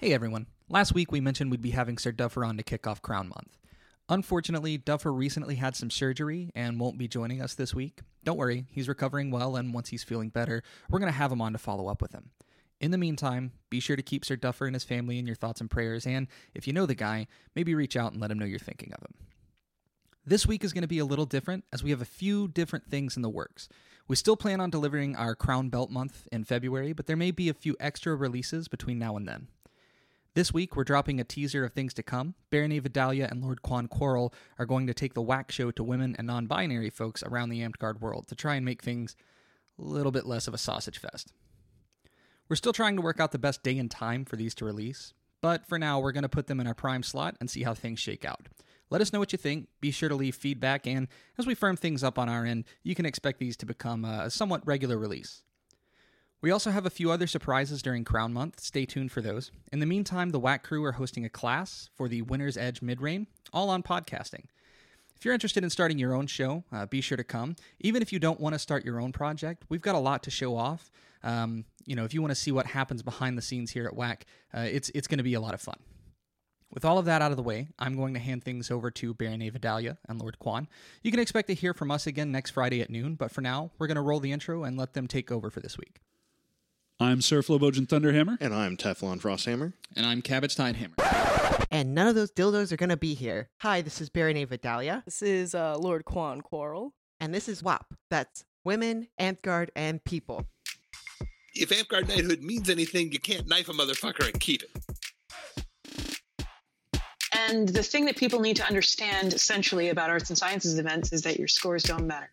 Hey 0.00 0.12
everyone. 0.12 0.46
Last 0.68 0.94
week 0.94 1.10
we 1.10 1.20
mentioned 1.20 1.50
we'd 1.50 1.60
be 1.60 1.72
having 1.72 1.98
Sir 1.98 2.12
Duffer 2.12 2.44
on 2.44 2.56
to 2.56 2.62
kick 2.62 2.86
off 2.86 3.02
Crown 3.02 3.30
Month. 3.30 3.58
Unfortunately, 4.08 4.78
Duffer 4.78 5.12
recently 5.12 5.56
had 5.56 5.74
some 5.74 5.90
surgery 5.90 6.52
and 6.54 6.78
won't 6.78 6.98
be 6.98 7.08
joining 7.08 7.42
us 7.42 7.56
this 7.56 7.74
week. 7.74 8.02
Don't 8.22 8.36
worry, 8.36 8.66
he's 8.70 8.88
recovering 8.88 9.32
well, 9.32 9.56
and 9.56 9.74
once 9.74 9.88
he's 9.88 10.04
feeling 10.04 10.28
better, 10.28 10.62
we're 10.88 11.00
going 11.00 11.10
to 11.10 11.18
have 11.18 11.32
him 11.32 11.40
on 11.40 11.50
to 11.50 11.58
follow 11.58 11.88
up 11.88 12.00
with 12.00 12.12
him. 12.12 12.30
In 12.80 12.92
the 12.92 12.96
meantime, 12.96 13.50
be 13.70 13.80
sure 13.80 13.96
to 13.96 14.02
keep 14.04 14.24
Sir 14.24 14.36
Duffer 14.36 14.66
and 14.66 14.76
his 14.76 14.84
family 14.84 15.18
in 15.18 15.26
your 15.26 15.34
thoughts 15.34 15.60
and 15.60 15.68
prayers, 15.68 16.06
and 16.06 16.28
if 16.54 16.68
you 16.68 16.72
know 16.72 16.86
the 16.86 16.94
guy, 16.94 17.26
maybe 17.56 17.74
reach 17.74 17.96
out 17.96 18.12
and 18.12 18.20
let 18.20 18.30
him 18.30 18.38
know 18.38 18.46
you're 18.46 18.60
thinking 18.60 18.92
of 18.92 19.02
him. 19.02 19.14
This 20.24 20.46
week 20.46 20.62
is 20.62 20.72
going 20.72 20.82
to 20.82 20.86
be 20.86 21.00
a 21.00 21.04
little 21.04 21.26
different 21.26 21.64
as 21.72 21.82
we 21.82 21.90
have 21.90 22.02
a 22.02 22.04
few 22.04 22.46
different 22.46 22.88
things 22.88 23.16
in 23.16 23.22
the 23.22 23.28
works. 23.28 23.68
We 24.06 24.14
still 24.14 24.36
plan 24.36 24.60
on 24.60 24.70
delivering 24.70 25.16
our 25.16 25.34
Crown 25.34 25.70
Belt 25.70 25.90
month 25.90 26.28
in 26.30 26.44
February, 26.44 26.92
but 26.92 27.06
there 27.06 27.16
may 27.16 27.32
be 27.32 27.48
a 27.48 27.54
few 27.54 27.74
extra 27.80 28.14
releases 28.14 28.68
between 28.68 29.00
now 29.00 29.16
and 29.16 29.26
then. 29.26 29.48
This 30.38 30.54
week, 30.54 30.76
we're 30.76 30.84
dropping 30.84 31.18
a 31.18 31.24
teaser 31.24 31.64
of 31.64 31.72
things 31.72 31.92
to 31.94 32.02
come. 32.04 32.36
Baronet 32.50 32.84
Vidalia 32.84 33.26
and 33.28 33.42
Lord 33.42 33.60
Quan 33.60 33.88
Quarrel 33.88 34.32
are 34.56 34.66
going 34.66 34.86
to 34.86 34.94
take 34.94 35.14
the 35.14 35.20
whack 35.20 35.50
show 35.50 35.72
to 35.72 35.82
women 35.82 36.14
and 36.16 36.28
non 36.28 36.46
binary 36.46 36.90
folks 36.90 37.24
around 37.24 37.48
the 37.48 37.60
Amtgard 37.60 37.98
world 37.98 38.28
to 38.28 38.36
try 38.36 38.54
and 38.54 38.64
make 38.64 38.80
things 38.80 39.16
a 39.80 39.82
little 39.82 40.12
bit 40.12 40.26
less 40.26 40.46
of 40.46 40.54
a 40.54 40.56
sausage 40.56 41.00
fest. 41.00 41.32
We're 42.48 42.54
still 42.54 42.72
trying 42.72 42.94
to 42.94 43.02
work 43.02 43.18
out 43.18 43.32
the 43.32 43.38
best 43.40 43.64
day 43.64 43.76
and 43.78 43.90
time 43.90 44.24
for 44.24 44.36
these 44.36 44.54
to 44.54 44.64
release, 44.64 45.12
but 45.40 45.66
for 45.66 45.76
now, 45.76 45.98
we're 45.98 46.12
going 46.12 46.22
to 46.22 46.28
put 46.28 46.46
them 46.46 46.60
in 46.60 46.68
our 46.68 46.72
prime 46.72 47.02
slot 47.02 47.34
and 47.40 47.50
see 47.50 47.64
how 47.64 47.74
things 47.74 47.98
shake 47.98 48.24
out. 48.24 48.48
Let 48.90 49.00
us 49.00 49.12
know 49.12 49.18
what 49.18 49.32
you 49.32 49.38
think. 49.38 49.66
Be 49.80 49.90
sure 49.90 50.08
to 50.08 50.14
leave 50.14 50.36
feedback, 50.36 50.86
and 50.86 51.08
as 51.36 51.48
we 51.48 51.56
firm 51.56 51.76
things 51.76 52.04
up 52.04 52.16
on 52.16 52.28
our 52.28 52.46
end, 52.46 52.66
you 52.84 52.94
can 52.94 53.06
expect 53.06 53.40
these 53.40 53.56
to 53.56 53.66
become 53.66 54.04
a 54.04 54.30
somewhat 54.30 54.64
regular 54.64 54.98
release. 54.98 55.42
We 56.40 56.52
also 56.52 56.70
have 56.70 56.86
a 56.86 56.90
few 56.90 57.10
other 57.10 57.26
surprises 57.26 57.82
during 57.82 58.04
Crown 58.04 58.32
Month. 58.32 58.60
Stay 58.60 58.86
tuned 58.86 59.10
for 59.10 59.20
those. 59.20 59.50
In 59.72 59.80
the 59.80 59.86
meantime, 59.86 60.30
the 60.30 60.38
Whack 60.38 60.62
Crew 60.62 60.84
are 60.84 60.92
hosting 60.92 61.24
a 61.24 61.28
class 61.28 61.90
for 61.96 62.08
the 62.08 62.22
Winner's 62.22 62.56
Edge 62.56 62.80
Mid 62.80 63.00
all 63.52 63.70
on 63.70 63.82
podcasting. 63.82 64.44
If 65.16 65.24
you're 65.24 65.34
interested 65.34 65.64
in 65.64 65.70
starting 65.70 65.98
your 65.98 66.14
own 66.14 66.28
show, 66.28 66.62
uh, 66.70 66.86
be 66.86 67.00
sure 67.00 67.16
to 67.16 67.24
come. 67.24 67.56
Even 67.80 68.02
if 68.02 68.12
you 68.12 68.20
don't 68.20 68.38
want 68.38 68.52
to 68.52 68.58
start 68.60 68.84
your 68.84 69.00
own 69.00 69.10
project, 69.10 69.64
we've 69.68 69.82
got 69.82 69.96
a 69.96 69.98
lot 69.98 70.22
to 70.22 70.30
show 70.30 70.56
off. 70.56 70.92
Um, 71.24 71.64
you 71.86 71.96
know, 71.96 72.04
if 72.04 72.14
you 72.14 72.22
want 72.22 72.30
to 72.30 72.36
see 72.36 72.52
what 72.52 72.66
happens 72.66 73.02
behind 73.02 73.36
the 73.36 73.42
scenes 73.42 73.72
here 73.72 73.86
at 73.86 73.96
Whack, 73.96 74.24
uh, 74.54 74.60
it's 74.60 74.90
it's 74.90 75.08
going 75.08 75.18
to 75.18 75.24
be 75.24 75.34
a 75.34 75.40
lot 75.40 75.54
of 75.54 75.60
fun. 75.60 75.78
With 76.72 76.84
all 76.84 76.98
of 76.98 77.06
that 77.06 77.20
out 77.20 77.32
of 77.32 77.36
the 77.36 77.42
way, 77.42 77.66
I'm 77.80 77.96
going 77.96 78.14
to 78.14 78.20
hand 78.20 78.44
things 78.44 78.70
over 78.70 78.92
to 78.92 79.12
Baronet 79.12 79.54
Vidalia 79.54 79.98
and 80.08 80.20
Lord 80.20 80.38
Quan. 80.38 80.68
You 81.02 81.10
can 81.10 81.18
expect 81.18 81.48
to 81.48 81.54
hear 81.54 81.74
from 81.74 81.90
us 81.90 82.06
again 82.06 82.30
next 82.30 82.52
Friday 82.52 82.80
at 82.80 82.90
noon, 82.90 83.16
but 83.16 83.32
for 83.32 83.40
now, 83.40 83.72
we're 83.76 83.88
going 83.88 83.96
to 83.96 84.02
roll 84.02 84.20
the 84.20 84.30
intro 84.30 84.62
and 84.62 84.76
let 84.76 84.92
them 84.92 85.08
take 85.08 85.32
over 85.32 85.50
for 85.50 85.58
this 85.58 85.76
week. 85.76 86.00
I'm 87.00 87.22
Sir 87.22 87.42
Flobogen 87.42 87.86
Thunderhammer. 87.86 88.38
And 88.40 88.52
I'm 88.52 88.76
Teflon 88.76 89.20
Frosthammer. 89.20 89.72
And 89.94 90.04
I'm 90.04 90.20
Cabbage 90.20 90.56
Tidehammer. 90.56 90.96
And 91.70 91.94
none 91.94 92.08
of 92.08 92.16
those 92.16 92.32
dildos 92.32 92.72
are 92.72 92.76
going 92.76 92.88
to 92.88 92.96
be 92.96 93.14
here. 93.14 93.50
Hi, 93.60 93.82
this 93.82 94.00
is 94.00 94.10
Baronet 94.10 94.48
Vidalia. 94.48 95.04
This 95.04 95.22
is 95.22 95.54
uh, 95.54 95.78
Lord 95.78 96.04
Quan 96.04 96.40
Quarrel. 96.40 96.94
And 97.20 97.32
this 97.32 97.48
is 97.48 97.62
WAP. 97.62 97.94
That's 98.10 98.44
Women, 98.64 99.06
Amtgard, 99.20 99.68
and 99.76 100.02
People. 100.02 100.46
If 101.54 101.68
Amtgard 101.68 102.08
knighthood 102.08 102.42
means 102.42 102.68
anything, 102.68 103.12
you 103.12 103.20
can't 103.20 103.46
knife 103.46 103.68
a 103.68 103.72
motherfucker 103.72 104.26
and 104.26 104.40
keep 104.40 104.64
it. 104.64 104.70
And 107.32 107.68
the 107.68 107.84
thing 107.84 108.06
that 108.06 108.16
people 108.16 108.40
need 108.40 108.56
to 108.56 108.66
understand 108.66 109.34
essentially 109.34 109.90
about 109.90 110.10
arts 110.10 110.30
and 110.30 110.36
sciences 110.36 110.76
events 110.80 111.12
is 111.12 111.22
that 111.22 111.38
your 111.38 111.46
scores 111.46 111.84
don't 111.84 112.08
matter. 112.08 112.32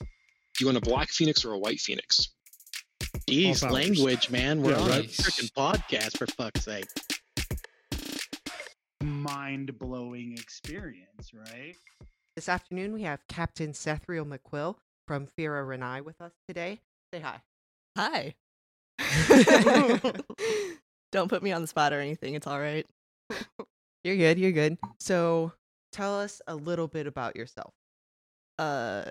Do 0.00 0.06
you 0.58 0.66
want 0.66 0.78
a 0.78 0.80
black 0.80 1.10
phoenix 1.10 1.44
or 1.44 1.52
a 1.52 1.58
white 1.58 1.78
phoenix? 1.78 2.30
Jeez, 3.28 3.70
language, 3.70 4.30
man. 4.30 4.62
We're 4.62 4.72
Yeah, 4.72 4.80
on 4.80 4.88
right. 4.88 5.04
a 5.04 5.08
freaking 5.08 5.52
podcast, 5.52 6.16
for 6.16 6.26
fuck's 6.26 6.64
sake. 6.64 6.86
mind 9.02 9.78
blowing 9.78 10.32
experience, 10.32 11.32
right? 11.34 11.74
This 12.36 12.48
afternoon, 12.48 12.92
we 12.92 13.02
have 13.02 13.20
Captain 13.28 13.72
Sethriel 13.72 14.24
McQuill 14.26 14.76
from 15.06 15.26
Fira 15.26 15.64
Renai 15.66 16.02
with 16.04 16.20
us 16.20 16.32
today. 16.46 16.80
Say 17.12 17.20
hi. 17.20 17.42
Hi. 17.96 18.34
Don't 21.12 21.28
put 21.28 21.42
me 21.42 21.52
on 21.52 21.62
the 21.62 21.68
spot 21.68 21.92
or 21.92 22.00
anything. 22.00 22.34
It's 22.34 22.46
all 22.46 22.60
right. 22.60 22.86
You're 24.04 24.16
good. 24.16 24.38
You're 24.38 24.52
good. 24.52 24.78
So, 25.00 25.52
tell 25.92 26.18
us 26.18 26.40
a 26.46 26.54
little 26.54 26.86
bit 26.88 27.06
about 27.06 27.36
yourself. 27.36 27.72
Uh, 28.58 29.04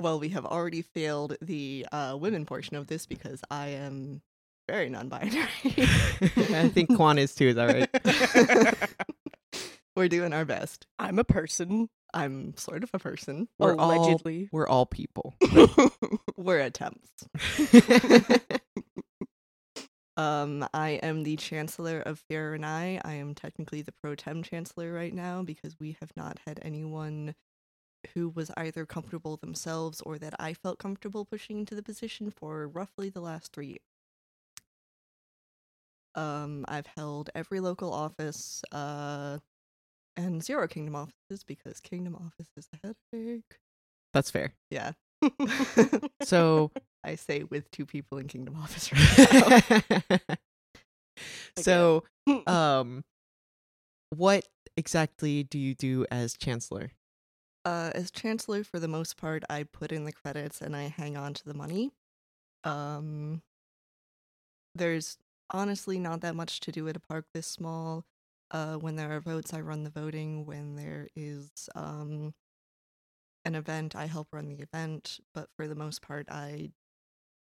well, 0.00 0.18
we 0.18 0.30
have 0.30 0.44
already 0.44 0.82
failed 0.82 1.36
the 1.40 1.86
uh, 1.92 2.16
women 2.18 2.44
portion 2.44 2.76
of 2.76 2.86
this 2.86 3.06
because 3.06 3.40
I 3.50 3.68
am 3.68 4.22
very 4.68 4.88
non-binary. 4.88 5.48
I 5.64 6.70
think 6.72 6.90
Quan 6.96 7.18
is 7.18 7.34
too. 7.34 7.48
Is 7.48 7.54
that 7.56 7.88
right? 8.84 8.90
We're 9.96 10.08
doing 10.08 10.32
our 10.32 10.44
best. 10.44 10.86
I'm 10.98 11.18
a 11.18 11.24
person. 11.24 11.88
I'm 12.12 12.56
sort 12.56 12.82
of 12.82 12.90
a 12.92 12.98
person. 12.98 13.48
We're 13.58 13.74
allegedly. 13.74 14.42
all 14.42 14.48
we're 14.52 14.68
all 14.68 14.86
people. 14.86 15.34
We're 16.36 16.60
attempts. 16.60 17.26
Um, 20.18 20.66
I 20.72 20.90
am 21.02 21.24
the 21.24 21.36
Chancellor 21.36 22.00
of 22.00 22.22
Farenai. 22.30 22.64
I 22.64 23.00
I 23.04 23.14
am 23.14 23.34
technically 23.34 23.82
the 23.82 23.92
pro 23.92 24.14
tem 24.14 24.42
Chancellor 24.42 24.92
right 24.92 25.12
now 25.12 25.42
because 25.42 25.78
we 25.78 25.96
have 26.00 26.10
not 26.16 26.38
had 26.46 26.58
anyone 26.62 27.34
who 28.14 28.28
was 28.28 28.50
either 28.56 28.86
comfortable 28.86 29.36
themselves 29.36 30.00
or 30.02 30.18
that 30.18 30.34
I 30.38 30.54
felt 30.54 30.78
comfortable 30.78 31.24
pushing 31.24 31.58
into 31.58 31.74
the 31.74 31.82
position 31.82 32.30
for 32.30 32.66
roughly 32.68 33.10
the 33.10 33.20
last 33.20 33.52
three 33.52 33.66
years. 33.66 33.80
Um, 36.14 36.64
I've 36.66 36.86
held 36.96 37.30
every 37.34 37.60
local 37.60 37.92
office, 37.92 38.62
uh, 38.72 39.38
and 40.16 40.42
zero 40.42 40.66
kingdom 40.66 40.96
offices 40.96 41.44
because 41.46 41.80
kingdom 41.80 42.14
office 42.14 42.48
is 42.56 42.68
a 42.72 42.94
headache. 43.12 43.58
That's 44.14 44.30
fair. 44.30 44.52
Yeah. 44.70 44.92
So, 46.22 46.72
I 47.04 47.14
say 47.14 47.44
with 47.44 47.70
two 47.70 47.86
people 47.86 48.18
in 48.18 48.26
kingdom 48.26 48.56
office 48.56 48.90
right 48.92 50.10
now. 50.10 50.36
so, 51.56 52.04
um, 52.46 53.04
what 54.10 54.44
exactly 54.76 55.44
do 55.44 55.58
you 55.58 55.74
do 55.74 56.04
as 56.10 56.36
chancellor? 56.36 56.90
Uh, 57.66 57.90
as 57.96 58.12
chancellor, 58.12 58.62
for 58.62 58.78
the 58.78 58.86
most 58.86 59.16
part, 59.16 59.42
I 59.50 59.64
put 59.64 59.90
in 59.90 60.04
the 60.04 60.12
credits 60.12 60.62
and 60.62 60.76
I 60.76 60.84
hang 60.84 61.16
on 61.16 61.34
to 61.34 61.44
the 61.44 61.52
money. 61.52 61.90
Um, 62.64 63.42
there's 64.76 65.18
honestly 65.50 65.98
not 65.98 66.20
that 66.20 66.36
much 66.36 66.60
to 66.60 66.70
do 66.70 66.86
at 66.86 66.96
a 66.96 67.00
park 67.00 67.26
this 67.34 67.48
small. 67.48 68.04
Uh, 68.52 68.76
when 68.76 68.94
there 68.94 69.10
are 69.10 69.20
votes, 69.20 69.52
I 69.52 69.60
run 69.60 69.82
the 69.82 69.90
voting. 69.90 70.46
When 70.46 70.76
there 70.76 71.08
is 71.16 71.50
um 71.74 72.34
an 73.44 73.56
event, 73.56 73.96
I 73.96 74.06
help 74.06 74.28
run 74.32 74.48
the 74.48 74.60
event. 74.60 75.18
But 75.34 75.48
for 75.56 75.66
the 75.66 75.74
most 75.74 76.02
part, 76.02 76.26
I 76.30 76.70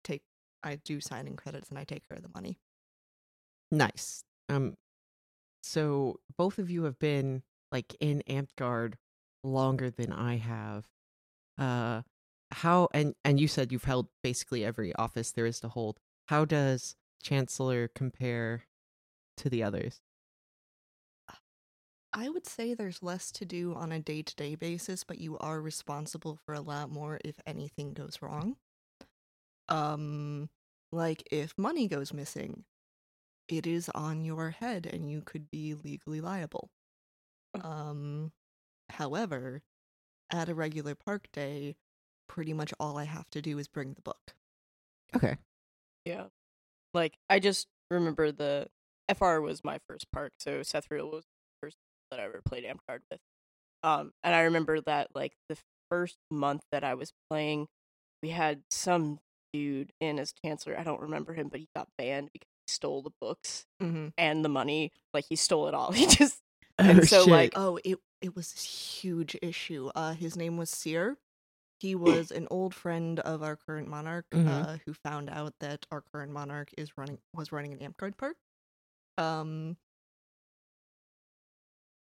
take 0.03 0.23
I 0.63 0.77
do 0.77 1.01
signing 1.01 1.35
credits 1.35 1.69
and 1.69 1.77
I 1.79 1.83
take 1.83 2.07
care 2.07 2.17
of 2.17 2.23
the 2.23 2.31
money. 2.33 2.59
Nice. 3.71 4.23
Um, 4.49 4.77
so 5.63 6.19
both 6.37 6.59
of 6.59 6.69
you 6.69 6.83
have 6.83 6.99
been 6.99 7.43
like 7.71 7.95
in 7.99 8.23
Amtgard 8.29 8.95
longer 9.43 9.89
than 9.89 10.11
I 10.11 10.37
have. 10.37 10.87
Uh, 11.57 12.01
how 12.51 12.87
and 12.93 13.15
and 13.25 13.39
you 13.39 13.47
said 13.47 13.71
you've 13.71 13.83
held 13.83 14.07
basically 14.21 14.63
every 14.63 14.93
office 14.95 15.31
there 15.31 15.45
is 15.45 15.59
to 15.61 15.69
hold. 15.69 15.99
How 16.27 16.45
does 16.45 16.95
chancellor 17.21 17.87
compare 17.87 18.63
to 19.37 19.49
the 19.49 19.63
others? 19.63 20.01
I 22.13 22.29
would 22.29 22.45
say 22.45 22.73
there's 22.73 23.01
less 23.01 23.31
to 23.33 23.45
do 23.45 23.73
on 23.73 23.91
a 23.91 23.99
day 23.99 24.21
to 24.21 24.35
day 24.35 24.53
basis, 24.53 25.03
but 25.03 25.17
you 25.17 25.37
are 25.39 25.59
responsible 25.59 26.39
for 26.45 26.53
a 26.53 26.61
lot 26.61 26.91
more 26.91 27.19
if 27.25 27.39
anything 27.47 27.93
goes 27.93 28.19
wrong. 28.21 28.57
Um, 29.67 30.49
like 30.91 31.27
if 31.31 31.57
money 31.57 31.87
goes 31.87 32.13
missing, 32.13 32.65
it 33.47 33.65
is 33.65 33.89
on 33.89 34.25
your 34.25 34.51
head 34.51 34.85
and 34.85 35.09
you 35.09 35.21
could 35.21 35.49
be 35.49 35.73
legally 35.73 36.21
liable. 36.21 36.69
Um, 37.59 38.31
however, 38.89 39.61
at 40.31 40.49
a 40.49 40.55
regular 40.55 40.95
park 40.95 41.27
day, 41.33 41.75
pretty 42.27 42.53
much 42.53 42.73
all 42.79 42.97
I 42.97 43.03
have 43.05 43.29
to 43.31 43.41
do 43.41 43.57
is 43.59 43.67
bring 43.67 43.93
the 43.93 44.01
book. 44.01 44.33
Okay. 45.15 45.37
Yeah. 46.05 46.25
Like 46.93 47.17
I 47.29 47.39
just 47.39 47.67
remember 47.91 48.31
the 48.31 48.67
FR 49.13 49.39
was 49.39 49.63
my 49.63 49.79
first 49.87 50.11
park, 50.11 50.33
so 50.39 50.59
Sethriel 50.61 51.11
was 51.11 51.23
the 51.25 51.67
first 51.67 51.77
that 52.11 52.19
I 52.19 52.23
ever 52.23 52.41
played 52.43 52.63
Amtgard 52.65 52.99
with. 53.11 53.19
Um 53.83 54.11
and 54.23 54.33
I 54.33 54.41
remember 54.41 54.81
that 54.81 55.09
like 55.13 55.33
the 55.49 55.57
first 55.89 56.17
month 56.31 56.61
that 56.71 56.83
I 56.83 56.93
was 56.95 57.13
playing, 57.29 57.67
we 58.21 58.29
had 58.29 58.63
some 58.71 59.19
dude 59.51 59.91
in 59.99 60.17
as 60.19 60.33
chancellor. 60.43 60.77
I 60.79 60.83
don't 60.83 61.01
remember 61.01 61.33
him, 61.33 61.47
but 61.49 61.59
he 61.59 61.67
got 61.75 61.87
banned 61.97 62.29
because 62.33 62.47
he 62.67 62.71
stole 62.73 63.01
the 63.03 63.11
books 63.21 63.65
Mm-hmm. 63.81 64.07
and 64.17 64.43
the 64.45 64.49
money. 64.49 64.91
Like 65.13 65.25
he 65.29 65.35
stole 65.35 65.67
it 65.67 65.73
all. 65.73 65.91
He 65.93 66.07
just 66.07 66.39
Oh, 66.79 66.83
and 66.89 67.07
so 67.07 67.25
shit. 67.25 67.27
like 67.27 67.53
Oh, 67.55 67.79
it 67.83 67.99
it 68.21 68.35
was 68.35 68.53
this 68.53 68.63
huge 69.01 69.35
issue. 69.41 69.89
Uh, 69.95 70.13
his 70.13 70.35
name 70.35 70.57
was 70.57 70.69
Seer. 70.69 71.17
He 71.79 71.95
was 72.27 72.31
an 72.31 72.47
old 72.51 72.73
friend 72.73 73.19
of 73.21 73.43
our 73.43 73.55
current 73.57 73.87
monarch, 73.89 74.25
Mhm. 74.31 74.47
uh, 74.49 74.77
who 74.85 74.93
found 74.93 75.29
out 75.29 75.53
that 75.59 75.85
our 75.91 76.01
current 76.01 76.31
monarch 76.31 76.69
is 76.77 76.97
running 76.97 77.19
was 77.33 77.51
running 77.51 77.73
an 77.73 77.79
Amtgard 77.79 78.17
park. 78.17 78.37
Um, 79.17 79.77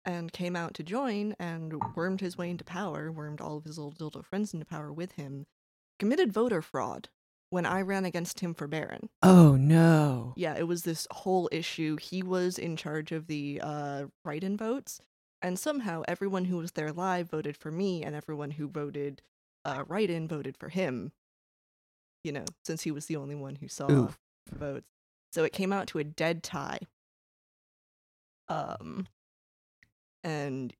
and 0.05 0.33
came 0.33 0.57
out 0.57 0.75
to 0.75 0.83
join 0.83 1.35
and 1.39 1.95
wormed 1.95 2.21
his 2.21 2.37
way 2.39 2.51
into 2.51 2.65
power, 2.65 3.13
wormed 3.13 3.41
all 3.41 3.59
of 3.59 3.65
his 3.65 3.79
old 3.79 3.99
dildo 3.99 4.25
friends 4.25 4.53
into 4.55 4.67
power 4.67 4.93
with 4.93 5.13
him, 5.13 5.47
committed 5.99 6.33
voter 6.33 6.63
fraud 6.63 7.09
when 7.51 7.67
I 7.67 7.83
ran 7.83 8.05
against 8.05 8.41
him 8.41 8.55
for 8.55 8.67
Baron. 8.67 9.11
Oh 9.23 9.57
no. 9.57 10.33
Yeah, 10.37 10.57
it 10.57 10.67
was 10.67 10.83
this 10.83 11.07
whole 11.11 11.49
issue. 11.53 11.97
He 12.01 12.23
was 12.23 12.59
in 12.59 12.77
charge 12.77 13.13
of 13.13 13.27
the 13.27 13.61
uh, 13.63 14.05
write 14.25 14.45
in 14.45 14.57
votes, 14.57 15.01
and 15.43 15.59
somehow 15.59 16.03
everyone 16.09 16.47
who 16.47 16.57
was 16.57 16.73
there 16.73 16.93
live 16.93 17.29
voted 17.31 17.57
for 17.57 17.71
me, 17.71 18.03
and 18.03 18.15
everyone 18.15 18.53
who 18.53 18.69
voted 18.69 19.23
uh, 19.65 19.85
write 19.87 20.11
in 20.11 20.27
voted 20.27 20.57
for 20.57 20.69
him. 20.69 21.13
You 22.25 22.33
know, 22.33 22.45
since 22.65 22.83
he 22.83 22.91
was 22.91 23.07
the 23.07 23.17
only 23.17 23.35
one 23.35 23.57
who 23.57 23.69
saw 23.69 23.91
Oof. 23.91 24.19
votes. 24.53 24.87
So 25.33 25.45
it 25.45 25.53
came 25.53 25.73
out 25.73 25.87
to 25.89 25.99
a 25.99 26.05
dead 26.05 26.43
tie. 26.43 26.81
Um, 28.49 29.07
and 30.25 30.75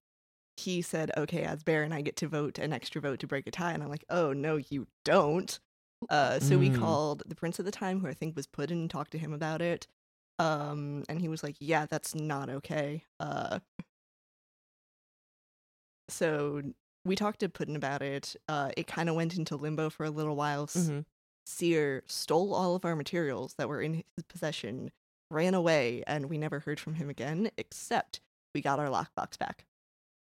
he 0.57 0.83
said, 0.83 1.11
"Okay, 1.17 1.43
as 1.43 1.63
Baron, 1.63 1.93
I 1.93 2.03
get 2.03 2.17
to 2.17 2.29
vote 2.29 2.59
an 2.59 2.73
extra 2.73 3.01
vote 3.01 3.21
to 3.21 3.27
break 3.27 3.47
a 3.47 3.51
tie." 3.51 3.73
And 3.73 3.83
I'm 3.83 3.89
like, 3.89 4.05
"Oh 4.11 4.33
no, 4.33 4.57
you 4.57 4.87
don't." 5.05 5.59
Uh, 6.09 6.41
so 6.41 6.59
we 6.59 6.71
Mm. 6.71 6.79
called 6.79 7.23
the 7.27 7.35
prince 7.35 7.59
at 7.61 7.67
the 7.67 7.71
time, 7.71 8.01
who 8.01 8.07
I 8.09 8.15
think 8.15 8.35
was 8.35 8.47
put 8.47 8.71
in, 8.71 8.79
and 8.81 8.91
talked 8.91 9.11
to 9.13 9.19
him 9.19 9.33
about 9.33 9.61
it. 9.61 9.87
Um, 10.39 11.05
and 11.09 11.21
he 11.21 11.29
was 11.29 11.43
like, 11.43 11.57
"Yeah, 11.61 11.85
that's 11.87 12.15
not 12.15 12.49
okay." 12.49 13.05
Uh, 13.21 13.61
so 16.09 16.63
we 17.05 17.17
talked 17.17 17.41
to 17.41 17.49
Puddin 17.49 17.77
about 17.77 18.03
it. 18.03 18.37
Uh, 18.49 18.71
it 18.77 18.87
kind 18.87 19.09
of 19.09 19.15
went 19.15 19.37
into 19.37 19.57
limbo 19.57 19.91
for 19.91 20.05
a 20.05 20.11
little 20.11 20.37
while. 20.37 20.65
S- 20.65 20.89
Mhm. 20.89 21.05
Seer 21.47 22.03
stole 22.07 22.55
all 22.55 22.75
of 22.77 22.85
our 22.85 22.95
materials 22.97 23.55
that 23.55 23.69
were 23.69 23.81
in 23.83 23.95
his 24.17 24.25
possession, 24.29 24.93
ran 25.31 25.55
away, 25.55 26.03
and 26.07 26.27
we 26.31 26.39
never 26.39 26.61
heard 26.61 26.79
from 26.81 26.95
him 26.95 27.09
again, 27.11 27.51
except 27.57 28.21
we 28.55 28.61
got 28.61 28.79
our 28.79 28.89
lockbox 28.89 29.39
back. 29.39 29.67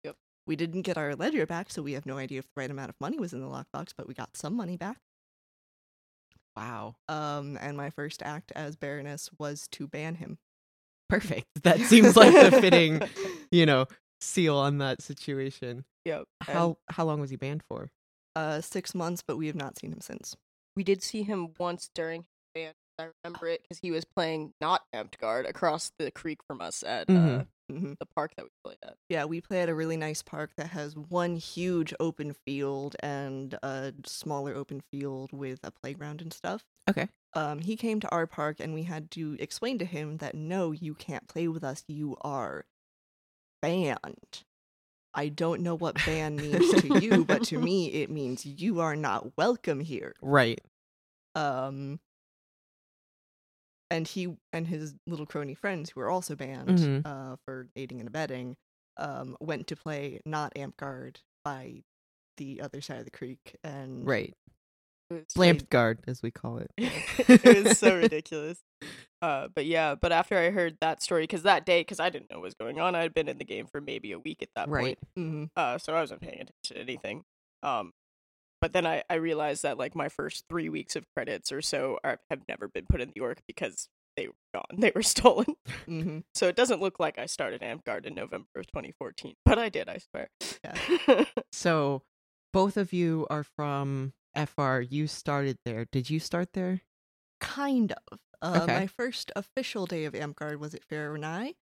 Yep. 0.03 0.17
We 0.47 0.55
didn't 0.55 0.81
get 0.83 0.97
our 0.97 1.15
ledger 1.15 1.45
back, 1.45 1.69
so 1.71 1.81
we 1.81 1.93
have 1.93 2.05
no 2.05 2.17
idea 2.17 2.39
if 2.39 2.45
the 2.47 2.59
right 2.59 2.71
amount 2.71 2.89
of 2.89 2.99
money 2.99 3.19
was 3.19 3.33
in 3.33 3.41
the 3.41 3.47
lockbox, 3.47 3.93
but 3.95 4.07
we 4.07 4.13
got 4.13 4.35
some 4.37 4.55
money 4.55 4.77
back. 4.77 5.01
Wow. 6.55 6.95
Um, 7.07 7.57
and 7.61 7.77
my 7.77 7.89
first 7.89 8.21
act 8.23 8.51
as 8.55 8.75
Baroness 8.75 9.29
was 9.39 9.67
to 9.71 9.87
ban 9.87 10.15
him. 10.15 10.37
Perfect. 11.09 11.45
That 11.63 11.79
seems 11.79 12.15
like 12.15 12.33
the 12.33 12.59
fitting, 12.59 13.01
you 13.51 13.65
know, 13.65 13.85
seal 14.19 14.57
on 14.57 14.79
that 14.79 15.01
situation. 15.01 15.85
Yep. 16.05 16.23
and 16.47 16.57
How 16.57 16.77
how 16.89 17.05
long 17.05 17.19
was 17.21 17.29
he 17.29 17.35
banned 17.35 17.63
for? 17.69 17.89
Uh, 18.35 18.61
six 18.61 18.95
months, 18.95 19.21
but 19.25 19.37
we 19.37 19.47
have 19.47 19.55
not 19.55 19.77
seen 19.77 19.91
him 19.91 20.01
since. 20.01 20.35
we 20.75 20.83
did 20.83 21.03
see 21.03 21.23
him 21.23 21.49
once 21.59 21.89
during 21.93 22.21
his 22.21 22.27
band. 22.63 22.73
I 22.99 23.07
remember 23.23 23.47
it 23.47 23.61
because 23.63 23.79
he 23.81 23.91
was 23.91 24.05
playing 24.05 24.53
not 24.61 24.83
Amped 24.93 25.17
Guard 25.19 25.45
across 25.45 25.91
the 25.97 26.11
creek 26.11 26.39
from 26.45 26.61
us 26.61 26.83
at 26.83 27.09
uh, 27.09 27.13
Mhm. 27.13 27.47
Mhm. 27.71 27.97
the 27.99 28.05
park 28.05 28.33
that 28.35 28.43
we 28.43 28.49
played 28.63 28.77
at. 28.83 28.97
Yeah, 29.09 29.25
we 29.25 29.41
play 29.41 29.61
at 29.61 29.69
a 29.69 29.75
really 29.75 29.97
nice 29.97 30.21
park 30.21 30.51
that 30.57 30.67
has 30.71 30.95
one 30.95 31.35
huge 31.37 31.93
open 31.99 32.33
field 32.45 32.95
and 33.01 33.53
a 33.63 33.93
smaller 34.05 34.53
open 34.55 34.81
field 34.91 35.31
with 35.33 35.59
a 35.63 35.71
playground 35.71 36.21
and 36.21 36.33
stuff. 36.33 36.63
Okay. 36.89 37.07
Um, 37.33 37.59
he 37.59 37.75
came 37.77 37.99
to 38.01 38.09
our 38.09 38.27
park 38.27 38.59
and 38.59 38.73
we 38.73 38.83
had 38.83 39.09
to 39.11 39.37
explain 39.39 39.77
to 39.79 39.85
him 39.85 40.17
that 40.17 40.35
no, 40.35 40.71
you 40.71 40.93
can't 40.93 41.27
play 41.27 41.47
with 41.47 41.63
us. 41.63 41.83
You 41.87 42.17
are 42.21 42.65
banned. 43.61 44.43
I 45.13 45.29
don't 45.29 45.61
know 45.61 45.75
what 45.75 45.95
ban 46.05 46.35
means 46.37 46.81
to 46.81 46.99
you, 47.01 47.25
but 47.25 47.43
to 47.45 47.57
me, 47.59 47.87
it 47.93 48.09
means 48.09 48.45
you 48.45 48.79
are 48.79 48.95
not 48.95 49.35
welcome 49.37 49.79
here. 49.79 50.13
Right. 50.21 50.59
Um, 51.35 51.99
and 53.91 54.07
he 54.07 54.35
and 54.53 54.65
his 54.67 54.95
little 55.05 55.27
crony 55.27 55.53
friends, 55.53 55.91
who 55.91 55.99
were 55.99 56.09
also 56.09 56.35
banned 56.35 56.79
Mhm. 56.79 57.05
uh, 57.05 57.35
for 57.45 57.67
aiding 57.75 57.99
and 57.99 58.07
abetting, 58.07 58.57
um, 58.97 59.37
went 59.39 59.67
to 59.67 59.75
play 59.75 60.19
not 60.25 60.53
Amp 60.57 60.77
Guard 60.77 61.19
by 61.45 61.83
the 62.37 62.61
other 62.61 62.81
side 62.81 62.97
of 62.99 63.05
the 63.05 63.11
creek, 63.11 63.55
and 63.63 64.07
Right. 64.07 64.33
Lamped 65.35 65.69
guard, 65.69 65.99
as 66.07 66.21
we 66.23 66.31
call 66.31 66.57
it. 66.59 66.71
it 66.77 67.65
was 67.65 67.77
so 67.77 67.95
ridiculous. 67.97 68.63
Uh, 69.21 69.49
but 69.53 69.65
yeah, 69.65 69.93
but 69.95 70.11
after 70.13 70.37
I 70.37 70.49
heard 70.51 70.77
that 70.79 71.03
story, 71.03 71.23
because 71.23 71.43
that 71.43 71.65
day, 71.65 71.81
because 71.81 71.99
I 71.99 72.09
didn't 72.09 72.31
know 72.31 72.37
what 72.37 72.43
was 72.45 72.53
going 72.55 72.79
on, 72.79 72.95
I 72.95 73.01
had 73.01 73.13
been 73.13 73.27
in 73.27 73.37
the 73.37 73.43
game 73.45 73.67
for 73.67 73.81
maybe 73.81 74.13
a 74.13 74.19
week 74.19 74.41
at 74.41 74.49
that 74.55 74.69
Right. 74.69 74.97
point, 74.97 74.99
Mhm. 75.17 75.49
uh, 75.55 75.77
so 75.77 75.93
I 75.93 75.99
wasn't 75.99 76.21
paying 76.21 76.35
attention 76.41 76.53
to 76.63 76.77
anything. 76.79 77.23
Um, 77.61 77.91
but 78.61 78.71
then 78.73 78.85
I, 78.85 79.03
I 79.09 79.15
realized 79.15 79.63
that 79.63 79.77
like 79.77 79.95
my 79.95 80.07
first 80.09 80.45
three 80.47 80.69
weeks 80.69 80.95
of 80.95 81.05
credits 81.15 81.51
or 81.51 81.61
so 81.61 81.97
are, 82.03 82.19
have 82.29 82.41
never 82.47 82.67
been 82.67 82.85
put 82.87 83.01
in 83.01 83.11
the 83.13 83.21
ORK 83.21 83.41
because 83.47 83.89
they 84.15 84.27
were 84.27 84.33
gone, 84.53 84.63
they 84.77 84.91
were 84.95 85.01
stolen. 85.03 85.55
Mhm. 85.87 86.23
So 86.35 86.47
it 86.47 86.55
doesn't 86.55 86.81
look 86.81 86.99
like 86.99 87.17
I 87.17 87.25
started 87.25 87.63
Amp 87.63 87.87
in 88.05 88.13
November 88.15 88.47
of 88.55 88.67
2014, 88.67 89.33
but 89.45 89.57
I 89.59 89.69
did, 89.69 89.89
I 89.89 89.97
swear. 89.97 90.29
Yeah. 90.63 91.25
So 91.53 92.03
both 92.53 92.75
of 92.77 92.91
you 92.93 93.27
are 93.29 93.43
from 93.43 94.13
FR. 94.35 94.79
You 94.81 95.07
started 95.07 95.57
there. 95.65 95.85
Did 95.91 96.09
you 96.09 96.19
start 96.19 96.53
there? 96.53 96.81
kind 97.39 97.91
of. 98.11 98.19
Uh, 98.41 98.61
Okay. 98.63 98.73
My 98.81 98.87
first 98.87 99.31
official 99.35 99.85
day 99.85 100.05
of 100.05 100.13
Amp 100.15 100.35
Guard 100.35 100.59
was 100.59 100.73
at 100.75 100.87
Fairnai, 100.87 101.53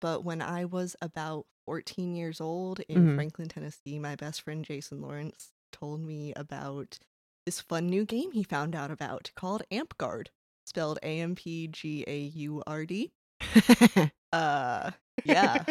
but 0.00 0.24
when 0.24 0.40
I 0.42 0.64
was 0.64 0.96
about 1.02 1.46
14 1.66 2.14
years 2.16 2.40
old 2.40 2.80
in 2.88 3.04
Mhm. 3.08 3.14
Franklin, 3.16 3.48
Tennessee, 3.48 3.98
my 3.98 4.16
best 4.16 4.42
friend 4.42 4.64
Jason 4.64 5.00
Lawrence 5.02 5.52
told 5.72 6.00
me 6.00 6.32
about 6.34 6.98
this 7.44 7.60
fun 7.60 7.86
new 7.86 8.04
game 8.04 8.32
he 8.32 8.42
found 8.42 8.74
out 8.74 8.90
about 8.90 9.30
called 9.36 9.62
Amp 9.70 9.96
Guard, 9.98 10.30
spelled 10.64 10.98
A 11.02 11.20
M 11.20 11.34
P 11.34 11.68
G 11.68 12.04
A 12.06 12.18
U 12.18 12.62
R 12.66 12.84
D. 12.84 13.12
Uh, 14.32 14.90
yeah. 15.24 15.64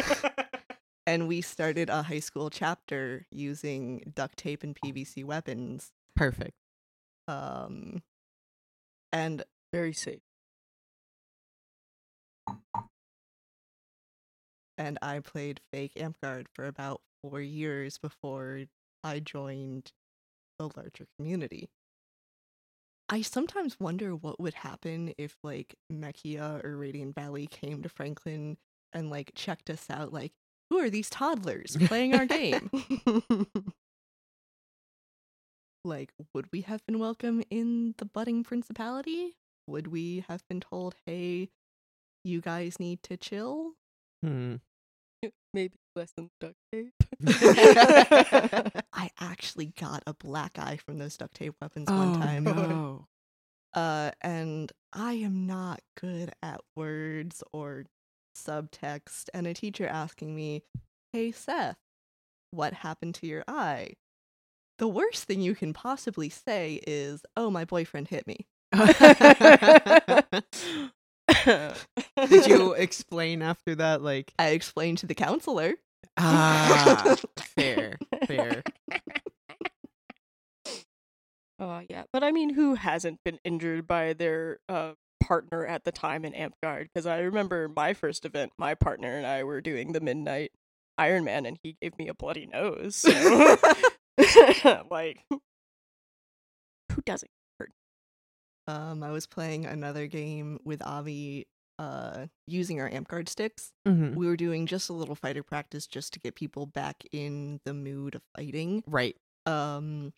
and 1.05 1.27
we 1.27 1.41
started 1.41 1.89
a 1.89 2.01
high 2.01 2.19
school 2.19 2.49
chapter 2.49 3.27
using 3.29 4.11
duct 4.15 4.37
tape 4.37 4.63
and 4.63 4.75
PVC 4.75 5.23
weapons. 5.23 5.91
Perfect. 6.15 6.53
Um, 7.27 8.01
and 9.11 9.43
Very 9.71 9.93
safe. 9.93 10.21
and 14.77 14.97
I 15.01 15.19
played 15.19 15.61
fake 15.71 15.93
Amp 15.97 16.19
Guard 16.21 16.47
for 16.53 16.65
about 16.65 17.01
four 17.21 17.39
years 17.41 17.97
before 17.97 18.61
I 19.05 19.19
joined 19.19 19.91
the 20.57 20.71
larger 20.75 21.05
community. 21.17 21.69
I 23.07 23.21
sometimes 23.21 23.79
wonder 23.79 24.15
what 24.15 24.39
would 24.39 24.55
happen 24.55 25.13
if 25.19 25.37
like 25.43 25.75
Mechia 25.93 26.63
or 26.65 26.75
Radiant 26.75 27.13
Valley 27.13 27.45
came 27.45 27.83
to 27.83 27.89
Franklin 27.89 28.57
and 28.93 29.11
like 29.11 29.33
checked 29.35 29.69
us 29.69 29.91
out 29.91 30.11
like 30.11 30.31
who 30.71 30.79
are 30.79 30.89
these 30.89 31.11
toddlers 31.11 31.77
playing 31.81 32.15
our 32.15 32.25
game? 32.25 32.71
like 35.85 36.11
would 36.33 36.47
we 36.51 36.61
have 36.61 36.83
been 36.87 36.97
welcome 36.97 37.43
in 37.51 37.93
the 37.99 38.05
budding 38.05 38.43
principality? 38.43 39.35
Would 39.67 39.85
we 39.87 40.25
have 40.27 40.41
been 40.49 40.61
told, 40.61 40.95
"Hey, 41.05 41.49
you 42.23 42.41
guys 42.41 42.79
need 42.79 43.03
to 43.03 43.17
chill"? 43.17 43.73
Hmm. 44.23 44.55
Maybe 45.53 45.73
less 45.95 46.11
than 46.17 46.29
duct 46.39 46.55
tape. 46.71 46.93
I 48.93 49.09
actually 49.19 49.67
got 49.79 50.03
a 50.05 50.13
black 50.13 50.57
eye 50.59 50.77
from 50.85 50.97
those 50.97 51.15
duct 51.17 51.33
tape 51.35 51.55
weapons 51.61 51.89
Oh, 51.89 51.97
one 51.97 52.13
time. 52.19 52.43
no. 52.43 53.07
Uh, 53.73 54.11
and 54.21 54.71
I 54.93 55.13
am 55.13 55.45
not 55.47 55.81
good 55.99 56.31
at 56.41 56.61
words 56.75 57.43
or 57.53 57.85
subtext. 58.37 59.25
And 59.33 59.47
a 59.47 59.53
teacher 59.53 59.87
asking 59.87 60.35
me, 60.35 60.63
Hey, 61.13 61.31
Seth, 61.31 61.77
what 62.51 62.73
happened 62.73 63.15
to 63.15 63.27
your 63.27 63.43
eye? 63.47 63.93
The 64.77 64.87
worst 64.87 65.23
thing 65.25 65.41
you 65.41 65.55
can 65.55 65.73
possibly 65.73 66.29
say 66.29 66.81
is, 66.85 67.23
Oh, 67.37 67.49
my 67.49 67.65
boyfriend 67.65 68.07
hit 68.09 68.27
me. 68.27 68.45
Did 71.27 72.47
you 72.47 72.73
explain 72.77 73.41
after 73.41 73.75
that? 73.75 74.01
Like, 74.01 74.33
I 74.37 74.49
explained 74.49 74.99
to 74.99 75.05
the 75.07 75.15
counselor. 75.15 75.73
ah, 76.17 77.15
fair, 77.55 77.97
fair. 78.27 78.63
Oh 81.57 81.81
yeah, 81.89 82.03
but 82.11 82.23
I 82.23 82.31
mean, 82.31 82.53
who 82.53 82.75
hasn't 82.75 83.23
been 83.23 83.39
injured 83.43 83.87
by 83.87 84.13
their 84.13 84.59
uh, 84.67 84.93
partner 85.23 85.65
at 85.65 85.83
the 85.85 85.91
time 85.91 86.25
in 86.25 86.33
Amtgard? 86.33 86.89
Because 86.93 87.05
I 87.05 87.19
remember 87.19 87.69
my 87.73 87.93
first 87.93 88.25
event, 88.25 88.51
my 88.57 88.75
partner 88.75 89.15
and 89.17 89.25
I 89.25 89.43
were 89.43 89.61
doing 89.61 89.93
the 89.93 90.01
Midnight 90.01 90.51
Iron 90.97 91.23
Man, 91.23 91.45
and 91.45 91.57
he 91.63 91.77
gave 91.81 91.97
me 91.97 92.07
a 92.09 92.13
bloody 92.13 92.45
nose. 92.45 92.95
So, 92.97 93.57
like, 94.91 95.19
who 95.29 97.01
doesn't 97.05 97.31
hurt? 97.31 97.44
Um, 98.67 99.03
I 99.03 99.11
was 99.11 99.27
playing 99.27 99.65
another 99.65 100.07
game 100.07 100.59
with 100.65 100.81
Avi 100.85 101.47
uh, 101.79 102.27
using 102.47 102.81
our 102.81 102.89
Amtgard 102.89 103.29
sticks. 103.29 103.71
Mhm. 103.85 104.15
We 104.15 104.27
were 104.27 104.37
doing 104.37 104.65
just 104.65 104.89
a 104.89 104.93
little 104.93 105.15
fighter 105.15 105.43
practice 105.43 105.87
just 105.87 106.13
to 106.13 106.19
get 106.19 106.35
people 106.35 106.65
back 106.65 107.03
in 107.11 107.59
the 107.65 107.73
mood 107.73 108.15
of 108.15 108.23
fighting. 108.37 108.83
Right. 108.87 109.17
Um, 109.45 110.13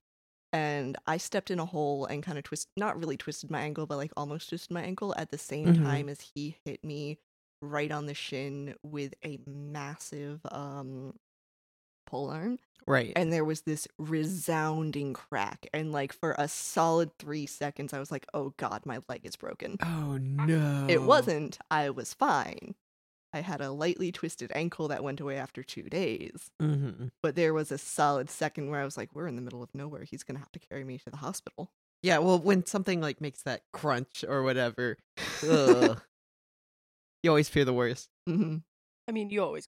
and 0.53 0.97
I 1.07 1.17
stepped 1.17 1.51
in 1.51 1.59
a 1.59 1.65
hole 1.65 2.05
and 2.05 2.23
kind 2.23 2.37
of 2.37 2.43
twist, 2.45 2.69
not 2.77 2.97
really 2.97 3.17
twisted 3.17 3.51
my 3.51 3.61
ankle, 3.61 3.87
but 3.87 3.97
like 3.97 4.11
almost 4.17 4.49
twisted 4.49 4.71
my 4.73 4.83
ankle 4.83 5.13
at 5.17 5.29
the 5.31 5.37
same 5.37 5.71
Mhm. 5.71 5.73
time 5.73 6.09
as 6.09 6.31
he 6.35 6.57
hit 6.65 6.83
me 6.83 7.19
right 7.61 7.91
on 7.91 8.05
the 8.05 8.13
shin 8.13 8.75
with 8.83 9.13
a 9.25 9.39
massive 9.47 10.41
um 10.51 11.15
pole 12.07 12.29
arm 12.31 12.57
Right. 12.87 13.11
and 13.17 13.31
there 13.33 13.43
was 13.45 13.61
this 13.61 13.87
resounding 13.99 15.13
crack 15.13 15.67
and 15.73 15.91
like 15.91 16.13
for 16.13 16.33
a 16.39 16.47
solid 16.47 17.11
3 17.19 17.45
seconds 17.45 17.93
I 17.93 17.99
was 17.99 18.11
like 18.11 18.25
oh 18.33 18.53
god 18.57 18.85
my 18.85 18.99
leg 19.09 19.21
is 19.25 19.35
broken. 19.35 19.77
oh 19.83 20.17
no. 20.17 20.87
It 20.89 21.01
wasn't. 21.03 21.59
I 21.69 21.89
was 21.89 22.13
fine. 22.13 22.75
I 23.33 23.41
had 23.41 23.59
a 23.59 23.71
lightly 23.71 24.11
twisted 24.13 24.51
ankle 24.55 24.87
that 24.87 25.03
went 25.03 25.19
away 25.19 25.35
after 25.37 25.61
2 25.63 25.83
days. 25.89 26.49
hmm 26.61 27.07
But 27.21 27.35
there 27.35 27.53
was 27.53 27.71
a 27.73 27.77
solid 27.77 28.29
second 28.29 28.69
where 28.69 28.79
I 28.81 28.85
was 28.85 28.95
like 28.95 29.13
we're 29.13 29.27
in 29.27 29.35
the 29.35 29.41
middle 29.41 29.61
of 29.61 29.75
nowhere. 29.75 30.03
He's 30.05 30.23
going 30.23 30.35
to 30.35 30.39
have 30.39 30.51
to 30.53 30.59
carry 30.59 30.85
me 30.85 30.97
to 30.99 31.09
the 31.09 31.17
hospital. 31.17 31.69
Yeah. 32.01 32.19
Well, 32.19 32.39
when 32.39 32.65
something 32.65 33.01
like 33.01 33.19
makes 33.19 33.41
that 33.43 33.63
crunch 33.73 34.23
or 34.27 34.43
whatever, 34.43 34.97
ugh, 35.49 36.01
you 37.23 37.29
always 37.29 37.49
fear 37.49 37.65
the 37.65 37.73
worst. 37.73 38.09
Mhm. 38.29 38.63
I 39.07 39.11
mean, 39.11 39.29
you 39.29 39.43
always. 39.43 39.67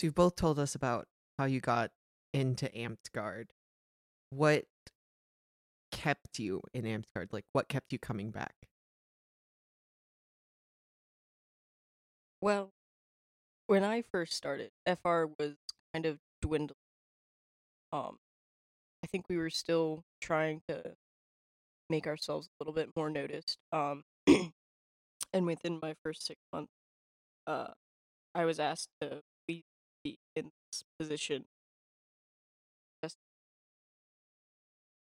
So 0.00 0.06
you've 0.06 0.14
both 0.14 0.34
told 0.34 0.58
us 0.58 0.74
about 0.74 1.08
how 1.38 1.44
you 1.44 1.60
got 1.60 1.90
into 2.32 2.68
Amtgard. 2.68 3.48
What 4.30 4.64
kept 5.92 6.38
you 6.38 6.62
in 6.72 6.84
Amtgard? 6.84 7.32
Like, 7.32 7.44
what 7.52 7.68
kept 7.68 7.92
you 7.92 7.98
coming 7.98 8.30
back? 8.30 8.54
Well, 12.40 12.70
when 13.66 13.84
I 13.84 14.00
first 14.00 14.32
started, 14.32 14.70
FR 14.86 15.24
was 15.38 15.56
kind 15.92 16.06
of 16.06 16.18
dwindling. 16.40 16.76
Um, 17.92 18.16
I 19.04 19.06
think 19.06 19.26
we 19.28 19.36
were 19.36 19.50
still 19.50 20.02
trying 20.20 20.62
to 20.68 20.94
make 21.90 22.06
ourselves 22.06 22.46
a 22.46 22.64
little 22.64 22.72
bit 22.72 22.88
more 22.96 23.10
noticed. 23.10 23.58
Um, 23.70 24.04
and 24.26 25.44
within 25.44 25.78
my 25.82 25.94
first 26.02 26.24
six 26.24 26.40
months, 26.54 26.72
uh, 27.50 27.72
I 28.34 28.44
was 28.44 28.60
asked 28.60 28.88
to 29.00 29.20
be 29.48 29.64
in 30.36 30.50
this 30.70 30.82
position. 30.98 31.44
Just 33.02 33.16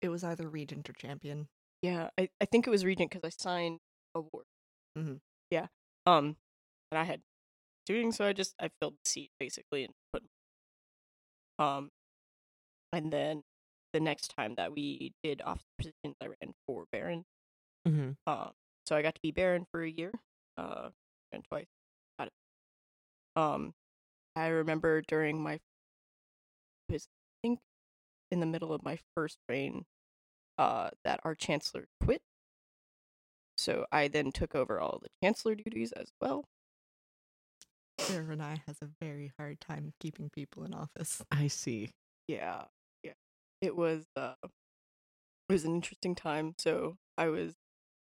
It 0.00 0.09
was 0.09 0.23
either 0.25 0.49
regent 0.49 0.88
or 0.88 0.93
champion. 0.93 1.49
yeah, 1.83 2.11
I, 2.19 2.29
I 2.41 2.45
think 2.47 2.67
it 2.67 2.71
was 2.71 2.85
Regent 2.85 3.11
because 3.11 3.25
I 3.26 3.31
signed 3.43 3.79
a 4.15 4.19
award. 4.21 4.45
Mhm. 4.97 5.21
Yeah. 5.50 5.67
Um, 6.07 6.37
and 6.91 6.99
I 6.99 7.05
had 7.05 7.21
doing 7.87 8.12
so. 8.12 8.25
I 8.26 8.33
just 8.33 8.55
I 8.61 8.71
filled 8.81 8.95
the 8.95 9.09
seat 9.11 9.31
basically 9.38 9.85
and 9.85 9.93
put. 10.12 10.23
Um, 11.59 11.91
and 12.93 13.12
then 13.12 13.43
the 13.93 14.00
next 14.00 14.29
time 14.37 14.55
that 14.57 14.73
we 14.73 15.12
did 15.23 15.43
officer 15.43 15.67
positions, 15.79 16.17
I 16.23 16.26
ran 16.26 16.55
for 16.67 16.85
Baron. 16.93 17.25
Mm-hmm. 17.87 18.11
Um, 18.26 18.53
so 18.87 18.97
I 18.97 19.03
got 19.03 19.15
to 19.15 19.21
be 19.23 19.31
Baron 19.33 19.67
for 19.71 19.83
a 19.83 19.91
year. 19.91 20.12
Uh, 20.57 20.91
and 21.33 21.45
twice. 21.45 21.67
Got 23.37 23.43
it. 23.43 23.55
Um, 23.55 23.75
I 24.35 24.49
remember 24.49 25.02
during 25.02 25.43
my, 25.43 25.59
I 26.90 26.99
think, 27.43 27.61
in 28.31 28.40
the 28.40 28.47
middle 28.47 28.73
of 28.73 28.83
my 28.83 28.99
first 29.14 29.38
reign, 29.49 29.85
uh, 30.59 30.90
that 31.05 31.21
our 31.25 31.35
chancellor 31.35 31.87
quit. 32.02 32.23
So 33.59 33.87
I 33.90 34.09
then 34.09 34.33
took 34.33 34.55
over 34.55 34.81
all 34.81 34.99
the 35.02 35.09
chancellor 35.23 35.55
duties 35.55 35.93
as 35.93 36.09
well. 36.21 36.45
Sarah 37.99 38.33
and 38.33 38.43
I 38.43 38.62
has 38.66 38.76
a 38.83 38.88
very 39.00 39.33
hard 39.38 39.61
time 39.61 39.93
keeping 40.00 40.28
people 40.31 40.64
in 40.64 40.75
office. 40.75 41.23
I 41.31 41.47
see. 41.47 41.90
Yeah, 42.28 42.64
yeah. 43.02 43.12
It 43.62 43.75
was 43.75 44.05
uh, 44.16 44.35
it 44.45 44.50
was 45.52 45.64
an 45.64 45.75
interesting 45.75 46.14
time. 46.14 46.55
So 46.59 46.97
I 47.16 47.28
was 47.28 47.55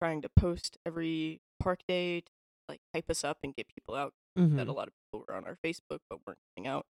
trying 0.02 0.20
to 0.22 0.28
post 0.28 0.76
every 0.84 1.40
park 1.58 1.80
day 1.88 2.20
to 2.20 2.26
like 2.68 2.80
hype 2.94 3.08
us 3.08 3.24
up 3.24 3.38
and 3.42 3.54
get 3.54 3.68
people 3.68 3.94
out. 3.94 4.12
Mhm. 4.38 4.56
That 4.56 4.68
a 4.68 4.72
lot 4.72 4.88
of 4.88 4.92
people 4.92 4.99
were 5.12 5.34
on 5.34 5.44
our 5.46 5.56
Facebook 5.64 5.98
but 6.08 6.20
weren't 6.26 6.38
coming 6.56 6.68
out. 6.68 6.84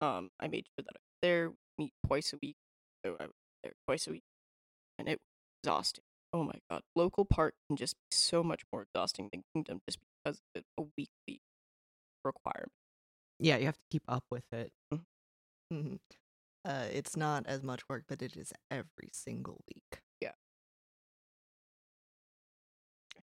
Um, 0.00 0.30
I 0.40 0.48
made 0.48 0.66
sure 0.66 0.84
that 0.84 0.94
I 0.94 0.98
was 1.00 1.18
there, 1.22 1.52
meet 1.78 1.92
twice 2.06 2.32
a 2.32 2.38
week. 2.42 2.56
So 3.04 3.16
I 3.18 3.24
was 3.24 3.32
there 3.62 3.72
twice 3.86 4.06
a 4.06 4.10
week, 4.12 4.22
and 4.98 5.08
it 5.08 5.12
was 5.18 5.64
exhausting. 5.64 6.04
Oh 6.32 6.44
my 6.44 6.54
god, 6.70 6.82
local 6.94 7.24
park 7.24 7.54
can 7.68 7.76
just 7.76 7.94
be 7.94 8.16
so 8.16 8.42
much 8.42 8.62
more 8.72 8.82
exhausting 8.82 9.28
than 9.32 9.42
Kingdom 9.54 9.80
just 9.88 9.98
because 10.24 10.40
of 10.54 10.62
a 10.78 10.82
weekly 10.96 11.40
requirement. 12.24 12.72
Yeah, 13.40 13.56
you 13.56 13.66
have 13.66 13.76
to 13.76 13.86
keep 13.90 14.02
up 14.08 14.24
with 14.30 14.44
it. 14.52 14.72
hmm 15.70 15.96
Uh, 16.64 16.86
it's 16.92 17.16
not 17.16 17.46
as 17.46 17.62
much 17.62 17.80
work, 17.88 18.04
but 18.08 18.20
it 18.22 18.36
is 18.36 18.52
every 18.70 19.10
single 19.12 19.60
week. 19.74 20.02
Yeah. 20.20 20.32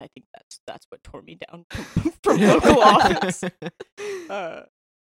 I 0.02 0.08
think 0.14 0.26
that's 0.34 0.60
that's 0.68 0.86
what 0.90 1.04
tore 1.04 1.22
me 1.22 1.38
down 1.50 1.66
from 2.24 2.38
local 2.42 2.82
office. 2.82 3.44
Uh, 4.32 4.64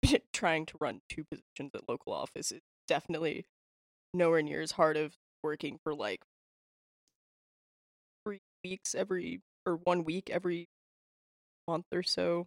trying 0.33 0.67
to 0.67 0.75
run 0.79 1.01
two 1.09 1.25
positions 1.25 1.73
at 1.75 1.89
local 1.89 2.13
office 2.13 2.53
is 2.53 2.61
definitely 2.87 3.47
nowhere 4.13 4.43
near 4.43 4.61
as 4.61 4.73
hard 4.73 4.97
of 4.97 5.15
working 5.43 5.79
for 5.83 5.95
like 5.95 6.21
three 8.25 8.41
weeks 8.63 8.95
every 8.95 9.41
or 9.65 9.77
one 9.85 10.05
week 10.05 10.29
every 10.31 10.69
month 11.67 11.87
or 11.93 12.03
so 12.03 12.47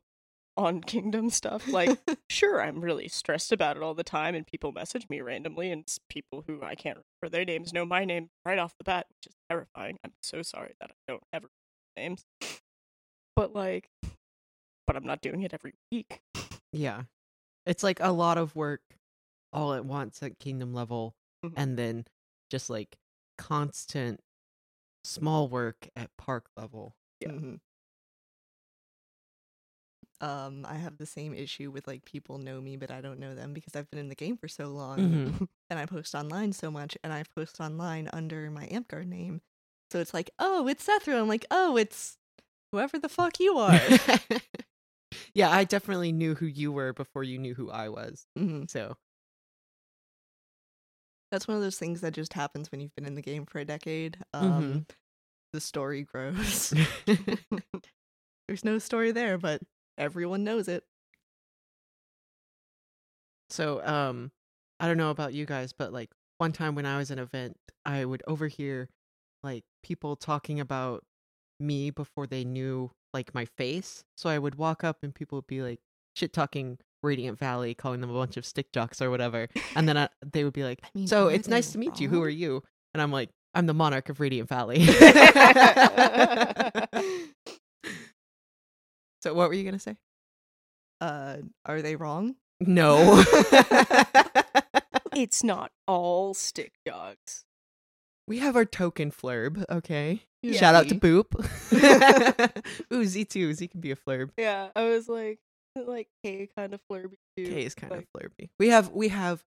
on 0.55 0.81
kingdom 0.85 1.29
stuff. 1.29 1.67
Like, 1.67 1.97
sure, 2.29 2.61
I'm 2.61 2.81
really 2.81 3.07
stressed 3.07 3.51
about 3.51 3.77
it 3.77 3.83
all 3.83 3.95
the 3.95 4.03
time, 4.03 4.35
and 4.35 4.45
people 4.45 4.71
message 4.71 5.07
me 5.09 5.21
randomly, 5.21 5.71
and 5.71 5.85
people 6.09 6.43
who 6.45 6.61
I 6.61 6.75
can't 6.75 6.99
remember 7.21 7.35
their 7.35 7.45
names 7.45 7.73
know 7.73 7.85
my 7.85 8.05
name 8.05 8.29
right 8.45 8.59
off 8.59 8.77
the 8.77 8.83
bat, 8.83 9.07
which 9.09 9.31
is 9.31 9.35
terrifying. 9.49 9.97
I'm 10.03 10.13
so 10.21 10.43
sorry 10.43 10.73
that 10.79 10.91
I 10.91 10.93
don't 11.07 11.23
ever 11.33 11.47
remember 11.97 12.21
names, 12.21 12.25
but 13.35 13.55
like, 13.55 13.89
but 14.89 14.95
I'm 14.95 15.05
not 15.05 15.21
doing 15.21 15.43
it 15.43 15.53
every 15.53 15.75
week. 15.91 16.19
Yeah. 16.73 17.03
It's 17.67 17.83
like 17.83 17.99
a 17.99 18.11
lot 18.11 18.39
of 18.39 18.55
work 18.55 18.81
all 19.53 19.73
at 19.75 19.85
once 19.85 20.23
at 20.23 20.39
kingdom 20.39 20.73
level 20.73 21.13
Mhm. 21.45 21.53
and 21.55 21.77
then 21.77 22.05
just 22.49 22.71
like 22.71 22.97
constant 23.37 24.19
small 25.03 25.47
work 25.47 25.89
at 25.95 26.09
park 26.17 26.49
level. 26.57 26.95
Yeah. 27.19 27.29
Mhm. 27.29 27.59
Um, 30.21 30.65
I 30.67 30.73
have 30.75 30.97
the 30.97 31.05
same 31.05 31.35
issue 31.35 31.69
with 31.69 31.85
like 31.87 32.03
people 32.03 32.39
know 32.39 32.59
me, 32.59 32.75
but 32.75 32.89
I 32.89 32.99
don't 32.99 33.19
know 33.19 33.35
them 33.35 33.53
because 33.53 33.75
I've 33.75 33.89
been 33.91 33.99
in 33.99 34.09
the 34.09 34.15
game 34.15 34.37
for 34.37 34.47
so 34.47 34.69
long, 34.69 34.97
Mhm. 34.97 35.47
and 35.69 35.77
I 35.79 35.85
post 35.85 36.15
online 36.15 36.51
so 36.53 36.71
much, 36.71 36.97
and 37.03 37.13
I 37.13 37.23
post 37.35 37.61
online 37.61 38.09
under 38.11 38.49
my 38.49 38.65
Amtgard 38.67 39.05
name, 39.05 39.41
so 39.91 39.99
it's 39.99 40.13
like, 40.15 40.31
oh, 40.39 40.67
it's 40.67 40.83
Sethra. 40.83 41.21
I'm 41.21 41.27
like, 41.27 41.45
oh, 41.51 41.77
it's 41.77 42.17
whoever 42.71 42.97
the 42.99 43.07
fuck 43.07 43.39
you 43.39 43.57
are. 43.59 43.69
yeah, 45.33 45.49
I 45.49 45.63
definitely 45.63 46.11
knew 46.11 46.35
who 46.35 46.45
you 46.45 46.71
were 46.71 46.93
before 46.93 47.23
you 47.23 47.37
knew 47.37 47.53
who 47.55 47.69
I 47.69 47.89
was. 47.89 48.25
hmm 48.37 48.63
So, 48.67 48.95
That's 51.31 51.47
one 51.47 51.57
of 51.57 51.63
those 51.63 51.77
things 51.77 52.01
that 52.01 52.13
just 52.13 52.33
happens 52.33 52.71
when 52.71 52.81
you've 52.81 52.95
been 52.95 53.05
in 53.05 53.15
the 53.15 53.21
game 53.21 53.45
for 53.45 53.59
a 53.59 53.65
decade. 53.65 54.17
Um, 54.33 54.85
The 55.53 55.61
story 55.61 56.03
grows. 56.03 56.73
There's 58.47 58.65
no 58.65 58.79
story 58.79 59.11
there, 59.11 59.37
but 59.37 59.61
everyone 59.97 60.43
knows 60.43 60.67
it. 60.67 60.83
so 63.49 63.83
um 63.85 64.31
I 64.79 64.87
don't 64.87 64.97
know 64.97 65.09
about 65.11 65.33
you 65.33 65.45
guys, 65.45 65.73
but 65.73 65.91
like 65.91 66.09
one 66.37 66.53
time 66.53 66.75
when 66.75 66.85
I 66.85 66.97
was 66.97 67.11
an 67.11 67.19
event, 67.19 67.57
I 67.85 68.05
would 68.05 68.23
overhear 68.27 68.89
like 69.43 69.63
people 69.83 70.15
talking 70.15 70.59
about 70.59 71.03
me 71.59 71.89
before 71.91 72.27
they 72.27 72.45
knew 72.45 72.91
like 73.13 73.33
my 73.33 73.45
face. 73.45 74.03
So 74.17 74.29
I 74.29 74.39
would 74.39 74.55
walk 74.55 74.83
up 74.83 75.03
and 75.03 75.13
people 75.13 75.37
would 75.37 75.47
be 75.47 75.61
like 75.61 75.79
shit 76.15 76.33
talking 76.33 76.77
Radiant 77.01 77.39
Valley, 77.39 77.73
calling 77.73 78.01
them 78.01 78.09
a 78.09 78.13
bunch 78.13 78.35
of 78.37 78.45
stick 78.45 78.71
jocks 78.73 79.01
or 79.01 79.09
whatever. 79.09 79.47
And 79.75 79.87
then 79.87 79.97
I, 79.97 80.09
they 80.33 80.43
would 80.43 80.53
be 80.53 80.63
like, 80.63 80.81
mean, 80.93 81.07
"So 81.07 81.27
it's 81.27 81.47
nice 81.47 81.71
to 81.71 81.77
meet 81.77 81.99
you. 81.99 82.09
Who 82.09 82.21
are 82.21 82.29
you?" 82.29 82.61
And 82.93 83.01
I'm 83.01 83.11
like, 83.11 83.29
"I'm 83.53 83.65
the 83.67 83.73
monarch 83.73 84.09
of 84.09 84.19
Radiant 84.19 84.49
Valley." 84.49 84.85
so 89.21 89.33
what 89.33 89.47
were 89.47 89.53
you 89.53 89.63
gonna 89.63 89.79
say? 89.79 89.95
Uh, 91.01 91.37
are 91.65 91.81
they 91.81 91.95
wrong? 91.95 92.35
No. 92.59 93.23
It's 95.11 95.43
not 95.43 95.71
all 95.87 96.33
stick 96.33 96.73
dogs. 96.85 97.43
we 98.27 98.39
have 98.39 98.55
our 98.55 98.63
token 98.63 99.11
flurb. 99.11 99.65
Okay. 99.69 100.21
Yeah. 100.41 100.59
Shout 100.59 100.75
out 100.75 100.87
to 100.87 100.95
Z. 100.95 100.99
Boop. 100.99 102.63
Ooh, 102.93 103.05
Z 103.05 103.25
too. 103.25 103.53
Z 103.53 103.67
can 103.67 103.81
be 103.81 103.91
a 103.91 103.95
flurb. 103.95 104.29
Yeah, 104.37 104.69
I 104.75 104.85
was 104.85 105.09
like, 105.09 105.39
like 105.75 106.07
K 106.23 106.49
kind 106.55 106.73
of 106.73 106.81
flirby 106.89 107.17
too. 107.37 107.45
K 107.45 107.65
is 107.65 107.75
kind 107.75 107.91
like, 107.91 108.01
of 108.01 108.07
flurby. 108.15 108.49
We 108.59 108.69
have 108.69 108.89
we 108.89 109.09
have 109.09 109.43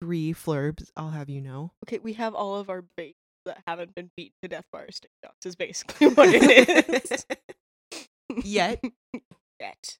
three 0.00 0.34
flurbs. 0.34 0.90
I'll 0.96 1.10
have 1.10 1.28
you 1.28 1.40
know. 1.40 1.72
okay. 1.86 2.00
We 2.02 2.14
have 2.14 2.34
all 2.34 2.56
of 2.56 2.70
our 2.70 2.84
baits 2.96 3.18
that 3.44 3.62
haven't 3.66 3.94
been 3.94 4.10
beaten 4.16 4.34
to 4.42 4.48
death 4.48 4.66
by 4.72 4.80
our 4.80 4.90
stick 4.90 5.10
dogs. 5.22 5.44
Is 5.44 5.56
basically 5.56 6.08
what 6.08 6.28
it 6.30 7.04
is. 7.12 7.26
Yet. 8.44 8.82
Yet 9.60 9.98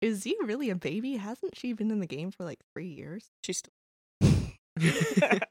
Is 0.00 0.22
Z 0.22 0.36
really 0.42 0.70
a 0.70 0.74
baby? 0.74 1.16
Hasn't 1.16 1.56
she 1.56 1.72
been 1.72 1.90
in 1.90 2.00
the 2.00 2.06
game 2.06 2.30
for 2.30 2.44
like 2.44 2.60
three 2.74 2.88
years? 2.88 3.30
she's 3.44 3.58
still. 3.58 3.72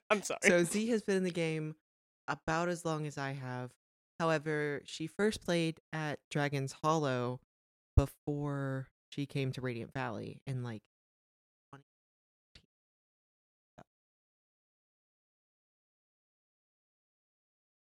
I'm 0.10 0.22
sorry. 0.22 0.39
So 0.44 0.63
Z 0.63 0.88
has 0.89 1.01
been 1.01 1.18
in 1.18 1.24
the 1.24 1.32
game 1.32 1.75
about 2.27 2.70
as 2.70 2.86
long 2.86 3.08
as 3.08 3.18
I 3.18 3.32
have. 3.32 3.72
However, 4.19 4.81
she 4.86 5.07
first 5.07 5.41
played 5.43 5.79
at 5.91 6.19
Dragon's 6.31 6.74
Hollow 6.84 7.39
before 7.95 8.88
she 9.10 9.25
came 9.25 9.51
to 9.53 9.62
Radiant 9.62 9.93
Valley 9.93 10.41
in 10.48 10.63
like 10.63 10.81
20 11.72 11.84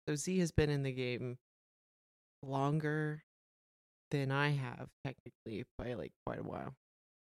So 0.07 0.15
Z 0.15 0.39
has 0.39 0.51
been 0.51 0.69
in 0.69 0.83
the 0.83 0.91
game 0.91 1.37
longer 2.43 3.23
than 4.11 4.31
I 4.31 4.49
have 4.49 4.89
technically 5.05 5.65
by 5.77 5.93
like 5.93 6.11
quite 6.25 6.39
a 6.39 6.43
while. 6.43 6.73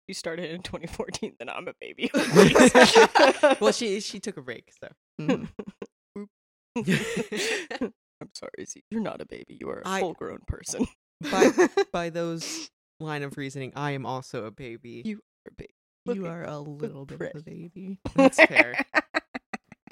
You 0.08 0.14
started 0.14 0.50
in 0.50 0.62
2014, 0.62 1.36
then 1.38 1.48
I'm 1.48 1.68
a 1.68 1.74
baby. 1.80 2.10
well, 3.60 3.72
she 3.72 4.00
she 4.00 4.20
took 4.20 4.36
a 4.36 4.42
break, 4.42 4.72
so. 4.80 4.88
Mhm. 5.20 5.48
I'm 8.20 8.30
sorry, 8.34 8.64
Z. 8.66 8.82
You're 8.90 9.00
not 9.00 9.20
a 9.20 9.26
baby. 9.26 9.56
You 9.60 9.70
are 9.70 9.80
a 9.80 9.88
I- 9.88 10.00
full 10.00 10.14
grown 10.14 10.40
person. 10.46 10.86
by 11.30 11.50
by 11.92 12.10
those 12.10 12.70
line 13.00 13.22
of 13.22 13.36
reasoning, 13.36 13.72
I 13.76 13.92
am 13.92 14.04
also 14.06 14.44
a 14.44 14.50
baby. 14.50 15.02
You 15.04 15.16
are 15.18 15.50
a 15.50 15.54
baby. 15.54 15.74
Look 16.06 16.16
you 16.16 16.26
at- 16.26 16.32
are 16.32 16.44
a 16.44 16.58
little 16.58 17.04
bit 17.06 17.20
of 17.20 17.40
a 17.40 17.42
baby. 17.42 17.98
That's 18.14 18.36
fair. 18.42 18.74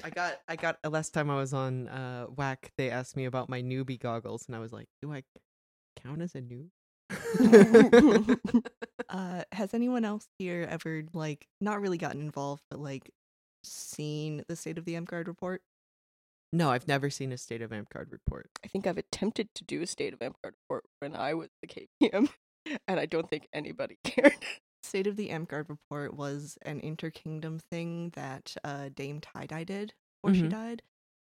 I 0.03 0.09
got 0.11 0.39
I 0.47 0.55
got 0.55 0.77
uh, 0.83 0.89
last 0.89 1.13
time 1.13 1.29
I 1.29 1.35
was 1.35 1.53
on 1.53 1.87
uh 1.87 2.25
Whack, 2.25 2.71
they 2.77 2.89
asked 2.89 3.15
me 3.17 3.25
about 3.25 3.49
my 3.49 3.61
newbie 3.61 3.99
goggles, 3.99 4.45
and 4.47 4.55
I 4.55 4.59
was 4.59 4.71
like, 4.71 4.87
"Do 5.01 5.11
I 5.13 5.23
count 6.01 6.21
as 6.21 6.35
a 6.35 6.41
noob?" 6.41 6.69
Uh, 9.09 9.41
has 9.53 9.73
anyone 9.73 10.05
else 10.05 10.27
here 10.37 10.67
ever 10.69 11.01
like 11.15 11.47
not 11.59 11.81
really 11.81 11.97
gotten 11.97 12.21
involved, 12.21 12.61
but 12.69 12.79
like 12.79 13.09
seen 13.63 14.43
the 14.47 14.55
state 14.55 14.77
of 14.77 14.85
the 14.85 14.93
Amtgard 14.93 15.25
report? 15.27 15.63
No, 16.51 16.71
I've 16.71 16.87
never 16.87 17.09
seen 17.09 17.31
a 17.31 17.37
state 17.37 17.61
of 17.61 17.69
Amtgard 17.71 18.11
report. 18.11 18.49
I 18.63 18.67
think 18.67 18.87
I've 18.87 18.97
attempted 18.97 19.49
to 19.55 19.63
do 19.63 19.81
a 19.81 19.87
state 19.87 20.13
of 20.13 20.19
Amtgard 20.19 20.53
report 20.63 20.83
when 20.99 21.15
I 21.15 21.33
was 21.35 21.49
the 21.61 21.67
KPM, 21.67 22.29
and 22.87 22.99
I 22.99 23.05
don't 23.05 23.29
think 23.29 23.47
anybody 23.53 23.97
cared. 24.03 24.33
State 24.81 25.07
of 25.07 25.15
the 25.15 25.29
Amtgard 25.29 25.69
report 25.69 26.15
was 26.15 26.57
an 26.63 26.79
interkingdom 26.81 27.59
thing 27.69 28.11
that 28.15 28.55
uh, 28.63 28.89
Dame 28.95 29.21
Tie 29.21 29.45
Dye 29.45 29.63
did 29.63 29.93
before 30.23 30.33
she 30.35 30.43
Mhm. 30.43 30.49
died. 30.49 30.81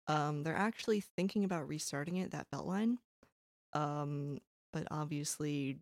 Um, 0.06 0.42
they're 0.44 0.56
actually 0.56 1.00
thinking 1.16 1.44
about 1.44 1.66
restarting 1.68 2.16
it, 2.16 2.30
that 2.30 2.46
Beltline. 2.54 2.98
Um, 3.72 4.38
but 4.72 4.86
obviously, 4.90 5.78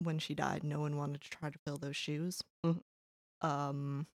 when 0.00 0.18
she 0.18 0.34
died, 0.34 0.64
no 0.64 0.80
one 0.80 0.96
wanted 0.96 1.22
to 1.22 1.30
try 1.30 1.48
to 1.50 1.58
fill 1.66 1.78
those 1.78 1.96
shoes. 1.96 2.42
Mhm. 2.64 2.82
Um, 3.40 4.06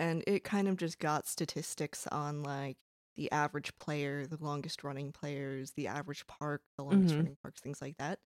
and 0.00 0.24
it 0.28 0.44
kind 0.44 0.68
of 0.68 0.78
just 0.78 1.00
got 1.00 1.28
statistics 1.28 2.08
on 2.08 2.42
like 2.44 2.78
the 3.16 3.32
average 3.32 3.78
player, 3.80 4.26
the 4.26 4.38
longest 4.42 4.84
running 4.84 5.12
players, 5.12 5.72
the 5.74 5.88
average 5.88 6.26
park, 6.28 6.64
the 6.78 6.84
longest 6.84 7.18
Mhm. 7.18 7.20
running 7.20 7.36
parks, 7.42 7.60
things 7.62 7.82
like 7.82 7.98
that. 7.98 8.20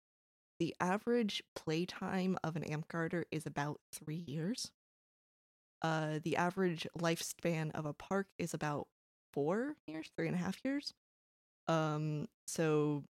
The 0.60 0.74
average 0.80 1.42
playtime 1.56 2.38
of 2.44 2.56
an 2.56 2.64
Amtgarder 2.64 3.24
is 3.32 3.46
about 3.46 3.80
three 3.92 4.24
years. 4.28 4.72
Uh, 5.82 6.18
the 6.22 6.36
average 6.36 6.86
lifespan 6.98 7.70
of 7.72 7.84
a 7.84 7.92
park 7.92 8.28
is 8.38 8.54
about 8.54 8.88
four 9.32 9.76
years, 9.86 10.10
three 10.16 10.26
and 10.26 10.34
a 10.34 10.38
half 10.38 10.64
years. 10.64 10.94
Um, 11.68 12.28
so 12.46 13.04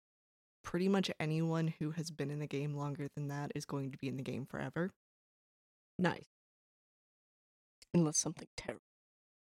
pretty 0.65 0.89
much 0.89 1.11
anyone 1.21 1.69
who 1.69 1.93
has 1.93 2.11
been 2.11 2.31
in 2.31 2.41
the 2.41 2.49
game 2.49 2.75
longer 2.75 3.09
than 3.17 3.29
that 3.29 3.53
is 3.55 3.67
going 3.67 3.93
to 3.93 3.99
be 3.99 4.09
in 4.09 4.17
the 4.17 4.23
game 4.25 4.47
forever. 4.47 4.93
Nice. 5.99 6.29
Unless 7.95 8.19
something 8.19 8.49
terrible. 8.57 8.83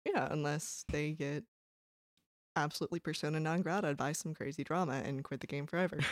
Yeah, 0.05 0.27
unless 0.31 0.85
they 0.91 1.11
get 1.11 1.43
absolutely 2.55 2.99
persona 2.99 3.39
non 3.39 3.61
grata 3.61 3.93
by 3.95 4.11
some 4.11 4.33
crazy 4.33 4.63
drama 4.63 5.01
and 5.03 5.23
quit 5.23 5.39
the 5.41 5.47
game 5.47 5.67
forever. 5.67 5.99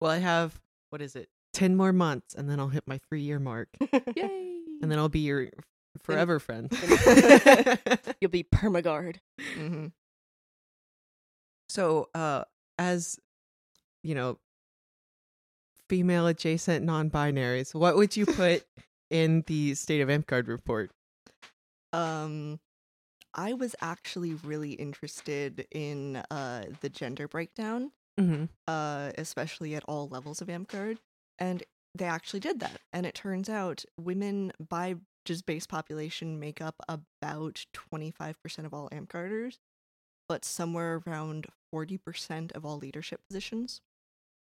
Well, 0.00 0.10
I 0.10 0.18
have 0.18 0.60
what 0.90 1.00
is 1.00 1.14
it? 1.14 1.28
Ten 1.52 1.76
more 1.76 1.92
months, 1.92 2.34
and 2.34 2.50
then 2.50 2.58
I'll 2.58 2.66
hit 2.68 2.82
my 2.88 2.98
three 3.08 3.20
year 3.22 3.38
mark, 3.38 3.68
Yay! 4.16 4.56
and 4.82 4.90
then 4.90 4.98
I'll 4.98 5.08
be 5.08 5.20
your 5.20 5.46
forever 6.02 6.40
friend. 6.40 6.68
You'll 8.20 8.32
be 8.32 8.42
permagard. 8.42 9.18
hmm 9.54 9.86
So, 11.68 12.08
uh, 12.16 12.44
as 12.80 13.20
you 14.02 14.16
know, 14.16 14.38
female 15.88 16.26
adjacent 16.26 16.84
non 16.84 17.10
binaries, 17.10 17.74
what 17.76 17.94
would 17.94 18.16
you 18.16 18.26
put 18.26 18.64
in 19.10 19.44
the 19.46 19.74
state 19.76 20.00
of 20.00 20.08
Amtgard 20.08 20.48
report? 20.48 20.90
Um, 21.92 22.60
I 23.34 23.54
was 23.54 23.74
actually 23.80 24.34
really 24.34 24.72
interested 24.72 25.66
in 25.70 26.16
uh 26.30 26.64
the 26.80 26.88
gender 26.88 27.28
breakdown, 27.28 27.92
Mm-hmm. 28.20 28.44
uh, 28.68 29.10
especially 29.16 29.74
at 29.74 29.84
all 29.88 30.06
levels 30.08 30.42
of 30.42 30.48
Amtgard, 30.48 30.98
and 31.38 31.62
they 31.94 32.04
actually 32.04 32.40
did 32.40 32.60
that. 32.60 32.80
And 32.92 33.06
it 33.06 33.14
turns 33.14 33.48
out 33.48 33.84
women 33.98 34.52
by 34.60 34.96
just 35.24 35.46
base 35.46 35.66
population 35.66 36.38
make 36.38 36.60
up 36.60 36.74
about 36.88 37.64
twenty 37.72 38.10
five 38.10 38.40
percent 38.42 38.66
of 38.66 38.74
all 38.74 38.90
Amtgarders, 38.90 39.58
but 40.28 40.44
somewhere 40.44 41.00
around 41.06 41.46
forty 41.70 41.96
percent 41.96 42.52
of 42.52 42.66
all 42.66 42.76
leadership 42.76 43.20
positions. 43.28 43.80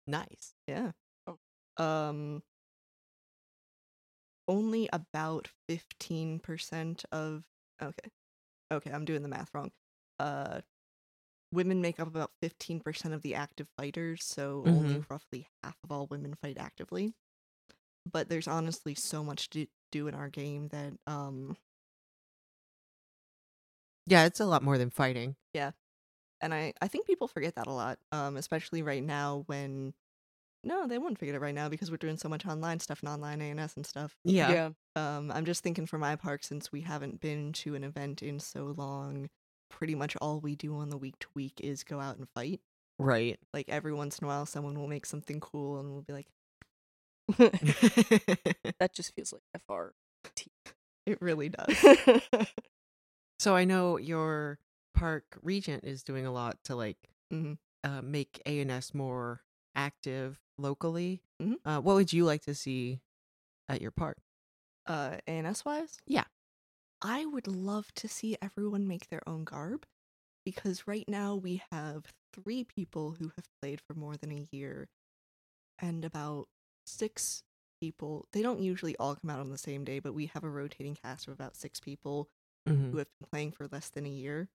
Nice. 0.07 0.55
Yeah. 0.67 0.93
Oh. 1.29 1.39
Um 1.83 2.43
only 4.51 4.91
about 4.93 5.49
15% 5.69 7.05
of 7.13 7.45
okay. 7.83 8.11
Okay, 8.73 8.93
I'm 8.93 9.07
doing 9.07 9.23
the 9.23 9.29
math 9.29 9.55
wrong. 9.55 9.73
Uh 10.21 10.63
women 11.53 11.81
make 11.83 12.01
up 12.01 12.09
about 12.09 12.33
15% 12.43 13.15
of 13.15 13.23
the 13.23 13.35
active 13.35 13.69
fighters, 13.79 14.25
so 14.25 14.67
only 14.69 15.01
roughly 15.11 15.49
half 15.65 15.77
of 15.85 15.93
all 15.93 16.07
women 16.09 16.35
fight 16.43 16.59
actively. 16.59 17.15
But 18.11 18.29
there's 18.29 18.49
honestly 18.49 18.95
so 18.95 19.25
much 19.25 19.51
to 19.51 19.67
do 19.93 20.09
in 20.09 20.15
our 20.15 20.29
game 20.31 20.69
that 20.69 20.95
um 21.07 21.57
Yeah, 24.07 24.25
it's 24.25 24.41
a 24.41 24.47
lot 24.47 24.63
more 24.63 24.79
than 24.79 24.91
fighting. 24.91 25.37
Yeah. 25.55 25.73
And 26.41 26.55
I 26.55 26.75
I 26.83 26.89
think 26.89 27.07
people 27.07 27.29
forget 27.29 27.57
that 27.57 27.67
a 27.67 27.73
lot, 27.73 27.99
um 28.13 28.37
especially 28.37 28.83
right 28.83 29.05
now 29.05 29.45
when 29.47 29.95
no, 30.63 30.87
they 30.87 30.99
won't 30.99 31.19
forget 31.19 31.35
it 31.35 31.41
right 31.41 31.55
now 31.55 31.69
because 31.69 31.91
we're 31.91 31.97
doing 31.97 32.17
so 32.19 32.29
much 32.29 32.47
online 32.47 32.81
stuff 32.81 33.01
and 33.01 33.09
online 33.09 33.41
ANS 33.41 33.77
and 33.77 33.87
stuff. 33.87 34.17
Yeah. 34.25 34.71
Um, 34.97 35.31
I'm 35.31 35.45
just 35.45 35.63
thinking 35.63 35.87
for 35.87 35.99
my 35.99 36.17
park 36.17 36.45
since 36.45 36.73
we 36.73 36.81
haven't 36.83 37.21
been 37.21 37.53
to 37.55 37.75
an 37.75 37.85
event 37.85 38.23
in 38.23 38.41
so 38.41 38.75
long. 38.77 39.29
Pretty 39.71 39.95
much 39.95 40.17
all 40.21 40.41
we 40.41 40.57
do 40.57 40.77
on 40.77 40.91
the 40.91 40.99
week 40.99 41.19
to 41.21 41.29
week 41.35 41.61
is 41.63 41.85
go 41.85 42.01
out 42.01 42.17
and 42.19 42.29
fight. 42.35 42.61
Right. 42.99 43.39
Like 43.55 43.69
every 43.69 43.93
once 43.93 44.19
in 44.19 44.25
a 44.27 44.29
while, 44.29 44.47
someone 44.47 44.79
will 44.79 44.89
make 44.89 45.07
something 45.07 45.41
cool, 45.41 45.79
and 45.81 45.91
we'll 45.93 46.03
be 46.03 46.13
like, 46.13 46.29
that 48.79 48.93
just 48.95 49.15
feels 49.15 49.33
like 49.33 49.43
FRT. 49.55 50.51
"It 51.07 51.21
really 51.21 51.49
does." 51.51 51.77
so 53.39 53.57
I 53.57 53.65
know 53.65 53.97
your 53.99 54.59
park 54.95 55.39
regent 55.43 55.85
is 55.85 56.03
doing 56.03 56.27
a 56.27 56.33
lot 56.33 56.63
to 56.65 56.77
like 56.77 56.99
Mhm. 57.31 57.59
uh, 57.85 58.03
make 58.03 58.41
ANS 58.47 58.95
more 58.95 59.43
active 59.75 60.41
locally. 60.59 61.23
Mhm. 61.41 61.57
Uh, 61.65 61.81
what 61.81 61.95
would 61.95 62.13
you 62.13 62.25
like 62.25 62.43
to 62.43 62.55
see 62.55 63.01
at 63.69 63.81
your 63.83 63.91
park? 63.93 64.19
uh, 64.87 65.19
ANS 65.27 65.65
wise, 65.65 65.99
Yeah. 66.07 66.25
I 67.03 67.27
would 67.27 67.47
love 67.47 67.93
to 67.95 68.09
see 68.09 68.37
everyone 68.43 68.87
make 68.89 69.09
their 69.09 69.27
own 69.29 69.45
garb 69.45 69.87
because 70.45 70.87
right 70.87 71.09
now 71.09 71.35
we 71.37 71.63
have 71.73 72.13
three 72.33 72.65
people 72.65 73.13
who 73.13 73.33
have 73.37 73.47
played 73.61 73.81
for 73.81 73.95
more 73.95 74.17
than 74.17 74.33
a 74.33 74.49
year 74.53 74.89
and 75.79 76.05
about 76.05 76.49
six 76.87 77.43
people. 77.81 78.29
They 78.33 78.43
don't 78.43 78.61
usually 78.61 78.97
all 78.97 79.17
come 79.17 79.31
out 79.31 79.41
on 79.41 79.51
the 79.51 79.59
same 79.59 79.85
day, 79.85 80.01
but 80.01 80.15
we 80.15 80.27
have 80.27 80.45
a 80.45 80.51
rotating 80.51 80.97
cast 80.97 81.29
of 81.29 81.35
about 81.35 81.57
six 81.57 81.81
people 81.81 82.31
Mm-hmm. 82.69 82.91
who 82.93 82.99
have 82.99 83.09
been 83.21 83.29
playing 83.31 83.53
for 83.53 83.69
less 83.69 83.91
than 83.91 84.07
a 84.07 84.11
year 84.11 84.49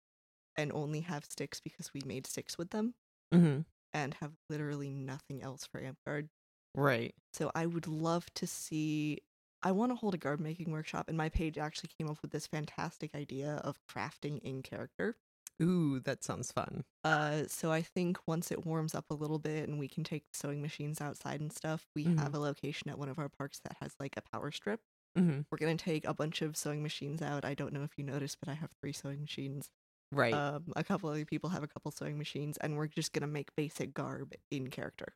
and 0.58 0.72
only 0.74 1.02
have 1.02 1.26
sticks 1.26 1.62
because 1.62 1.94
we 1.94 2.02
made 2.06 2.28
sticks 2.28 2.58
with 2.58 2.72
them 2.72 2.96
Mm-hmm. 3.34 3.62
And 3.96 4.14
have 4.16 4.36
literally 4.50 4.94
nothing 4.94 5.42
else 5.42 5.66
for 5.66 5.82
Amtgard. 5.82 6.30
Right. 6.76 7.16
So 7.34 7.52
I 7.54 7.66
would 7.68 7.88
love 7.88 8.34
to 8.36 8.48
see. 8.48 9.20
I 9.62 9.72
want 9.72 9.92
to 9.92 9.96
hold 9.96 10.14
a 10.14 10.18
garb 10.18 10.40
making 10.40 10.72
workshop, 10.72 11.08
and 11.08 11.18
my 11.18 11.30
page 11.30 11.58
actually 11.58 11.90
came 11.98 12.10
up 12.10 12.22
with 12.22 12.32
this 12.32 12.48
fantastic 12.48 13.14
idea 13.16 13.56
of 13.58 13.80
crafting 13.88 14.40
in 14.40 14.62
character. 14.64 15.18
Ooh, 15.62 16.00
that 16.00 16.24
sounds 16.24 16.52
fun. 16.54 16.86
Uh, 17.04 17.46
so 17.48 17.72
I 17.72 17.82
think 17.84 18.18
once 18.28 18.52
it 18.52 18.66
warms 18.66 18.96
up 18.96 19.06
a 19.12 19.14
little 19.14 19.38
bit 19.38 19.70
and 19.70 19.78
we 19.78 19.88
can 19.88 20.04
take 20.04 20.26
sewing 20.34 20.62
machines 20.62 21.00
outside 21.00 21.40
and 21.40 21.54
stuff, 21.54 21.88
we 21.96 22.06
Mhm. 22.06 22.16
have 22.18 22.34
a 22.34 22.40
location 22.40 22.90
at 22.90 22.98
one 22.98 23.10
of 23.10 23.20
our 23.20 23.30
parks 23.30 23.60
that 23.60 23.78
has 23.80 23.96
like 24.00 24.18
a 24.18 24.22
power 24.22 24.52
strip. 24.52 24.82
Mm-hmm. 25.18 25.42
We're 25.52 25.60
gonna 25.60 25.78
take 25.78 26.06
a 26.06 26.14
bunch 26.16 26.42
of 26.42 26.58
sewing 26.58 26.84
machines 26.84 27.22
out. 27.22 27.46
I 27.46 27.56
don't 27.56 27.74
know 27.74 27.84
if 27.84 27.98
you 27.98 28.04
noticed, 28.06 28.40
but 28.40 28.50
I 28.50 28.56
have 28.56 28.72
three 28.82 28.94
sewing 28.94 29.22
machines. 29.22 29.72
Right. 30.12 30.34
Um, 30.34 30.72
a 30.76 30.84
couple 30.84 31.10
other 31.10 31.26
people 31.26 31.50
have 31.50 31.64
a 31.64 31.68
couple 31.68 31.92
sewing 31.92 32.18
machines, 32.18 32.58
and 32.58 32.78
we're 32.78 32.88
just 32.88 33.14
gonna 33.14 33.28
make 33.28 33.56
basic 33.56 33.94
garb 33.94 34.34
in 34.52 34.70
character. 34.70 35.16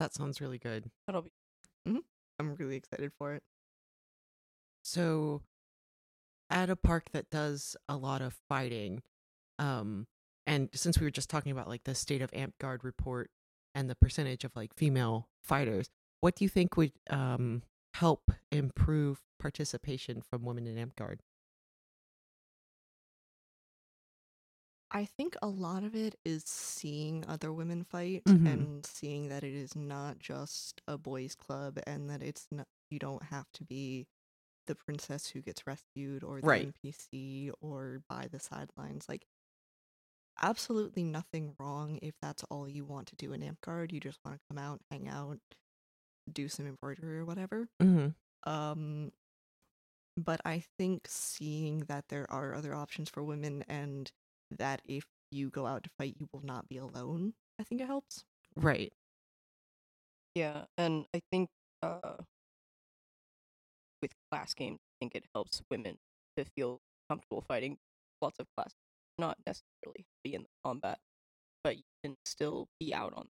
that 0.00 0.14
sounds 0.14 0.40
really 0.40 0.58
good. 0.58 0.90
That'll 1.06 1.22
be 1.22 1.30
mm 1.88 2.00
I'm 2.38 2.54
really 2.56 2.76
excited 2.76 3.12
for 3.18 3.34
it. 3.34 3.42
So, 4.82 5.42
at 6.50 6.70
a 6.70 6.76
park 6.76 7.10
that 7.12 7.30
does 7.30 7.76
a 7.88 7.96
lot 7.96 8.20
of 8.22 8.34
fighting, 8.48 9.02
um, 9.58 10.06
and 10.46 10.68
since 10.74 10.98
we 10.98 11.06
were 11.06 11.10
just 11.10 11.30
talking 11.30 11.52
about 11.52 11.68
like 11.68 11.84
the 11.84 11.94
state 11.94 12.22
of 12.22 12.30
Amtgard 12.32 12.84
report 12.84 13.30
and 13.74 13.88
the 13.88 13.94
percentage 13.94 14.44
of 14.44 14.54
like 14.56 14.74
female 14.74 15.28
fighters, 15.42 15.88
what 16.20 16.36
do 16.36 16.44
you 16.44 16.48
think 16.48 16.76
would 16.76 16.92
um 17.10 17.62
help 17.94 18.30
improve 18.50 19.20
participation 19.38 20.20
from 20.22 20.44
women 20.44 20.66
in 20.66 20.76
Amtgard? 20.76 21.20
I 24.94 25.06
think 25.06 25.36
a 25.42 25.48
lot 25.48 25.82
of 25.84 25.94
it 25.96 26.18
is 26.24 26.44
seeing 26.44 27.26
other 27.26 27.52
women 27.52 27.84
fight 27.84 28.24
Mhm. 28.26 28.46
and 28.46 28.86
seeing 28.86 29.28
that 29.28 29.44
it 29.44 29.52
is 29.54 29.74
not 29.76 30.18
just 30.20 30.80
a 30.86 30.96
boys' 30.96 31.34
club 31.34 31.80
and 31.86 32.08
that 32.10 32.22
it's 32.22 32.46
not 32.52 32.68
you 32.90 32.98
don't 33.00 33.24
have 33.24 33.50
to 33.54 33.64
be 33.64 34.06
the 34.66 34.74
princess 34.76 35.28
who 35.28 35.42
gets 35.42 35.66
rescued 35.66 36.24
or 36.24 36.42
the 36.42 36.46
Right. 36.46 36.66
NPC 36.66 37.50
or 37.60 38.02
by 38.08 38.28
the 38.28 38.40
sidelines. 38.40 39.08
Like 39.08 39.26
absolutely 40.42 41.04
nothing 41.04 41.54
wrong 41.58 41.98
if 42.02 42.14
that's 42.20 42.44
all 42.44 42.68
you 42.68 42.84
want 42.84 43.08
to 43.08 43.16
do 43.16 43.32
in 43.32 43.40
Amtgard. 43.40 43.92
You 43.92 44.00
just 44.00 44.18
want 44.24 44.36
to 44.36 44.42
come 44.48 44.58
out, 44.58 44.80
hang 44.90 45.08
out, 45.08 45.40
do 46.32 46.48
some 46.48 46.66
embroidery 46.66 47.18
or 47.18 47.24
whatever. 47.24 47.68
Mm-hmm. 47.82 48.10
Um, 48.50 49.12
but 50.16 50.40
I 50.44 50.60
think 50.78 51.06
seeing 51.08 51.80
that 51.80 52.08
there 52.08 52.30
are 52.30 52.54
other 52.54 52.74
options 52.74 53.10
for 53.10 53.22
women 53.22 53.62
and 53.68 54.10
that 54.58 54.82
if 54.84 55.06
you 55.30 55.50
go 55.50 55.66
out 55.66 55.84
to 55.84 55.90
fight, 55.98 56.16
you 56.18 56.28
will 56.32 56.42
not 56.42 56.68
be 56.68 56.76
alone, 56.78 57.34
I 57.58 57.64
think 57.64 57.80
it 57.80 57.86
helps. 57.86 58.24
Right. 58.56 58.92
Yeah, 60.34 60.66
and 60.76 61.06
I 61.14 61.20
think 61.30 61.50
uh, 61.82 62.16
with 64.02 64.12
class 64.30 64.54
games, 64.54 64.78
I 64.80 64.92
think 65.00 65.14
it 65.14 65.24
helps 65.34 65.62
women 65.70 65.98
to 66.36 66.44
feel 66.44 66.80
comfortable 67.08 67.42
fighting. 67.42 67.78
Lots 68.20 68.38
of 68.38 68.46
classes 68.56 68.76
not 69.18 69.38
necessarily 69.46 70.06
be 70.24 70.34
in 70.34 70.42
the 70.42 70.48
combat, 70.64 70.98
but 71.64 71.76
you 71.78 71.84
can 72.04 72.16
still 72.26 72.68
be 72.80 72.94
out 72.94 73.14
on. 73.14 73.28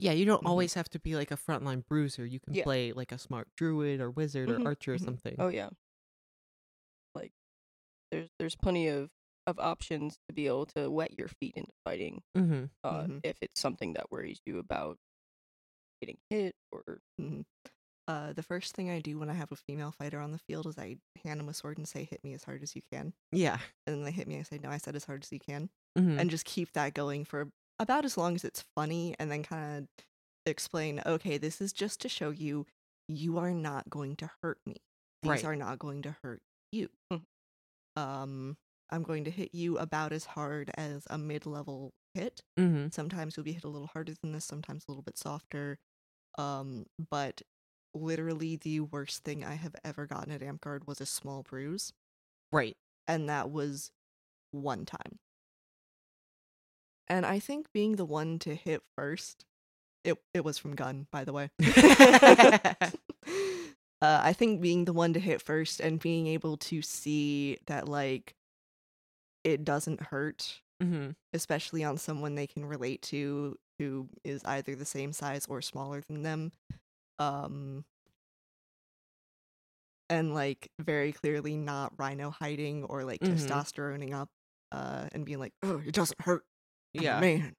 Yeah, 0.00 0.12
you 0.12 0.24
don't 0.24 0.44
always 0.44 0.74
have 0.74 0.88
to 0.90 1.00
be 1.00 1.16
like 1.16 1.30
a 1.30 1.36
frontline 1.36 1.84
bruiser. 1.84 2.24
You 2.26 2.38
can 2.40 2.54
Yeah. 2.54 2.64
play 2.64 2.92
like 2.92 3.10
a 3.12 3.18
smart 3.18 3.48
druid 3.56 4.00
or 4.00 4.10
wizard 4.10 4.48
Mhm, 4.48 4.50
or 4.50 4.60
archer 4.64 4.94
or 4.94 4.98
mhm. 4.98 4.98
something. 4.98 5.36
Oh 5.38 5.48
yeah, 5.48 5.70
like 7.14 7.32
there's 8.10 8.30
there's 8.38 8.56
plenty 8.56 8.88
of 8.88 9.10
of 9.48 9.58
options 9.58 10.18
to 10.28 10.32
be 10.34 10.46
able 10.46 10.66
to 10.66 10.90
wet 10.90 11.18
your 11.18 11.28
feet 11.28 11.54
into 11.56 11.72
fighting. 11.84 12.22
Mm-hmm. 12.36 12.64
Uh, 12.84 13.02
Mhm. 13.04 13.20
if 13.24 13.36
it's 13.40 13.60
something 13.60 13.94
that 13.94 14.10
worries 14.10 14.40
you 14.46 14.58
about 14.58 14.98
getting 16.00 16.18
hit 16.30 16.54
or 16.70 17.00
Mhm. 17.20 17.44
Uh, 18.06 18.32
the 18.32 18.42
first 18.42 18.74
thing 18.74 18.88
I 18.88 19.00
do 19.00 19.18
when 19.18 19.28
I 19.28 19.34
have 19.34 19.52
a 19.52 19.56
female 19.56 19.92
fighter 19.92 20.18
on 20.18 20.32
the 20.32 20.38
field 20.38 20.66
is 20.66 20.78
I 20.78 20.96
hand 21.24 21.40
them 21.40 21.48
a 21.50 21.52
sword 21.54 21.76
and 21.76 21.86
say, 21.86 22.04
"Hit 22.04 22.24
me 22.24 22.32
as 22.32 22.44
hard 22.44 22.62
as 22.62 22.74
you 22.74 22.80
can." 22.90 23.12
Yeah. 23.32 23.60
And 23.86 23.96
then 23.96 24.02
they 24.04 24.10
hit 24.12 24.26
me. 24.26 24.38
I 24.38 24.44
say, 24.44 24.56
"No, 24.58 24.70
I 24.70 24.78
said 24.78 24.96
as 24.96 25.04
hard 25.04 25.24
as 25.24 25.32
you 25.32 25.38
can," 25.38 25.68
Mhm. 25.98 26.18
and 26.18 26.30
just 26.30 26.46
keep 26.46 26.72
that 26.72 26.94
going 26.94 27.24
for 27.26 27.50
about 27.78 28.06
as 28.06 28.16
long 28.16 28.34
as 28.34 28.44
it's 28.44 28.64
funny, 28.74 29.14
and 29.18 29.30
then 29.30 29.42
kind 29.42 29.82
of 29.84 30.04
explain, 30.46 31.02
"Okay, 31.04 31.36
this 31.36 31.60
is 31.60 31.72
just 31.72 32.00
to 32.00 32.08
show 32.08 32.30
you 32.30 32.66
you 33.08 33.36
are 33.38 33.52
not 33.52 33.90
going 33.90 34.16
to 34.16 34.30
hurt 34.42 34.60
me. 34.66 34.76
These 35.22 35.28
Right. 35.30 35.44
are 35.44 35.56
not 35.56 35.78
going 35.78 36.00
to 36.02 36.12
hurt 36.22 36.42
you. 36.72 36.90
Mhm. 37.12 37.26
Um, 37.96 38.58
I'm 38.90 39.02
going 39.02 39.24
to 39.24 39.30
hit 39.30 39.50
you 39.54 39.78
about 39.78 40.12
as 40.12 40.24
hard 40.24 40.70
as 40.76 41.06
a 41.10 41.18
mid-level 41.18 41.92
hit. 42.14 42.42
Mm-hmm. 42.58 42.88
Sometimes 42.90 43.36
you'll 43.36 43.44
be 43.44 43.52
hit 43.52 43.64
a 43.64 43.68
little 43.68 43.88
harder 43.88 44.14
than 44.22 44.32
this, 44.32 44.44
sometimes 44.44 44.84
a 44.86 44.90
little 44.90 45.02
bit 45.02 45.18
softer. 45.18 45.78
Um, 46.38 46.86
but 47.10 47.42
literally 47.94 48.56
the 48.56 48.80
worst 48.80 49.24
thing 49.24 49.44
I 49.44 49.54
have 49.54 49.74
ever 49.84 50.06
gotten 50.06 50.32
at 50.32 50.40
Amtgard 50.40 50.86
was 50.86 51.00
a 51.00 51.06
small 51.06 51.42
bruise, 51.42 51.92
Right. 52.52 52.76
and 53.06 53.28
that 53.28 53.50
was 53.50 53.90
one 54.52 54.84
time. 54.84 55.18
And 57.08 57.24
I 57.24 57.38
think 57.38 57.72
being 57.72 57.96
the 57.96 58.04
one 58.04 58.38
to 58.40 58.54
hit 58.54 58.82
first, 58.96 59.44
it 60.04 60.16
it 60.34 60.44
was 60.44 60.58
from 60.58 60.74
gun, 60.74 61.06
by 61.10 61.24
the 61.24 61.32
way. 61.32 61.50
uh, 61.64 62.90
I 64.02 64.32
think 64.32 64.60
being 64.60 64.84
the 64.84 64.92
one 64.92 65.12
to 65.14 65.20
hit 65.20 65.40
first 65.42 65.80
and 65.80 65.98
being 65.98 66.26
able 66.26 66.56
to 66.58 66.82
see 66.82 67.58
that 67.66 67.88
like 67.88 68.34
it 69.52 69.64
doesn't 69.64 70.00
hurt 70.00 70.60
Mm-hmm. 70.82 71.10
especially 71.32 71.82
on 71.82 71.98
someone 71.98 72.36
they 72.36 72.46
can 72.46 72.64
relate 72.64 73.02
to 73.02 73.56
who 73.80 74.08
is 74.22 74.44
either 74.44 74.76
the 74.76 74.84
same 74.84 75.12
size 75.12 75.44
or 75.48 75.60
smaller 75.60 76.00
than 76.06 76.22
them 76.22 76.52
um 77.18 77.84
and 80.08 80.34
like 80.34 80.70
very 80.78 81.12
clearly 81.12 81.56
not 81.56 81.92
rhino 81.98 82.30
hiding 82.30 82.84
or 82.84 83.02
like 83.04 83.20
Mhm. 83.20 83.34
testosteroning 83.36 84.14
up 84.14 84.28
uh 84.72 85.08
and 85.12 85.24
being 85.24 85.38
like 85.40 85.52
oh 85.64 85.82
it 85.84 85.92
doesn't 85.94 86.20
hurt 86.20 86.44
I'm 86.94 87.00
a 87.00 87.04
Yeah. 87.04 87.20
man 87.20 87.56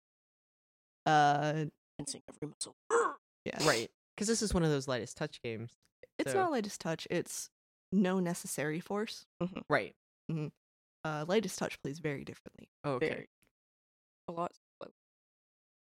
uh 1.06 1.64
tensing 1.98 2.22
every 2.28 2.48
muscle. 2.48 2.74
yeah 3.44 3.62
Right. 3.68 3.90
Because 4.16 4.28
this 4.28 4.40
is 4.42 4.52
one 4.54 4.62
of 4.62 4.70
those 4.70 4.88
lightest 4.88 5.16
touch 5.16 5.40
games. 5.42 5.72
it's 6.18 6.32
so- 6.32 6.38
not 6.38 6.50
lightest 6.52 6.80
touch 6.80 7.06
it's 7.10 7.50
no 7.92 8.18
necessary 8.20 8.80
force 8.80 9.26
Right. 9.68 9.94
Uh 11.04 11.24
lightest 11.28 11.58
touch 11.58 11.80
plays 11.82 11.98
very 11.98 12.24
differently 12.24 12.68
Oh, 12.84 12.92
okay. 12.94 13.08
Very 13.08 13.28
a 14.28 14.32
lot. 14.32 14.52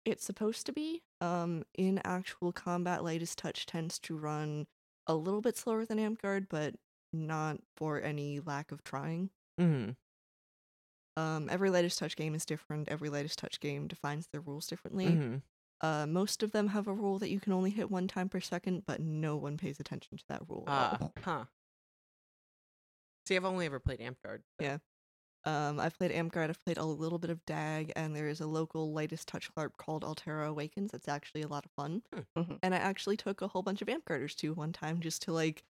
it's 0.04 0.24
supposed 0.24 0.66
to 0.66 0.72
be. 0.72 1.02
Um, 1.20 1.64
in 1.76 2.00
actual 2.04 2.52
combat, 2.52 3.02
lightest 3.04 3.38
touch 3.38 3.66
tends 3.66 3.98
to 4.00 4.16
run 4.16 4.66
a 5.06 5.14
little 5.14 5.40
bit 5.40 5.56
slower 5.56 5.84
than 5.84 5.98
Amtgard, 5.98 6.46
but 6.48 6.74
not 7.12 7.58
for 7.76 8.00
any 8.00 8.40
lack 8.40 8.70
of 8.72 8.82
trying. 8.84 9.30
Mm-hmm. 9.60 9.90
Um, 11.20 11.48
every 11.50 11.70
lightest 11.70 11.98
touch 11.98 12.16
game 12.16 12.34
is 12.34 12.46
different. 12.46 12.88
Every 12.88 13.10
lightest 13.10 13.38
touch 13.40 13.58
game 13.60 13.88
defines 13.88 14.28
their 14.32 14.40
rules 14.40 14.66
differently. 14.68 15.06
Mm-hmm. 15.08 15.36
Uh, 15.82 16.06
most 16.06 16.42
of 16.42 16.52
them 16.52 16.68
have 16.68 16.86
a 16.86 16.92
rule 16.94 17.18
that 17.18 17.30
you 17.30 17.40
can 17.40 17.52
only 17.52 17.70
hit 17.70 17.90
one 17.90 18.06
time 18.06 18.28
per 18.28 18.40
second, 18.40 18.84
but 18.86 19.00
no 19.00 19.36
one 19.36 19.56
pays 19.58 19.80
attention 19.80 20.16
to 20.18 20.24
that 20.28 20.42
rule. 20.48 20.64
Ah. 20.68 20.98
huh. 21.22 21.44
See, 23.26 23.36
I've 23.36 23.44
only 23.44 23.66
ever 23.66 23.80
played 23.80 23.98
Amtgard. 24.00 24.42
so- 24.58 24.64
Yeah. 24.64 24.78
Um, 25.44 25.81
I've 25.81 25.96
played 25.96 26.11
Amtgard, 26.11 26.50
I've 26.50 26.62
played 26.64 26.76
a 26.76 26.85
little 26.85 27.18
bit 27.18 27.31
of 27.31 27.44
DAG, 27.46 27.92
and 27.96 28.14
there 28.14 28.29
is 28.29 28.40
a 28.40 28.46
local 28.46 28.92
lightest 28.92 29.26
touch 29.26 29.50
LARP 29.57 29.76
called 29.79 30.05
Altera 30.05 30.48
Awakens. 30.50 30.92
It's 30.92 31.09
actually 31.09 31.42
a 31.42 31.48
lot 31.48 31.64
of 31.64 31.70
fun. 31.72 32.03
Mhm. 32.37 32.59
And 32.62 32.74
I 32.74 32.79
actually 32.79 33.16
took 33.16 33.40
a 33.40 33.48
whole 33.48 33.62
bunch 33.62 33.81
of 33.81 33.88
Amtgarders 33.88 34.35
to 34.37 34.53
one 34.53 34.72
time 34.72 35.00
just 35.00 35.22
to 35.22 35.33
like 35.33 35.64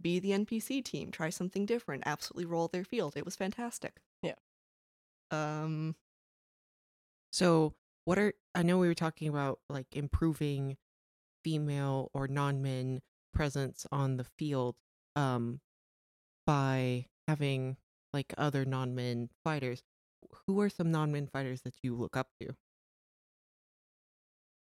be 0.00 0.18
the 0.20 0.30
NPC 0.32 0.80
team, 0.82 1.10
try 1.10 1.30
something 1.30 1.66
different, 1.66 2.04
absolutely 2.06 2.44
roll 2.46 2.68
their 2.68 2.84
field. 2.84 3.16
It 3.16 3.24
was 3.24 3.34
fantastic. 3.36 4.00
Yeah. 4.22 4.34
Um, 5.32 5.96
So, 7.32 7.74
what 8.04 8.18
are 8.18 8.32
I 8.54 8.62
know 8.62 8.78
we 8.78 8.88
were 8.88 8.94
talking 8.94 9.28
about 9.28 9.60
like 9.68 9.94
improving 9.96 10.76
female 11.44 12.10
or 12.14 12.28
non-men 12.28 13.02
presence 13.34 13.86
on 13.92 14.16
the 14.16 14.24
field 14.24 14.76
um 15.16 15.60
by 16.46 17.06
having 17.28 17.76
like 18.12 18.32
other 18.38 18.64
non-men 18.64 19.28
fighters. 19.44 19.82
Who 20.46 20.60
are 20.60 20.68
some 20.68 20.90
non-men 20.90 21.28
fighters 21.32 21.62
that 21.62 21.74
you 21.82 21.94
look 21.94 22.16
up 22.16 22.28
to? 22.40 22.54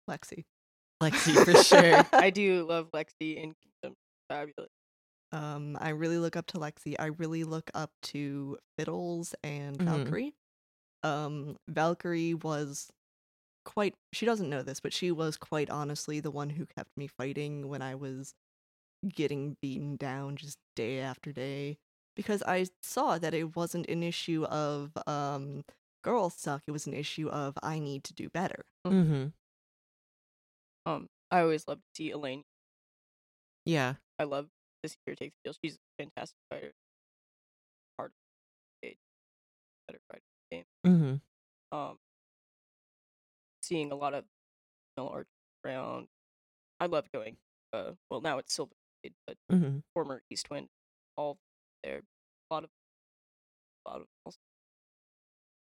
Lexi. 0.09 0.45
Lexi 1.01 1.43
for 1.45 1.63
sure. 1.63 2.05
I 2.13 2.29
do 2.29 2.65
love 2.67 2.89
Lexi 2.93 3.41
and 3.43 3.53
Kingdom. 3.61 3.95
Fabulous. 4.29 4.69
Um, 5.31 5.77
I 5.79 5.89
really 5.89 6.17
look 6.17 6.35
up 6.35 6.45
to 6.47 6.57
Lexi. 6.57 6.95
I 6.97 7.07
really 7.07 7.43
look 7.43 7.69
up 7.73 7.91
to 8.03 8.57
Fiddles 8.77 9.35
and 9.43 9.77
Mhm. 9.77 9.85
Valkyrie. 9.85 10.33
Um, 11.03 11.57
Valkyrie 11.67 12.33
was 12.33 12.89
quite. 13.65 13.95
She 14.13 14.25
doesn't 14.25 14.49
know 14.49 14.63
this, 14.63 14.79
but 14.79 14.93
she 14.93 15.11
was 15.11 15.37
quite 15.37 15.69
honestly 15.69 16.19
the 16.19 16.31
one 16.31 16.51
who 16.51 16.65
kept 16.65 16.95
me 16.97 17.07
fighting 17.07 17.67
when 17.67 17.81
I 17.81 17.95
was 17.95 18.33
getting 19.07 19.57
beaten 19.61 19.95
down 19.97 20.37
just 20.37 20.57
day 20.75 20.99
after 20.99 21.31
day 21.31 21.77
because 22.17 22.43
I 22.43 22.65
saw 22.81 23.17
that 23.17 23.33
it 23.33 23.55
wasn't 23.55 23.87
an 23.87 24.03
issue 24.03 24.43
of 24.45 24.91
um 25.07 25.63
girls 26.03 26.33
suck. 26.37 26.63
It 26.67 26.71
was 26.71 26.85
an 26.87 26.93
issue 26.93 27.29
of 27.29 27.57
I 27.63 27.79
need 27.79 28.03
to 28.05 28.13
do 28.13 28.27
better. 28.29 28.65
mm-hmm. 28.85 29.27
Um, 30.85 31.07
I 31.31 31.41
always 31.41 31.67
love 31.67 31.79
to 31.79 31.83
see 31.95 32.11
Elaine. 32.11 32.43
Yeah. 33.65 33.95
I 34.17 34.23
love 34.23 34.47
to 34.83 34.89
see 34.89 34.95
her 35.05 35.15
take 35.15 35.33
the 35.43 35.49
field. 35.49 35.57
She's 35.63 35.75
a 35.75 36.03
fantastic 36.03 36.37
fighter. 36.49 36.71
Hard 37.99 38.11
to 38.83 38.89
better 39.87 39.99
fighter 40.09 40.23
game. 40.49 40.63
Mm-hmm. 40.85 41.77
Um, 41.77 41.97
seeing 43.61 43.91
a 43.91 43.95
lot 43.95 44.13
of 44.13 44.23
female 44.95 45.09
archers 45.11 45.27
around. 45.65 46.07
I 46.79 46.85
love 46.85 47.11
going. 47.13 47.35
Uh, 47.73 47.91
well 48.09 48.21
now 48.21 48.37
it's 48.37 48.53
Silver, 48.53 48.71
Blade, 49.03 49.13
but 49.27 49.35
Mm-hmm. 49.51 49.79
former 49.93 50.21
East 50.29 50.49
Wind, 50.49 50.69
all 51.17 51.37
there. 51.83 52.01
A 52.49 52.53
lot 52.53 52.63
of, 52.63 52.69
a 53.85 53.89
lot 53.89 54.01
of 54.01 54.07
also 54.25 54.37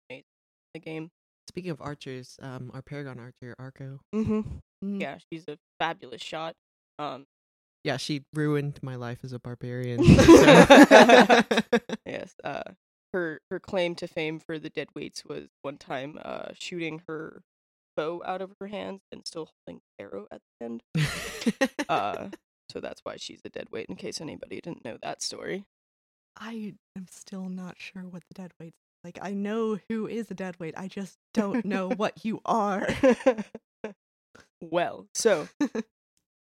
amazing 0.10 0.24
the 0.74 0.80
game. 0.80 1.10
Speaking 1.50 1.72
of 1.72 1.82
archers, 1.82 2.38
um, 2.42 2.72
our 2.74 2.82
Paragon 2.82 3.20
archer 3.20 3.56
Arco. 3.58 4.00
Mm-hmm. 4.14 5.00
Yeah, 5.00 5.18
she's 5.32 5.48
a 5.48 5.58
fabulous 5.80 6.22
shot. 6.22 6.56
Um, 7.00 7.26
Yeah, 7.84 7.98
she 7.98 8.24
ruined 8.34 8.80
my 8.82 8.96
life 8.96 9.20
as 9.24 9.34
a 9.34 9.40
barbarian. 9.40 10.04
yes. 12.06 12.34
Uh, 12.44 12.64
her 13.14 13.40
her 13.50 13.60
claim 13.60 13.96
to 13.96 14.08
fame 14.08 14.40
for 14.40 14.60
the 14.60 14.70
dead 14.70 14.90
weights 14.94 15.24
was 15.26 15.48
one 15.62 15.78
time 15.78 16.20
uh 16.24 16.50
shooting 16.54 17.02
her 17.08 17.42
bow 17.96 18.22
out 18.26 18.42
of 18.42 18.52
her 18.60 18.68
hands 18.68 19.02
and 19.12 19.26
still 19.26 19.50
holding 19.66 19.82
the 19.98 20.04
arrow 20.04 20.28
at 20.32 20.42
the 20.60 20.66
end. 20.66 20.82
uh 21.90 22.28
so 22.70 22.80
that's 22.82 23.00
why 23.04 23.16
she's 23.18 23.40
a 23.46 23.50
dead 23.50 23.68
weight 23.72 23.88
in 23.90 23.96
case 23.96 24.20
anybody 24.20 24.60
didn't 24.62 24.84
know 24.84 24.98
that 25.02 25.24
story. 25.24 25.64
I 26.40 26.74
am 26.96 27.08
still 27.10 27.50
not 27.50 27.76
sure 27.78 28.04
what 28.04 28.24
the 28.28 28.34
dead 28.34 28.54
weight. 28.60 28.74
Like 29.04 29.20
I 29.22 29.34
know 29.34 29.80
who 29.90 30.08
is 30.08 30.30
a 30.32 30.34
dead 30.34 30.60
weight. 30.60 30.74
I 30.78 30.88
just 30.88 31.18
don't 31.34 31.66
know 31.66 31.90
what 31.96 32.26
you 32.26 32.42
are. 32.46 32.88
well, 34.62 35.08
so 35.14 35.48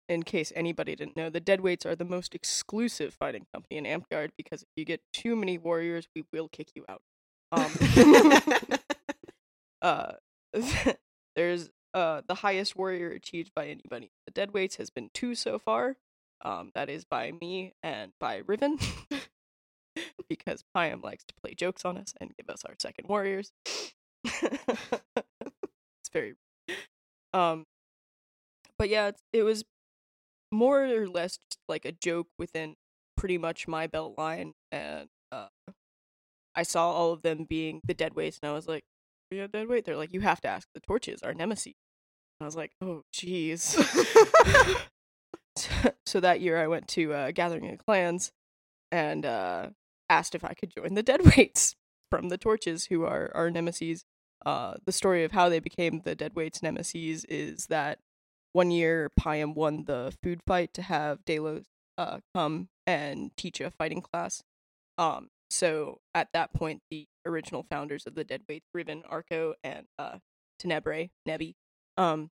in 0.07 0.23
case 0.23 0.51
anybody 0.55 0.95
didn't 0.95 1.17
know, 1.17 1.29
the 1.29 1.41
Deadweights 1.41 1.85
are 1.85 1.95
the 1.95 2.05
most 2.05 2.35
exclusive 2.35 3.13
fighting 3.13 3.45
company 3.53 3.77
in 3.77 3.85
Amtgard 3.85 4.29
because 4.37 4.61
if 4.61 4.69
you 4.75 4.85
get 4.85 5.01
too 5.13 5.35
many 5.35 5.57
warriors, 5.57 6.07
we 6.15 6.23
will 6.31 6.47
kick 6.47 6.69
you 6.75 6.85
out. 6.87 7.01
Um, 7.51 7.71
uh, 9.81 10.13
there's 11.35 11.69
uh 11.93 12.21
the 12.27 12.35
highest 12.35 12.75
warrior 12.75 13.09
achieved 13.09 13.51
by 13.55 13.67
anybody. 13.67 14.11
The 14.27 14.33
Deadweights 14.33 14.77
has 14.77 14.89
been 14.89 15.09
two 15.13 15.35
so 15.35 15.59
far. 15.59 15.95
Um, 16.43 16.71
that 16.75 16.89
is 16.89 17.05
by 17.05 17.31
me 17.31 17.73
and 17.81 18.11
by 18.19 18.41
Riven. 18.45 18.77
because 20.29 20.63
Pyam 20.75 21.03
likes 21.03 21.23
to 21.25 21.33
play 21.41 21.53
jokes 21.53 21.85
on 21.85 21.97
us 21.97 22.13
and 22.19 22.31
give 22.37 22.49
us 22.49 22.63
our 22.65 22.75
second 22.79 23.07
warriors. 23.07 23.51
it's 24.25 26.09
very 26.11 26.33
um 27.33 27.65
but 28.77 28.89
yeah, 28.89 29.07
it's, 29.07 29.21
it 29.31 29.43
was 29.43 29.63
more 30.51 30.85
or 30.85 31.07
less 31.07 31.37
just 31.37 31.59
like 31.69 31.85
a 31.85 31.91
joke 31.91 32.27
within 32.37 32.75
pretty 33.15 33.37
much 33.37 33.67
my 33.67 33.87
belt 33.87 34.17
line 34.17 34.53
and 34.71 35.07
uh 35.31 35.47
I 36.55 36.63
saw 36.63 36.91
all 36.91 37.11
of 37.11 37.21
them 37.21 37.45
being 37.47 37.81
the 37.83 37.93
dead 37.93 38.15
weights 38.15 38.39
and 38.41 38.49
I 38.49 38.53
was 38.53 38.67
like, 38.67 38.83
yeah, 39.29 39.47
dead 39.47 39.67
weight. 39.67 39.85
They're 39.85 39.97
like, 39.97 40.13
you 40.13 40.21
have 40.21 40.39
to 40.41 40.47
ask 40.47 40.67
the 40.73 40.79
torches, 40.79 41.21
our 41.21 41.33
nemesis. 41.33 41.73
And 42.39 42.45
I 42.45 42.47
was 42.47 42.55
like, 42.55 42.71
oh 42.81 43.03
jeez. 43.13 43.75
so, 45.57 45.69
so 46.05 46.19
that 46.19 46.41
year 46.41 46.57
I 46.57 46.67
went 46.67 46.87
to 46.89 47.13
uh, 47.13 47.31
Gathering 47.31 47.69
of 47.71 47.85
Clans 47.85 48.31
and 48.91 49.25
uh, 49.25 49.67
asked 50.09 50.35
if 50.35 50.43
I 50.43 50.53
could 50.53 50.69
join 50.69 50.93
the 50.93 51.03
Deadweights 51.03 51.75
from 52.11 52.29
the 52.29 52.37
Torches, 52.37 52.85
who 52.87 53.03
are 53.03 53.31
our 53.33 53.49
nemesis. 53.49 54.05
Uh, 54.45 54.75
the 54.85 54.91
story 54.91 55.23
of 55.23 55.31
how 55.31 55.49
they 55.49 55.59
became 55.59 56.01
the 56.03 56.15
Deadweights 56.15 56.61
nemesis 56.61 57.23
is 57.25 57.67
that 57.67 57.99
one 58.53 58.71
year 58.71 59.09
Pyam 59.19 59.55
won 59.55 59.85
the 59.85 60.15
food 60.21 60.41
fight 60.45 60.73
to 60.75 60.81
have 60.81 61.25
Delos 61.25 61.65
uh, 61.97 62.19
come 62.33 62.69
and 62.85 63.35
teach 63.35 63.59
a 63.59 63.71
fighting 63.71 64.01
class. 64.01 64.43
Um, 64.97 65.29
so 65.49 65.99
at 66.13 66.29
that 66.33 66.53
point, 66.53 66.81
the 66.89 67.07
original 67.25 67.65
founders 67.69 68.05
of 68.05 68.15
the 68.15 68.25
Deadweights, 68.25 68.63
Riven, 68.73 69.03
Arco, 69.09 69.55
and 69.63 69.87
uh, 69.97 70.19
Tenebrae, 70.59 71.09
Nebi, 71.25 71.55
um, 71.97 72.29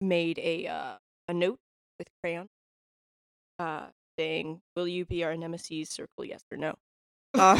made 0.00 0.38
a 0.38 0.66
uh, 0.66 0.94
a 1.28 1.34
note 1.34 1.58
with 1.98 2.08
crayon, 2.20 2.48
uh, 3.58 3.86
saying, 4.18 4.60
"Will 4.76 4.88
you 4.88 5.04
be 5.04 5.24
our 5.24 5.36
nemesis?" 5.36 5.90
Circle 5.90 6.24
yes 6.24 6.42
or 6.50 6.56
no. 6.58 6.74
Uh, 7.34 7.54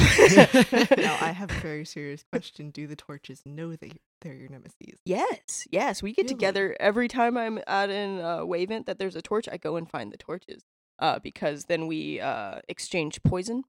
now 0.98 1.16
I 1.22 1.32
have 1.34 1.50
a 1.50 1.54
very 1.62 1.86
serious 1.86 2.22
question. 2.30 2.70
Do 2.70 2.86
the 2.86 2.94
torches 2.94 3.40
know 3.46 3.70
that 3.70 3.90
they're 4.20 4.34
your 4.34 4.50
nemesis? 4.50 4.98
Yes, 5.06 5.66
yes. 5.70 6.02
We 6.02 6.12
get 6.12 6.24
Really? 6.24 6.34
together 6.34 6.76
every 6.78 7.08
time 7.08 7.38
I'm 7.38 7.58
at 7.66 7.88
an 7.88 8.20
uh, 8.20 8.40
Wavent 8.44 8.84
that 8.84 8.98
there's 8.98 9.16
a 9.16 9.22
torch. 9.22 9.48
I 9.50 9.56
go 9.56 9.76
and 9.76 9.88
find 9.90 10.12
the 10.12 10.18
torches, 10.18 10.62
uh, 10.98 11.20
because 11.20 11.64
then 11.64 11.86
we 11.86 12.20
uh 12.20 12.60
exchange 12.68 13.22
poison, 13.22 13.62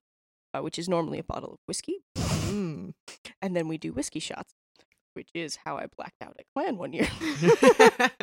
uh, 0.54 0.60
which 0.62 0.78
is 0.78 0.90
normally 0.90 1.20
a 1.20 1.24
bottle 1.24 1.54
of 1.54 1.60
whiskey, 1.68 2.04
Mm. 2.18 2.94
and 3.42 3.56
then 3.56 3.70
we 3.70 3.78
do 3.78 3.94
whiskey 3.94 4.20
shots, 4.20 4.54
which 5.14 5.30
is 5.34 5.60
how 5.64 5.78
I 5.78 5.86
blacked 5.88 6.22
out 6.22 6.36
at 6.38 6.46
Clan 6.54 6.78
one 6.78 6.92
year. 6.92 7.08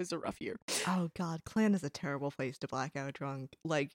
it 0.00 0.04
was 0.04 0.12
a 0.12 0.18
rough 0.18 0.40
year. 0.40 0.56
Oh 0.86 1.10
god, 1.14 1.42
clan 1.44 1.74
is 1.74 1.84
a 1.84 1.90
terrible 1.90 2.30
place 2.30 2.56
to 2.58 2.66
black 2.66 2.96
out 2.96 3.12
drunk. 3.12 3.50
Like 3.66 3.90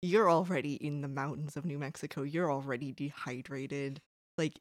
you're 0.00 0.30
already 0.30 0.74
in 0.74 1.00
the 1.00 1.08
mountains 1.08 1.56
of 1.56 1.64
New 1.64 1.76
Mexico. 1.76 2.22
You're 2.22 2.52
already 2.52 2.92
dehydrated. 2.92 4.00
Like 4.38 4.52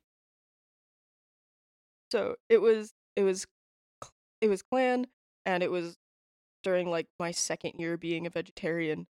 So 2.11 2.37
it 2.49 2.59
was 2.59 2.91
it 3.15 3.21
was 3.21 3.45
it 4.41 4.47
was 4.47 4.63
clan 4.63 5.05
and 5.45 5.61
it 5.61 5.69
was 5.69 5.95
during 6.63 6.89
like 6.89 7.05
my 7.19 7.29
second 7.29 7.73
year 7.77 7.95
being 7.95 8.25
a 8.25 8.31
vegetarian. 8.31 9.05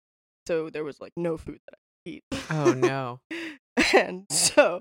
So 0.48 0.70
there 0.70 0.82
was 0.82 1.00
like 1.00 1.12
no 1.16 1.36
food 1.36 1.60
that 1.68 1.76
I 1.76 2.10
could 2.10 2.12
eat. 2.12 2.24
Oh 2.50 2.72
no. 2.72 3.20
and 3.94 4.26
so 4.30 4.80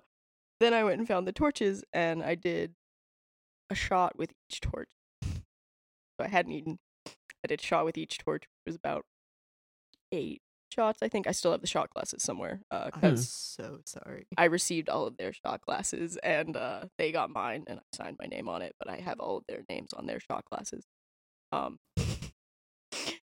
then 0.60 0.74
I 0.74 0.84
went 0.84 0.98
and 0.98 1.08
found 1.08 1.28
the 1.28 1.32
torches 1.32 1.84
and 1.94 2.24
I 2.24 2.34
did 2.34 2.74
a 3.70 3.76
shot 3.76 4.18
with 4.18 4.32
each 4.50 4.62
torch. 4.62 4.90
So 5.22 6.26
I 6.26 6.28
hadn't 6.28 6.54
eaten. 6.54 6.80
I 7.44 7.48
did 7.48 7.62
shot 7.62 7.86
with 7.86 7.98
each 7.98 8.18
torch, 8.18 8.44
was 8.66 8.76
about 8.76 9.06
eight 10.12 10.42
shots. 10.70 11.00
I 11.02 11.08
think 11.08 11.28
I 11.28 11.32
still 11.32 11.52
have 11.52 11.62
the 11.62 11.68
shot 11.68 11.90
glasses 11.94 12.24
somewhere. 12.24 12.62
Uh, 12.70 12.90
I'm 13.02 13.18
so 13.18 13.80
sorry. 13.86 14.28
I 14.38 14.46
received 14.46 14.90
all 14.90 15.08
of 15.08 15.18
their 15.18 15.34
shot 15.34 15.62
glasses 15.62 16.18
and 16.18 16.56
uh, 16.56 16.86
they 16.98 17.12
got 17.12 17.30
mine 17.30 17.64
and 17.68 17.80
I 17.80 17.84
signed 17.96 18.18
my 18.20 18.28
name 18.28 18.50
on 18.50 18.62
it, 18.62 18.76
but 18.80 18.90
I 18.90 18.98
have 18.98 19.20
all 19.20 19.38
of 19.38 19.44
their 19.48 19.64
names 19.70 19.94
on 19.94 20.06
their 20.06 20.20
shot 20.20 20.46
glasses. 20.46 20.86
Um, 21.52 21.78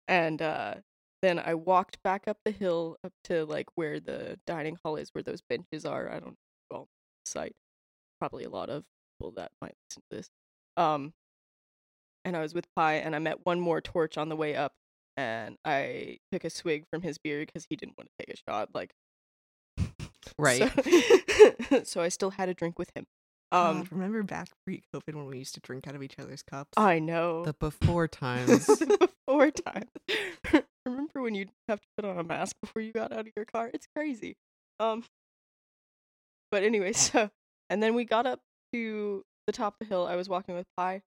and 0.08 0.42
uh, 0.42 0.74
then 1.22 1.38
I 1.38 1.54
walked 1.54 2.02
back 2.02 2.26
up 2.26 2.38
the 2.44 2.50
hill 2.50 2.96
up 3.04 3.12
to 3.24 3.44
like 3.44 3.66
where 3.74 4.00
the 4.00 4.38
dining 4.46 4.76
hall 4.82 4.96
is, 4.96 5.10
where 5.12 5.22
those 5.22 5.42
benches 5.48 5.84
are. 5.84 6.08
I 6.10 6.18
don't 6.18 6.36
know 6.70 6.76
all 6.76 6.88
site. 7.24 7.54
Probably 8.18 8.44
a 8.44 8.50
lot 8.50 8.68
of 8.68 8.84
people 9.18 9.32
that 9.36 9.52
might 9.60 9.74
listen 9.88 10.02
to 10.10 10.16
this. 10.16 10.28
Um, 10.76 11.12
and 12.24 12.36
I 12.36 12.40
was 12.40 12.54
with 12.54 12.66
Pi, 12.76 12.94
and 12.94 13.14
I 13.14 13.18
met 13.18 13.44
one 13.44 13.60
more 13.60 13.80
torch 13.80 14.18
on 14.18 14.28
the 14.28 14.36
way 14.36 14.54
up, 14.54 14.72
and 15.16 15.56
I 15.64 16.18
took 16.32 16.44
a 16.44 16.50
swig 16.50 16.84
from 16.90 17.02
his 17.02 17.18
beer 17.18 17.40
because 17.40 17.66
he 17.68 17.76
didn't 17.76 17.96
want 17.98 18.08
to 18.08 18.26
take 18.26 18.34
a 18.34 18.50
shot. 18.50 18.70
Like, 18.74 18.92
Right. 20.38 20.70
So, 21.68 21.82
so 21.84 22.00
I 22.00 22.08
still 22.08 22.30
had 22.30 22.48
a 22.48 22.54
drink 22.54 22.78
with 22.78 22.90
him. 22.94 23.06
Um, 23.52 23.78
God, 23.78 23.92
remember 23.92 24.22
back 24.22 24.48
pre-COVID 24.64 25.14
when 25.14 25.26
we 25.26 25.38
used 25.38 25.54
to 25.54 25.60
drink 25.60 25.88
out 25.88 25.94
of 25.96 26.02
each 26.02 26.18
other's 26.18 26.42
cups? 26.42 26.70
I 26.76 27.00
know. 27.00 27.44
The 27.44 27.52
before 27.54 28.06
times. 28.08 28.66
before 28.66 29.50
time. 29.50 29.88
Remember 30.86 31.20
when 31.20 31.34
you'd 31.34 31.50
have 31.68 31.80
to 31.80 31.86
put 31.96 32.04
on 32.04 32.18
a 32.18 32.22
mask 32.24 32.56
before 32.62 32.80
you 32.80 32.92
got 32.92 33.12
out 33.12 33.20
of 33.20 33.28
your 33.36 33.44
car? 33.44 33.70
It's 33.74 33.86
crazy. 33.94 34.36
Um. 34.78 35.04
But 36.50 36.62
anyway, 36.62 36.92
so 36.92 37.30
and 37.68 37.82
then 37.82 37.94
we 37.94 38.04
got 38.04 38.26
up 38.26 38.40
to 38.72 39.24
the 39.46 39.52
top 39.52 39.74
of 39.74 39.88
the 39.88 39.94
hill. 39.94 40.06
I 40.06 40.16
was 40.16 40.28
walking 40.28 40.54
with 40.54 40.66
Pi. 40.76 41.02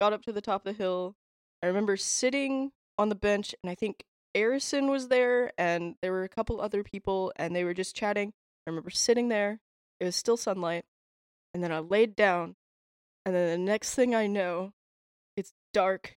Got 0.00 0.12
up 0.12 0.22
to 0.22 0.32
the 0.32 0.40
top 0.40 0.66
of 0.66 0.72
the 0.74 0.82
hill. 0.82 1.14
I 1.62 1.66
remember 1.66 1.96
sitting 1.96 2.72
on 2.98 3.08
the 3.08 3.14
bench, 3.14 3.54
and 3.62 3.70
I 3.70 3.74
think 3.74 4.04
Arison 4.36 4.90
was 4.90 5.08
there, 5.08 5.52
and 5.56 5.94
there 6.02 6.12
were 6.12 6.24
a 6.24 6.28
couple 6.28 6.60
other 6.60 6.82
people, 6.82 7.32
and 7.36 7.54
they 7.54 7.64
were 7.64 7.74
just 7.74 7.96
chatting. 7.96 8.32
I 8.66 8.70
remember 8.70 8.90
sitting 8.90 9.28
there. 9.28 9.60
It 10.00 10.04
was 10.04 10.16
still 10.16 10.36
sunlight, 10.36 10.84
and 11.52 11.62
then 11.62 11.72
I 11.72 11.78
laid 11.78 12.16
down, 12.16 12.56
and 13.24 13.34
then 13.34 13.50
the 13.50 13.64
next 13.64 13.94
thing 13.94 14.14
I 14.14 14.26
know, 14.26 14.72
it's 15.36 15.52
dark. 15.72 16.16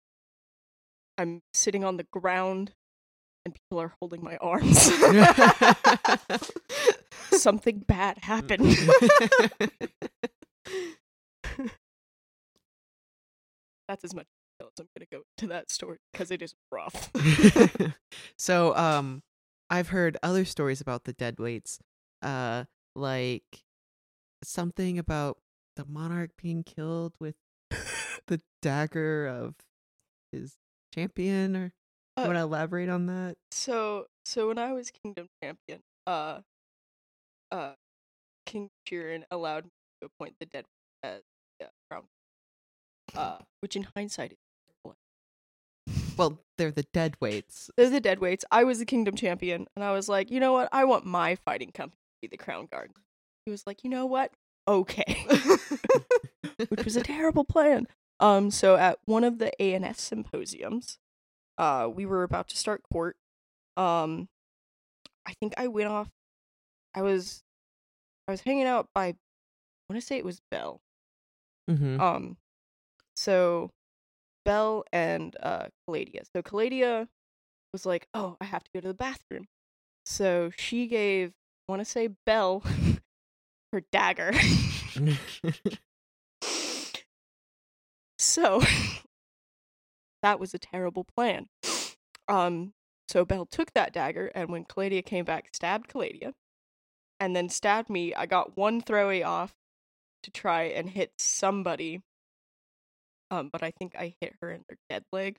I'm 1.19 1.43
sitting 1.53 1.85
on 1.85 1.97
the 1.99 2.05
ground, 2.05 2.73
and 3.45 3.55
people 3.55 3.81
are 3.81 3.95
holding 4.01 4.25
my 4.25 4.37
arms. 4.39 4.91
Something 7.31 7.81
bad 7.81 8.19
happened. 8.19 8.77
That's 13.89 14.05
as 14.05 14.15
much 14.15 14.27
detail 14.59 14.71
as 14.77 14.81
I'm 14.81 14.89
gonna 14.97 15.07
go 15.11 15.23
into 15.39 15.49
that 15.53 15.71
story 15.71 15.99
because 16.13 16.31
it 16.31 16.43
is 16.43 16.55
rough. 16.73 17.11
so 18.39 18.75
um 18.77 19.23
I've 19.71 19.89
heard 19.89 20.17
other 20.23 20.45
stories 20.45 20.81
about 20.81 21.05
the 21.05 21.13
dead 21.13 21.39
weights. 21.39 21.79
Uh 22.23 22.65
like 22.95 23.63
something 24.43 24.99
about 24.99 25.39
the 25.77 25.85
monarch 25.85 26.31
being 26.41 26.63
killed 26.65 27.15
with 27.21 27.35
the 28.27 28.41
dagger 28.63 29.27
of 29.27 29.55
his 30.33 30.55
champion 30.95 31.57
or 31.57 31.65
you 32.17 32.23
Uh, 32.23 32.27
want 32.27 32.37
to 32.37 32.43
elaborate 32.43 32.89
on 32.89 33.07
that? 33.07 33.37
So 33.51 34.07
so 34.25 34.49
when 34.49 34.59
I 34.59 34.73
was 34.73 34.91
Kingdom 34.91 35.29
Champion, 35.43 35.83
uh 36.07 36.41
uh 37.53 37.73
King 38.47 38.69
Sheeran 38.89 39.25
allowed 39.31 39.65
me 39.65 39.71
to 40.01 40.07
appoint 40.07 40.35
the 40.41 40.47
dead 40.47 40.65
as 41.03 41.23
uh, 41.63 41.67
crown. 41.91 42.05
Uh 43.15 43.39
which 43.61 43.77
in 43.77 43.87
hindsight 43.95 44.33
is 44.33 44.39
Well, 46.17 46.41
they're 46.59 46.71
the 46.71 46.87
dead 46.93 47.17
weights. 47.21 47.71
They're 47.77 47.91
the 47.91 48.01
dead 48.01 48.21
weights. 48.21 48.45
I 48.51 48.65
was 48.65 48.79
the 48.79 48.87
kingdom 48.87 49.17
champion, 49.17 49.67
and 49.77 49.85
I 49.85 49.93
was 49.93 50.09
like, 50.09 50.31
you 50.31 50.41
know 50.41 50.53
what? 50.53 50.69
I 50.73 50.85
want 50.85 51.05
my 51.05 51.37
fighting 51.37 51.73
company 51.73 51.99
to 51.99 52.29
be 52.29 52.29
the 52.29 52.43
crown 52.43 52.69
guard. 52.71 52.93
He 53.45 53.51
was 53.51 53.67
like, 53.67 53.85
you 53.85 53.91
know 53.91 54.07
what? 54.07 54.33
Okay. 54.67 55.27
Which 56.69 56.85
was 56.85 56.97
a 56.97 57.03
terrible 57.15 57.45
plan. 57.45 57.87
Um, 58.19 58.51
so 58.51 58.77
at 58.77 58.99
one 59.05 59.25
of 59.25 59.39
the 59.39 59.61
ANS 59.61 60.01
symposiums, 60.01 60.99
uh, 61.59 61.89
we 61.93 62.07
were 62.07 62.23
about 62.23 62.49
to 62.49 62.57
start 62.57 62.83
court. 62.91 63.17
Um, 63.77 64.29
I 65.27 65.35
think 65.39 65.55
I 65.57 65.69
went 65.69 65.89
off. 65.89 66.09
I 66.95 67.03
was 67.03 67.45
I 68.27 68.33
was 68.33 68.41
hanging 68.41 68.67
out 68.67 68.89
by, 68.95 69.07
I 69.07 69.15
want 69.89 70.01
to 70.01 70.07
say 70.07 70.17
it 70.17 70.25
was 70.25 70.41
Bell. 70.51 70.81
Mm-hmm. 71.71 72.01
Um, 72.01 72.37
so 73.17 73.71
Bell 74.45 74.85
and 74.93 75.37
uh 75.43 75.67
Calladia. 75.87 76.23
So 76.35 76.43
Calladia 76.43 77.09
was 77.73 77.85
like, 77.87 78.07
"Oh, 78.15 78.37
I 78.41 78.45
have 78.45 78.65
to 78.65 78.71
go 78.75 78.81
to 78.81 78.89
the 78.89 78.95
bathroom." 78.95 79.47
So 80.05 80.51
she 80.57 80.87
gave, 80.87 81.33
I 81.69 81.73
want 81.73 81.81
to 81.81 81.85
say 81.85 82.09
Bell, 82.27 82.63
her 83.73 83.83
dagger. 83.91 84.33
so 88.19 88.63
that 90.23 90.39
was 90.39 90.55
a 90.55 90.59
terrible 90.59 91.05
plan. 91.05 91.49
Um, 92.29 92.73
so 93.09 93.25
Bell 93.25 93.47
took 93.47 93.73
that 93.75 93.93
dagger, 93.93 94.31
and 94.35 94.49
when 94.49 94.65
Calladia 94.65 95.03
came 95.03 95.25
back, 95.25 95.49
stabbed 95.53 95.89
Calladia, 95.89 96.35
and 97.21 97.35
then 97.35 97.49
stabbed 97.49 97.91
me. 97.91 98.15
I 98.15 98.27
got 98.27 98.57
one 98.57 98.81
throwaway 98.81 99.23
off 99.23 99.55
to 100.23 100.31
try 100.31 100.65
and 100.65 100.91
hit 100.91 101.13
somebody. 101.19 102.03
Um, 103.31 103.51
but 103.53 103.63
I 103.63 103.71
think 103.73 103.95
I 103.97 104.15
hit 104.21 104.35
her 104.41 104.51
in 104.51 104.63
their 104.69 104.79
dead 104.89 105.05
leg. 105.13 105.37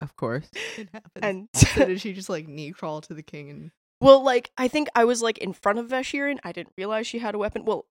of 0.00 0.16
course. 0.16 0.48
It 0.78 0.88
happens. 0.92 1.22
And 1.22 1.48
so 1.54 1.84
did 1.86 2.00
she 2.00 2.12
just 2.12 2.28
like 2.28 2.46
knee 2.48 2.70
crawl 2.72 3.00
to 3.02 3.14
the 3.14 3.22
king 3.22 3.50
and 3.50 3.70
well, 4.00 4.22
like 4.22 4.50
I 4.56 4.68
think 4.68 4.88
I 4.94 5.04
was 5.04 5.22
like 5.22 5.38
in 5.38 5.52
front 5.52 5.80
of 5.80 5.88
Veshirin. 5.88 6.38
I 6.44 6.52
didn't 6.52 6.72
realize 6.78 7.06
she 7.06 7.18
had 7.18 7.34
a 7.34 7.38
weapon. 7.38 7.64
Well, 7.64 7.86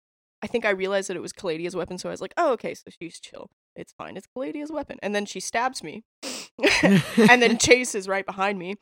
I 0.42 0.48
think 0.48 0.66
I 0.66 0.72
realized 0.72 1.08
that 1.10 1.16
it 1.16 1.22
was 1.22 1.32
Calladia's 1.32 1.78
weapon, 1.78 1.98
so 1.98 2.10
I 2.10 2.12
was 2.12 2.20
like, 2.20 2.34
"Oh, 2.36 2.52
okay, 2.54 2.74
so 2.74 2.84
she's 3.02 3.22
chill. 3.22 3.50
It's 3.74 3.94
fine. 3.94 4.18
It's 4.18 4.28
Calladia's 4.28 4.70
weapon." 4.70 4.98
And 5.02 5.16
then 5.16 5.26
she 5.26 5.40
stabs 5.40 5.82
me, 5.82 6.04
and 6.84 7.42
then 7.42 7.58
Chase 7.58 7.96
is 7.96 8.10
right 8.10 8.26
behind 8.26 8.60
me, 8.60 8.76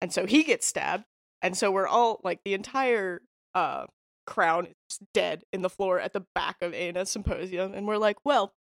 and 0.00 0.10
so 0.14 0.24
he 0.24 0.42
gets 0.44 0.66
stabbed, 0.66 1.04
and 1.42 1.54
so 1.54 1.70
we're 1.70 1.86
all 1.86 2.20
like 2.24 2.40
the 2.42 2.54
entire 2.54 3.20
uh 3.54 3.84
crown 4.26 4.68
is 4.88 4.98
dead 5.12 5.42
in 5.52 5.60
the 5.60 5.68
floor 5.68 6.00
at 6.00 6.14
the 6.14 6.24
back 6.34 6.56
of 6.62 6.72
Aena's 6.72 7.10
symposium, 7.10 7.74
and 7.74 7.86
we're 7.86 7.98
like, 7.98 8.16
"Well, 8.24 8.54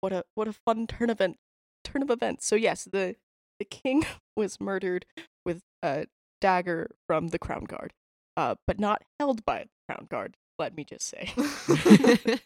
what 0.00 0.12
a 0.12 0.24
what 0.34 0.48
a 0.48 0.52
fun 0.52 0.86
turn 0.86 1.10
event 1.10 1.38
turn 1.84 2.02
of 2.02 2.10
events." 2.10 2.46
So 2.46 2.56
yes, 2.56 2.84
the 2.84 3.16
the 3.58 3.64
king 3.64 4.04
was 4.36 4.60
murdered 4.60 5.06
with 5.44 5.62
a 5.82 6.06
dagger 6.40 6.90
from 7.06 7.28
the 7.28 7.38
crown 7.38 7.64
guard, 7.64 7.92
uh, 8.36 8.56
but 8.66 8.78
not 8.78 9.02
held 9.18 9.44
by 9.44 9.64
the 9.64 9.94
crown 9.94 10.06
guard. 10.10 10.36
Let 10.58 10.76
me 10.76 10.84
just 10.84 11.08
say. 11.08 11.32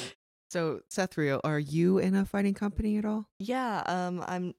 so, 0.50 0.80
Sethrio, 0.90 1.40
are 1.44 1.58
you 1.58 1.98
in 1.98 2.14
a 2.14 2.24
fighting 2.24 2.54
company 2.54 2.98
at 2.98 3.04
all? 3.04 3.26
Yeah, 3.38 3.82
um 3.86 4.24
I'm 4.26 4.54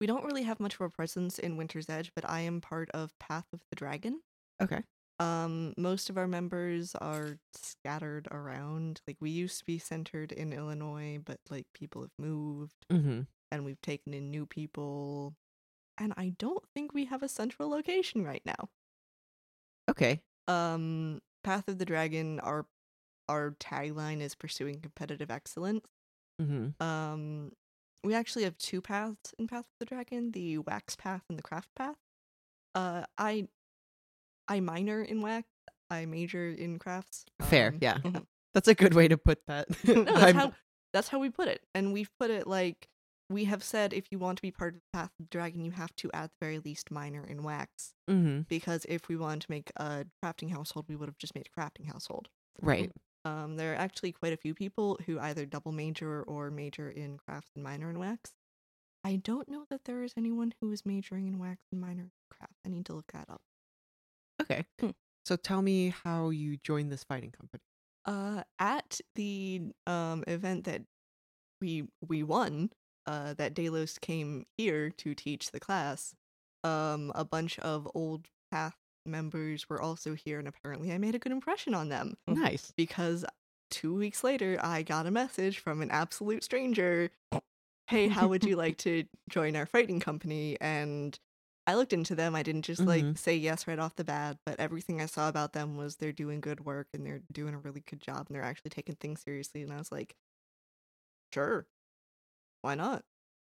we 0.00 0.06
don't 0.06 0.24
really 0.24 0.44
have 0.44 0.60
much 0.60 0.74
of 0.74 0.80
a 0.80 0.88
presence 0.88 1.38
in 1.38 1.56
Winter's 1.58 1.90
Edge, 1.90 2.10
but 2.14 2.28
I 2.28 2.40
am 2.40 2.60
part 2.60 2.90
of 2.92 3.12
Path 3.18 3.44
of 3.52 3.60
the 3.68 3.76
Dragon. 3.76 4.22
Okay. 4.62 4.82
Um 5.20 5.74
most 5.76 6.10
of 6.10 6.18
our 6.18 6.26
members 6.26 6.94
are 6.96 7.38
scattered 7.54 8.26
around. 8.30 9.02
Like 9.06 9.18
we 9.20 9.30
used 9.30 9.58
to 9.60 9.64
be 9.66 9.78
centered 9.78 10.32
in 10.32 10.52
Illinois, 10.52 11.20
but 11.24 11.38
like 11.50 11.66
people 11.74 12.02
have 12.02 12.10
moved 12.18 12.86
Mm-hmm. 12.90 13.22
and 13.52 13.64
we've 13.64 13.80
taken 13.82 14.14
in 14.14 14.30
new 14.30 14.46
people. 14.46 15.34
And 15.98 16.14
I 16.16 16.30
don't 16.38 16.64
think 16.74 16.94
we 16.94 17.04
have 17.06 17.22
a 17.22 17.28
central 17.28 17.68
location 17.68 18.24
right 18.24 18.42
now. 18.46 18.70
Okay. 19.88 20.22
Um 20.48 21.20
Path 21.44 21.68
of 21.68 21.78
the 21.78 21.84
Dragon 21.86 22.40
our 22.40 22.66
our 23.28 23.52
tagline 23.60 24.20
is 24.20 24.34
pursuing 24.34 24.80
competitive 24.80 25.30
excellence. 25.30 25.86
Mm-hmm. 26.42 26.82
Um, 26.84 27.52
we 28.02 28.14
actually 28.14 28.44
have 28.44 28.58
two 28.58 28.80
paths 28.80 29.34
in 29.38 29.46
Path 29.46 29.66
of 29.66 29.78
the 29.78 29.84
Dragon: 29.86 30.32
the 30.32 30.58
wax 30.58 30.96
path 30.96 31.22
and 31.28 31.38
the 31.38 31.42
craft 31.42 31.68
path. 31.76 31.96
Uh, 32.74 33.04
I, 33.18 33.48
I 34.50 34.60
minor 34.60 35.00
in 35.02 35.22
wax. 35.22 35.48
I 35.90 36.04
major 36.06 36.50
in 36.50 36.78
crafts. 36.78 37.24
Fair. 37.40 37.68
Um, 37.68 37.78
Yeah. 37.80 37.98
mhm. 38.04 38.26
That's 38.52 38.68
a 38.68 38.74
good 38.74 38.94
way 38.94 39.08
to 39.08 39.16
put 39.16 39.38
that. 39.46 39.68
no, 39.84 40.02
that's 40.04 40.32
how 40.36 40.52
that's 40.92 41.08
how 41.08 41.18
we 41.20 41.30
put 41.30 41.48
it, 41.48 41.62
and 41.74 41.92
we've 41.92 42.10
put 42.18 42.30
it 42.30 42.46
like 42.46 42.88
we 43.30 43.44
have 43.44 43.62
said: 43.62 43.92
if 43.92 44.10
you 44.10 44.18
want 44.18 44.38
to 44.38 44.42
be 44.42 44.50
part 44.50 44.74
of 44.74 44.80
the 44.80 44.98
Path 44.98 45.10
of 45.18 45.26
the 45.26 45.30
Dragon, 45.30 45.64
you 45.64 45.70
have 45.70 45.94
to 45.96 46.10
at 46.12 46.30
the 46.30 46.36
very 46.44 46.58
least 46.58 46.90
minor 46.90 47.24
in 47.24 47.44
wax. 47.44 47.94
Mhm. 48.10 48.48
Because 48.48 48.84
if 48.88 49.08
we 49.08 49.16
wanted 49.16 49.42
to 49.42 49.50
make 49.50 49.70
a 49.76 50.04
crafting 50.22 50.50
household, 50.50 50.86
we 50.88 50.96
would 50.96 51.08
have 51.08 51.18
just 51.18 51.34
made 51.36 51.46
a 51.46 51.60
crafting 51.60 51.86
household. 51.86 52.28
Right. 52.60 52.90
Um, 53.24 53.56
there 53.56 53.72
are 53.72 53.76
actually 53.76 54.10
quite 54.12 54.32
a 54.32 54.36
few 54.36 54.54
people 54.54 54.98
who 55.06 55.20
either 55.20 55.46
double 55.46 55.70
major 55.72 56.22
or 56.24 56.50
major 56.50 56.90
in 56.90 57.18
crafts 57.18 57.50
and 57.54 57.62
minor 57.62 57.88
in 57.90 57.98
wax. 58.00 58.32
I 59.04 59.16
don't 59.16 59.48
know 59.48 59.64
that 59.70 59.84
there 59.84 60.02
is 60.02 60.12
anyone 60.16 60.54
who 60.60 60.72
is 60.72 60.84
majoring 60.84 61.28
in 61.28 61.38
wax 61.38 61.60
and 61.70 61.80
minor 61.80 62.02
in 62.04 62.10
craft. 62.30 62.54
I 62.66 62.68
need 62.70 62.86
to 62.86 62.94
look 62.94 63.12
that 63.12 63.28
up. 63.30 63.42
Okay. 64.50 64.64
Hmm. 64.80 64.90
So 65.24 65.36
tell 65.36 65.62
me 65.62 65.94
how 66.04 66.30
you 66.30 66.56
joined 66.64 66.90
this 66.90 67.04
fighting 67.04 67.32
company. 67.32 67.62
Uh, 68.06 68.42
at 68.58 69.00
the 69.14 69.62
um 69.86 70.24
event 70.26 70.64
that 70.64 70.82
we 71.60 71.84
we 72.08 72.22
won, 72.22 72.70
uh, 73.06 73.34
that 73.34 73.54
Delos 73.54 73.98
came 73.98 74.46
here 74.56 74.90
to 74.90 75.14
teach 75.14 75.50
the 75.50 75.60
class. 75.60 76.14
Um, 76.64 77.12
a 77.14 77.24
bunch 77.24 77.58
of 77.60 77.88
old 77.94 78.26
path 78.50 78.76
members 79.06 79.68
were 79.68 79.80
also 79.80 80.14
here, 80.14 80.38
and 80.38 80.48
apparently 80.48 80.92
I 80.92 80.98
made 80.98 81.14
a 81.14 81.18
good 81.18 81.32
impression 81.32 81.74
on 81.74 81.88
them. 81.88 82.16
Nice. 82.26 82.72
because 82.76 83.24
two 83.70 83.94
weeks 83.94 84.24
later 84.24 84.58
I 84.62 84.82
got 84.82 85.06
a 85.06 85.10
message 85.10 85.58
from 85.58 85.80
an 85.80 85.90
absolute 85.90 86.42
stranger. 86.42 87.10
Hey, 87.86 88.08
how 88.08 88.28
would 88.28 88.44
you 88.44 88.56
like 88.56 88.78
to 88.78 89.04
join 89.28 89.56
our 89.56 89.66
fighting 89.66 90.00
company? 90.00 90.56
And 90.60 91.18
I 91.70 91.74
looked 91.74 91.92
into 91.92 92.14
them. 92.14 92.34
I 92.34 92.42
didn't 92.42 92.62
just 92.64 92.86
like 92.86 93.08
Mhm. 93.08 93.16
say 93.16 93.36
yes 93.36 93.66
right 93.66 93.78
off 93.78 93.96
the 93.96 94.04
bat, 94.04 94.38
but 94.46 94.58
everything 94.60 95.00
I 95.00 95.06
saw 95.06 95.28
about 95.28 95.52
them 95.52 95.76
was 95.76 95.96
they're 95.96 96.12
doing 96.12 96.40
good 96.40 96.60
work 96.64 96.88
and 96.94 97.04
they're 97.06 97.22
doing 97.32 97.54
a 97.54 97.58
really 97.58 97.80
good 97.82 98.00
job 98.00 98.26
and 98.28 98.34
they're 98.36 98.42
actually 98.42 98.70
taking 98.70 98.96
things 98.96 99.22
seriously. 99.22 99.62
And 99.62 99.72
I 99.72 99.78
was 99.78 99.92
like, 99.92 100.16
sure, 101.32 101.66
why 102.62 102.74
not? 102.76 103.04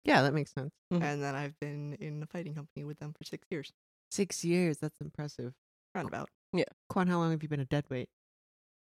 Yeah, 0.03 0.21
that 0.23 0.33
makes 0.33 0.51
sense. 0.51 0.73
Mhm. 0.91 1.01
And 1.01 1.21
then 1.21 1.35
I've 1.35 1.59
been 1.59 1.93
in 1.95 2.19
the 2.19 2.27
fighting 2.27 2.55
company 2.55 2.83
with 2.85 2.99
them 2.99 3.13
for 3.13 3.23
six 3.23 3.47
years, 3.51 3.73
Six 4.11 4.43
years. 4.45 4.77
That's 4.77 5.01
impressive. 5.01 5.55
roundabout. 5.95 6.29
Yeah. 6.53 6.65
Quan, 6.89 7.07
how 7.07 7.17
long 7.19 7.31
have 7.31 7.43
you 7.43 7.49
been 7.49 7.59
a 7.59 7.65
dead 7.65 7.89
weight? 7.89 8.09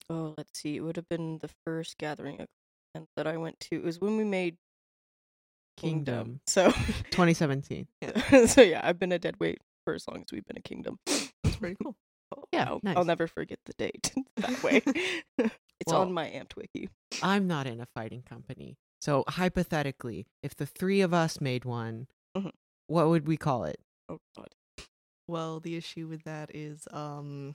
Oh, 0.08 0.34
let's 0.36 0.58
see. 0.58 0.76
It 0.76 0.80
would 0.80 0.96
have 0.96 1.08
been 1.08 1.38
the 1.38 1.48
first 1.64 1.98
gathering 1.98 2.40
of 2.40 2.48
clans 2.94 3.08
that 3.16 3.26
I 3.26 3.36
went 3.36 3.60
to. 3.60 3.76
It 3.76 3.82
was 3.82 4.00
when 4.00 4.16
we 4.16 4.24
made 4.24 4.58
Kingdom. 5.76 6.40
So, 6.46 6.70
2017. 7.10 7.86
so 8.46 8.62
yeah, 8.62 8.80
I've 8.82 8.98
been 8.98 9.12
a 9.12 9.18
dead 9.18 9.36
weight 9.40 9.58
for 9.84 9.94
as 9.94 10.06
long 10.08 10.18
as 10.22 10.26
we've 10.32 10.44
been 10.46 10.56
a 10.58 10.62
Kingdom. 10.62 10.98
That's 11.06 11.56
pretty 11.58 11.76
cool. 11.82 11.96
Yeah, 12.50 12.64
I'll, 12.66 12.80
nice. 12.82 12.96
I'll 12.96 13.04
never 13.04 13.26
forget 13.26 13.58
the 13.66 13.74
date 13.74 14.10
that 14.38 14.62
way. 14.62 14.80
it's 15.36 15.52
Well- 15.86 16.00
on 16.00 16.12
my 16.14 16.28
AmtWiki. 16.30 16.88
I'm 17.22 17.46
not 17.46 17.66
in 17.66 17.78
a 17.78 17.86
fighting 17.94 18.22
company. 18.22 18.78
So 19.02 19.22
hypothetically, 19.28 20.26
if 20.42 20.54
the 20.56 20.64
three 20.64 21.02
of 21.02 21.12
us 21.12 21.42
made 21.42 21.66
one, 21.66 22.06
Mhm. 22.34 22.52
what 22.86 23.08
would 23.08 23.26
we 23.28 23.36
call 23.36 23.64
it? 23.64 23.80
Oh 24.08 24.18
God. 24.34 24.48
Well, 25.28 25.60
the 25.60 25.76
issue 25.76 26.06
with 26.08 26.24
that 26.24 26.50
is 26.54 26.88
um 26.90 27.54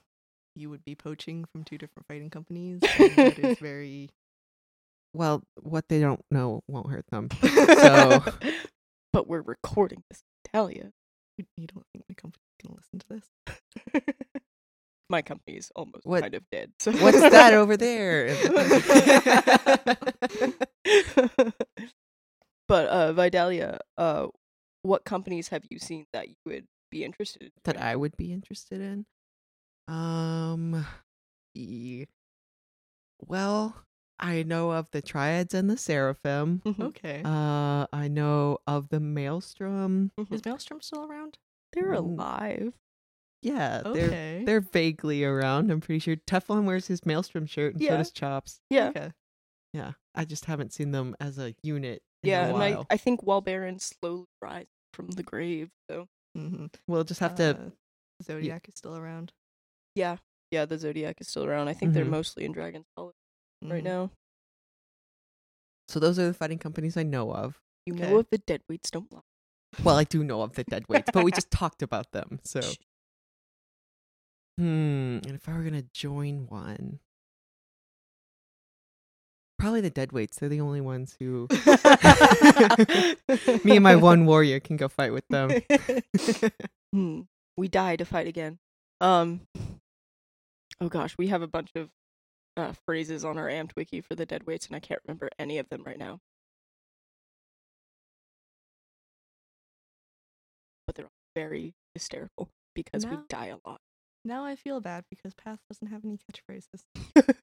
you 0.56 0.70
would 0.70 0.86
be 0.86 0.94
poaching 0.94 1.46
from 1.52 1.64
two 1.64 1.80
different 1.80 2.06
fighting 2.08 2.30
companies. 2.30 2.82
and 3.00 3.16
that 3.16 3.40
is 3.40 3.58
very 3.58 4.10
Well, 5.18 5.42
what 5.62 5.90
they 5.90 6.00
don't 6.00 6.24
know 6.30 6.62
won't 6.68 6.92
hurt 6.92 7.06
them. 7.12 7.30
So 7.42 8.24
but 9.14 9.28
we're 9.28 9.42
recording 9.42 10.04
this, 10.12 10.22
Talia. 10.54 10.92
you, 11.38 11.46
you 11.58 11.66
don't 11.68 11.86
think 11.92 12.06
my 12.08 12.14
company's 12.14 12.44
gonna 12.64 12.76
listen 12.76 13.00
to 13.00 13.08
this? 13.10 13.24
my 15.10 15.24
company's 15.24 15.72
almost 15.76 16.06
What- 16.06 16.22
kind 16.22 16.36
of 16.36 16.44
dead. 16.52 16.72
So 16.80 16.92
what's 16.92 17.20
that 17.20 17.56
over 17.56 17.76
there? 17.78 18.28
but 22.68 22.88
uh 22.88 23.14
Vidalia, 23.14 23.80
uh 23.98 24.28
what 24.84 25.04
companies 25.04 25.48
have 25.50 25.64
you 25.72 25.80
seen 25.80 26.06
that 26.14 26.30
you 26.30 26.36
would 26.46 26.66
be 26.92 27.04
interested 27.04 27.42
in? 27.44 27.50
that? 27.66 27.82
I 27.82 27.96
would 27.96 28.16
be 28.18 28.32
interested 28.32 28.80
in? 28.82 29.06
Um, 29.94 30.86
well, 33.26 33.76
I 34.20 34.44
know 34.44 34.72
of 34.72 34.90
the 34.92 35.02
Triads 35.02 35.54
and 35.54 35.70
the 35.70 35.78
Seraphim. 35.78 36.62
Mhm. 36.66 36.80
Okay. 36.86 37.22
Uh, 37.24 37.86
I 37.94 38.08
know 38.08 38.60
of 38.68 38.90
the 38.90 39.00
Maelstrom. 39.00 40.12
Mhm. 40.20 40.34
is 40.34 40.44
Maelstrom 40.46 40.82
still 40.82 41.06
around? 41.06 41.38
They're 41.74 41.92
Mm. 41.94 41.98
alive. 41.98 42.74
Yeah, 43.44 43.82
they're 43.84 44.08
Okay. 44.08 44.44
they're 44.46 44.62
vaguely 44.62 45.24
around. 45.24 45.72
I'm 45.72 45.80
pretty 45.82 46.00
sure 46.00 46.16
Teflon 46.16 46.66
wears 46.66 46.88
his 46.88 47.06
Maelstrom 47.06 47.46
shirt, 47.46 47.74
and 47.74 47.82
so 47.82 47.86
Yeah. 47.86 47.98
does 47.98 48.12
Chops. 48.12 48.60
Yeah. 48.70 48.90
Okay. 48.90 49.12
Yeah, 49.74 49.94
I 50.16 50.26
just 50.26 50.46
haven't 50.46 50.74
seen 50.74 50.92
them 50.92 51.16
as 51.20 51.38
a 51.38 51.54
unit. 51.62 52.02
In 52.24 52.30
Yeah, 52.32 52.48
a 52.48 52.54
and 52.54 52.64
I, 52.64 52.72
while. 52.74 52.88
I 52.90 52.98
think 52.98 53.22
Walbaron 53.22 53.80
slowly 53.80 54.26
rise 54.42 54.66
from 54.94 55.10
the 55.10 55.22
grave. 55.24 55.70
So 55.92 56.08
Mm-hmm. 56.36 56.68
we'll 56.88 57.04
just 57.04 57.20
have 57.20 57.36
to. 57.36 57.72
Zodiac 58.24 58.68
is 58.68 58.76
still 58.78 58.96
around. 58.98 59.32
yeah, 59.94 60.18
yeah, 60.52 60.66
the 60.66 60.78
Zodiac 60.80 61.22
is 61.22 61.28
still 61.28 61.46
around. 61.46 61.68
I 61.68 61.74
think 61.74 61.94
they're 61.94 62.06
Mhm. 62.06 62.10
mostly 62.10 62.46
in 62.46 62.52
Dragon's 62.54 62.86
Hollow 62.96 63.14
right 63.62 63.82
Mhm. 63.82 63.86
now. 63.86 64.12
So 65.90 66.00
those 66.00 66.20
are 66.20 66.28
the 66.28 66.34
fighting 66.34 66.60
companies 66.60 66.98
I 66.98 67.04
know 67.04 67.32
of. 67.34 67.60
You 67.86 67.94
Okay. 67.94 68.10
know 68.12 68.18
of 68.18 68.28
the 68.30 68.40
Deadweights 68.40 68.92
don't 68.92 69.12
lie. 69.12 69.22
Well, 69.84 69.96
I 69.98 70.04
do 70.04 70.24
know 70.24 70.42
of 70.42 70.56
the 70.56 70.64
Dead 70.64 70.86
Weights, 70.90 71.10
but 71.14 71.24
we 71.24 71.32
just 71.32 71.52
talked 71.52 71.82
about 71.82 72.12
them. 72.12 72.40
So 72.46 72.62
Hmm. 74.58 75.20
And 75.24 75.36
if 75.36 75.48
I 75.48 75.54
were 75.54 75.64
gonna 75.64 75.84
join 75.94 76.48
one, 76.48 77.00
probably 79.60 79.82
the 79.82 79.92
deadweights. 79.92 80.36
They're 80.40 80.50
the 80.50 80.62
only 80.62 80.82
ones 80.82 81.16
who. 81.20 81.48
Me 83.64 83.76
and 83.76 83.84
my 83.84 83.96
one 83.96 84.26
warrior 84.26 84.60
can 84.60 84.78
go 84.78 84.88
fight 84.88 85.14
with 85.14 85.28
them. 85.30 85.62
Hmm. 86.94 87.22
We 87.58 87.68
die 87.68 87.98
to 87.98 88.06
fight 88.06 88.28
again. 88.28 88.58
Um. 89.02 89.42
Oh 90.80 90.88
gosh, 90.90 91.16
we 91.20 91.28
have 91.28 91.42
a 91.42 91.48
bunch 91.48 91.70
of 91.76 91.90
uh, 92.58 92.74
phrases 92.86 93.24
on 93.24 93.38
our 93.38 93.48
AmtWiki 93.48 94.04
for 94.04 94.16
the 94.16 94.26
dead 94.26 94.46
weights, 94.46 94.68
and 94.68 94.76
I 94.76 94.80
can't 94.80 95.02
remember 95.08 95.30
any 95.40 95.60
of 95.60 95.70
them 95.70 95.84
right 95.86 95.98
now. 96.00 96.20
But 100.88 100.96
they're 100.96 101.06
all 101.06 101.12
very 101.36 101.76
hysterical 101.94 102.50
because 102.76 103.06
we 103.06 103.18
die 103.30 103.48
a 103.48 103.58
lot. 103.70 103.82
Now 104.26 104.46
I 104.46 104.56
feel 104.56 104.82
bad 104.82 105.06
because 105.10 105.34
Path 105.34 105.60
doesn't 105.70 105.88
have 105.88 106.04
any 106.06 106.18
catchphrases. 106.18 106.84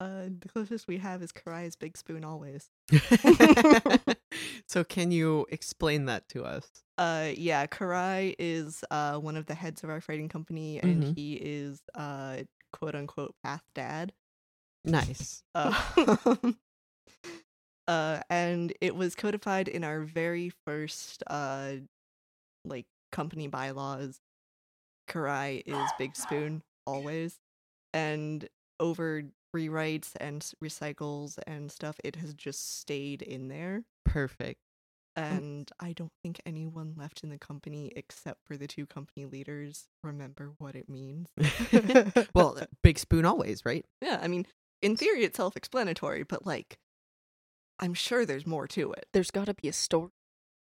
uh, 0.00 0.28
the 0.40 0.48
closest 0.52 0.88
we 0.88 0.98
have 0.98 1.22
is 1.22 1.32
Karai's 1.32 1.76
Big 1.76 1.96
Spoon 1.96 2.24
always. 2.24 2.70
so 4.66 4.84
can 4.84 5.10
you 5.12 5.46
explain 5.50 6.06
that 6.06 6.28
to 6.30 6.44
us? 6.44 6.68
Uh, 6.98 7.30
yeah, 7.36 7.66
Karai 7.66 8.34
is 8.38 8.84
uh 8.90 9.18
one 9.18 9.36
of 9.36 9.46
the 9.46 9.54
heads 9.54 9.82
of 9.84 9.90
our 9.90 10.00
freighting 10.00 10.28
company, 10.28 10.80
and 10.80 11.04
Mhm. 11.04 11.16
he 11.16 11.34
is 11.34 11.80
uh 11.94 12.38
quote 12.72 12.94
unquote 12.94 13.34
Path 13.44 13.62
Dad. 13.74 14.12
Nice. 14.84 15.42
Uh, 15.54 15.72
uh, 17.88 18.20
and 18.28 18.72
it 18.80 18.94
was 18.94 19.14
codified 19.14 19.68
in 19.68 19.84
our 19.84 20.00
very 20.00 20.50
first 20.66 21.22
uh 21.28 21.74
like 22.64 22.86
company 23.10 23.48
bylaws. 23.48 24.20
Karai 25.08 25.62
is 25.66 25.90
Big 25.98 26.16
Spoon 26.16 26.62
always, 26.86 27.38
and 27.92 28.48
over 28.80 29.24
rewrites 29.54 30.12
and 30.18 30.42
recycles 30.62 31.38
and 31.46 31.70
stuff, 31.70 31.96
it 32.04 32.16
has 32.16 32.34
just 32.34 32.80
stayed 32.80 33.22
in 33.22 33.48
there. 33.48 33.84
Perfect. 34.04 34.60
And 35.14 35.70
I 35.78 35.92
don't 35.92 36.12
think 36.22 36.40
anyone 36.46 36.94
left 36.96 37.22
in 37.22 37.28
the 37.28 37.38
company 37.38 37.92
except 37.94 38.40
for 38.46 38.56
the 38.56 38.66
two 38.66 38.86
company 38.86 39.26
leaders 39.26 39.88
remember 40.02 40.52
what 40.58 40.74
it 40.74 40.88
means. 40.88 41.28
well, 42.34 42.58
big 42.82 42.98
spoon 42.98 43.26
always, 43.26 43.64
right? 43.64 43.84
yeah, 44.00 44.20
I 44.22 44.28
mean, 44.28 44.46
in 44.80 44.96
theory, 44.96 45.24
it's 45.24 45.36
self 45.36 45.56
explanatory, 45.56 46.22
but 46.22 46.46
like, 46.46 46.78
I'm 47.78 47.94
sure 47.94 48.24
there's 48.24 48.46
more 48.46 48.66
to 48.68 48.92
it. 48.92 49.06
There's 49.12 49.30
got 49.30 49.46
to 49.46 49.54
be 49.54 49.68
a 49.68 49.72
story. 49.72 50.10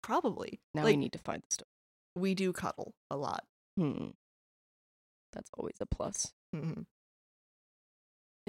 Probably. 0.03 0.61
Now 0.75 0.83
like, 0.83 0.93
we 0.93 0.97
need 0.99 1.13
to 1.13 1.19
find 1.19 1.43
the 1.43 1.51
story. 1.51 1.69
we 2.15 2.35
do 2.35 2.53
cuddle 2.53 2.95
a 3.11 3.17
lot. 3.17 3.45
Hmm. 3.79 4.09
That's 5.33 5.51
always 5.55 5.77
a 5.81 5.87
plus. 5.87 6.33
Mm-hmm. 6.55 6.83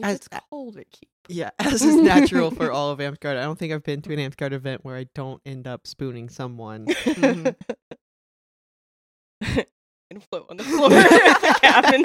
As- 0.04 0.16
It's 0.18 0.28
cold 0.50 0.78
at 0.78 0.90
keep. 0.92 1.10
Yeah, 1.28 1.50
as 1.60 1.82
is 1.82 1.96
natural 1.96 2.52
for 2.52 2.72
all 2.74 2.92
of 2.92 3.00
Amtgard. 3.00 3.38
I 3.38 3.42
don't 3.44 3.58
think 3.58 3.74
I've 3.74 3.84
been 3.84 4.02
to 4.04 4.14
an 4.14 4.20
Amtgard 4.20 4.52
event 4.52 4.84
where 4.86 4.96
I 4.96 5.08
don't 5.16 5.42
end 5.46 5.68
up 5.68 5.88
spooning 5.88 6.30
someone. 6.30 6.86
Mhm. 6.86 7.56
and 10.12 10.24
float 10.30 10.46
on 10.50 10.58
the 10.58 10.64
floor 10.64 10.86
of 10.86 10.92
the 10.92 11.60
cabin. 11.62 12.04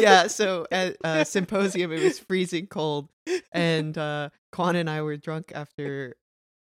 yeah, 0.00 0.26
so 0.28 0.66
at 0.70 0.96
uh, 1.04 1.24
symposium 1.24 1.92
it 1.92 2.02
was 2.02 2.18
freezing 2.18 2.66
cold, 2.66 3.08
and 3.52 3.96
uh, 3.98 4.30
Quan 4.52 4.76
and 4.76 4.88
I 4.88 5.02
were 5.02 5.16
drunk 5.16 5.52
after 5.54 6.16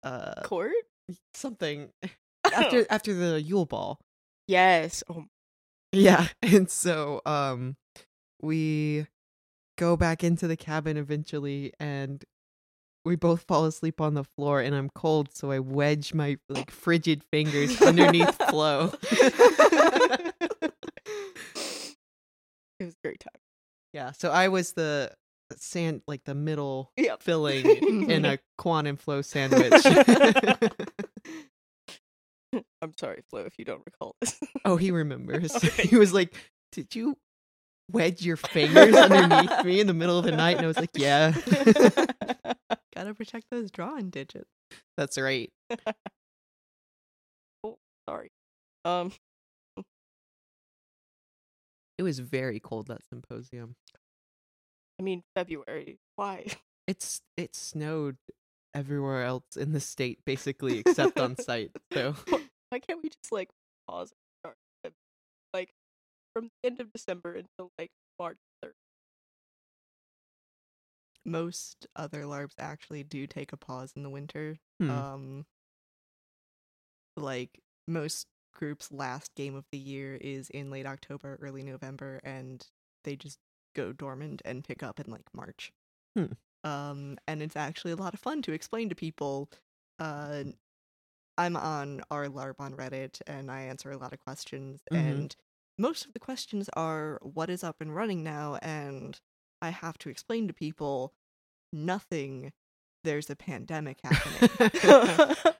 uh, 0.03 0.41
Court? 0.43 0.73
something 1.35 1.89
after 2.53 2.85
after 2.89 3.13
the 3.13 3.41
Yule 3.41 3.65
Ball. 3.65 3.99
Yes. 4.47 5.03
Oh, 5.09 5.25
Yeah, 5.91 6.27
and 6.41 6.69
so 6.69 7.21
um, 7.25 7.75
we 8.41 9.05
go 9.77 9.95
back 9.97 10.23
into 10.23 10.47
the 10.47 10.57
cabin 10.57 10.97
eventually, 10.97 11.73
and 11.79 12.23
we 13.03 13.15
both 13.15 13.41
fall 13.43 13.65
asleep 13.65 14.01
on 14.01 14.13
the 14.15 14.23
floor, 14.23 14.61
and 14.61 14.73
I'm 14.75 14.89
cold, 14.89 15.29
so 15.35 15.51
I 15.51 15.59
wedge 15.59 16.13
my 16.13 16.37
like 16.49 16.71
frigid 16.71 17.23
fingers 17.31 17.79
underneath 17.81 18.35
Flo. 18.49 18.91
it 19.11 19.33
was 22.79 22.93
a 22.93 22.97
great 23.03 23.19
time. 23.19 23.39
Yeah, 23.93 24.11
so 24.11 24.29
I 24.31 24.47
was 24.49 24.73
the 24.73 25.11
sand, 25.55 26.01
like 26.07 26.23
the 26.25 26.35
middle 26.35 26.91
Yep. 26.97 27.21
filling 27.23 27.65
in 28.09 28.25
a 28.25 28.39
Quan 28.57 28.87
and 28.87 28.99
Flow 28.99 29.21
sandwich. 29.21 29.85
I'm 32.81 32.93
sorry, 32.97 33.21
Flo, 33.29 33.41
if 33.41 33.59
you 33.59 33.65
don't 33.65 33.81
recall 33.85 34.15
this. 34.21 34.39
oh, 34.63 34.77
he 34.77 34.91
remembers. 34.91 35.53
Okay. 35.55 35.87
He 35.87 35.97
was 35.97 36.13
like, 36.13 36.33
"Did 36.71 36.95
you 36.95 37.17
wedge 37.91 38.25
your 38.25 38.37
fingers 38.37 38.95
underneath 38.95 39.63
me 39.63 39.79
in 39.79 39.87
the 39.87 39.93
middle 39.93 40.17
of 40.19 40.25
the 40.25 40.31
night?" 40.31 40.57
And 40.57 40.65
I 40.65 40.67
was 40.67 40.77
like, 40.77 40.91
"Yeah, 40.95 41.31
Gotta 42.95 43.13
protect 43.13 43.45
those 43.51 43.71
drawing 43.71 44.09
digits. 44.09 44.49
that's 44.97 45.17
right." 45.17 45.51
Oh, 47.63 47.77
sorry. 48.07 48.31
Um, 48.85 49.11
It 51.97 52.03
was 52.03 52.19
very 52.19 52.59
cold 52.59 52.87
that 52.87 53.03
symposium. 53.05 53.75
I 54.99 55.03
mean 55.03 55.23
February. 55.35 55.97
Why? 56.15 56.45
It's 56.87 57.21
it 57.37 57.55
snowed 57.55 58.17
everywhere 58.73 59.23
else 59.23 59.55
in 59.57 59.71
the 59.71 59.79
state 59.79 60.19
basically 60.25 60.79
except 60.85 61.19
on 61.19 61.35
site. 61.37 61.71
So 61.93 62.13
Why 62.69 62.79
can't 62.79 63.01
we 63.01 63.09
just 63.09 63.31
like 63.31 63.49
pause 63.87 64.11
from 66.35 66.45
the 66.63 66.67
end 66.67 66.79
of 66.81 66.91
December 66.93 67.35
until 67.35 67.71
like 67.79 67.91
March 68.19 68.37
third? 68.61 68.73
Most 71.25 71.87
other 71.95 72.23
LARPs 72.23 72.53
actually 72.59 73.03
do 73.03 73.27
take 73.27 73.51
a 73.51 73.57
pause 73.57 73.93
in 73.95 74.03
the 74.03 74.09
winter. 74.09 74.59
Hmm. 74.79 74.89
Um, 74.89 75.45
like 77.17 77.59
most 77.87 78.27
groups' 78.53 78.91
last 78.91 79.33
game 79.35 79.55
of 79.55 79.65
the 79.71 79.77
year 79.77 80.15
is 80.15 80.49
in 80.49 80.69
late 80.69 80.85
October, 80.85 81.37
early 81.41 81.63
November, 81.63 82.19
and 82.23 82.65
they 83.03 83.15
just 83.15 83.39
go 83.75 83.91
dormant 83.91 84.41
and 84.45 84.63
pick 84.63 84.83
up 84.83 84.99
in 84.99 85.09
like 85.11 85.33
March. 85.33 85.71
Hmm. 86.15 86.33
Um, 86.63 87.17
and 87.27 87.41
it's 87.41 87.55
actually 87.55 87.91
a 87.91 87.95
lot 87.97 88.13
of 88.13 88.19
fun 88.19 88.41
to 88.43 88.53
explain 88.53 88.89
to 88.89 88.95
people. 88.95 89.49
Uh, 89.99 90.45
I'm 91.37 91.57
on 91.57 92.01
our 92.11 92.27
LARP 92.27 92.55
on 92.59 92.73
Reddit, 92.75 93.21
and 93.27 93.51
I 93.51 93.61
answer 93.63 93.91
a 93.91 93.97
lot 93.97 94.13
of 94.13 94.19
questions, 94.19 94.81
Mhm. 94.91 95.27
and 95.27 95.35
most 95.77 96.05
of 96.05 96.13
the 96.13 96.19
questions 96.19 96.69
are 96.73 97.19
what 97.21 97.49
is 97.49 97.63
up 97.63 97.81
and 97.81 97.95
running 97.95 98.23
now, 98.23 98.55
and 98.61 99.19
I 99.61 99.69
have 99.69 99.97
to 99.99 100.09
explain 100.09 100.47
to 100.47 100.53
people 100.53 101.13
nothing. 101.73 102.53
There's 103.03 103.29
a 103.29 103.35
pandemic 103.35 103.99
happening. 104.03 105.35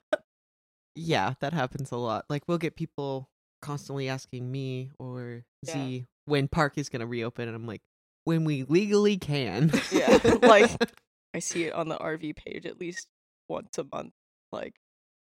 yeah, 0.94 1.34
that 1.40 1.52
happens 1.52 1.92
a 1.92 1.96
lot. 1.96 2.24
Like 2.28 2.42
we'll 2.48 2.58
get 2.58 2.76
people 2.76 3.28
constantly 3.62 4.08
asking 4.08 4.50
me 4.50 4.90
or 4.98 5.44
Yeah. 5.62 5.72
Z 5.74 6.06
when 6.24 6.48
park 6.48 6.76
is 6.76 6.88
gonna 6.88 7.06
reopen, 7.06 7.48
and 7.48 7.56
I'm 7.56 7.66
like, 7.66 7.82
when 8.24 8.44
we 8.44 8.64
legally 8.64 9.16
can. 9.16 9.70
Yeah, 9.92 10.18
like 10.42 10.70
I 11.34 11.38
see 11.38 11.64
it 11.64 11.74
on 11.74 11.88
the 11.88 11.96
RV 11.96 12.36
page 12.36 12.66
at 12.66 12.80
least 12.80 13.06
once 13.48 13.78
a 13.78 13.84
month. 13.84 14.12
Like, 14.50 14.74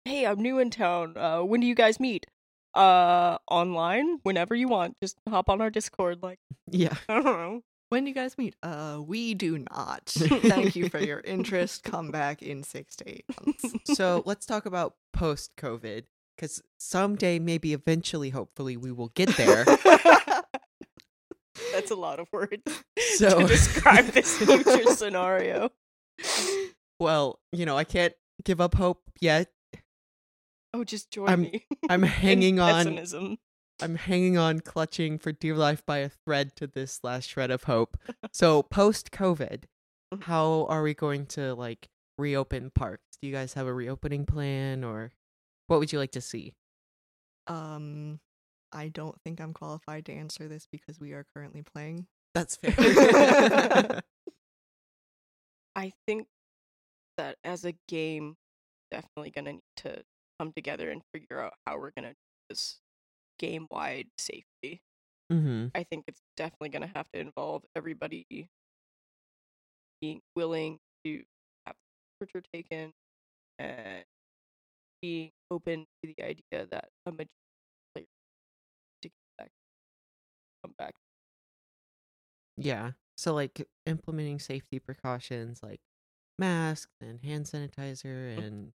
hey, 0.05 0.25
I'm 0.25 0.41
new 0.41 0.59
in 0.59 0.69
town. 0.69 1.15
Uh, 1.15 1.41
when 1.41 1.59
do 1.61 1.67
you 1.67 1.75
guys 1.75 1.99
meet? 1.99 2.25
Uh, 2.75 3.37
online, 3.49 4.19
whenever 4.23 4.53
you 4.55 4.67
want. 4.67 4.95
Just 5.01 5.17
hop 5.27 5.49
on 5.49 5.59
our 5.61 5.69
Discord. 5.69 6.21
Like, 6.21 6.39
yeah. 6.71 6.93
I 7.07 7.15
don't 7.15 7.25
know. 7.25 7.61
when 7.89 8.03
do 8.03 8.09
you 8.09 8.15
guys 8.15 8.37
meet? 8.37 8.55
Uh, 8.61 8.99
we 9.05 9.33
do 9.33 9.57
not. 9.71 10.01
Thank 10.07 10.75
you 10.75 10.87
for 10.89 10.99
your 10.99 11.19
interest. 11.21 11.83
Come 11.83 12.11
back 12.11 12.41
in 12.41 12.63
six 12.63 12.95
to 12.97 13.09
eight 13.09 13.25
months. 13.45 13.95
so 13.95 14.21
let's 14.25 14.45
talk 14.45 14.65
about 14.67 14.95
post 15.13 15.51
COVID, 15.57 16.03
because 16.37 16.61
someday, 16.77 17.39
maybe 17.39 17.73
eventually, 17.73 18.29
hopefully, 18.29 18.77
we 18.77 18.91
will 18.91 19.09
get 19.09 19.29
there. 19.35 19.65
That's 21.73 21.91
a 21.91 21.95
lot 21.95 22.19
of 22.19 22.27
words 22.31 22.63
So 23.15 23.41
to 23.41 23.47
describe 23.47 24.05
this 24.07 24.37
future 24.37 24.85
scenario. 24.95 25.71
well, 26.99 27.39
you 27.51 27.65
know, 27.65 27.77
I 27.77 27.83
can't 27.83 28.13
give 28.43 28.61
up 28.61 28.75
hope 28.75 29.01
yet. 29.19 29.49
Oh, 30.73 30.83
just 30.83 31.11
join 31.11 31.29
I'm- 31.29 31.41
me. 31.41 31.65
I'm 31.89 32.03
hanging 32.23 32.59
on. 32.59 32.73
pessimism. 32.85 33.37
I'm 33.81 33.95
hanging 33.95 34.37
on, 34.37 34.59
clutching 34.59 35.17
for 35.19 35.31
dear 35.31 35.55
life 35.55 35.85
by 35.85 35.99
a 35.99 36.09
thread 36.09 36.53
to 36.57 36.67
this 36.67 36.99
last 37.03 37.29
shred 37.29 37.49
of 37.51 37.63
hope. 37.63 37.97
So 38.33 38.61
post 38.63 39.11
COVID, 39.11 39.63
Mm-hmm. 40.13 40.23
how 40.23 40.65
are 40.69 40.81
we 40.81 40.93
going 40.95 41.27
to 41.27 41.53
like 41.53 41.87
reopen 42.17 42.71
parks? 42.71 43.03
Do 43.21 43.27
you 43.27 43.33
guys 43.33 43.53
have 43.53 43.67
a 43.67 43.73
reopening 43.73 44.25
plan, 44.25 44.83
or 44.83 45.11
what 45.67 45.79
would 45.79 45.93
you 45.93 45.99
like 45.99 46.11
to 46.13 46.21
see? 46.21 46.55
Um, 47.47 48.19
I 48.73 48.87
don't 48.89 49.15
think 49.23 49.39
I'm 49.39 49.53
qualified 49.53 50.05
to 50.07 50.13
answer 50.13 50.47
this 50.47 50.67
because 50.71 50.99
we 50.99 51.13
are 51.13 51.25
currently 51.35 51.61
playing. 51.61 52.07
That's 52.33 52.55
fair. 52.61 54.01
I 55.75 55.93
think 56.07 56.27
that 57.17 57.37
as 57.43 57.63
a 57.65 57.73
game, 57.87 58.35
definitely 58.91 59.29
gonna 59.31 59.53
need 59.53 59.61
to 59.77 60.01
come 60.39 60.53
together 60.55 60.89
and 60.89 61.01
figure 61.13 61.41
out 61.41 61.53
how 61.65 61.77
we're 61.77 61.91
gonna 61.91 62.09
do 62.09 62.15
this 62.49 62.79
game 63.39 63.67
wide 63.71 64.07
safely. 64.17 64.81
Mm-hmm. 65.31 65.67
I 65.75 65.83
think 65.83 66.05
it's 66.07 66.21
definitely 66.37 66.69
going 66.69 66.87
to 66.87 66.91
have 66.95 67.05
to 67.13 67.19
involve 67.19 67.63
everybody 67.75 68.25
being 70.01 70.21
willing 70.35 70.79
to 71.05 71.21
have 71.65 71.75
the 71.75 72.25
temperature 72.25 72.47
taken 72.53 72.91
and 73.59 74.03
being 75.01 75.31
open 75.51 75.85
to 76.03 76.13
the 76.15 76.23
idea 76.23 76.67
that 76.71 76.89
a 77.05 77.11
majority 77.11 77.29
of 77.95 78.03
to 78.03 78.05
get 79.03 79.11
back, 79.37 79.51
come 80.63 80.73
back. 80.77 80.93
Yeah. 82.57 82.91
So 83.15 83.33
like 83.33 83.67
implementing 83.85 84.39
safety 84.39 84.79
precautions 84.79 85.61
like 85.61 85.81
masks 86.37 86.91
and 87.01 87.19
hand 87.23 87.45
sanitizer 87.45 88.37
and 88.37 88.71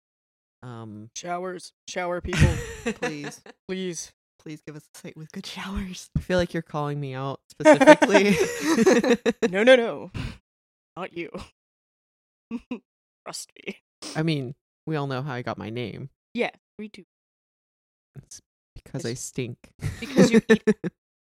um 0.63 1.11
Showers, 1.17 1.73
shower 1.89 2.21
people, 2.23 2.49
Please, 3.01 3.41
please. 3.69 4.13
please 4.39 4.61
give 4.67 4.77
us 4.77 4.83
a 4.95 4.99
site 4.99 5.17
with 5.17 5.31
good 5.33 5.47
showers. 5.47 6.09
I 6.17 6.21
feel 6.21 6.39
like 6.39 6.53
you're 6.55 6.63
calling 6.63 7.01
me 7.01 7.15
out 7.15 7.41
specifically. 7.51 8.37
No, 9.51 9.63
no, 9.65 9.77
no, 9.77 10.11
not 10.97 11.17
you. 11.17 11.31
Trust 13.27 13.51
me. 13.67 13.77
I 14.17 14.23
mean, 14.23 14.55
we 14.87 14.97
all 14.97 15.07
know 15.07 15.23
how 15.23 15.33
I 15.35 15.43
got 15.43 15.59
my 15.59 15.69
name. 15.71 16.11
Yeah, 16.35 16.51
we 16.79 16.89
do. 16.89 17.05
It's 18.23 18.41
because 18.75 19.05
I 19.07 19.15
stink. 19.15 19.59
Because 20.01 20.31
you 20.31 20.41
eat 20.49 20.63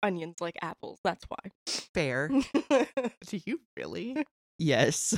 onions 0.04 0.36
like 0.40 0.58
apples. 0.62 1.00
That's 1.04 1.26
why. 1.28 1.52
fair. 1.94 2.30
Do 2.30 3.40
you 3.46 3.60
really? 3.78 4.16
Yes. 4.60 5.18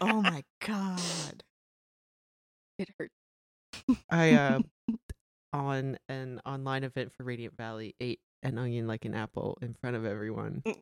Oh 0.00 0.22
my 0.22 0.42
god. 0.66 1.42
it 2.78 2.88
hurts. 2.98 3.12
I 4.10 4.32
uh 4.32 4.60
on 5.52 5.98
an 6.08 6.40
online 6.44 6.84
event 6.84 7.12
for 7.12 7.24
Radiant 7.24 7.56
Valley 7.56 7.94
ate 8.00 8.20
an 8.42 8.58
onion 8.58 8.86
like 8.86 9.04
an 9.04 9.14
apple 9.14 9.58
in 9.62 9.74
front 9.74 9.96
of 9.96 10.04
everyone. 10.04 10.62
Mm. 10.66 10.76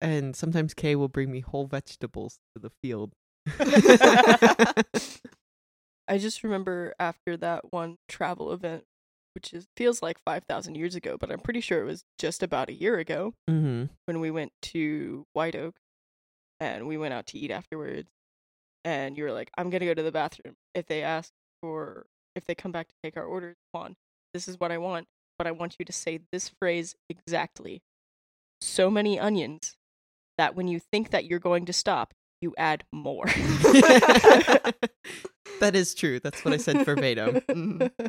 And 0.00 0.36
sometimes 0.36 0.74
Kay 0.74 0.96
will 0.96 1.08
bring 1.08 1.30
me 1.30 1.40
whole 1.40 1.66
vegetables 1.66 2.38
to 2.54 2.60
the 2.60 2.70
field. 2.82 3.14
I 6.06 6.18
just 6.18 6.44
remember 6.44 6.94
after 6.98 7.38
that 7.38 7.72
one 7.72 7.96
travel 8.06 8.52
event, 8.52 8.84
which 9.34 9.54
is 9.54 9.66
feels 9.76 10.02
like 10.02 10.18
five 10.22 10.44
thousand 10.46 10.74
years 10.74 10.94
ago, 10.94 11.16
but 11.18 11.32
I'm 11.32 11.40
pretty 11.40 11.60
sure 11.60 11.80
it 11.80 11.86
was 11.86 12.04
just 12.18 12.42
about 12.42 12.68
a 12.68 12.74
year 12.74 12.98
ago 12.98 13.32
mm-hmm. 13.48 13.84
when 14.04 14.20
we 14.20 14.30
went 14.30 14.52
to 14.62 15.24
White 15.32 15.56
Oak, 15.56 15.76
and 16.60 16.86
we 16.86 16.98
went 16.98 17.14
out 17.14 17.26
to 17.28 17.38
eat 17.38 17.50
afterwards. 17.50 18.10
And 18.84 19.16
you 19.16 19.24
were 19.24 19.32
like, 19.32 19.50
"I'm 19.56 19.70
gonna 19.70 19.86
go 19.86 19.94
to 19.94 20.02
the 20.02 20.12
bathroom. 20.12 20.56
If 20.74 20.86
they 20.86 21.02
ask 21.02 21.32
for, 21.62 22.06
if 22.34 22.44
they 22.44 22.54
come 22.54 22.72
back 22.72 22.88
to 22.88 22.94
take 23.02 23.16
our 23.16 23.24
orders, 23.24 23.56
on, 23.72 23.96
this 24.34 24.48
is 24.48 24.60
what 24.60 24.70
I 24.70 24.78
want. 24.78 25.06
But 25.38 25.46
I 25.46 25.52
want 25.52 25.76
you 25.78 25.84
to 25.84 25.92
say 25.92 26.20
this 26.30 26.50
phrase 26.60 26.94
exactly. 27.08 27.82
So 28.60 28.90
many 28.90 29.18
onions 29.18 29.76
that 30.38 30.54
when 30.54 30.68
you 30.68 30.80
think 30.80 31.10
that 31.10 31.24
you're 31.24 31.38
going 31.38 31.64
to 31.66 31.72
stop, 31.72 32.12
you 32.40 32.54
add 32.58 32.84
more." 32.92 33.24
that 35.60 35.74
is 35.74 35.94
true. 35.94 36.20
That's 36.20 36.44
what 36.44 36.54
I 36.54 36.58
said 36.58 36.84
verbatim. 36.84 37.36
Mhm. 37.48 37.90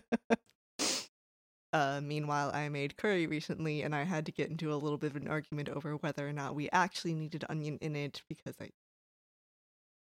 Uh, 1.73 1.99
meanwhile, 2.01 2.51
I 2.53 2.69
made 2.69 2.95
curry 2.95 3.27
recently, 3.27 3.81
and 3.81 3.93
I 3.93 4.03
had 4.03 4.25
to 4.27 4.31
get 4.31 4.49
into 4.49 4.73
a 4.73 4.77
little 4.77 4.97
bit 4.97 5.11
of 5.11 5.17
an 5.17 5.27
argument 5.27 5.67
over 5.67 5.97
whether 5.97 6.25
or 6.25 6.31
not 6.31 6.55
we 6.55 6.69
actually 6.71 7.13
needed 7.13 7.43
onion 7.49 7.77
in 7.81 7.97
it 7.97 8.21
because 8.29 8.55
I, 8.61 8.69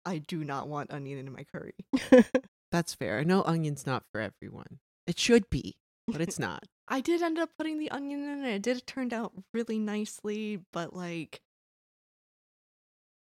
I 0.06 0.18
do 0.20 0.44
not 0.44 0.68
want 0.68 0.92
onion 0.92 1.20
in 1.20 1.32
my 1.32 1.44
curry. 1.44 1.76
That's 2.72 2.94
fair. 2.94 3.20
I 3.20 3.24
know 3.24 3.44
onion's 3.44 3.86
not 3.86 4.04
for 4.12 4.22
everyone. 4.22 4.80
It 5.06 5.20
should 5.20 5.50
be, 5.50 5.76
but 6.08 6.22
it's 6.22 6.40
not. 6.40 6.64
I 6.88 7.02
did 7.02 7.22
end 7.22 7.38
up 7.40 7.50
putting 7.58 7.80
the 7.80 7.92
onion 7.92 8.24
in 8.24 8.46
it. 8.46 8.56
It 8.56 8.62
did 8.62 8.88
turn 8.88 9.14
out 9.14 9.34
really 9.54 9.80
nicely, 9.80 10.60
but 10.74 10.96
like, 10.96 11.42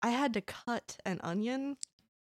I 0.03 0.11
had 0.11 0.35
to 0.35 0.41
cut 0.41 0.97
an 1.05 1.21
onion. 1.23 1.77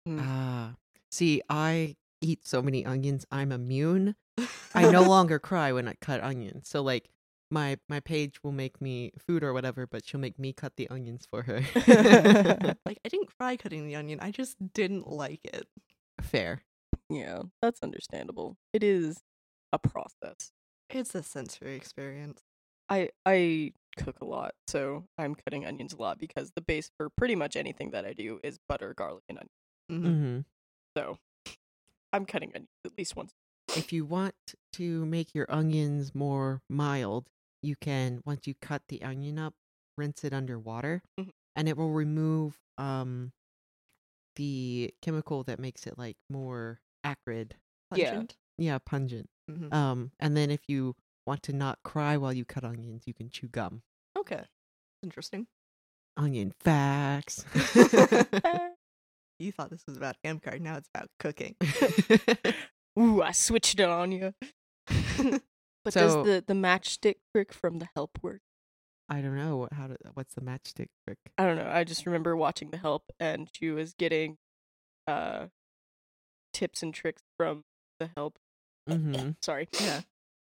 Mm. 0.09 0.21
Ah. 0.23 0.75
See, 1.11 1.43
I 1.49 1.97
eat 2.21 2.47
so 2.47 2.63
many 2.63 2.85
onions, 2.85 3.27
I'm 3.31 3.53
immune. 3.53 4.15
I 4.75 4.91
no 4.91 5.03
longer 5.09 5.39
cry 5.39 5.73
when 5.73 5.89
I 5.89 5.95
cut 6.01 6.23
onions. 6.23 6.69
So 6.69 6.83
like 6.83 7.09
my 7.51 7.79
my 7.89 8.01
page 8.01 8.43
will 8.43 8.53
make 8.53 8.81
me 8.81 9.13
food 9.27 9.43
or 9.43 9.53
whatever, 9.53 9.87
but 9.87 10.07
she'll 10.07 10.21
make 10.21 10.39
me 10.39 10.53
cut 10.53 10.77
the 10.77 10.89
onions 10.91 11.27
for 11.31 11.43
her. 11.43 11.63
like 12.87 12.99
I 13.05 13.09
didn't 13.09 13.37
cry 13.39 13.57
cutting 13.57 13.87
the 13.87 13.97
onion. 13.97 14.19
I 14.21 14.31
just 14.31 14.57
didn't 14.75 15.09
like 15.09 15.41
it. 15.45 15.67
Fair. 16.21 16.63
Yeah, 17.09 17.43
that's 17.63 17.81
understandable. 17.83 18.57
It 18.73 18.83
is 18.83 19.23
a 19.73 19.79
process. 19.79 20.53
It's 20.91 21.15
a 21.15 21.23
sensory 21.23 21.75
experience. 21.75 22.43
I 22.89 23.11
I 23.27 23.73
cook 23.97 24.21
a 24.21 24.25
lot, 24.25 24.55
so 24.67 25.05
I'm 25.19 25.35
cutting 25.35 25.67
onions 25.67 25.93
a 25.93 25.97
lot 26.01 26.19
because 26.19 26.53
the 26.55 26.61
base 26.63 26.91
for 26.97 27.11
pretty 27.11 27.35
much 27.35 27.57
anything 27.57 27.91
that 27.91 28.05
I 28.05 28.13
do 28.13 28.41
is 28.43 28.59
butter, 28.69 28.95
garlic, 28.95 29.25
and 29.29 29.39
onion. 29.39 29.51
Mhm. 29.91 30.21
hmm 30.21 30.41
So 30.97 31.19
I'm 32.13 32.25
cutting 32.27 32.51
onions 32.55 32.69
at 32.85 32.93
least 32.97 33.17
once. 33.17 33.33
If 33.77 33.93
you 33.93 34.05
want 34.07 34.35
to 34.75 35.05
make 35.05 35.35
your 35.35 35.47
onions 35.51 36.15
more 36.15 36.63
mild, 36.71 37.29
you 37.63 37.77
can 37.77 38.21
once 38.25 38.47
you 38.47 38.55
cut 38.61 38.83
the 38.89 39.03
onion 39.03 39.39
up, 39.39 39.55
rinse 39.97 40.25
it 40.25 40.33
under 40.33 40.59
water, 40.59 41.03
Mhm. 41.19 41.31
and 41.57 41.69
it 41.69 41.77
will 41.77 41.91
remove 41.93 42.59
um 42.79 43.33
the 44.37 44.95
chemical 45.03 45.43
that 45.45 45.59
makes 45.59 45.87
it 45.87 45.99
like 45.99 46.17
more 46.31 46.81
acrid. 47.05 47.57
Yeah. 47.95 48.11
Pungent. 48.11 48.37
Yeah, 48.57 48.79
pungent. 48.79 49.29
Mhm. 49.51 49.73
Um, 49.73 50.13
and 50.21 50.37
then 50.37 50.51
if 50.51 50.69
you 50.69 50.95
want 51.27 51.43
to 51.45 51.53
not 51.53 51.79
cry 51.83 52.17
while 52.17 52.33
you 52.33 52.45
cut 52.45 52.65
onions, 52.65 53.05
you 53.07 53.15
can 53.15 53.31
chew 53.31 53.49
gum. 53.49 53.83
Okay. 54.17 54.45
Interesting. 55.03 55.47
Onion 56.17 56.53
facts. 56.61 57.45
You 59.41 59.53
thought 59.53 59.71
this 59.71 59.87
was 59.87 59.97
about 59.97 60.17
Amtgard, 60.25 60.61
now 60.61 60.77
it's 60.79 60.89
about 60.93 61.09
cooking. 61.21 61.55
Ooh, 62.99 63.23
I 63.23 63.31
switched 63.31 63.79
it 63.79 63.89
on 63.89 64.11
you. 64.11 64.35
But 65.89 65.93
So- 65.95 66.01
does 66.25 66.27
the 66.27 66.45
the 66.47 66.55
matchstick 66.55 67.17
trick 67.35 67.53
from 67.53 67.79
the 67.79 67.89
help 67.95 68.19
work? 68.23 68.41
I 69.11 69.23
don't 69.23 69.37
know 69.37 69.69
how 69.73 69.87
to, 69.87 69.97
what's 70.15 70.35
the 70.35 70.43
matchstick 70.43 70.89
trick. 71.07 71.19
I 71.39 71.47
don't 71.47 71.57
know. 71.57 71.71
I 71.73 71.83
just 71.85 72.05
remember 72.05 72.37
watching 72.37 72.71
the 72.71 72.77
help, 72.77 73.05
and 73.19 73.49
she 73.53 73.71
was 73.71 73.95
getting 73.95 74.37
uh 75.07 75.47
tips 76.53 76.83
and 76.83 76.93
tricks 76.93 77.23
from 77.37 77.65
the 78.01 78.11
help. 78.17 78.39
Mm-hmm. 78.89 79.31
Sorry. 79.43 79.69
Yeah. 79.81 80.01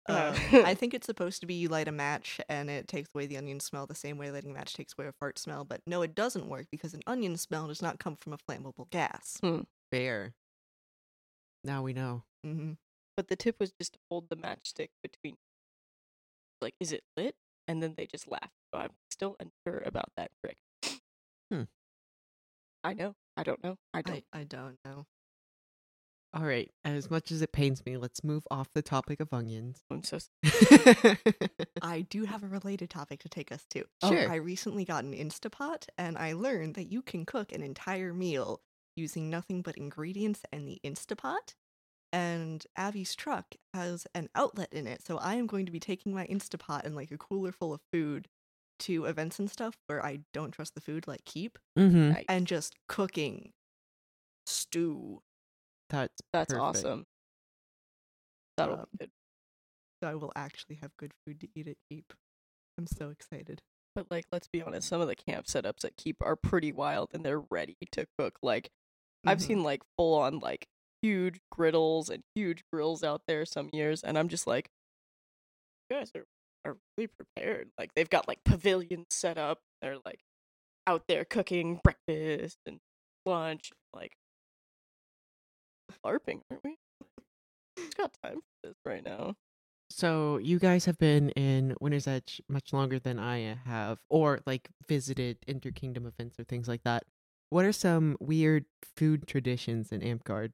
Uh, 0.08 0.36
Uh, 0.54 0.62
I 0.66 0.74
think 0.80 0.94
it's 0.94 1.06
supposed 1.06 1.42
to 1.42 1.48
be 1.48 1.54
you 1.56 1.68
light 1.68 1.88
a 1.88 1.92
match 1.92 2.40
and 2.50 2.70
it 2.70 2.88
takes 2.88 3.10
away 3.14 3.26
the 3.28 3.38
onion 3.38 3.60
smell 3.60 3.86
the 3.88 3.96
same 3.96 4.18
way 4.20 4.32
lighting 4.32 4.52
a 4.52 4.54
match 4.54 4.74
takes 4.74 4.94
away 4.98 5.08
a 5.08 5.12
fart 5.14 5.38
smell, 5.40 5.64
but 5.66 5.82
no, 5.88 6.02
it 6.04 6.14
doesn't 6.16 6.48
work 6.48 6.68
because 6.72 6.94
an 6.94 7.02
onion 7.08 7.38
smell 7.38 7.68
does 7.68 7.82
not 7.82 8.00
come 8.00 8.16
from 8.16 8.34
a 8.34 8.38
flammable 8.38 8.90
gas. 8.92 9.40
Fair. 9.92 10.34
Now 11.64 11.82
we 11.84 11.94
know. 11.94 12.24
hmm 12.44 12.74
But 13.16 13.30
the 13.30 13.36
tip 13.36 13.60
was 13.60 13.72
just 13.72 13.94
to 13.94 14.00
hold 14.10 14.30
the 14.30 14.36
matchstick 14.36 14.90
between, 15.02 15.36
like, 16.62 16.76
is 16.80 16.92
it 16.92 17.04
lit? 17.16 17.36
And 17.68 17.82
then 17.82 17.96
they 17.98 18.06
just 18.06 18.30
laugh. 18.30 18.52
So 18.74 18.80
I'm 18.80 18.92
still 19.10 19.36
unsure 19.40 19.82
about 19.86 20.12
that 20.18 20.32
trick. 20.44 20.58
Hmm. 21.52 21.64
I 22.84 22.94
know. 22.94 23.16
I 23.38 23.44
don't 23.44 23.64
know. 23.64 23.78
I 23.94 24.02
don't. 24.02 24.24
I, 24.32 24.42
I 24.42 24.44
don't 24.44 24.78
know. 24.86 25.06
All 26.34 26.44
right. 26.44 26.70
As 26.84 27.10
much 27.10 27.32
as 27.32 27.42
it 27.42 27.54
pains 27.54 27.86
me, 27.86 27.96
let's 27.98 28.24
move 28.24 28.46
off 28.52 28.68
the 28.74 28.82
topic 28.82 29.22
of 29.22 29.34
onions. 29.34 29.84
I'm 29.90 30.04
so. 30.04 30.20
I 31.82 32.02
do 32.02 32.26
have 32.26 32.44
a 32.44 32.48
related 32.48 32.90
topic 32.90 33.22
to 33.22 33.30
take 33.30 33.52
us 33.52 33.66
to. 33.72 33.86
Sure. 34.04 34.30
I 34.30 34.36
recently 34.36 34.84
got 34.84 35.06
an 35.06 35.14
Instapot 35.14 35.88
and 35.98 36.18
I 36.18 36.34
learned 36.34 36.76
that 36.76 36.92
you 36.92 37.02
can 37.02 37.26
cook 37.26 37.54
an 37.54 37.64
entire 37.64 38.14
meal 38.14 38.62
using 38.98 39.30
nothing 39.30 39.62
but 39.62 39.78
ingredients 39.78 40.42
and 40.52 40.68
the 40.68 40.80
Instapot. 40.86 41.56
And 42.16 42.66
Abby's 42.78 43.14
truck 43.14 43.56
has 43.74 44.08
an 44.16 44.30
outlet 44.36 44.70
in 44.72 44.88
it. 44.88 45.06
So 45.06 45.18
I 45.18 45.36
am 45.36 45.48
going 45.48 45.66
to 45.66 45.72
be 45.72 45.82
taking 45.82 46.14
my 46.14 46.26
Instapot 46.28 46.86
and 46.86 46.96
like 46.96 47.12
a 47.12 47.18
cooler 47.18 47.52
full 47.52 47.74
of 47.74 47.82
food 47.92 48.30
to 48.80 49.04
events 49.04 49.38
and 49.38 49.52
stuff 49.52 49.76
where 49.88 50.04
I 50.06 50.20
don't 50.34 50.52
trust 50.52 50.76
the 50.76 50.82
food, 50.82 51.08
like 51.08 51.26
keep, 51.26 51.60
mm-hmm. 51.78 52.12
Nice. 52.14 52.26
and 52.30 52.48
just 52.48 52.76
cooking 52.88 53.52
stew. 54.46 55.22
That's 55.90 56.22
That's 56.32 56.54
perfect. 56.54 56.64
awesome. 56.78 57.06
That'll 58.58 58.76
Um, 58.80 58.86
be 58.94 58.98
good. 59.00 59.12
So 60.02 60.10
I 60.10 60.16
will 60.16 60.32
actually 60.36 60.76
have 60.76 60.96
good 60.98 61.14
food 61.26 61.42
to 61.42 61.48
eat 61.56 61.68
at 61.68 61.78
keep. 61.90 62.14
I'm 62.78 62.88
so 62.88 63.10
excited. 63.10 63.62
But 63.94 64.08
like, 64.12 64.26
let's 64.32 64.48
be 64.48 64.62
honest. 64.62 64.88
Some 64.88 65.02
of 65.02 65.08
the 65.08 65.16
camp 65.16 65.48
setups 65.48 65.84
at 65.86 65.96
Keep 65.98 66.18
are 66.22 66.36
pretty 66.36 66.72
wild, 66.74 67.12
and 67.14 67.26
they're 67.26 67.44
ready 67.50 67.78
to 67.92 68.06
cook. 68.18 68.38
Like, 68.42 68.70
I've 69.26 69.38
Mhm. 69.40 69.42
seen 69.42 69.64
like 69.64 69.82
full 69.98 70.14
on 70.16 70.40
like 70.40 70.68
huge 71.06 71.40
griddles 71.52 72.10
and 72.10 72.24
huge 72.34 72.64
grills 72.74 73.04
out 73.04 73.22
there 73.28 73.46
some 73.46 73.70
years, 73.72 74.02
and 74.02 74.18
I'm 74.18 74.28
just 74.28 74.48
like, 74.48 74.70
you 75.90 75.98
guys 75.98 76.12
are 76.16 76.26
are 76.66 76.78
really 76.98 77.08
prepared. 77.08 77.70
Like, 77.78 77.92
they've 77.96 78.10
got 78.10 78.28
like 78.28 78.40
pavilions 78.44 79.06
set 79.12 79.38
up. 79.38 79.60
They're 79.82 79.98
like 80.04 80.22
out 80.88 81.04
there 81.08 81.24
cooking 81.24 81.80
breakfast 81.84 82.58
and 82.66 82.80
lunch. 83.24 83.72
Like, 83.94 84.14
LARPing, 86.04 86.42
aren't 86.50 86.64
we? 86.64 86.78
Who's 87.78 87.94
got 87.94 88.16
time 88.24 88.38
for 88.38 88.68
this 88.68 88.76
right 88.84 89.06
now? 89.06 89.36
So 89.92 90.38
you 90.38 90.58
guys 90.58 90.86
have 90.86 90.98
been 90.98 91.30
in 91.32 91.76
Winter's 91.80 92.08
Edge 92.08 92.42
much 92.50 92.74
longer 92.74 92.98
than 92.98 93.20
I 93.20 93.58
have, 93.66 94.00
or 94.10 94.40
like 94.48 94.70
visited 94.88 95.38
interkingdom 95.48 96.08
events 96.08 96.40
or 96.40 96.46
things 96.46 96.68
like 96.68 96.82
that. 96.84 97.04
What 97.52 97.64
are 97.66 97.72
some 97.72 98.18
weird 98.20 98.66
food 98.98 99.28
traditions 99.28 99.92
in 99.92 100.02
Amtgard? 100.02 100.54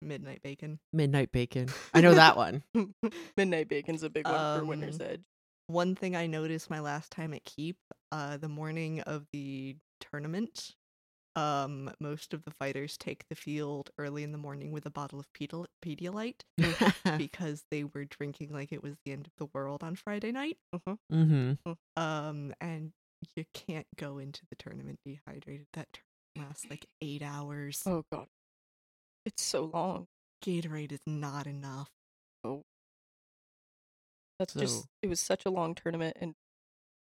Midnight 0.00 0.42
bacon. 0.42 0.78
Midnight 0.92 1.32
bacon. 1.32 1.68
I 1.94 2.00
know 2.00 2.14
that 2.14 2.36
one. 2.36 2.62
Midnight 3.36 3.68
bacon's 3.68 4.02
a 4.02 4.10
big 4.10 4.26
one 4.26 4.60
for 4.60 4.64
Winter's 4.64 5.00
Um, 5.00 5.06
Edge. 5.06 5.22
One 5.66 5.94
thing 5.94 6.16
I 6.16 6.26
noticed 6.26 6.70
my 6.70 6.80
last 6.80 7.10
time 7.12 7.34
at 7.34 7.44
Keep, 7.44 7.76
uh, 8.10 8.38
the 8.38 8.48
morning 8.48 9.00
of 9.02 9.26
the 9.32 9.76
tournament, 10.00 10.74
um, 11.36 11.90
most 12.00 12.32
of 12.32 12.44
the 12.44 12.50
fighters 12.50 12.96
take 12.96 13.24
the 13.28 13.34
field 13.36 13.90
early 13.98 14.22
in 14.22 14.32
the 14.32 14.38
morning 14.38 14.72
with 14.72 14.86
a 14.86 14.90
bottle 14.90 15.20
of 15.20 15.26
Pedial- 15.34 15.66
Pedialyte 15.84 16.40
because 17.18 17.64
they 17.70 17.84
were 17.84 18.04
drinking 18.06 18.52
like 18.52 18.72
it 18.72 18.82
was 18.82 18.96
the 19.04 19.12
end 19.12 19.26
of 19.26 19.32
the 19.36 19.48
world 19.52 19.82
on 19.84 19.94
Friday 19.94 20.32
night. 20.32 20.56
mm-hmm. 21.12 21.52
Um, 21.96 22.54
and 22.60 22.92
you 23.36 23.44
can't 23.52 23.86
go 23.96 24.18
into 24.18 24.42
the 24.48 24.56
tournament 24.56 25.00
dehydrated. 25.04 25.66
That 25.74 25.88
tournament 25.92 26.50
lasts 26.50 26.66
like 26.70 26.86
eight 27.02 27.22
hours. 27.22 27.82
Oh 27.84 28.04
god. 28.10 28.26
It's 29.28 29.42
so 29.42 29.64
long. 29.74 30.06
Gatorade 30.42 30.90
is 30.92 31.00
not 31.06 31.46
enough. 31.46 31.88
Oh. 32.42 32.62
That's 34.38 34.54
So- 34.54 34.60
just 34.60 34.86
it 35.02 35.08
was 35.08 35.20
such 35.20 35.44
a 35.44 35.50
long 35.50 35.74
tournament 35.74 36.16
and 36.18 36.34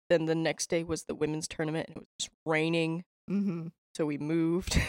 then 0.10 0.26
the 0.26 0.36
next 0.36 0.70
day 0.70 0.84
was 0.84 1.04
the 1.08 1.16
women's 1.16 1.48
tournament 1.48 1.88
and 1.88 1.98
it 1.98 2.00
was 2.02 2.08
just 2.20 2.32
raining. 2.46 3.06
Mm-hmm. 3.30 3.68
So 3.96 4.06
we 4.06 4.18
moved. 4.18 4.78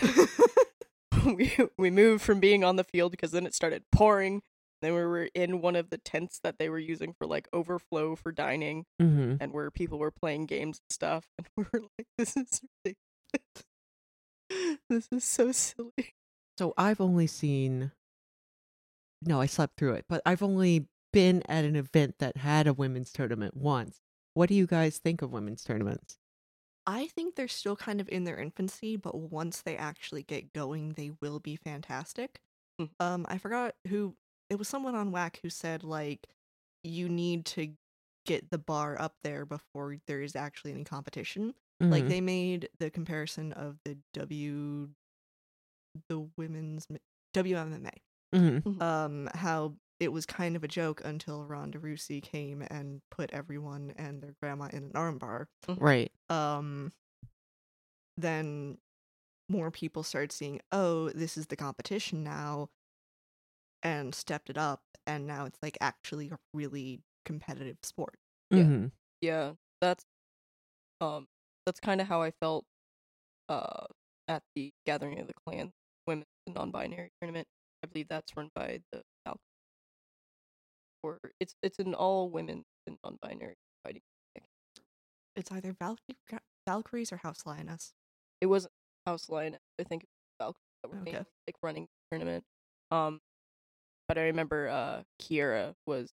we 1.25 1.57
we 1.79 1.91
moved 1.91 2.23
from 2.25 2.41
being 2.41 2.65
on 2.65 2.75
the 2.77 2.85
field 2.85 3.13
because 3.13 3.31
then 3.31 3.47
it 3.47 3.55
started 3.55 3.85
pouring. 3.93 4.43
Then 4.83 4.95
we 4.95 5.01
were 5.03 5.29
in 5.35 5.61
one 5.61 5.77
of 5.77 5.91
the 5.91 5.99
tents 5.99 6.41
that 6.43 6.57
they 6.59 6.69
were 6.69 6.79
using 6.79 7.13
for 7.13 7.27
like 7.27 7.47
overflow 7.53 8.17
for 8.17 8.33
dining 8.33 8.85
Mm-hmm. 9.01 9.37
and 9.41 9.53
where 9.53 9.71
people 9.71 9.99
were 10.01 10.11
playing 10.13 10.47
games 10.47 10.81
and 10.81 10.93
stuff 10.93 11.27
and 11.39 11.47
we 11.57 11.65
were 11.73 11.81
like 11.99 12.07
this 12.17 12.37
is 12.37 12.61
ridiculous. 12.85 13.65
this 14.91 15.09
is 15.13 15.25
so 15.25 15.53
silly. 15.53 16.15
So 16.59 16.75
I've 16.77 17.01
only 17.01 17.29
seen. 17.29 17.93
No, 19.25 19.41
I 19.41 19.47
slept 19.47 19.77
through 19.77 19.95
it, 19.95 20.07
but 20.09 20.23
I've 20.27 20.43
only 20.43 20.89
been 21.13 21.43
at 21.49 21.65
an 21.65 21.77
event 21.77 22.17
that 22.19 22.37
had 22.37 22.67
a 22.67 22.73
women's 22.73 23.13
tournament 23.13 23.57
once. 23.57 24.01
What 24.35 24.49
do 24.49 24.55
you 24.55 24.67
guys 24.67 24.99
think 24.99 25.23
of 25.23 25.33
women's 25.33 25.63
tournaments? 25.65 26.19
I 26.87 27.07
think 27.09 27.35
they're 27.35 27.49
still 27.49 27.77
kind 27.77 28.01
of 28.01 28.09
in 28.09 28.25
their 28.25 28.39
infancy, 28.39 28.97
but 28.97 29.15
once 29.15 29.61
they 29.63 29.77
actually 29.77 30.23
get 30.23 30.53
going, 30.53 30.95
they 30.95 31.11
will 31.21 31.39
be 31.39 31.57
fantastic. 31.57 32.41
Mm. 32.81 32.91
Um, 32.99 33.27
I 33.29 33.39
forgot 33.39 33.75
who 33.87 34.17
it 34.49 34.59
was. 34.59 34.69
Someone 34.69 34.95
on 34.95 35.13
Whack 35.13 35.41
who 35.43 35.51
said 35.51 35.85
like, 35.85 36.27
you 36.83 37.09
need 37.09 37.45
to 37.47 37.75
get 38.25 38.51
the 38.51 38.59
bar 38.59 39.01
up 39.01 39.17
there 39.23 39.45
before 39.45 39.97
there 40.07 40.23
is 40.23 40.35
actually 40.37 40.73
any 40.73 40.85
competition. 40.85 41.55
Like 41.81 42.05
Mhm. 42.05 42.09
they 42.09 42.21
made 42.21 42.69
the 42.79 42.91
comparison 42.91 43.53
of 43.53 43.79
the 43.85 43.99
W, 44.15 44.91
the 46.09 46.29
women's 46.37 46.87
m- 46.91 46.99
WMMA. 47.35 47.91
Mhm. 48.35 48.83
Um, 48.83 49.29
how 49.35 49.77
it 50.01 50.13
was 50.13 50.27
kind 50.27 50.55
of 50.55 50.63
a 50.63 50.69
joke 50.69 51.01
until 51.05 51.45
Ronda 51.45 51.79
Rousey 51.79 52.23
came 52.23 52.63
and 52.63 53.01
put 53.11 53.31
everyone 53.33 53.93
and 53.97 54.23
their 54.23 54.35
grandma 54.41 54.67
in 54.73 54.85
an 54.85 54.93
armbar 54.93 55.47
Right. 55.67 56.13
um 56.29 56.93
then 58.17 58.79
more 59.49 59.71
people 59.71 60.03
started 60.03 60.33
seeing 60.33 60.61
oh 60.73 61.09
this 61.11 61.37
is 61.37 61.47
the 61.47 61.57
competition 61.57 62.23
now 62.23 62.69
and 63.83 64.15
stepped 64.15 64.51
it 64.51 64.59
up 64.59 64.83
and 65.07 65.27
now 65.27 65.45
it's 65.47 65.59
like 65.63 65.79
actually 65.81 66.29
a 66.31 66.39
really 66.53 67.01
competitive 67.25 67.79
sport 67.83 68.19
Yeah. 68.51 68.65
Mhm. 68.65 68.93
yeah 69.21 69.53
that's 69.81 70.05
um 71.01 71.27
that's 71.67 71.81
kind 71.81 72.01
of 72.01 72.07
how 72.09 72.23
i 72.23 72.31
felt 72.31 72.67
uh 73.49 73.87
at 74.29 74.43
the 74.55 74.71
gathering 74.87 75.19
of 75.21 75.27
the 75.27 75.35
clan 75.47 75.73
women's 76.07 76.27
non-binary 76.47 77.11
tournament 77.21 77.47
i 77.83 77.87
believe 77.87 78.07
that's 78.09 78.37
run 78.37 78.51
by 78.55 78.81
the 78.93 79.03
Val- 79.27 79.41
or 81.03 81.19
it's 81.41 81.55
it's 81.63 81.79
an 81.79 81.95
all 81.95 82.29
women 82.31 82.65
and 82.87 82.97
non-binary 83.05 83.55
fighting 83.85 84.03
it's 85.37 85.53
either 85.53 85.73
Valkyrie, 85.79 86.17
valkyries 86.67 87.13
or 87.13 87.19
house 87.19 87.43
lioness 87.47 87.93
it 88.41 88.47
wasn't 88.47 88.73
house 89.07 89.29
line 89.29 89.57
i 89.81 89.85
think 89.85 90.03
it 90.03 90.09
was 90.41 90.47
Valkyrie 90.47 90.63
that 90.83 90.91
were 90.91 90.99
Okay. 91.19 91.25
like 91.47 91.57
running 91.63 91.85
the 91.85 92.17
tournament 92.17 92.45
um 92.91 93.21
but 94.09 94.19
i 94.19 94.23
remember 94.23 94.69
uh 94.69 95.03
kiera 95.23 95.75
was 95.87 96.11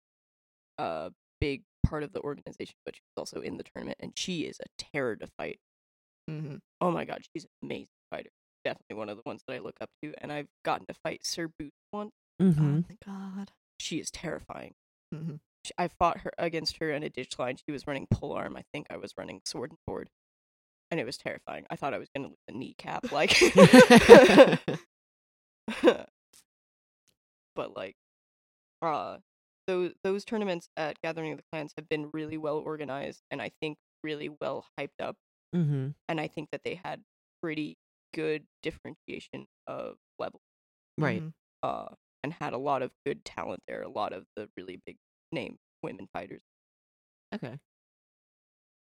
a 0.78 1.12
big 1.42 1.64
part 1.86 2.04
of 2.04 2.14
the 2.14 2.22
organization 2.22 2.76
but 2.86 2.96
she 2.96 3.02
was 3.16 3.22
also 3.22 3.42
in 3.42 3.58
the 3.58 3.64
tournament 3.64 3.98
and 4.02 4.12
she 4.16 4.42
is 4.42 4.60
a 4.60 4.66
terror 4.78 5.16
to 5.16 5.28
fight 5.38 5.60
mm-hmm. 6.30 6.56
oh 6.82 6.92
my 6.92 7.06
god, 7.06 7.22
she's 7.34 7.46
amazing 7.64 7.88
fighter. 8.10 8.30
Definitely 8.64 8.96
one 8.98 9.10
of 9.10 9.18
the 9.18 9.24
ones 9.26 9.42
that 9.48 9.54
I 9.54 9.60
look 9.60 9.76
up 9.82 9.90
to. 10.04 10.14
And 10.20 10.32
I've 10.32 10.48
gotten 10.64 10.86
to 10.88 10.94
fight 11.04 11.26
Sir 11.26 11.48
Boot 11.60 11.72
once. 11.94 12.12
Mhm. 12.42 12.60
oh 12.60 12.86
my 12.90 12.98
god 13.06 13.52
She 13.80 14.00
is 14.00 14.10
terrifying. 14.12 14.74
Mhm. 15.14 15.40
Sh- 15.66 15.72
I 15.78 15.88
fought 15.88 16.20
her 16.22 16.32
against 16.38 16.78
her 16.78 16.92
in 16.92 17.04
a 17.04 17.10
ditch 17.10 17.38
line. 17.40 17.58
She 17.58 17.72
was 17.72 17.88
running 17.88 18.08
pole 18.12 18.34
arm. 18.34 18.56
I 18.58 18.64
think 18.74 18.88
I 18.90 18.98
was 18.98 19.14
running 19.18 19.42
sword 19.46 19.72
and 19.72 19.80
board. 19.88 20.10
And 20.92 21.00
it 21.00 21.06
was 21.06 21.18
terrifying. 21.18 21.66
I 21.70 21.76
thought 21.76 21.94
I 21.94 21.98
was 21.98 22.10
gonna 22.16 22.28
lose 22.30 22.38
a 22.48 22.52
kneecap, 22.52 23.12
like 23.12 23.36
but 27.56 27.76
like 27.76 27.96
uh 28.82 29.18
those 29.68 29.94
those 30.04 30.26
tournaments 30.26 30.68
at 30.78 31.02
Gathering 31.02 31.32
of 31.32 31.38
the 31.40 31.44
Clans 31.52 31.74
have 31.78 31.90
been 31.90 32.10
really 32.14 32.38
well 32.38 32.58
organized 32.58 33.22
and 33.32 33.42
I 33.42 33.50
think 33.62 33.78
really 34.04 34.30
well 34.30 34.66
hyped 34.80 35.00
up. 35.02 35.16
Mhm. 35.56 35.96
and 36.10 36.20
I 36.22 36.28
think 36.28 36.50
that 36.52 36.62
they 36.64 36.76
had 36.84 37.02
pretty 37.42 37.78
good 38.16 38.48
differentiation 38.64 39.48
of 39.68 39.98
level, 40.20 40.42
Right. 40.98 41.24
Mhm. 41.24 41.34
uh, 41.64 41.96
and 42.24 42.34
had 42.34 42.54
a 42.54 42.60
lot 42.60 42.82
of 42.84 42.92
good 43.06 43.26
talent 43.26 43.64
there. 43.68 43.84
A 43.84 43.90
lot 43.90 44.14
of 44.14 44.26
the 44.38 44.50
really 44.58 44.78
big 44.86 44.98
name 45.34 45.58
women 45.84 46.08
fighters. 46.14 46.44
Okay. 47.36 47.60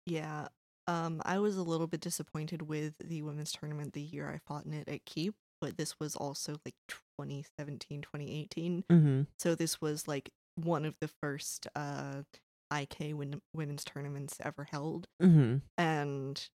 yeah 0.07 0.49
um 0.87 1.23
i 1.25 1.39
was 1.39 1.57
a 1.57 1.63
little 1.63 1.87
bit 1.87 2.01
disappointed 2.01 2.63
with 2.63 2.95
the 3.03 3.23
women's 3.23 3.53
tournament 3.53 3.93
the 3.93 4.01
year 4.03 4.29
i 4.31 4.39
fought 4.47 4.67
in 4.67 4.75
it 4.75 4.89
at 4.89 5.05
keep 5.05 5.35
but 5.61 5.77
this 5.79 5.95
was 5.99 6.15
also 6.15 6.57
like 6.65 6.75
2017 6.89 8.03
2018 8.03 8.85
Mhm. 8.91 9.27
So 9.39 9.55
this 9.55 9.81
was 9.81 10.07
like 10.07 10.31
one 10.57 10.85
of 10.85 10.97
the 11.01 11.09
first 11.09 11.67
uh 11.75 12.23
IK 12.71 13.15
win- 13.15 13.41
women's 13.55 13.85
tournaments 13.85 14.37
ever 14.41 14.65
held, 14.65 15.07
Mhm. 15.23 15.63
and 15.79 16.49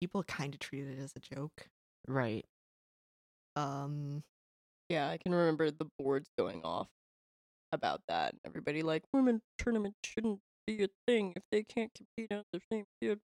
people 0.00 0.22
kind 0.24 0.54
of 0.54 0.60
treated 0.60 0.98
it 0.98 1.02
as 1.02 1.12
a 1.16 1.34
joke. 1.34 1.68
Right. 2.06 2.44
Um, 3.56 4.22
Yeah, 4.88 5.08
I 5.08 5.18
can 5.18 5.34
remember 5.34 5.70
the 5.70 5.86
boards 5.98 6.28
going 6.38 6.62
off 6.64 6.88
about 7.72 8.00
that. 8.08 8.34
Everybody 8.46 8.82
like 8.82 9.02
women 9.12 9.42
tournament 9.58 9.94
shouldn't 10.04 10.40
be 10.66 10.84
a 10.84 10.88
thing 11.06 11.32
if 11.36 11.42
they 11.50 11.64
can't 11.64 11.90
compete 11.94 12.32
on 12.32 12.44
the 12.52 12.60
same 12.72 12.84
field. 13.00 13.18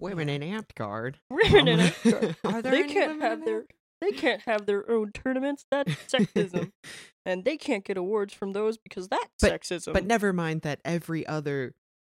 Women 0.00 0.28
in 0.28 0.42
Amtgard. 0.42 1.16
Women 1.30 1.68
in. 1.68 1.80
Are 2.44 2.62
there 2.62 2.70
they 2.72 2.84
can't 2.84 3.20
have 3.20 3.44
their 3.44 3.64
they 4.00 4.12
can't 4.12 4.40
have 4.42 4.66
their 4.66 4.88
own 4.88 5.10
tournaments. 5.10 5.64
That's 5.72 5.90
sexism, 6.06 6.70
and 7.26 7.44
they 7.44 7.56
can't 7.56 7.84
get 7.84 7.96
awards 7.96 8.32
from 8.32 8.52
those 8.52 8.78
because 8.78 9.08
that's 9.08 9.26
But- 9.40 9.52
sexism. 9.60 9.92
But 9.92 10.06
never 10.06 10.32
mind 10.32 10.62
that 10.62 10.80
every 10.84 11.26
other 11.26 11.74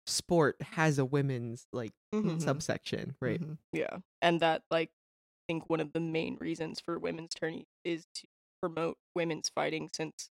sport 0.10 0.62
has 0.62 0.97
a 0.99 1.05
women's 1.05 1.68
like 1.74 1.93
Mhm. 2.14 2.41
subsection, 2.41 3.16
right? 3.22 3.39
mhm. 3.41 3.57
Yeah, 3.72 3.99
and 4.22 4.39
that 4.41 4.64
like 4.72 4.89
I 4.89 5.53
think 5.53 5.70
one 5.70 5.80
of 5.80 5.93
the 5.93 5.99
main 5.99 6.36
reasons 6.38 6.80
for 6.80 6.99
women's 6.99 7.34
tourney 7.34 7.68
is 7.84 8.05
to 8.16 8.28
promote 8.62 8.97
women's 9.16 9.49
fighting, 9.49 9.89
since 9.93 10.30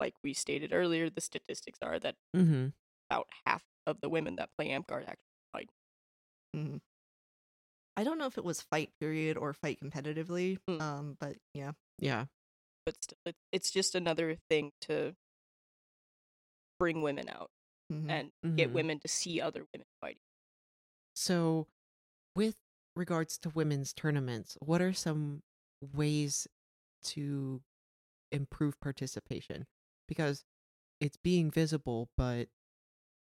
like 0.00 0.14
we 0.22 0.34
stated 0.34 0.72
earlier, 0.72 1.08
the 1.10 1.20
statistics 1.20 1.78
are 1.82 1.98
that 2.00 2.16
Mm-hmm. 2.34 2.68
about 3.10 3.28
half 3.46 3.64
of 3.86 4.00
the 4.00 4.08
women 4.08 4.36
that 4.36 4.50
play 4.56 4.68
Amtgard 4.70 5.02
actually 5.08 5.40
fight. 5.52 5.70
Mhm. 6.54 6.80
I 7.96 8.04
don't 8.04 8.18
know 8.18 8.26
if 8.26 8.36
it 8.36 8.44
was 8.44 8.60
fight 8.60 8.90
period 9.00 9.36
or 9.38 9.52
fight 9.54 9.80
competitively. 9.80 10.58
Mm. 10.68 10.80
Um, 10.80 11.16
but 11.18 11.38
yeah, 11.54 11.72
Yeah. 11.98 12.26
But 12.84 13.02
still, 13.02 13.18
it's 13.24 13.38
it's 13.52 13.70
just 13.70 13.94
another 13.94 14.36
thing 14.50 14.72
to 14.82 15.16
bring 16.78 17.00
women 17.02 17.28
out 17.28 17.50
mhm. 17.92 18.10
and 18.10 18.56
get 18.56 18.70
Mhm. 18.70 18.72
women 18.72 19.00
to 19.00 19.08
see 19.08 19.40
other 19.40 19.66
women 19.72 19.86
fighting. 20.00 20.20
So, 21.14 21.68
with 22.34 22.56
regards 22.94 23.38
to 23.38 23.50
women's 23.50 23.92
tournaments, 23.92 24.56
what 24.60 24.80
are 24.82 24.92
some 24.92 25.42
ways 25.80 26.46
to 27.04 27.62
improve 28.32 28.78
participation? 28.80 29.66
Because 30.08 30.44
it's 31.00 31.16
being 31.16 31.50
visible, 31.50 32.10
but 32.16 32.48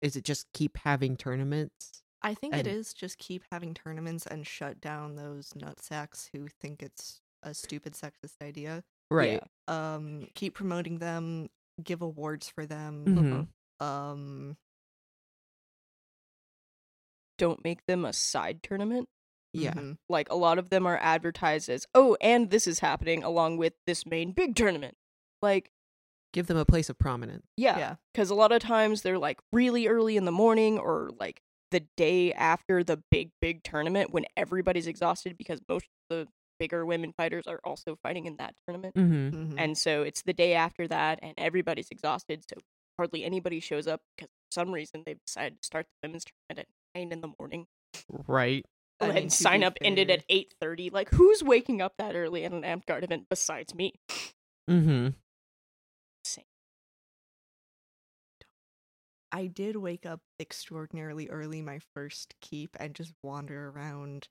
is 0.01 0.17
it 0.17 0.25
just 0.25 0.51
keep 0.53 0.79
having 0.79 1.17
tournaments? 1.17 2.03
I 2.23 2.35
think 2.35 2.55
and- 2.55 2.67
it 2.67 2.71
is 2.71 2.95
just 2.95 3.19
keep 3.19 3.45
having 3.51 3.75
tournaments 3.75 4.27
and 4.27 4.47
shut 4.47 4.81
down 4.81 5.17
those 5.17 5.51
nutsacks 5.55 6.29
who 6.33 6.49
think 6.49 6.83
it's 6.83 7.21
a 7.43 7.53
stupid 7.55 7.95
sexist 7.95 8.41
idea. 8.41 8.85
Right. 9.11 9.43
Yeah. 9.43 9.47
um 9.69 10.29
keep 10.35 10.55
promoting 10.55 10.99
them 10.99 11.51
give 11.83 12.01
awards 12.03 12.49
for 12.49 12.65
them. 12.67 13.05
Mhm. 13.05 13.49
Um, 13.83 14.57
Don't 17.39 17.65
make 17.65 17.85
them 17.87 18.05
a 18.05 18.13
side 18.13 18.63
tournament. 18.63 19.09
Yeah. 19.53 19.75
mhm. 19.75 19.97
Like 20.09 20.31
a 20.31 20.37
lot 20.37 20.59
of 20.59 20.71
them 20.71 20.87
are 20.87 20.97
advertised 20.99 21.69
as, 21.69 21.87
oh, 21.95 22.17
and 22.21 22.51
this 22.51 22.67
is 22.67 22.79
happening 22.79 23.23
along 23.23 23.59
with 23.59 23.75
this 23.87 24.07
main 24.07 24.33
big 24.33 24.55
tournament. 24.57 24.95
Like, 25.43 25.71
Give 26.33 26.47
them 26.47 26.57
a 26.57 26.65
place 26.65 26.89
of 26.89 26.99
prominence. 26.99 27.45
yeah, 27.59 27.79
Yeah. 27.79 27.95
because 28.13 28.31
a 28.31 28.35
lot 28.35 28.53
of 28.53 28.63
times 28.63 29.03
they're 29.03 29.19
like 29.19 29.39
really 29.53 29.87
early 29.89 30.17
in 30.17 30.25
the 30.25 30.33
morning 30.33 30.79
or 30.79 31.11
like 31.21 31.43
the 31.71 31.81
day 31.97 32.33
after 32.33 32.83
the 32.85 33.03
big 33.11 33.31
big 33.41 33.63
tournament 33.63 34.13
when 34.13 34.25
everybody's 34.37 34.87
exhausted 34.87 35.37
because 35.37 35.61
most 35.69 35.87
of 36.11 36.17
the 36.17 36.29
bigger 36.59 36.87
women 36.87 37.13
fighters 37.13 37.47
are 37.47 37.61
also 37.65 37.97
fighting 38.03 38.25
in 38.27 38.37
that 38.37 38.55
tournament. 38.67 38.95
Mm-hmm. 38.95 39.53
Mhm. 39.53 39.55
And 39.59 39.77
so 39.77 40.03
it's 40.03 40.23
the 40.23 40.33
day 40.33 40.55
after 40.55 40.87
that, 40.89 41.19
and 41.23 41.35
everybody's 41.37 41.89
exhausted. 41.91 42.45
So 42.49 42.57
hardly 42.99 43.25
anybody 43.25 43.61
shows 43.61 43.87
up 43.87 44.03
because 44.17 44.29
for 44.29 44.53
some 44.53 44.73
reason 44.73 45.03
they've 45.05 45.25
decided 45.25 45.61
to 45.61 45.67
start 45.67 45.87
the 45.87 46.09
women's 46.09 46.25
tournament 46.25 46.69
at 46.69 46.99
nine 46.99 47.13
in 47.13 47.21
the 47.21 47.33
morning. 47.39 47.67
Right. 48.09 48.65
I 49.01 49.07
and 49.07 49.15
mean, 49.15 49.31
sign 49.31 49.61
be 49.61 49.67
up 49.67 49.79
ended 49.83 50.11
at 50.11 50.25
eight 50.29 50.55
thirty. 50.61 50.91
Like 50.91 51.11
who's 51.11 51.43
waking 51.43 51.81
up 51.81 51.95
that 51.99 52.15
early 52.15 52.45
at 52.45 52.53
an 52.53 52.63
Amtgard 52.63 53.03
event 53.03 53.27
besides 53.29 53.75
me? 53.75 53.95
Mm-hmm. 54.71 55.09
Same. 56.25 56.45
I 59.33 59.47
did 59.47 59.77
wake 59.77 60.07
up 60.07 60.21
extraordinarily 60.39 61.29
early 61.29 61.63
my 61.63 61.81
first 61.95 62.35
keep 62.41 62.77
and 62.79 62.95
just 62.95 63.13
wander 63.23 63.71
around 63.71 64.29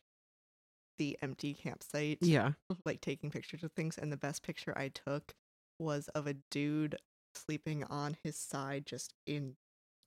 the 0.98 1.18
empty 1.22 1.54
campsite. 1.54 2.20
Yeah. 2.22 2.52
Like 2.86 3.02
taking 3.02 3.32
pictures 3.32 3.64
of 3.64 3.72
things. 3.74 3.98
And 3.98 4.12
the 4.12 4.18
best 4.18 4.44
picture 4.44 4.78
I 4.78 4.90
took 4.90 5.34
was 5.80 6.08
of 6.10 6.28
a 6.28 6.36
dude 6.52 6.96
sleeping 7.36 7.84
on 7.84 8.18
his 8.24 8.38
side 8.38 8.86
just 8.86 9.14
in 9.26 9.56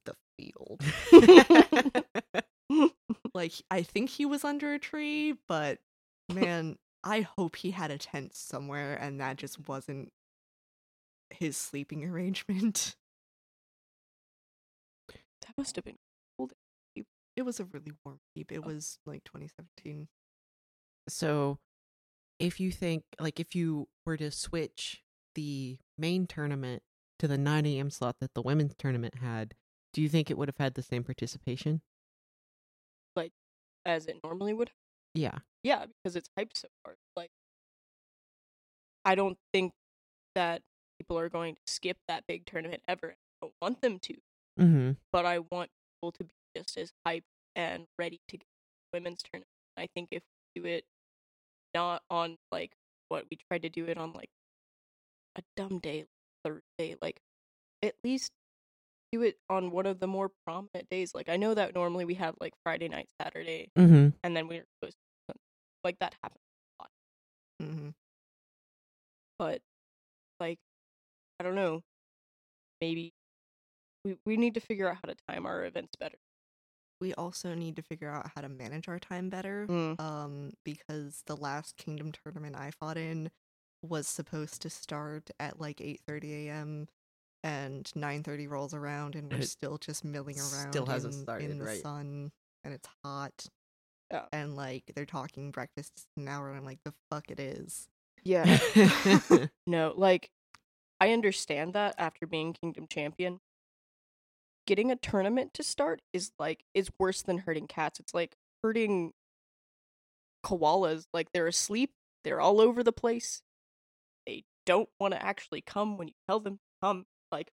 the 0.04 0.14
field. 0.38 0.80
like, 3.34 3.52
I 3.70 3.82
think 3.82 4.10
he 4.10 4.26
was 4.26 4.44
under 4.44 4.74
a 4.74 4.78
tree, 4.78 5.34
but 5.48 5.78
man, 6.32 6.76
I 7.02 7.22
hope 7.36 7.56
he 7.56 7.72
had 7.72 7.90
a 7.90 7.98
tent 7.98 8.34
somewhere 8.34 8.94
and 8.94 9.20
that 9.20 9.36
just 9.36 9.68
wasn't 9.68 10.10
his 11.30 11.56
sleeping 11.56 12.04
arrangement. 12.04 12.96
That 15.46 15.58
must 15.58 15.76
have 15.76 15.84
been 15.84 15.98
cold. 16.38 16.54
It 16.96 17.42
was 17.42 17.60
a 17.60 17.64
really 17.64 17.92
warm 18.02 18.18
keep. 18.34 18.50
It 18.50 18.62
oh. 18.64 18.66
was 18.66 18.98
like 19.04 19.24
2017. 19.24 20.08
So, 21.06 21.58
if 22.38 22.58
you 22.58 22.72
think, 22.72 23.04
like, 23.20 23.38
if 23.38 23.54
you 23.54 23.88
were 24.06 24.16
to 24.16 24.30
switch 24.30 25.02
the 25.34 25.76
main 25.98 26.26
tournament 26.26 26.82
to 27.18 27.28
the 27.28 27.38
9 27.38 27.66
a.m. 27.66 27.90
slot 27.90 28.16
that 28.20 28.34
the 28.34 28.42
women's 28.42 28.74
tournament 28.76 29.16
had, 29.16 29.54
do 29.92 30.02
you 30.02 30.08
think 30.08 30.30
it 30.30 30.38
would 30.38 30.48
have 30.48 30.58
had 30.58 30.74
the 30.74 30.82
same 30.82 31.04
participation? 31.04 31.80
Like, 33.16 33.32
as 33.84 34.06
it 34.06 34.16
normally 34.24 34.52
would. 34.54 34.70
Yeah. 35.14 35.38
Yeah, 35.62 35.86
because 35.86 36.16
it's 36.16 36.28
hyped 36.38 36.56
so 36.56 36.68
hard. 36.84 36.96
Like, 37.16 37.30
I 39.04 39.14
don't 39.14 39.38
think 39.52 39.72
that 40.34 40.62
people 40.98 41.18
are 41.18 41.28
going 41.28 41.54
to 41.54 41.60
skip 41.66 41.98
that 42.08 42.24
big 42.26 42.46
tournament 42.46 42.82
ever. 42.88 43.10
I 43.12 43.46
don't 43.46 43.54
want 43.60 43.80
them 43.80 43.98
to, 44.00 44.14
Mm-hmm. 44.58 44.92
but 45.12 45.26
I 45.26 45.40
want 45.40 45.70
people 45.96 46.12
to 46.12 46.24
be 46.24 46.34
just 46.56 46.76
as 46.76 46.92
hyped 47.06 47.22
and 47.56 47.86
ready 47.98 48.20
to 48.28 48.36
get 48.36 48.46
the 48.92 48.98
women's 48.98 49.22
tournament. 49.22 49.48
I 49.76 49.88
think 49.94 50.08
if 50.12 50.22
we 50.54 50.62
do 50.62 50.68
it 50.68 50.84
not 51.74 52.02
on 52.08 52.36
like 52.52 52.72
what 53.08 53.24
we 53.30 53.38
tried 53.48 53.62
to 53.62 53.68
do 53.68 53.84
it 53.86 53.98
on 53.98 54.12
like 54.12 54.30
a 55.36 55.42
dumb 55.56 55.80
day, 55.80 56.06
Thursday, 56.44 56.96
like 57.02 57.20
at 57.82 57.94
least 58.04 58.30
do 59.12 59.22
it 59.22 59.36
on 59.48 59.70
one 59.70 59.86
of 59.86 60.00
the 60.00 60.06
more 60.06 60.30
prominent 60.46 60.88
days. 60.90 61.12
Like 61.14 61.28
I 61.28 61.36
know 61.36 61.54
that 61.54 61.74
normally 61.74 62.04
we 62.04 62.14
have 62.14 62.34
like 62.40 62.52
Friday 62.64 62.88
night, 62.88 63.08
Saturday, 63.20 63.70
Mm-hmm. 63.78 64.08
and 64.22 64.36
then 64.36 64.48
we're 64.48 64.64
supposed 64.80 64.96
to 65.28 65.34
like 65.84 65.98
that 66.00 66.14
happens 66.22 66.40
a 66.80 66.82
lot. 66.82 66.90
hmm 67.60 67.88
But 69.38 69.60
like 70.40 70.58
I 71.40 71.44
don't 71.44 71.54
know, 71.54 71.80
maybe 72.80 73.12
we 74.04 74.16
we 74.26 74.36
need 74.36 74.54
to 74.54 74.60
figure 74.60 74.88
out 74.88 74.96
how 74.96 75.12
to 75.12 75.16
time 75.28 75.46
our 75.46 75.64
events 75.64 75.92
better. 75.98 76.18
We 77.00 77.12
also 77.14 77.54
need 77.54 77.76
to 77.76 77.82
figure 77.82 78.08
out 78.08 78.30
how 78.34 78.40
to 78.40 78.48
manage 78.48 78.88
our 78.88 78.98
time 78.98 79.28
better. 79.28 79.66
Mm. 79.68 80.00
Um, 80.00 80.50
because 80.64 81.22
the 81.26 81.36
last 81.36 81.76
Kingdom 81.76 82.12
tournament 82.12 82.56
I 82.56 82.70
fought 82.70 82.96
in 82.96 83.30
was 83.84 84.08
supposed 84.08 84.62
to 84.62 84.70
start 84.70 85.30
at 85.40 85.60
like 85.60 85.78
8:30 85.78 86.46
a.m. 86.48 86.88
and 87.42 87.84
9:30 87.96 88.48
rolls 88.48 88.74
around 88.74 89.16
and 89.16 89.30
we're 89.32 89.40
It 89.40 89.48
still 89.48 89.78
just 89.78 90.04
milling 90.04 90.38
around 90.38 90.72
still 90.72 90.86
hasn't 90.86 91.14
in, 91.14 91.20
started, 91.22 91.50
in 91.50 91.58
the 91.58 91.64
right. 91.66 91.82
sun 91.82 92.32
and 92.64 92.74
it's 92.74 92.88
hot. 93.04 93.46
Yeah. 94.10 94.26
And 94.32 94.56
like 94.56 94.84
they're 94.94 95.06
talking 95.06 95.50
breakfast 95.50 95.92
an 96.16 96.28
hour 96.28 96.48
and 96.48 96.58
I'm 96.58 96.64
like 96.64 96.80
the 96.84 96.94
fuck 97.10 97.30
it 97.30 97.40
is. 97.40 97.88
Yeah. 98.24 98.58
no, 99.66 99.92
like 99.96 100.30
I 101.00 101.12
understand 101.12 101.74
that 101.74 101.94
after 101.98 102.26
being 102.26 102.52
Kingdom 102.54 102.86
champion. 102.88 103.40
Getting 104.66 104.90
a 104.90 104.96
tournament 104.96 105.52
to 105.54 105.62
start 105.62 106.00
is 106.14 106.32
like 106.38 106.64
is 106.72 106.90
worse 106.98 107.20
than 107.22 107.38
hurting 107.38 107.66
cats. 107.66 108.00
It's 108.00 108.14
like 108.14 108.36
hurting 108.62 109.12
koalas. 110.44 111.06
Like 111.12 111.28
they're 111.32 111.46
asleep, 111.46 111.92
they're 112.24 112.40
all 112.40 112.60
over 112.60 112.82
the 112.82 112.92
place. 112.92 113.42
They 114.66 114.72
don't 114.72 114.88
want 115.00 115.14
to 115.14 115.24
actually 115.24 115.60
come 115.60 115.96
when 115.96 116.08
you 116.08 116.14
tell 116.28 116.40
them 116.40 116.54
to 116.54 116.86
come. 116.86 117.06
Like 117.32 117.50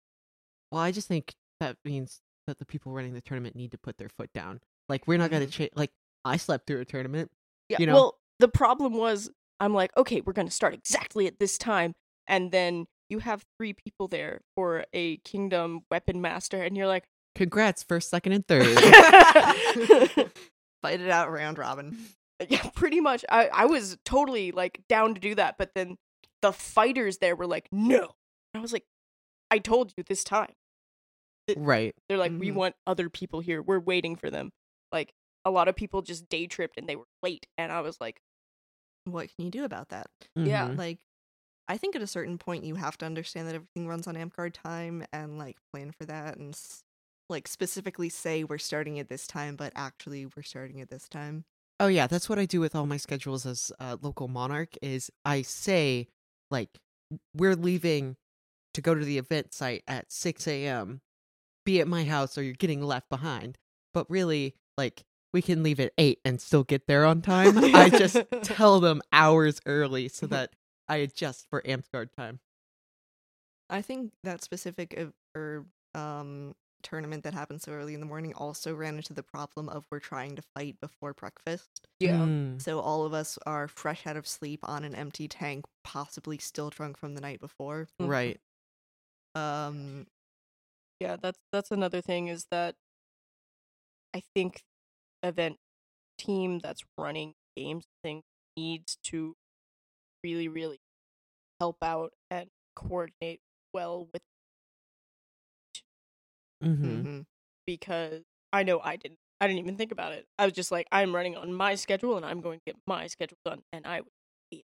well, 0.70 0.80
I 0.80 0.92
just 0.92 1.08
think 1.08 1.34
that 1.60 1.76
means 1.84 2.20
that 2.46 2.58
the 2.58 2.64
people 2.64 2.92
running 2.92 3.14
the 3.14 3.20
tournament 3.20 3.56
need 3.56 3.72
to 3.72 3.78
put 3.78 3.98
their 3.98 4.08
foot 4.08 4.32
down. 4.32 4.60
Like, 4.88 5.06
we're 5.06 5.18
not 5.18 5.30
going 5.30 5.42
to 5.42 5.48
mm-hmm. 5.48 5.56
change. 5.58 5.70
Like, 5.74 5.90
I 6.24 6.36
slept 6.36 6.66
through 6.66 6.80
a 6.80 6.84
tournament. 6.84 7.30
Yeah. 7.68 7.78
You 7.80 7.86
know? 7.86 7.94
Well, 7.94 8.18
the 8.38 8.48
problem 8.48 8.94
was 8.94 9.30
I'm 9.60 9.74
like, 9.74 9.96
okay, 9.96 10.22
we're 10.22 10.32
gonna 10.32 10.50
start 10.50 10.74
exactly 10.74 11.26
at 11.26 11.38
this 11.38 11.58
time, 11.58 11.94
and 12.26 12.50
then 12.50 12.86
you 13.08 13.18
have 13.20 13.44
three 13.58 13.74
people 13.74 14.08
there 14.08 14.40
for 14.56 14.84
a 14.92 15.18
kingdom 15.18 15.82
weapon 15.90 16.20
master, 16.20 16.62
and 16.62 16.76
you're 16.76 16.86
like, 16.86 17.04
Congrats, 17.36 17.84
first, 17.84 18.10
second, 18.10 18.32
and 18.32 18.46
third. 18.48 18.66
Fight 20.82 21.00
it 21.00 21.10
out 21.10 21.30
round 21.30 21.58
robin. 21.58 21.96
yeah, 22.48 22.66
pretty 22.74 23.00
much. 23.00 23.24
I 23.28 23.48
I 23.48 23.66
was 23.66 23.98
totally 24.04 24.50
like 24.50 24.80
down 24.88 25.14
to 25.14 25.20
do 25.20 25.34
that, 25.34 25.56
but 25.58 25.70
then 25.74 25.96
the 26.42 26.52
fighters 26.52 27.18
there 27.18 27.36
were 27.36 27.46
like, 27.46 27.68
no. 27.72 28.14
And 28.54 28.56
I 28.56 28.60
was 28.60 28.72
like, 28.72 28.84
I 29.50 29.58
told 29.58 29.92
you 29.96 30.04
this 30.04 30.24
time. 30.24 30.52
right. 31.56 31.94
They're 32.08 32.18
like, 32.18 32.32
we 32.38 32.50
Mhm. 32.50 32.54
want 32.54 32.76
other 32.86 33.08
people 33.08 33.40
here. 33.40 33.62
We're 33.62 33.80
waiting 33.80 34.16
for 34.16 34.30
them. 34.30 34.52
Like 34.92 35.12
a 35.44 35.50
lot 35.50 35.68
of 35.68 35.76
people 35.76 36.02
just 36.02 36.28
day 36.28 36.46
tripped 36.46 36.76
and 36.78 36.88
they 36.88 36.96
were 36.96 37.08
late, 37.22 37.46
and 37.58 37.72
I 37.72 37.80
was 37.80 38.00
like, 38.00 38.20
What 39.04 39.28
can 39.34 39.46
you 39.46 39.50
do 39.50 39.64
about 39.64 39.88
that? 39.88 40.08
Yeah. 40.36 40.68
Mhm. 40.68 40.78
Like 40.78 40.98
I 41.68 41.78
think 41.78 41.96
at 41.96 42.02
a 42.02 42.06
certain 42.06 42.38
point 42.38 42.64
you 42.64 42.74
have 42.76 42.98
to 42.98 43.06
understand 43.06 43.48
that 43.48 43.54
everything 43.54 43.88
runs 43.88 44.06
on 44.06 44.14
Amtgard 44.16 44.52
time 44.52 45.04
and 45.12 45.38
like 45.38 45.58
plan 45.72 45.92
for 45.92 46.04
that 46.06 46.36
and 46.36 46.56
like 47.28 47.48
specifically 47.48 48.08
say 48.10 48.44
we're 48.44 48.58
starting 48.58 48.98
at 48.98 49.08
this 49.08 49.26
time 49.26 49.56
but 49.56 49.72
actually 49.76 50.26
we're 50.26 50.42
starting 50.42 50.80
at 50.80 50.90
this 50.90 51.08
time. 51.08 51.44
Oh 51.80 51.86
yeah, 51.86 52.06
that's 52.06 52.28
what 52.28 52.38
I 52.38 52.44
do 52.46 52.60
with 52.60 52.74
all 52.74 52.86
my 52.86 52.98
schedules 52.98 53.46
as 53.46 53.72
uh, 53.80 53.96
local 54.02 54.28
monarch. 54.28 54.76
Is 54.82 55.10
I 55.24 55.42
say 55.42 56.08
like 56.50 56.70
we're 57.34 57.56
leaving 57.56 58.16
to 58.74 58.80
go 58.80 58.94
to 58.94 59.04
the 59.04 59.18
event 59.18 59.52
site 59.52 59.82
at 59.88 60.12
six 60.12 60.46
a.m. 60.46 61.00
Be 61.64 61.80
at 61.80 61.88
my 61.88 62.04
house, 62.04 62.38
or 62.38 62.42
you're 62.42 62.54
getting 62.54 62.82
left 62.82 63.08
behind. 63.08 63.58
But 63.92 64.10
really, 64.10 64.54
like 64.76 65.02
we 65.32 65.42
can 65.42 65.62
leave 65.62 65.80
at 65.80 65.92
eight 65.98 66.20
and 66.24 66.40
still 66.40 66.64
get 66.64 66.86
there 66.86 67.04
on 67.04 67.22
time. 67.22 67.58
I 67.74 67.88
just 67.88 68.18
tell 68.42 68.80
them 68.80 69.02
hours 69.12 69.60
early 69.66 70.08
so 70.08 70.26
that 70.28 70.50
I 70.88 70.96
adjust 70.96 71.46
for 71.50 71.62
Amtgard 71.62 72.12
time. 72.16 72.40
I 73.68 73.82
think 73.82 74.12
that 74.24 74.42
specific 74.42 74.98
or 75.36 75.66
um 75.94 76.54
tournament 76.82 77.24
that 77.24 77.34
happened 77.34 77.62
so 77.62 77.72
early 77.72 77.94
in 77.94 78.00
the 78.00 78.06
morning 78.06 78.34
also 78.34 78.74
ran 78.74 78.96
into 78.96 79.12
the 79.12 79.22
problem 79.22 79.68
of 79.68 79.84
we're 79.90 79.98
trying 80.00 80.36
to 80.36 80.42
fight 80.54 80.76
before 80.80 81.14
breakfast. 81.14 81.86
yeah, 81.98 82.18
Mm. 82.18 82.60
So 82.60 82.80
all 82.80 83.04
of 83.04 83.14
us 83.14 83.38
are 83.46 83.68
fresh 83.68 84.06
out 84.06 84.16
of 84.16 84.26
sleep 84.26 84.60
on 84.62 84.84
an 84.84 84.94
empty 84.94 85.28
tank, 85.28 85.64
possibly 85.84 86.38
still 86.38 86.70
drunk 86.70 86.96
from 86.96 87.14
the 87.14 87.20
night 87.20 87.40
before. 87.40 87.88
Right. 87.98 88.40
Um 89.34 90.06
yeah. 90.98 91.16
That's 91.20 91.38
that's 91.52 91.70
another 91.70 92.00
thing 92.00 92.28
is 92.28 92.46
that 92.50 92.74
I 94.14 94.22
think 94.34 94.62
event 95.22 95.56
team 96.18 96.58
that's 96.58 96.82
running 96.98 97.34
games 97.56 97.84
thing 98.02 98.22
needs 98.56 98.98
to 99.04 99.34
really 100.22 100.48
really 100.48 100.80
help 101.60 101.76
out 101.82 102.12
and 102.30 102.48
coordinate 102.74 103.40
well 103.72 104.08
with 104.12 104.22
Mm-hmm. 106.62 107.02
mhm. 107.02 107.24
because 107.66 108.22
I 108.52 108.62
know 108.62 108.80
I 108.80 108.96
didn't. 108.96 109.18
I 109.40 109.46
didn't 109.46 109.60
even 109.60 109.76
think 109.76 109.90
about 109.92 110.12
it. 110.12 110.26
I 110.38 110.44
was 110.44 110.52
just 110.52 110.70
like, 110.70 110.86
I'm 110.92 111.14
running 111.14 111.34
on 111.34 111.54
my 111.54 111.74
schedule 111.74 112.18
and 112.18 112.26
I'm 112.26 112.42
going 112.42 112.58
to 112.58 112.64
get 112.66 112.76
my 112.86 113.06
schedule 113.06 113.38
done, 113.44 113.62
and 113.72 113.86
I 113.86 114.00
would 114.02 114.62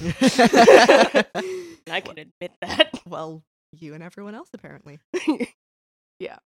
and 0.02 1.24
I 1.90 2.00
can 2.00 2.18
admit 2.18 2.52
that. 2.60 2.90
well, 3.06 3.42
You 3.72 3.94
and 3.94 4.02
everyone 4.02 4.34
else, 4.34 4.48
apparently. 4.52 4.98
yeah. 6.18 6.38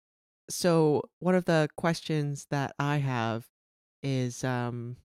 So 0.48 1.02
one 1.18 1.34
of 1.34 1.46
the 1.46 1.68
questions 1.76 2.46
that 2.50 2.72
I 2.78 2.98
have 2.98 3.46
is 4.02 4.44
um 4.44 4.96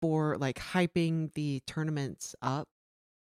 for 0.00 0.36
like 0.38 0.58
hyping 0.58 1.32
the 1.34 1.60
tournaments 1.66 2.34
up, 2.40 2.68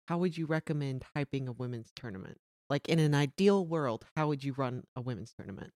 how 0.09 0.19
would 0.19 0.37
you 0.37 0.47
recommend 0.47 1.05
hyping 1.17 1.49
a 1.49 1.53
women's 1.53 1.91
tournament? 1.97 2.39
Like 2.73 2.89
in 2.89 2.99
an 2.99 3.15
ideal 3.15 3.67
world, 3.67 4.07
how 4.17 4.29
would 4.29 4.43
you 4.43 4.55
run 4.55 4.85
a 4.97 5.03
women's 5.03 5.35
tournament? 5.35 5.75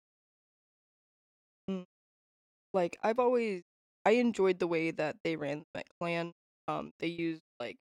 like 2.72 2.96
I've 3.02 3.18
always 3.18 3.64
I 4.06 4.12
enjoyed 4.12 4.60
the 4.60 4.66
way 4.66 4.92
that 4.92 5.16
they 5.22 5.36
ran 5.36 5.64
that 5.74 5.84
clan. 6.00 6.32
Um, 6.68 6.92
they 6.98 7.08
used 7.08 7.42
like 7.60 7.76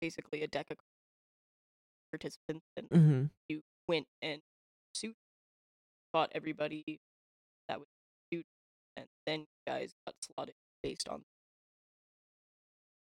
basically 0.00 0.42
a 0.42 0.48
deck 0.48 0.70
of 0.70 0.78
participants, 2.10 2.64
and 2.78 2.88
Mhm. 2.90 3.30
you 3.48 3.60
went 3.86 4.06
and 4.22 4.40
suit 4.94 5.14
fought 6.12 6.32
everybody 6.34 6.82
that 7.68 7.80
was 7.80 7.88
suit, 8.32 8.46
and 8.96 9.06
then 9.26 9.40
you 9.40 9.46
guys 9.66 9.92
got 10.06 10.14
slotted 10.22 10.54
based 10.82 11.06
on. 11.08 11.22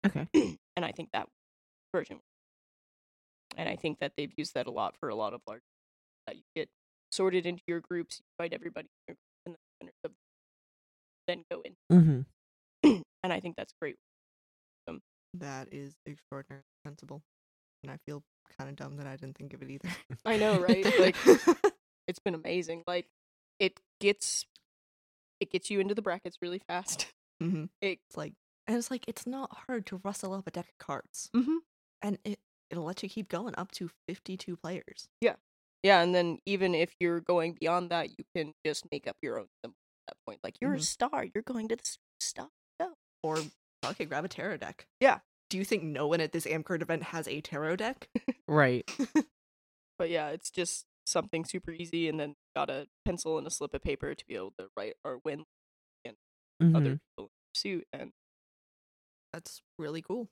Okay. 0.05 0.27
and 0.75 0.83
I 0.83 0.91
think 0.91 1.11
that 1.13 1.29
version, 1.95 2.19
and 3.57 3.69
I 3.69 3.75
think 3.75 3.99
that 3.99 4.13
they've 4.17 4.33
used 4.37 4.53
that 4.55 4.67
a 4.67 4.71
lot 4.71 4.95
for 4.99 5.09
a 5.09 5.15
lot 5.15 5.33
of 5.33 5.41
large 5.47 5.61
that 6.27 6.35
you 6.35 6.43
get 6.55 6.69
sorted 7.11 7.45
into 7.45 7.61
your 7.67 7.79
groups, 7.79 8.19
you 8.19 8.25
fight 8.37 8.53
everybody 8.53 8.87
in 9.07 9.13
your 9.13 9.17
group, 9.45 9.57
and 9.81 9.89
the 10.03 10.11
then 11.27 11.43
go 11.51 11.61
in. 11.63 11.73
Mm-hmm. 11.91 13.01
and 13.23 13.33
I 13.33 13.39
think 13.39 13.55
that's 13.55 13.73
great. 13.81 13.95
Um, 14.87 15.01
That 15.33 15.69
is 15.71 15.95
extraordinarily 16.07 16.63
sensible. 16.85 17.21
And 17.83 17.91
I 17.91 17.97
feel 18.05 18.23
kind 18.57 18.69
of 18.69 18.75
dumb 18.75 18.97
that 18.97 19.07
I 19.07 19.15
didn't 19.15 19.37
think 19.37 19.53
of 19.53 19.61
it 19.61 19.69
either. 19.69 19.89
I 20.25 20.37
know, 20.37 20.59
right? 20.59 20.85
Like 20.99 21.15
it's 22.07 22.19
been 22.19 22.35
amazing. 22.35 22.83
Like 22.87 23.07
it 23.59 23.79
gets 23.99 24.45
it 25.39 25.51
gets 25.51 25.69
you 25.69 25.79
into 25.79 25.95
the 25.95 26.01
brackets 26.01 26.37
really 26.41 26.61
fast. 26.67 27.07
mm-hmm. 27.41 27.65
It 27.81 27.99
It's 28.07 28.17
like, 28.17 28.33
and 28.67 28.77
it's 28.77 28.89
like, 28.89 29.05
it's 29.07 29.27
not 29.27 29.49
hard 29.67 29.85
to 29.87 29.99
rustle 30.03 30.33
up 30.33 30.47
a 30.47 30.51
deck 30.51 30.67
of 30.69 30.85
cards. 30.85 31.29
Mhm. 31.35 31.57
And 32.01 32.17
it, 32.23 32.39
it'll 32.73 32.85
let 32.85 33.03
you 33.03 33.07
keep 33.09 33.29
going 33.29 33.53
up 33.55 33.71
to 33.71 33.87
52 34.07 34.57
players. 34.57 35.07
yeah. 35.21 35.35
Yeah, 35.83 36.01
and 36.01 36.15
then 36.15 36.39
even 36.45 36.73
if 36.73 36.95
you're 36.99 37.19
going 37.19 37.57
beyond 37.59 37.89
that, 37.91 38.09
you 38.17 38.23
can 38.33 38.53
just 38.65 38.85
make 38.89 39.05
up 39.05 39.17
your 39.21 39.37
own 39.37 39.47
symbol 39.61 39.75
at 40.07 40.13
that 40.15 40.17
point. 40.25 40.39
Like 40.43 40.55
you're 40.61 40.73
a 40.73 40.77
Mhm. 40.77 40.81
star, 40.83 41.25
you're 41.35 41.43
going 41.43 41.67
to 41.67 41.75
the 41.75 41.83
star. 42.21 42.49
Go. 42.79 42.93
Or, 43.21 43.37
okay, 43.85 44.05
grab 44.05 44.23
a 44.23 44.29
tarot 44.29 44.57
deck. 44.57 44.87
Yeah. 45.01 45.19
Do 45.49 45.57
you 45.57 45.65
think 45.65 45.83
no 45.83 46.07
one 46.07 46.21
at 46.21 46.31
this 46.31 46.45
Amtgard 46.45 46.81
event 46.81 47.03
has 47.03 47.27
a 47.27 47.41
tarot 47.41 47.75
deck? 47.77 48.09
Right. 48.47 48.85
But 49.99 50.09
yeah, 50.09 50.29
it's 50.29 50.49
just 50.49 50.85
something 51.05 51.43
super 51.45 51.71
easy 51.71 52.07
and 52.09 52.17
then 52.19 52.35
got 52.55 52.69
a 52.69 52.87
pencil 53.05 53.37
and 53.37 53.45
a 53.45 53.51
slip 53.51 53.73
of 53.73 53.83
paper 53.83 54.15
to 54.15 54.25
be 54.25 54.35
able 54.35 54.53
to 54.57 54.69
write 54.77 54.95
or 55.03 55.19
win 55.25 55.45
and 56.05 56.15
other 56.75 56.91
Mhm. 56.95 56.99
people 57.17 57.25
in 57.25 57.29
pursuit 57.53 57.87
and 57.93 58.13
That's 59.33 59.61
really 59.77 60.01
cool. 60.01 60.29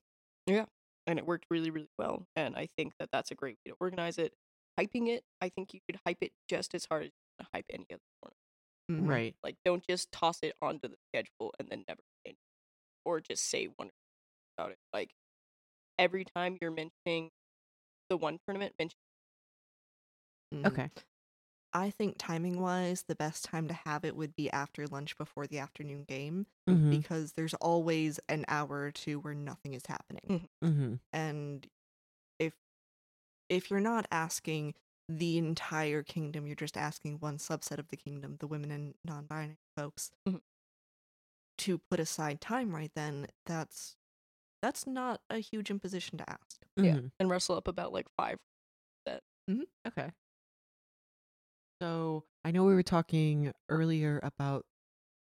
And 1.08 1.20
it 1.20 1.26
worked 1.26 1.46
really 1.50 1.72
really 1.72 1.90
well 1.98 2.28
and 2.36 2.56
i 2.56 2.68
think 2.78 2.94
that 3.00 3.10
that's 3.12 3.32
a 3.32 3.36
great 3.36 3.58
way 3.66 3.72
to 3.72 3.78
organize 3.80 4.18
it 4.18 4.34
hyping 4.80 5.08
it 5.10 5.24
i 5.42 5.50
think 5.50 5.74
you 5.74 5.80
could 5.88 6.00
hype 6.06 6.18
it 6.22 6.32
just 6.50 6.74
as 6.76 6.86
hard 6.86 7.04
as 7.04 7.08
you 7.10 7.46
can 7.46 7.48
hype 7.54 7.66
any 7.70 7.86
other 7.92 8.02
tournament 8.24 8.38
Mhm. 8.90 9.08
Right. 9.08 9.36
like 9.44 9.58
don't 9.66 9.86
just 9.88 10.12
toss 10.12 10.40
it 10.44 10.54
onto 10.62 10.88
the 10.88 10.98
schedule 11.14 11.54
and 11.60 11.70
then 11.70 11.86
never 11.88 12.02
say 12.26 12.32
anything, 12.32 12.38
or 13.06 13.22
just 13.22 13.46
say 13.46 13.66
one 13.68 13.92
about 14.58 14.72
it 14.72 14.80
like 14.94 15.14
every 16.00 16.26
time 16.26 16.58
you're 16.62 16.72
mentioning 16.72 17.32
the 18.10 18.18
one 18.18 18.40
tournament 18.48 18.76
mention. 18.80 18.98
Okay. 20.66 20.92
I 21.74 21.90
think 21.90 22.16
timing 22.18 22.60
wise, 22.60 23.04
the 23.04 23.16
best 23.16 23.46
time 23.46 23.68
to 23.70 23.74
have 23.74 24.04
it 24.04 24.16
would 24.16 24.36
be 24.36 24.50
after 24.52 24.88
lunch 24.88 25.18
before 25.18 25.48
the 25.48 25.60
afternoon 25.60 26.04
game 26.04 26.48
Mm-hmm. 26.70 26.90
because 26.92 27.34
there's 27.34 27.54
always 27.56 28.20
an 28.30 28.46
hour 28.48 28.82
or 28.82 28.92
two 28.92 29.20
where 29.20 29.34
nothing 29.34 29.74
is 29.74 29.86
happening. 29.88 30.48
Mhm. 30.64 30.70
Mm-hmm. 30.70 30.94
And 31.12 31.68
if 32.40 32.54
if 33.50 33.70
you're 33.70 33.80
not 33.80 34.06
asking 34.12 34.76
the 35.10 35.38
entire 35.38 36.04
kingdom, 36.04 36.46
you're 36.48 36.56
just 36.56 36.78
asking 36.78 37.20
one 37.20 37.38
subset 37.38 37.80
of 37.80 37.88
the 37.90 37.98
kingdom, 37.98 38.38
the 38.40 38.48
women 38.48 38.72
and 38.72 38.96
non-binary 39.04 39.58
folks, 39.76 40.12
Mhm. 40.28 40.42
to 41.60 41.78
put 41.78 42.00
aside 42.00 42.40
time 42.42 42.74
right 42.76 42.92
then, 42.96 43.28
that's 43.46 43.98
that's 44.62 44.86
not 44.86 45.22
a 45.30 45.40
huge 45.40 45.70
imposition 45.72 46.18
to 46.20 46.30
ask. 46.30 46.66
Yeah. 46.76 46.96
Mm-hmm. 46.96 47.08
and 47.20 47.30
wrestle 47.30 47.56
up 47.58 47.68
about 47.68 47.92
like 47.94 48.08
five 48.16 48.38
Okay. 49.88 50.12
So 51.82 52.26
I 52.46 52.52
know 52.52 52.64
we 52.66 52.74
were 52.76 52.84
talking 52.84 53.52
earlier 53.70 54.20
about 54.24 54.66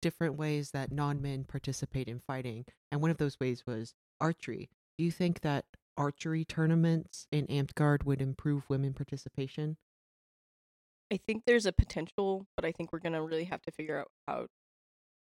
different 0.01 0.35
ways 0.35 0.71
that 0.71 0.91
non-men 0.91 1.45
participate 1.45 2.07
in 2.07 2.19
fighting, 2.19 2.65
and 2.91 3.01
one 3.01 3.11
of 3.11 3.17
those 3.17 3.39
ways 3.39 3.65
was 3.65 3.93
archery. 4.19 4.69
Do 4.97 5.03
you 5.03 5.11
think 5.11 5.41
that 5.41 5.65
archery 5.97 6.45
tournaments 6.45 7.27
in 7.31 7.47
Amtgard 7.47 8.03
would 8.05 8.21
improve 8.21 8.69
women 8.69 8.93
participation? 8.93 9.77
i 11.11 11.17
think 11.17 11.43
there's 11.45 11.65
a 11.65 11.73
potential 11.73 12.45
but 12.55 12.63
i 12.63 12.71
think 12.71 12.93
we're 12.93 12.99
gonna 12.99 13.21
really 13.21 13.43
have 13.43 13.61
to 13.61 13.71
figure 13.71 13.99
out 13.99 14.07
how 14.27 14.47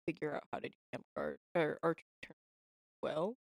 figure 0.07 0.33
out 0.33 0.43
how 0.51 0.59
to 0.59 0.69
do 0.69 0.75
camp 0.93 1.03
guard 1.15 1.37
or 1.55 1.77
archery 1.83 2.05
tournament 2.21 2.37
well 3.01 3.35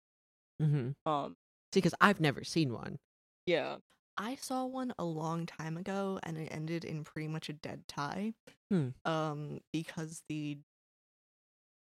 Mm-hmm. 0.62 1.10
um 1.10 1.36
See, 1.72 1.80
because 1.80 1.94
I've 2.00 2.20
never 2.20 2.42
seen 2.44 2.72
one. 2.72 2.98
yeah 3.46 3.76
I 4.20 4.34
saw 4.36 4.66
one 4.66 4.92
a 4.98 5.04
long 5.04 5.46
time 5.46 5.76
ago 5.78 6.20
and 6.22 6.36
it 6.38 6.48
ended 6.52 6.84
in 6.84 7.04
pretty 7.04 7.26
much 7.28 7.48
a 7.48 7.54
dead 7.54 7.88
tie. 7.88 8.34
Hmm. 8.70 8.88
Um 9.04 9.60
because 9.72 10.22
the 10.28 10.58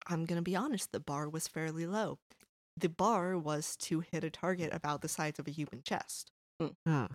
I'm 0.06 0.24
going 0.24 0.36
to 0.38 0.42
be 0.42 0.54
honest, 0.56 0.92
the 0.92 1.00
bar 1.00 1.28
was 1.28 1.48
fairly 1.48 1.86
low. 1.86 2.18
The 2.76 2.88
bar 2.88 3.38
was 3.38 3.76
to 3.78 4.00
hit 4.00 4.22
a 4.22 4.30
target 4.30 4.72
about 4.72 5.00
the 5.02 5.08
size 5.08 5.38
of 5.38 5.48
a 5.48 5.50
human 5.50 5.82
chest, 5.82 6.30
Ah. 6.86 7.08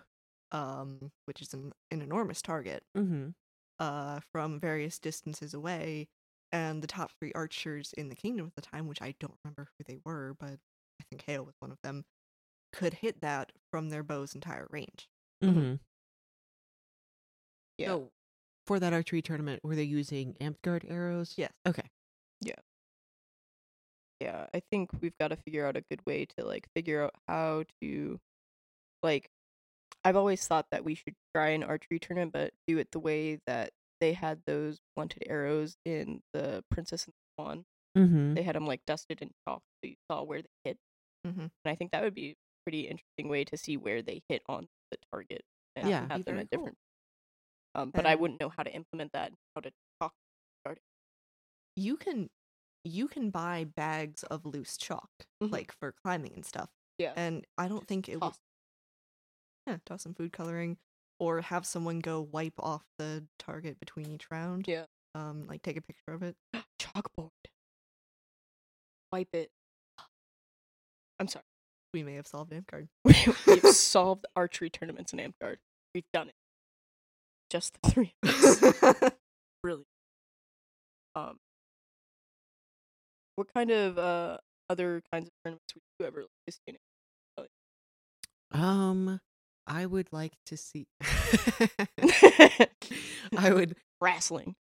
um 0.52 1.12
which 1.26 1.42
is 1.42 1.54
an, 1.54 1.72
an 1.92 2.02
enormous 2.02 2.42
target 2.42 2.84
Mm-hmm. 2.98 3.30
uh 3.80 4.20
from 4.32 4.60
various 4.60 5.00
distances 5.00 5.54
away 5.54 6.10
and 6.52 6.82
the 6.82 6.88
top 6.88 7.12
3 7.20 7.32
archers 7.34 7.94
in 7.94 8.10
the 8.10 8.16
kingdom 8.16 8.48
at 8.48 8.56
the 8.56 8.62
time, 8.62 8.88
which 8.88 9.02
I 9.02 9.14
don't 9.20 9.38
remember 9.46 9.70
who 9.78 9.84
they 9.86 10.00
were, 10.04 10.36
but 10.40 10.60
I 11.00 11.04
think 11.10 11.24
Hale 11.26 11.46
was 11.46 11.56
one 11.60 11.72
of 11.72 11.78
them, 11.84 12.04
could 12.74 12.96
hit 12.96 13.22
that 13.22 13.54
from 13.72 13.90
their 13.90 14.04
bow's 14.04 14.36
entire 14.36 14.68
range. 14.72 15.08
Mm-hmm. 15.50 15.76
yeah 17.78 17.88
So 17.88 18.10
for 18.68 18.80
that 18.80 18.94
archery 18.94 19.22
tournament, 19.22 19.62
were 19.64 19.76
they 19.76 19.84
using 19.84 20.36
Amtgard 20.40 20.90
arrows? 20.90 21.34
Yes. 21.38 21.52
Okay. 21.68 21.84
yeah 22.42 22.56
Yeah. 24.20 24.46
i 24.54 24.62
think 24.72 24.90
we've 25.02 25.18
got 25.20 25.30
to 25.30 25.36
figure 25.36 25.66
out 25.66 25.76
a 25.78 25.82
good 25.90 26.02
way 26.06 26.26
to 26.38 26.46
like 26.46 26.68
figure 26.76 27.04
out 27.04 27.14
how 27.28 27.64
to 27.82 28.20
like 29.04 29.30
i've 30.06 30.16
always 30.16 30.46
thought 30.48 30.68
that 30.72 30.84
we 30.86 30.96
should 30.96 31.16
try 31.36 31.50
an 31.50 31.64
archery 31.64 32.00
tournament 32.00 32.32
but 32.34 32.54
do 32.68 32.78
it 32.78 32.92
the 32.92 33.00
way 33.00 33.40
that 33.48 33.72
they 34.00 34.14
had 34.14 34.42
those 34.46 34.80
blunted 34.96 35.24
arrows 35.28 35.76
in 35.86 36.22
the 36.34 36.64
princess 36.70 37.06
and 37.06 37.14
the 37.14 37.44
swan 37.44 37.66
Mm-hmm. 37.98 38.36
they 38.36 38.42
had 38.44 38.56
them 38.56 38.66
like 38.66 38.80
dusted 38.88 39.18
and 39.22 39.32
chalk 39.46 39.62
so 39.84 39.90
you 39.90 39.96
saw 40.10 40.24
where 40.24 40.42
they 40.42 40.50
hit 40.64 40.78
Mhm. 41.28 41.52
and 41.66 41.72
i 41.72 41.76
think 41.76 41.92
that 41.92 42.02
would 42.04 42.16
be 42.16 42.30
a 42.32 42.36
pretty 42.66 42.82
interesting 42.88 43.28
way 43.28 43.44
to 43.44 43.58
see 43.58 43.76
where 43.76 44.02
they 44.02 44.22
hit 44.30 44.42
on 44.48 44.68
the 44.92 44.98
target 45.12 45.44
and 45.76 45.88
Yeah. 45.88 46.08
have 46.10 46.26
them 46.26 46.38
at 46.38 46.50
cool. 46.52 46.60
different 46.60 46.78
um 47.76 47.92
but 47.92 48.06
i 48.06 48.14
wouldn't 48.16 48.40
know 48.40 48.50
how 48.50 48.64
to 48.64 48.72
implement 48.74 49.12
that 49.14 49.32
how 49.56 49.62
to 49.62 49.72
talk 50.00 50.14
you 51.78 51.96
can 51.96 52.30
you 52.84 53.08
can 53.08 53.30
buy 53.30 53.64
bags 53.64 54.24
of 54.24 54.46
loose 54.46 54.76
chalk 54.78 55.10
Mhm. 55.42 55.52
like 55.52 55.72
for 55.72 55.92
climbing 56.04 56.34
and 56.34 56.46
stuff 56.46 56.70
yeah 56.98 57.14
and 57.16 57.46
i 57.58 57.68
don't 57.68 57.88
think 57.88 58.10
it 58.10 58.20
was 58.20 58.36
yeah 59.68 59.78
toss 59.86 60.04
some 60.04 60.14
food 60.14 60.34
coloring 60.34 60.78
or 61.20 61.42
have 61.42 61.66
someone 61.66 62.00
go 62.00 62.22
wipe 62.22 62.60
off 62.60 62.84
the 62.98 63.26
target 63.40 63.80
between 63.80 64.12
each 64.12 64.30
round 64.32 64.68
Yeah. 64.68 64.86
um 65.16 65.48
like 65.48 65.62
take 65.62 65.78
a 65.78 65.82
picture 65.82 66.12
of 66.14 66.24
it 66.24 66.36
chalkboard 66.80 67.30
wipe 69.12 69.34
it 69.34 69.50
i'm 71.20 71.28
sorry 71.28 71.46
we 71.94 72.04
may 72.04 72.16
have 72.16 72.28
solved 72.28 72.52
Amtgard. 72.52 72.88
we've 73.04 73.64
solved 73.68 74.26
archery 74.36 74.70
tournaments 74.70 75.14
in 75.14 75.20
Amtgard. 75.20 75.58
We've 75.94 76.06
done 76.14 76.30
it. 76.30 76.36
Just 77.50 77.78
the 77.82 77.90
three. 77.90 78.14
of 78.24 78.30
us. 78.84 79.12
really. 79.64 79.84
Um. 81.16 81.38
What 83.36 83.48
kind 83.54 83.72
of 83.72 83.98
uh 83.98 84.38
other 84.70 85.02
kinds 85.12 85.28
of 85.28 85.32
tournaments 85.44 85.74
would 85.76 85.82
you 86.00 86.06
ever 86.06 86.22
like 86.22 86.30
to 86.48 86.54
see? 86.54 86.62
in 86.68 86.78
Um, 88.54 89.20
I 89.68 89.86
would 89.86 90.08
like 90.12 90.34
to 90.48 90.58
see. 90.58 90.88
I 93.38 93.52
would. 93.54 93.76
wrestling. 94.00 94.56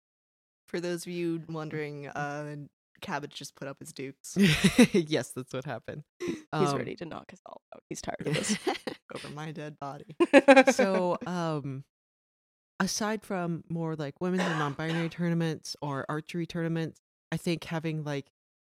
for 0.67 0.79
those 0.79 1.05
of 1.05 1.11
you 1.11 1.41
wondering 1.49 2.07
uh 2.07 2.55
Cabbage 3.01 3.33
just 3.33 3.55
put 3.55 3.67
up 3.67 3.77
his 3.79 3.91
dukes 3.93 4.37
yes, 4.93 5.31
that's 5.35 5.53
what 5.53 5.65
happened. 5.65 6.03
He's 6.19 6.37
Um, 6.53 6.77
ready 6.77 6.95
to 6.95 7.05
knock 7.05 7.31
us 7.33 7.39
all 7.45 7.61
out. 7.75 7.81
He's 7.89 8.01
tired 8.01 8.25
of 8.27 8.37
us. 8.37 8.55
over 9.15 9.29
my 9.33 9.51
dead 9.51 9.77
body. 9.79 10.15
so 10.71 11.17
um 11.27 11.83
aside 12.79 13.23
from 13.23 13.63
more 13.69 13.95
like 13.95 14.15
women's 14.21 14.41
and 14.43 14.57
non-binary 14.57 15.09
tournaments 15.09 15.75
or 15.81 16.05
archery 16.09 16.45
tournaments 16.47 16.99
i 17.31 17.37
think 17.37 17.63
having 17.65 18.03
like 18.03 18.25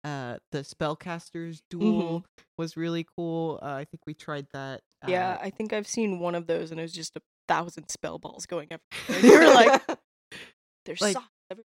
uh 0.04 0.38
the 0.52 0.60
spellcasters 0.60 1.62
duel 1.72 2.24
was 2.58 2.78
really 2.78 3.06
cool 3.18 3.60
uh, 3.64 3.66
i 3.74 3.86
think 3.86 4.02
we 4.06 4.14
tried 4.14 4.46
that 4.54 4.82
uh, 5.04 5.08
yeah, 5.12 5.38
I 5.42 5.52
think 5.52 5.72
I've 5.72 5.86
seen 5.88 6.18
one 6.20 6.34
of 6.34 6.48
those, 6.48 6.72
and 6.72 6.80
it 6.80 6.84
was 6.84 6.92
just 6.92 7.16
a 7.16 7.22
thousand 7.48 7.90
spell 7.90 8.18
balls 8.18 8.48
going 8.48 8.70
everywhere. 8.72 9.40
Were 9.48 9.54
like, 9.54 9.82
"There's 10.86 11.00
Like- 11.02 11.14
socks 11.14 11.28
everywhere." 11.52 11.66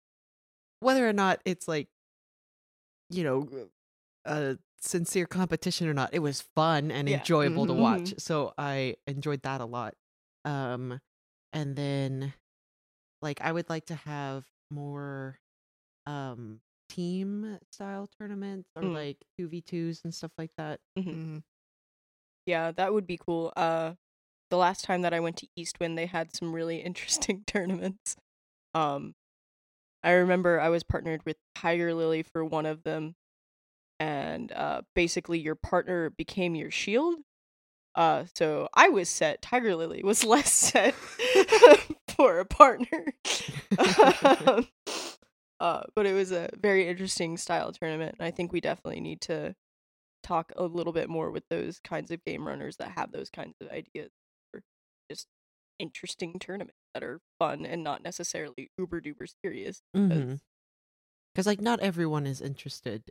whether 0.80 1.08
or 1.08 1.12
not 1.12 1.40
it's 1.44 1.68
like 1.68 1.86
you 3.10 3.24
know 3.24 3.48
a 4.24 4.58
sincere 4.80 5.26
competition 5.26 5.88
or 5.88 5.94
not 5.94 6.10
it 6.12 6.20
was 6.20 6.40
fun 6.40 6.90
and 6.90 7.08
Yeah. 7.08 7.18
enjoyable 7.18 7.66
to 7.66 7.72
watch 7.72 8.10
Mhm. 8.14 8.20
so 8.20 8.52
i 8.58 8.94
enjoyed 9.06 9.42
that 9.42 9.60
a 9.60 9.64
lot 9.64 9.94
um 10.44 11.00
and 11.52 11.74
then 11.76 12.32
like 13.22 13.40
i 13.40 13.50
would 13.50 13.68
like 13.68 13.86
to 13.86 13.94
have 13.94 14.44
more 14.70 15.38
um 16.06 16.60
team 16.88 17.58
style 17.72 18.08
tournaments 18.18 18.68
or 18.76 18.82
Mm. 18.82 18.94
like 18.94 19.18
2v2s 19.38 20.02
and 20.04 20.14
stuff 20.14 20.32
like 20.38 20.50
that 20.56 20.80
Mhm. 20.98 21.42
Yeah, 22.46 22.72
that 22.72 22.92
would 22.92 23.06
be 23.06 23.18
cool. 23.18 23.52
Uh, 23.56 23.94
the 24.50 24.56
last 24.56 24.84
time 24.84 25.02
that 25.02 25.12
I 25.12 25.20
went 25.20 25.36
to 25.38 25.48
Eastwind, 25.56 25.98
they 25.98 26.06
had 26.06 26.34
some 26.34 26.54
really 26.54 26.76
interesting 26.82 27.44
tournaments. 27.46 28.16
Um, 28.74 29.14
I 30.02 30.12
remember 30.12 30.60
I 30.60 30.68
was 30.68 30.82
partnered 30.82 31.24
with 31.24 31.36
Tiger 31.54 31.94
Lily 31.94 32.22
for 32.22 32.44
one 32.44 32.66
of 32.66 32.82
them, 32.82 33.14
and 33.98 34.52
uh, 34.52 34.82
basically 34.94 35.38
your 35.38 35.56
partner 35.56 36.10
became 36.10 36.54
your 36.54 36.70
shield. 36.70 37.16
Uh, 37.94 38.24
so 38.34 38.68
I 38.74 38.90
was 38.90 39.08
set. 39.08 39.42
Tiger 39.42 39.74
Lily 39.74 40.02
was 40.04 40.24
less 40.24 40.52
set 40.52 40.94
for 42.16 42.38
a 42.38 42.44
partner. 42.44 43.14
Um, 43.76 44.68
uh, 45.60 45.82
but 45.94 46.06
it 46.06 46.14
was 46.14 46.30
a 46.30 46.48
very 46.60 46.88
interesting 46.88 47.36
style 47.36 47.72
tournament. 47.72 48.16
and 48.18 48.26
I 48.26 48.30
think 48.30 48.52
we 48.52 48.60
definitely 48.60 49.00
need 49.00 49.20
to 49.22 49.54
talk 50.22 50.52
a 50.56 50.64
little 50.64 50.92
bit 50.92 51.08
more 51.08 51.30
with 51.30 51.44
those 51.50 51.80
kinds 51.80 52.10
of 52.10 52.24
game 52.24 52.46
runners 52.46 52.76
that 52.76 52.92
have 52.96 53.12
those 53.12 53.30
kinds 53.30 53.54
of 53.60 53.68
ideas 53.68 54.10
for 54.52 54.62
just 55.10 55.26
interesting 55.78 56.38
tournaments 56.38 56.76
that 56.98 57.06
are 57.06 57.20
fun 57.38 57.64
and 57.64 57.82
not 57.84 58.02
necessarily 58.02 58.70
uber 58.78 59.00
duper 59.00 59.26
serious. 59.44 59.80
because 59.92 60.10
Mm-hmm. 60.10 61.40
like 61.48 61.60
not 61.60 61.80
everyone 61.80 62.26
is 62.26 62.40
interested 62.40 63.02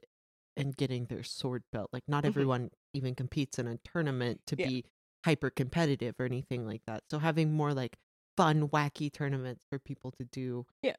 in 0.56 0.72
getting 0.72 1.06
their 1.06 1.24
sword 1.24 1.64
belt 1.72 1.90
like 1.94 2.04
not 2.08 2.24
Mhm. 2.24 2.28
everyone 2.28 2.70
even 2.94 3.16
competes 3.16 3.60
in 3.60 3.68
a 3.68 3.78
tournament 3.78 4.42
to 4.48 4.56
Yeah. 4.58 4.68
be 4.68 4.86
hyper 5.24 5.50
competitive 5.50 6.16
or 6.20 6.26
anything 6.26 6.66
like 6.66 6.82
that 6.86 7.04
so 7.10 7.20
having 7.20 7.54
more 7.54 7.74
like 7.74 7.98
fun 8.36 8.68
wacky 8.70 9.12
tournaments 9.12 9.64
for 9.70 9.80
people 9.80 10.12
to 10.12 10.26
do 10.26 10.66
Yeah. 10.82 10.96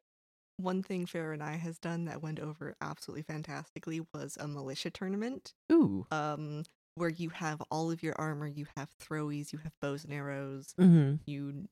One 0.57 0.83
thing 0.83 1.07
Farrah 1.07 1.35
and 1.35 1.43
I 1.43 1.55
has 1.57 1.79
done 1.79 2.07
that 2.07 2.21
went 2.21 2.41
over 2.41 2.75
absolutely 2.81 3.23
fantastically 3.23 4.01
was 4.13 4.37
a 4.41 4.49
militia 4.49 4.91
tournament. 4.91 5.55
ooh 5.71 6.07
Um, 6.11 6.65
where 6.97 7.11
you 7.11 7.31
have 7.31 7.61
all 7.71 7.93
of 7.93 8.03
your 8.03 8.15
armor, 8.19 8.49
you 8.49 8.67
have 8.77 8.91
throwies, 8.99 9.53
you 9.53 9.59
have 9.61 9.73
bows 9.81 10.03
and 10.05 10.13
arrows, 10.13 10.75
mm-hmm. 10.79 11.17
you 11.27 11.69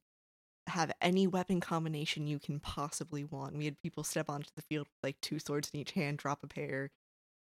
have 0.69 0.93
any 1.01 1.27
weapon 1.27 1.61
combination 1.61 2.27
you 2.27 2.39
can 2.39 2.61
possibly 2.61 3.25
want. 3.25 3.57
We 3.57 3.65
had 3.67 3.81
people 3.83 4.05
step 4.05 4.29
onto 4.31 4.51
the 4.57 4.63
field 4.63 4.89
with 4.89 4.99
like 5.03 5.21
two 5.21 5.39
swords 5.39 5.71
in 5.73 5.81
each 5.81 5.93
hand, 5.93 6.19
drop 6.19 6.43
a 6.43 6.49
pair, 6.49 6.91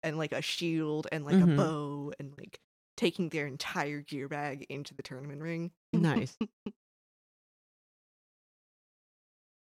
and 0.03 0.19
like 0.19 0.33
a 0.33 0.43
shield 0.43 1.09
and 1.13 1.25
like 1.25 1.41
Mhm. 1.41 1.43
a 1.43 1.49
bow, 1.49 2.13
and 2.21 2.37
like 2.39 2.61
taking 2.97 3.31
their 3.31 3.47
entire 3.49 4.03
gear 4.03 4.29
bag 4.29 4.67
into 4.71 4.95
the 4.95 5.03
tournament 5.05 5.43
ring. 5.43 5.73
nice 5.93 6.39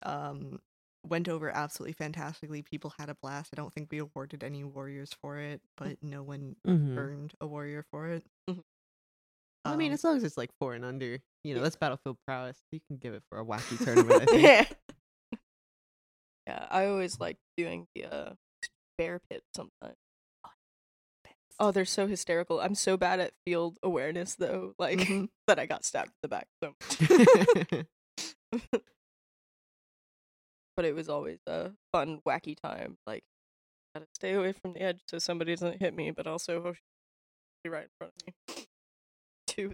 Um, 0.02 0.60
went 1.04 1.28
over 1.30 1.50
absolutely 1.50 1.94
fantastically. 1.94 2.62
People 2.64 2.92
had 2.98 3.10
a 3.10 3.16
blast. 3.16 3.52
I 3.54 3.56
don't 3.56 3.74
think 3.74 3.92
we 3.92 4.00
awarded 4.00 4.44
any 4.44 4.64
warriors 4.64 5.14
for 5.14 5.38
it, 5.40 5.62
but 5.76 6.02
no 6.02 6.24
one 6.24 6.56
Mhm. 6.66 6.96
earned 6.98 7.36
a 7.42 7.48
warrior 7.48 7.84
for 7.84 8.08
it. 8.10 8.26
Mhm. 9.66 9.72
i 9.72 9.76
mean 9.76 9.92
Um, 9.92 9.94
as 9.94 10.04
long 10.04 10.18
as 10.18 10.24
it's 10.24 10.38
like 10.38 10.52
four 10.60 10.74
and 10.76 10.86
under 10.86 11.20
you 11.44 11.56
know 11.56 11.62
that's 11.62 11.76
battlefield 11.76 12.18
prowess 12.28 12.58
you 12.72 12.80
can 12.88 12.98
give 12.98 13.14
it 13.14 13.24
for 13.30 13.40
a 13.40 13.46
wacky 13.46 13.78
tournament 13.84 14.22
i 14.22 14.26
think 14.26 14.44
yeah. 14.44 14.66
Yeah, 16.48 16.68
I 16.70 16.86
always 16.86 17.20
like 17.20 17.38
doing 17.58 17.88
the 17.96 18.06
uh, 18.06 18.34
bear 19.00 19.20
pit 19.32 19.42
sometimes. 19.56 19.96
Oh, 21.60 21.72
they're 21.72 21.86
so 21.86 22.06
hysterical. 22.06 22.60
I'm 22.60 22.76
so 22.76 22.98
bad 22.98 23.20
at 23.20 23.32
field 23.48 23.80
awareness 23.82 24.36
though, 24.36 24.76
like 24.78 25.00
Mhm. 25.00 25.30
that 25.48 25.58
I 25.58 25.66
got 25.66 25.84
stabbed 25.86 26.10
in 26.10 26.14
the 26.22 26.28
back 26.28 26.48
so 26.62 26.76
but 30.76 30.86
it 30.86 30.94
was 30.94 31.10
always 31.10 31.40
a 31.48 31.72
fun, 31.92 32.20
wacky 32.28 32.56
time. 32.62 32.98
Like, 33.08 33.24
gotta 33.96 34.06
stay 34.14 34.34
away 34.34 34.52
from 34.52 34.74
the 34.74 34.82
edge 34.82 35.00
so 35.08 35.18
somebody 35.18 35.54
doesn't 35.54 35.82
hit 35.82 35.96
me, 35.96 36.12
but 36.12 36.28
also 36.28 36.62
oh, 36.64 36.76
right 37.70 37.86
in 37.86 37.90
front 37.98 38.14
of 38.28 38.34
me. 38.56 38.65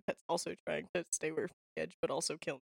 That's 0.08 0.24
also 0.30 0.56
trying 0.68 0.88
to 0.94 1.06
stay 1.12 1.30
away 1.30 1.48
from 1.48 1.58
the 1.76 1.84
edge, 1.84 1.98
but 2.02 2.12
also 2.12 2.38
kill 2.38 2.56
me. 2.56 2.62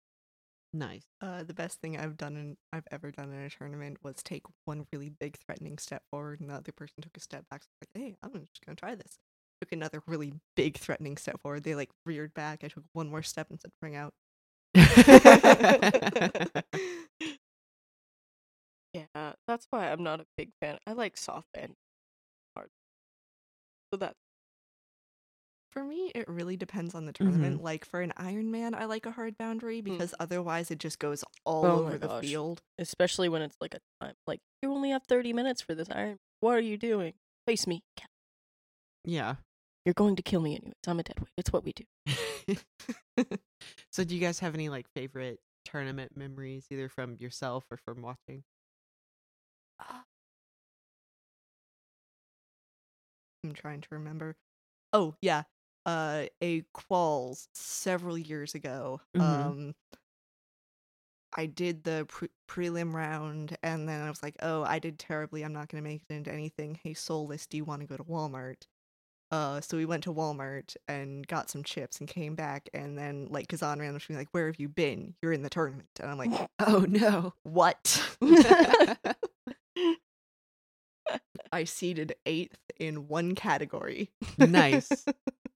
nice 0.73 1.05
Uh, 1.21 1.43
the 1.43 1.55
best 1.55 1.81
thing 1.81 1.97
I've 1.99 2.17
done 2.17 2.37
in 2.37 2.57
I've 2.73 2.87
ever 2.91 3.11
done 3.11 3.33
in 3.33 3.41
a 3.41 3.51
tournament 3.51 3.99
was 4.03 4.17
take 4.23 4.43
one 4.65 4.87
really 4.93 5.09
big 5.09 5.37
threatening 5.47 5.79
step 5.79 6.03
forward, 6.11 6.41
and 6.41 6.51
the 6.51 6.55
other 6.55 6.73
person 6.73 6.97
took 7.03 7.17
a 7.17 7.21
step 7.21 7.45
back. 7.51 7.63
So 7.63 7.69
like, 7.81 7.91
hey, 8.03 8.17
I'm 8.23 8.33
just 8.41 8.65
gonna 8.67 8.77
try 8.77 8.95
this. 8.95 9.19
Took 9.63 9.73
another 9.73 10.03
really 10.07 10.35
big 10.57 10.77
threatening 10.77 11.17
step 11.17 11.41
forward. 11.41 11.63
They 11.65 11.75
like 11.75 11.91
reared 12.05 12.35
back. 12.35 12.65
I 12.65 12.69
took 12.69 12.85
one 12.93 13.09
more 13.09 13.23
step 13.23 13.49
and 13.51 13.61
said, 13.61 13.71
bring 13.81 13.97
out. 13.97 14.13
Yeah, 18.95 19.35
that's 19.47 19.67
why 19.71 19.91
I'm 19.91 20.03
not 20.03 20.21
a 20.21 20.27
big 20.37 20.53
fan. 20.61 20.79
I 20.87 20.93
like 20.93 21.17
soft 21.17 21.49
and 21.55 21.75
hard. 22.57 22.71
So 23.91 23.97
that 23.99 24.17
For 25.75 25.83
me, 25.83 26.13
it 26.15 26.29
really 26.29 26.57
depends 26.57 26.95
on 26.95 27.05
the 27.05 27.13
mm-hmm. 27.13 27.25
tournament. 27.25 27.63
Like 27.63 27.85
for 27.85 28.01
an 28.01 28.13
Iron 28.17 28.53
Man, 28.53 28.77
I 28.77 28.85
like 28.85 29.07
a 29.07 29.11
hard 29.11 29.37
boundary 29.37 29.81
hmm. 29.81 29.93
because 29.93 30.15
otherwise 30.21 30.71
it 30.71 30.79
just 30.79 31.01
goes 31.01 31.25
all 31.45 31.67
Oh 31.67 31.85
over 31.85 31.99
the 31.99 32.21
field. 32.21 32.63
especially 32.79 33.29
when 33.29 33.43
it's 33.43 33.57
like 33.61 33.75
a 33.75 33.81
time 34.01 34.15
like 34.27 34.41
you 34.63 34.71
only 34.71 34.91
have 34.91 35.03
30 35.09 35.33
minutes 35.33 35.61
for 35.61 35.75
this 35.75 35.89
iron. 35.91 36.19
What 36.41 36.53
are 36.53 36.61
you 36.61 36.77
doing? 36.77 37.15
Face 37.47 37.67
me. 37.67 37.83
Yeah 39.05 39.35
You're 39.85 39.95
going 39.95 40.15
to 40.17 40.23
kill 40.23 40.41
me 40.41 40.55
anyways. 40.55 40.75
I'm 40.87 41.01
a 41.01 41.03
dead 41.03 41.19
weight. 41.19 41.29
It's 41.37 41.53
what 41.53 41.65
we 41.65 41.73
do. 41.73 42.57
so 43.91 44.05
do 44.05 44.15
you 44.15 44.21
guys 44.21 44.39
have 44.39 44.55
any 44.55 44.69
like 44.69 44.87
favorite 44.95 45.41
tournament 45.65 46.17
memories 46.17 46.67
either 46.71 46.89
from 46.89 47.17
yourself 47.19 47.65
or 47.71 47.79
from 47.79 48.01
watching 48.01 48.45
uh 49.81 50.03
I'm 53.45 53.53
trying 53.53 53.83
to 53.83 53.89
remember. 53.91 54.37
Oh 54.93 55.17
yeah, 55.21 55.43
uh, 55.87 56.25
a 56.43 56.63
quals 56.75 57.49
several 57.55 58.17
years 58.19 58.55
ago. 58.55 59.01
Mhm. 59.15 59.21
Um, 59.23 59.75
I 61.37 61.47
did 61.47 61.83
the 61.85 62.07
pre- 62.09 62.29
prelim 62.49 62.93
round, 62.95 63.57
and 63.63 63.89
then 63.89 64.01
I 64.01 64.09
was 64.09 64.23
like, 64.23 64.37
"Oh, 64.41 64.63
I 64.63 64.79
did 64.79 64.99
terribly. 64.99 65.43
I'm 65.43 65.53
not 65.53 65.69
going 65.69 65.83
to 65.83 65.89
make 65.89 66.03
it 66.09 66.13
into 66.15 66.33
anything." 66.33 66.79
Hey, 66.83 66.95
Soulless, 66.95 67.47
do 67.47 67.57
you 67.57 67.65
want 67.65 67.81
to 67.81 67.87
go 67.89 67.97
to 67.97 68.05
Walmart? 68.05 68.67
Uh, 69.31 69.61
so 69.61 69.77
we 69.77 69.85
went 69.85 70.05
to 70.05 70.13
Walmart 70.15 70.77
and 70.87 71.27
got 71.27 71.51
some 71.51 71.65
chips 71.65 71.99
and 71.99 72.09
came 72.09 72.37
back, 72.37 72.69
and 72.73 72.97
then 72.97 73.27
like 73.31 73.49
Kazan 73.49 73.81
ran 73.81 73.97
up 73.97 74.03
to 74.03 74.13
me 74.13 74.17
like, 74.19 74.29
"Where 74.31 74.47
have 74.47 74.61
you 74.61 74.69
been? 74.69 75.15
You're 75.23 75.33
in 75.33 75.43
the 75.43 75.51
tournament." 75.51 75.89
And 76.01 76.09
I'm 76.11 76.19
like, 76.19 76.31
oh 76.61 76.87
no 76.89 77.35
"What?" 77.43 78.01
I 81.53 81.65
seeded 81.65 82.15
eighth 82.27 82.59
in 82.79 83.09
one 83.09 83.35
category. 83.35 84.11
nice 84.39 85.05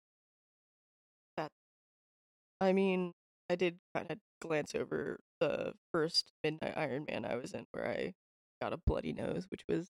I 2.60 2.72
mean, 2.72 3.12
I 3.50 3.56
did 3.56 3.78
kind 3.94 4.10
of 4.10 4.18
glance 4.40 4.74
over 4.74 5.18
the 5.40 5.72
first 5.92 6.32
Midnight 6.44 6.74
Iron 6.76 7.06
Man 7.10 7.24
I 7.24 7.36
was 7.36 7.52
in 7.52 7.66
where 7.72 7.88
I 7.88 8.14
got 8.60 8.72
a 8.72 8.80
bloody 8.86 9.12
nose, 9.12 9.46
which 9.50 9.62
was 9.68 9.88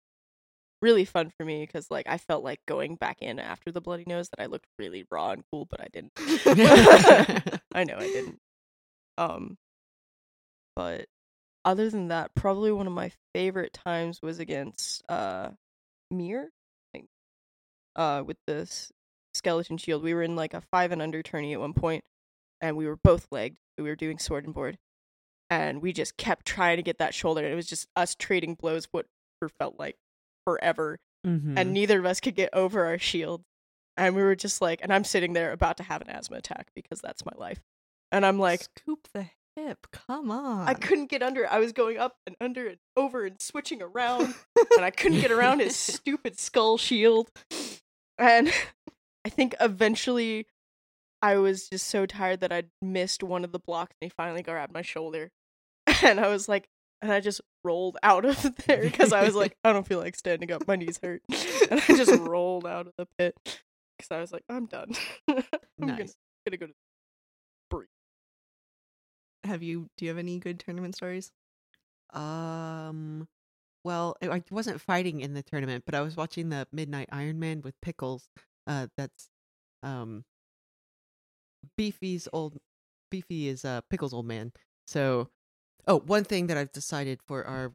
really 0.83 1.05
fun 1.05 1.31
for 1.37 1.45
me 1.45 1.65
because 1.65 1.91
like 1.91 2.07
I 2.09 2.19
felt 2.19 2.45
like 2.45 2.61
going 2.67 2.97
back 2.97 3.19
in 3.21 3.39
after 3.39 3.71
the 3.73 3.81
bloody 3.81 4.05
nose 4.07 4.29
that 4.31 4.43
I 4.43 4.47
looked 4.47 4.67
really 4.79 5.05
raw 5.11 5.31
and 5.31 5.43
cool, 5.51 5.67
but 5.71 5.81
I 5.81 5.89
didn't. 5.93 6.13
I 7.75 7.85
know 7.85 7.97
I 7.97 8.07
didn't. 8.07 8.39
Um, 9.17 9.57
but 10.77 11.07
other 11.65 11.89
than 11.89 12.09
that, 12.09 12.35
probably 12.35 12.73
one 12.73 12.87
of 12.87 12.93
my 12.93 13.13
favorite 13.35 13.73
times 13.73 14.21
was 14.23 14.39
against 14.39 15.03
uh 15.09 15.51
Mir, 16.11 16.51
uh, 17.97 18.23
with 18.27 18.37
this 18.47 18.93
skeleton 19.35 19.79
shield. 19.79 20.03
We 20.03 20.15
were 20.15 20.23
in 20.23 20.37
like 20.37 20.55
a 20.55 20.61
five 20.61 20.93
and 20.93 21.03
under 21.03 21.23
tourney 21.23 21.53
at 21.53 21.61
one 21.61 21.75
point, 21.75 22.05
and 22.61 22.77
we 22.77 22.87
were 22.87 22.97
both 22.97 23.27
legged. 23.31 23.57
We 23.79 23.85
were 23.85 23.97
doing 23.97 24.19
sword 24.19 24.45
and 24.45 24.55
board, 24.55 24.79
and 25.51 25.83
we 25.83 25.93
just 25.93 26.17
kept 26.17 26.47
trying 26.47 26.77
to 26.77 26.83
get 26.83 26.99
that 26.99 27.15
shoulder. 27.15 27.43
And 27.43 27.53
it 27.53 27.57
was 27.57 27.67
just 27.67 27.89
us 27.97 28.15
trading 28.15 28.55
blows, 28.55 28.87
what 28.93 29.07
felt 29.59 29.79
like 29.79 29.97
forever. 30.47 30.99
Mhm. 31.27 31.55
and 31.59 31.73
neither 31.73 31.99
of 31.99 32.05
us 32.05 32.21
could 32.21 32.35
get 32.35 32.51
over 32.53 32.85
our 32.85 32.99
shield. 32.99 33.45
And 33.97 34.15
we 34.15 34.23
were 34.23 34.35
just 34.37 34.61
like, 34.61 34.81
and 34.83 34.93
I'm 34.93 35.05
sitting 35.05 35.33
there 35.33 35.53
about 35.53 35.79
to 35.79 35.83
have 35.83 36.03
an 36.03 36.11
asthma 36.11 36.37
attack 36.37 36.69
because 36.75 37.01
that's 37.01 37.25
my 37.25 37.33
life. 37.37 37.61
And 38.13 38.27
I'm 38.27 38.39
like, 38.39 38.63
scoop 38.79 39.09
the 39.15 39.31
hip. 39.57 39.87
Come 39.91 40.31
on. 40.31 40.69
I 40.69 40.75
couldn't 40.75 41.07
get 41.11 41.23
under. 41.23 41.47
I 41.51 41.61
was 41.61 41.73
going 41.73 41.97
up 41.97 42.17
and 42.27 42.37
under 42.43 42.67
and 42.69 42.79
over 42.95 43.25
and 43.25 43.41
switching 43.41 43.81
around, 43.81 44.35
and 44.77 44.85
I 44.85 44.91
couldn't 44.91 45.21
get 45.21 45.31
around 45.31 45.61
his 45.61 45.77
stupid 45.77 46.39
skull 46.39 46.77
shield. 46.77 47.31
And 48.19 48.53
I 49.25 49.31
think 49.31 49.55
eventually 49.61 50.47
I 51.25 51.37
was 51.37 51.69
just 51.71 51.87
so 51.89 52.05
tired 52.07 52.41
that 52.41 52.53
I'd 52.53 52.69
missed 52.83 53.23
one 53.23 53.45
of 53.45 53.53
the 53.53 53.59
blocks, 53.59 53.95
and 54.01 54.07
he 54.07 54.15
finally 54.15 54.43
grabbed 54.43 54.73
my 54.73 54.83
shoulder. 54.83 55.31
And 56.03 56.21
I 56.21 56.29
was 56.29 56.49
like, 56.49 56.69
and 57.03 57.11
I 57.13 57.21
just 57.21 57.41
rolled 57.65 57.97
out 58.03 58.25
of 58.25 58.43
there 58.67 58.83
because 58.83 59.13
I 59.13 59.25
was 59.25 59.35
like, 59.35 59.57
I 59.65 59.73
don't 59.73 59.87
feel 59.87 59.99
like 59.99 60.17
standing 60.17 60.51
up. 60.53 60.67
My 60.67 60.77
knees 60.77 60.99
hurt. 61.03 61.23
And 61.71 61.81
I 61.81 61.97
just 61.97 62.19
rolled 62.21 62.67
out 62.67 62.87
of 62.87 62.93
the 62.99 63.07
pit 63.19 63.35
because 63.99 64.11
I 64.11 64.21
was 64.21 64.33
like, 64.33 64.43
I'm 64.49 64.67
done. 64.67 64.93
I'm 65.29 65.43
gonna, 65.81 65.97
Nice. 65.99 66.15
gonna 66.47 66.57
go 66.59 66.67
to 66.67 66.73
breathe. 67.71 67.89
Have 69.45 69.63
you? 69.63 69.89
Do 69.97 70.05
you 70.05 70.11
have 70.11 70.19
any 70.19 70.39
good 70.39 70.59
tournament 70.59 70.95
stories? 70.95 71.31
Um, 72.13 73.29
well, 73.85 74.17
I 74.23 74.29
I 74.29 74.43
wasn't 74.51 74.81
fighting 74.81 75.21
in 75.21 75.35
the 75.35 75.43
tournament, 75.43 75.85
but 75.87 75.95
I 75.95 76.01
was 76.01 76.17
watching 76.17 76.49
the 76.49 76.67
Midnight 76.73 77.09
Iron 77.13 77.39
Man 77.39 77.63
with 77.63 77.75
Pickles. 77.83 78.29
Uh, 78.67 78.87
that's 78.97 79.29
um, 79.83 80.25
Beefy's 81.77 82.29
old. 82.33 82.59
Beefy 83.11 83.49
is 83.49 83.65
uh 83.65 83.81
Pickles' 83.91 84.13
old 84.15 84.27
man. 84.27 84.53
So, 84.87 85.29
oh, 85.87 86.01
one 86.01 86.25
thing 86.25 86.47
that 86.49 86.57
I've 86.57 86.73
decided 86.73 87.21
for 87.27 87.45
our 87.45 87.73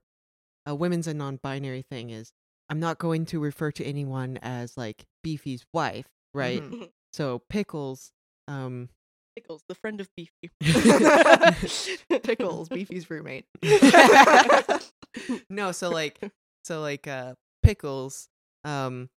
uh, 0.69 0.75
women's 0.75 1.07
and 1.07 1.17
non-binary 1.17 1.83
thing 1.89 2.09
is 2.09 2.31
I'm 2.69 2.79
not 2.79 2.99
going 2.99 3.25
to 3.27 3.39
refer 3.39 3.71
to 3.71 3.83
anyone 3.85 4.37
as 4.41 4.77
like 4.77 5.05
Beefy's 5.23 5.65
wife, 5.73 6.07
right? 6.33 6.61
Mhm. 6.61 6.89
So 7.11 7.41
Pickles, 7.49 8.11
um, 8.47 8.87
Pickles, 9.35 9.63
the 9.67 9.73
friend 9.73 9.99
of 9.99 10.07
Beefy. 10.15 10.51
Pickles, 12.21 12.69
Beefy's 12.69 13.09
roommate. 13.09 13.45
no, 15.49 15.71
so 15.71 15.89
like 15.89 16.19
so 16.63 16.81
like 16.81 17.07
uh 17.07 17.33
pickles 17.63 18.27
um 18.63 19.09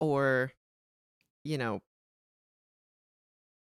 or 0.00 0.52
you 1.44 1.56
know 1.58 1.80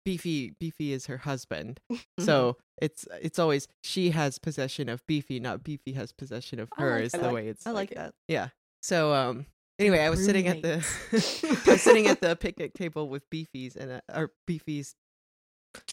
beefy 0.05 0.53
beefy 0.59 0.91
is 0.93 1.05
her 1.07 1.17
husband 1.17 1.79
so 2.19 2.57
it's 2.81 3.07
it's 3.21 3.39
always 3.39 3.67
she 3.83 4.09
has 4.11 4.37
possession 4.39 4.89
of 4.89 5.05
beefy 5.07 5.39
not 5.39 5.63
beefy 5.63 5.93
has 5.93 6.11
possession 6.11 6.59
of 6.59 6.69
I 6.77 6.81
her 6.81 6.95
like 6.95 7.03
is 7.05 7.11
that. 7.13 7.17
the 7.21 7.23
like- 7.27 7.33
way 7.35 7.47
it's 7.47 7.65
I 7.67 7.71
like 7.71 7.89
that. 7.95 8.13
yeah 8.27 8.49
so 8.81 9.13
um 9.13 9.45
anyway 9.79 9.99
i 9.99 10.09
was 10.09 10.23
sitting 10.23 10.47
at 10.47 10.61
the 10.61 10.75
i 11.67 11.71
was 11.71 11.81
sitting 11.81 12.07
at 12.07 12.19
the 12.21 12.35
picnic 12.35 12.73
table 12.73 13.07
with 13.09 13.29
beefies 13.29 13.75
and 13.75 13.91
uh, 13.93 14.01
or 14.13 14.31
beefies 14.49 14.93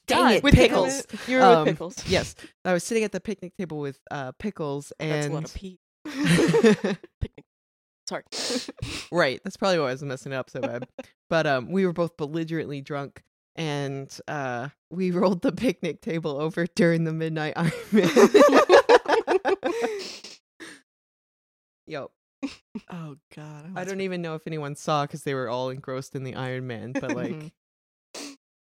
dang 0.06 0.18
God, 0.22 0.32
it 0.34 0.42
with 0.42 0.54
pickles 0.54 1.02
Pickles. 1.06 1.20
You 1.28 1.36
were 1.38 1.48
with 1.48 1.58
Um, 1.58 1.64
Pickles. 1.66 2.06
yes 2.08 2.34
i 2.64 2.72
was 2.72 2.82
sitting 2.84 3.04
at 3.04 3.12
the 3.12 3.20
picnic 3.20 3.52
table 3.58 3.78
with 3.78 3.98
uh 4.10 4.32
pickles 4.38 4.92
and 4.98 5.10
That's 5.10 5.26
a 5.26 5.30
lot 5.30 5.44
of 5.44 5.54
pee. 5.54 5.78
Picnic. 6.04 7.44
Sorry. 8.08 8.24
Right. 9.12 9.40
That's 9.44 9.56
probably 9.56 9.78
why 9.78 9.86
I 9.90 9.92
was 9.92 10.02
messing 10.02 10.32
it 10.32 10.34
up 10.34 10.50
so 10.50 10.60
bad. 10.60 10.88
but 11.28 11.46
um 11.46 11.70
we 11.70 11.86
were 11.86 11.92
both 11.92 12.16
belligerently 12.16 12.80
drunk 12.80 13.22
and 13.60 14.18
uh 14.26 14.68
we 14.90 15.10
rolled 15.12 15.42
the 15.42 15.52
picnic 15.52 16.00
table 16.00 16.40
over 16.40 16.66
during 16.74 17.04
the 17.04 17.12
midnight 17.12 17.52
Iron 17.56 17.72
Man. 17.92 18.08
Yo. 21.86 22.10
Oh 22.90 23.16
God. 23.36 23.72
I 23.76 23.84
don't 23.84 24.00
even 24.00 24.22
know 24.22 24.34
if 24.34 24.46
anyone 24.46 24.74
saw 24.76 25.04
because 25.04 25.24
they 25.24 25.34
were 25.34 25.48
all 25.48 25.68
engrossed 25.70 26.14
in 26.16 26.24
the 26.24 26.34
Iron 26.34 26.66
Man, 26.66 26.92
but 26.92 27.14
like 27.16 27.52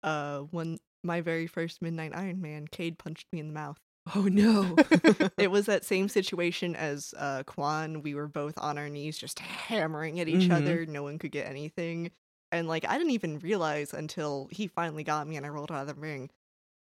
uh 0.04 0.40
when 0.52 0.80
my 1.04 1.22
very 1.22 1.46
first 1.48 1.82
midnight 1.82 2.12
iron 2.16 2.42
man 2.42 2.66
cade 2.68 2.98
punched 2.98 3.28
me 3.34 3.40
in 3.40 3.48
the 3.48 3.54
mouth 3.54 3.78
oh 4.16 4.24
no. 4.32 4.76
it 5.38 5.52
was 5.52 5.66
that 5.66 5.84
same 5.86 6.08
situation 6.10 6.74
as 6.76 7.14
uh 7.18 7.44
kwan 7.44 8.02
we 8.02 8.16
were 8.16 8.28
both 8.28 8.54
on 8.58 8.78
our 8.78 8.90
knees 8.90 9.18
just 9.18 9.40
hammering 9.40 10.20
at 10.22 10.28
each 10.30 10.50
Mhm. 10.50 10.56
other 10.56 10.86
no 10.86 11.04
one 11.04 11.20
could 11.20 11.32
get 11.32 11.48
anything 11.48 12.12
and 12.52 12.68
like 12.68 12.86
i 12.88 12.98
didn't 12.98 13.12
even 13.12 13.40
realize 13.40 13.94
until 13.94 14.48
he 14.52 14.68
finally 14.68 15.04
got 15.04 15.28
me 15.28 15.38
and 15.38 15.46
i 15.46 15.50
rolled 15.50 15.72
out 15.72 15.82
of 15.82 15.88
the 15.88 15.94
ring. 16.02 16.30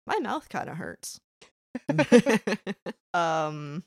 My 0.05 0.20
mouth 0.20 0.47
kind 0.49 0.70
of 0.70 0.78
hurts. 0.78 1.20
Um 3.13 3.84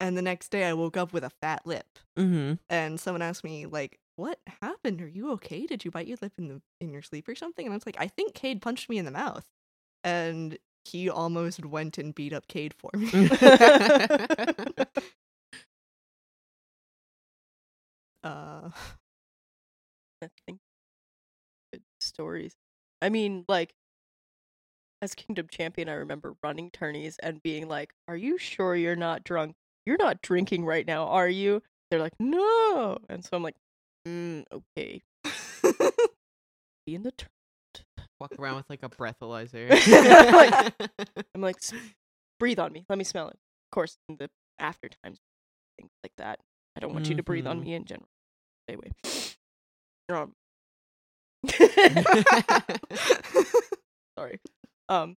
and 0.00 0.16
the 0.16 0.22
next 0.22 0.48
day 0.50 0.64
i 0.64 0.72
woke 0.72 0.96
up 0.96 1.12
with 1.12 1.24
a 1.24 1.30
fat 1.30 1.62
lip. 1.66 1.86
Mm-hmm. 2.18 2.54
and 2.70 2.98
someone 3.00 3.22
asked 3.22 3.44
me 3.44 3.66
like 3.66 3.98
what 4.16 4.40
happened? 4.62 5.02
Are 5.02 5.08
you 5.08 5.30
okay? 5.32 5.66
Did 5.66 5.84
you 5.84 5.90
bite 5.90 6.06
your 6.06 6.16
lip 6.22 6.32
in 6.38 6.48
the 6.48 6.62
in 6.80 6.90
your 6.92 7.02
sleep 7.02 7.28
or 7.28 7.34
something? 7.34 7.66
And 7.66 7.72
i 7.72 7.76
was 7.76 7.86
like 7.86 7.96
i 7.98 8.08
think 8.08 8.34
cade 8.34 8.62
punched 8.62 8.88
me 8.88 8.98
in 8.98 9.04
the 9.04 9.10
mouth. 9.10 9.46
And 10.04 10.58
he 10.84 11.10
almost 11.10 11.64
went 11.66 11.98
and 11.98 12.14
beat 12.14 12.32
up 12.32 12.46
cade 12.48 12.74
for 12.74 12.90
me. 12.96 13.10
Uh 18.22 18.70
I 20.26 20.40
think 20.46 20.58
good 21.72 21.82
stories. 22.00 22.54
I 23.02 23.08
mean, 23.08 23.44
like 23.48 23.72
as 25.02 25.14
Kingdom 25.14 25.46
Champion, 25.50 25.88
I 25.88 25.94
remember 25.94 26.34
running 26.42 26.70
tourneys 26.70 27.16
and 27.22 27.42
being 27.42 27.68
like, 27.68 27.92
"Are 28.08 28.16
you 28.16 28.38
sure 28.38 28.74
you're 28.74 28.96
not 28.96 29.24
drunk? 29.24 29.54
You're 29.84 29.98
not 29.98 30.22
drinking 30.22 30.64
right 30.64 30.86
now, 30.86 31.06
are 31.06 31.28
you?" 31.28 31.62
They're 31.90 32.00
like, 32.00 32.14
"No," 32.18 32.98
and 33.08 33.24
so 33.24 33.30
I'm 33.36 33.42
like, 33.42 33.56
mm, 34.08 34.44
"Okay." 34.52 35.02
Be 36.86 36.94
in 36.94 37.02
the 37.02 37.12
tur- 37.12 37.28
Walk 38.18 38.32
around 38.38 38.56
with 38.56 38.70
like 38.70 38.82
a 38.82 38.88
breathalyzer. 38.88 39.68
Like- 40.32 40.74
I'm 41.34 41.42
like, 41.42 41.56
"S- 41.56 41.74
"Breathe 42.40 42.58
on 42.58 42.72
me. 42.72 42.86
Let 42.88 42.96
me 42.98 43.04
smell 43.04 43.28
it." 43.28 43.34
Of 43.34 43.70
course, 43.72 43.98
in 44.08 44.16
the 44.16 44.30
after 44.58 44.88
times, 44.88 45.18
things 45.78 45.90
like 46.02 46.12
that. 46.16 46.40
I 46.76 46.80
don't 46.80 46.92
want 46.94 47.10
you 47.10 47.16
to 47.16 47.22
breathe 47.22 47.46
on 47.46 47.58
Mhm. 47.60 47.64
me 47.64 47.74
in 47.74 47.84
general. 47.84 48.08
Stay 48.68 48.76
sorry. 54.18 54.40
Um 54.88 55.16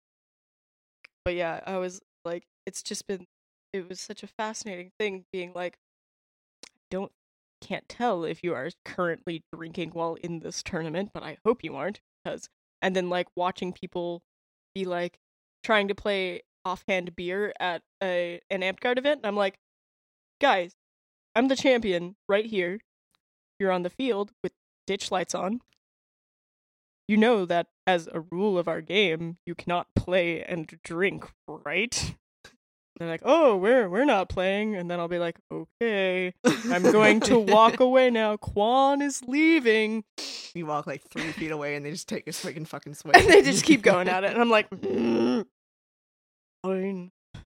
but 1.26 1.34
yeah 1.34 1.60
i 1.66 1.76
was 1.76 2.00
like 2.24 2.44
it's 2.66 2.82
just 2.82 3.06
been 3.08 3.26
it 3.72 3.88
was 3.88 4.00
such 4.00 4.22
a 4.22 4.28
fascinating 4.28 4.92
thing 4.98 5.24
being 5.32 5.52
like 5.54 5.76
don't 6.88 7.10
can't 7.60 7.88
tell 7.88 8.24
if 8.24 8.44
you 8.44 8.54
are 8.54 8.70
currently 8.84 9.42
drinking 9.52 9.90
while 9.90 10.16
in 10.22 10.38
this 10.38 10.62
tournament 10.62 11.10
but 11.12 11.24
i 11.24 11.36
hope 11.44 11.64
you 11.64 11.74
aren't 11.74 12.00
because 12.24 12.48
and 12.80 12.94
then 12.94 13.10
like 13.10 13.26
watching 13.34 13.72
people 13.72 14.22
be 14.72 14.84
like 14.84 15.18
trying 15.64 15.88
to 15.88 15.96
play 15.96 16.42
offhand 16.64 17.16
beer 17.16 17.52
at 17.58 17.82
a 18.00 18.40
an 18.48 18.60
Amtgard 18.60 18.96
event 18.96 19.18
and 19.18 19.26
i'm 19.26 19.36
like 19.36 19.56
guys 20.40 20.76
i'm 21.34 21.48
the 21.48 21.56
champion 21.56 22.14
right 22.28 22.46
here. 22.46 22.78
You're 23.58 23.72
on 23.72 23.82
the 23.82 23.90
field 23.90 24.32
with 24.42 24.52
ditch 24.86 25.10
lights 25.10 25.34
on 25.34 25.60
you 27.08 27.16
know 27.16 27.44
that 27.46 27.68
as 27.86 28.08
a 28.12 28.20
rule 28.20 28.58
of 28.58 28.68
our 28.68 28.80
game, 28.80 29.38
you 29.46 29.54
cannot 29.54 29.86
play 29.94 30.42
and 30.42 30.66
drink, 30.82 31.30
right? 31.48 32.14
They're 32.98 33.08
like, 33.08 33.22
"Oh, 33.24 33.56
we're 33.56 33.88
we're 33.88 34.06
not 34.06 34.28
playing," 34.28 34.74
and 34.74 34.90
then 34.90 34.98
I'll 34.98 35.08
be 35.08 35.18
like, 35.18 35.36
"Okay, 35.52 36.32
I'm 36.44 36.82
going 36.82 37.20
to 37.20 37.38
walk 37.38 37.80
away 37.80 38.10
now. 38.10 38.36
Quan 38.38 39.02
is 39.02 39.22
leaving," 39.26 40.04
you 40.54 40.66
walk 40.66 40.86
like 40.86 41.02
three 41.10 41.30
feet 41.32 41.50
away 41.50 41.76
and 41.76 41.84
they 41.84 41.90
just 41.90 42.08
take 42.08 42.26
a 42.26 42.32
swig 42.32 42.56
and 42.56 42.68
fucking 42.68 42.94
swing 42.94 43.14
and 43.14 43.28
they 43.28 43.42
just 43.42 43.64
keep 43.64 43.82
going 43.82 44.08
at 44.08 44.24
it, 44.24 44.32
and 44.32 44.40
I'm 44.40 44.50
like, 44.50 44.70
"Mm, 44.70 45.44
"Fine, 46.64 47.10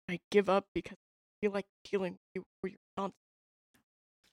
I 0.09 0.19
give 0.31 0.49
up 0.49 0.65
because 0.73 0.97
I 0.97 1.45
feel 1.45 1.51
like 1.51 1.65
dealing 1.89 2.13
with 2.13 2.19
you 2.35 2.43
for 2.61 2.67
your 2.69 2.79
nonsense." 2.97 3.26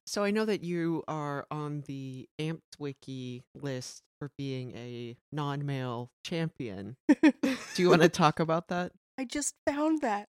So 0.06 0.22
I 0.22 0.30
know 0.30 0.44
that 0.44 0.62
you 0.62 1.02
are 1.08 1.46
on 1.50 1.82
the 1.86 2.28
AmtWiki 2.40 3.42
list 3.54 4.02
for 4.18 4.30
being 4.36 4.72
a 4.76 5.16
non-male 5.32 6.10
champion. 6.24 6.96
Do 7.08 7.56
you 7.76 7.88
want 7.88 8.02
to 8.02 8.08
talk 8.10 8.38
about 8.38 8.68
that? 8.68 8.92
I 9.18 9.24
just 9.24 9.54
found 9.66 10.02
that. 10.02 10.28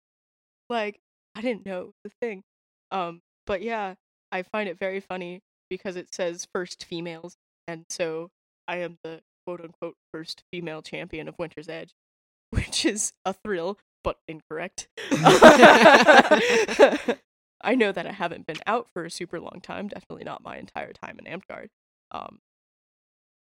Like, 0.68 1.00
I 1.34 1.40
didn't 1.40 1.66
know 1.66 1.92
the 2.04 2.10
thing. 2.20 2.42
Um, 2.90 3.20
but 3.46 3.62
yeah, 3.62 3.94
I 4.30 4.42
find 4.42 4.68
it 4.68 4.78
very 4.78 5.00
funny 5.00 5.40
because 5.70 5.96
it 5.96 6.14
says 6.14 6.46
first 6.54 6.84
females, 6.84 7.36
and 7.66 7.84
so 7.88 8.30
I 8.68 8.78
am 8.78 8.98
the 9.02 9.20
quote 9.46 9.60
unquote 9.60 9.96
first 10.12 10.42
female 10.52 10.82
champion 10.82 11.28
of 11.28 11.34
Winter's 11.38 11.68
Edge, 11.68 11.92
which 12.50 12.84
is 12.84 13.12
a 13.24 13.32
thrill, 13.32 13.78
but 14.04 14.18
incorrect. 14.28 14.88
I 17.62 17.74
know 17.74 17.93
that 17.93 18.06
I 18.06 18.12
haven't 18.12 18.47
been 18.47 18.59
out 18.66 18.89
for 18.93 19.05
a 19.05 19.10
super 19.10 19.40
long 19.40 19.60
time, 19.62 19.89
definitely 19.89 20.24
not 20.24 20.43
my 20.43 20.56
entire 20.56 20.93
time 20.93 21.18
in 21.24 21.40
Amtgard. 21.40 21.68
Um, 22.10 22.40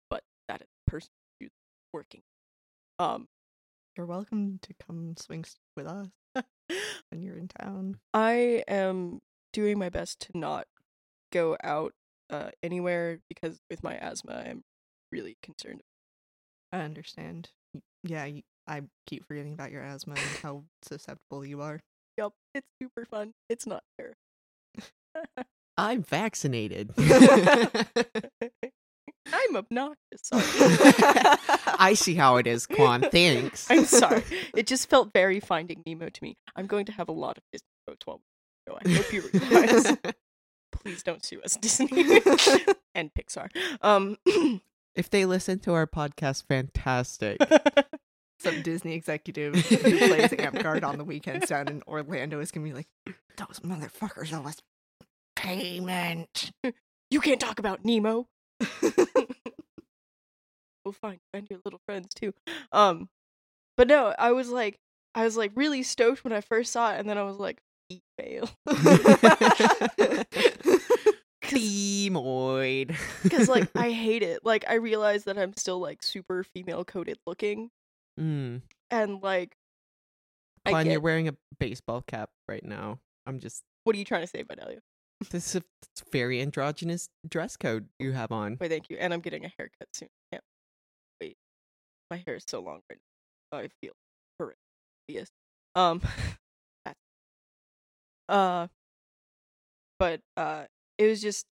but 0.08 0.22
that 0.48 0.62
is 0.62 0.68
the 0.86 0.90
person 0.90 1.10
who's 1.38 1.50
working. 1.92 2.22
Um, 2.98 3.28
you're 3.96 4.06
welcome 4.06 4.58
to 4.62 4.74
come 4.86 5.14
swing 5.16 5.44
with 5.76 5.86
us 5.86 6.08
when 7.10 7.22
you're 7.22 7.36
in 7.36 7.48
town 7.48 7.96
I 8.14 8.62
am 8.68 9.20
doing 9.52 9.78
my 9.78 9.88
best 9.88 10.20
to 10.20 10.38
not 10.38 10.66
go 11.32 11.56
out 11.62 11.92
uh, 12.30 12.50
anywhere 12.62 13.20
because 13.28 13.60
with 13.70 13.82
my 13.82 13.96
asthma, 13.96 14.44
I'm 14.46 14.62
really 15.10 15.36
concerned. 15.42 15.82
I 16.72 16.80
understand. 16.80 17.50
Yeah, 18.02 18.28
I 18.66 18.82
keep 19.06 19.26
forgetting 19.26 19.54
about 19.54 19.72
your 19.72 19.82
asthma 19.82 20.14
and 20.14 20.38
how 20.42 20.64
susceptible 20.82 21.44
you 21.44 21.60
are. 21.62 21.80
Yup, 22.18 22.34
it's 22.52 22.66
super 22.82 23.04
fun. 23.04 23.32
It's 23.48 23.64
not 23.64 23.84
fair. 23.96 24.14
I'm 25.76 26.02
vaccinated. 26.02 26.90
I'm 29.32 29.54
obnoxious. 29.54 30.20
Sorry. 30.24 30.42
I 31.78 31.94
see 31.94 32.16
how 32.16 32.38
it 32.38 32.48
is, 32.48 32.66
Quan. 32.66 33.02
Thanks. 33.02 33.70
I'm 33.70 33.84
sorry. 33.84 34.24
It 34.56 34.66
just 34.66 34.90
felt 34.90 35.12
very 35.12 35.38
Finding 35.38 35.84
Nemo 35.86 36.08
to 36.08 36.22
me. 36.24 36.36
I'm 36.56 36.66
going 36.66 36.86
to 36.86 36.92
have 36.92 37.08
a 37.08 37.12
lot 37.12 37.38
of 37.38 37.44
Disney 37.52 37.68
quotes 37.86 38.04
while 38.04 38.20
we 38.66 38.72
go. 38.72 38.78
I 38.84 38.88
hope 38.96 39.12
you 39.12 39.22
realize. 39.32 39.96
Please 40.72 41.04
don't 41.04 41.24
sue 41.24 41.40
us, 41.42 41.56
Disney 41.56 42.20
and 42.96 43.12
Pixar. 43.14 43.48
Um, 43.80 44.16
if 44.96 45.08
they 45.08 45.24
listen 45.24 45.60
to 45.60 45.72
our 45.74 45.86
podcast, 45.86 46.48
fantastic. 46.48 47.38
Some 48.40 48.62
Disney 48.62 48.94
executive 48.94 49.54
who 49.54 49.76
plays 49.76 50.32
Amp 50.38 50.64
on 50.84 50.98
the 50.98 51.04
weekends 51.04 51.48
down 51.48 51.68
in 51.68 51.82
Orlando 51.86 52.40
is 52.40 52.50
gonna 52.50 52.66
be 52.66 52.72
like, 52.72 52.88
"Those 53.36 53.60
motherfuckers 53.60 54.32
owe 54.32 54.46
us 54.46 54.62
payment." 55.36 56.52
you 57.10 57.20
can't 57.20 57.40
talk 57.40 57.58
about 57.58 57.84
Nemo. 57.84 58.26
well, 60.84 60.92
fine, 60.92 61.18
and 61.32 61.48
your 61.50 61.60
little 61.64 61.80
friends 61.86 62.08
too. 62.14 62.32
Um, 62.72 63.08
but 63.76 63.88
no, 63.88 64.14
I 64.18 64.32
was 64.32 64.50
like, 64.50 64.78
I 65.14 65.24
was 65.24 65.36
like 65.36 65.52
really 65.54 65.82
stoked 65.82 66.24
when 66.24 66.32
I 66.32 66.40
first 66.40 66.72
saw 66.72 66.92
it, 66.94 67.00
and 67.00 67.08
then 67.08 67.18
I 67.18 67.24
was 67.24 67.38
like, 67.38 67.60
eat 67.88 68.02
fail. 68.18 68.48
Femoid. 71.42 72.96
Because 73.22 73.48
like 73.48 73.68
I 73.74 73.90
hate 73.90 74.22
it. 74.22 74.44
Like 74.44 74.64
I 74.68 74.74
realize 74.74 75.24
that 75.24 75.38
I'm 75.38 75.56
still 75.56 75.80
like 75.80 76.02
super 76.02 76.44
female 76.44 76.84
coded 76.84 77.18
looking, 77.26 77.70
Mm. 78.18 78.62
and 78.90 79.22
like, 79.22 79.54
I 80.66 80.70
Quan, 80.70 80.90
you're 80.90 81.00
wearing 81.00 81.28
a 81.28 81.34
baseball 81.58 82.02
cap 82.02 82.30
right 82.48 82.64
now. 82.64 82.98
I'm 83.26 83.38
just. 83.38 83.62
what 83.84 83.94
are 83.94 83.98
you 83.98 84.04
trying 84.04 84.22
to 84.22 84.26
say, 84.26 84.42
Vidalia? 84.42 84.78
This 85.30 85.54
is 85.54 85.62
a 85.62 85.62
very 86.12 86.40
androgynous 86.40 87.08
dress 87.28 87.56
code 87.56 87.88
you 87.98 88.12
have 88.12 88.30
on. 88.30 88.56
Wait, 88.60 88.70
thank 88.70 88.88
you. 88.88 88.96
And 88.98 89.12
I'm 89.12 89.20
getting 89.20 89.44
a 89.44 89.52
haircut 89.58 89.88
soon. 89.92 90.08
Can't 90.32 90.44
wait. 91.20 91.36
My 92.10 92.22
hair 92.24 92.36
is 92.36 92.44
so 92.46 92.60
long 92.60 92.80
right 92.90 92.98
now. 93.52 93.58
I 93.58 93.68
feel 93.80 93.92
horrendous. 94.38 95.30
Um, 95.74 96.00
that's 96.84 96.98
uh, 98.28 98.68
but 99.98 100.20
uh, 100.36 100.64
it 100.98 101.06
was 101.06 101.20
just 101.20 101.46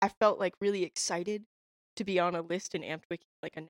I 0.00 0.08
felt 0.20 0.38
like 0.38 0.54
really 0.60 0.84
excited 0.84 1.44
to 1.96 2.04
be 2.04 2.20
on 2.20 2.34
a 2.34 2.42
list 2.42 2.74
in 2.74 2.82
Amped 2.82 3.02
like 3.42 3.56
a 3.56 3.60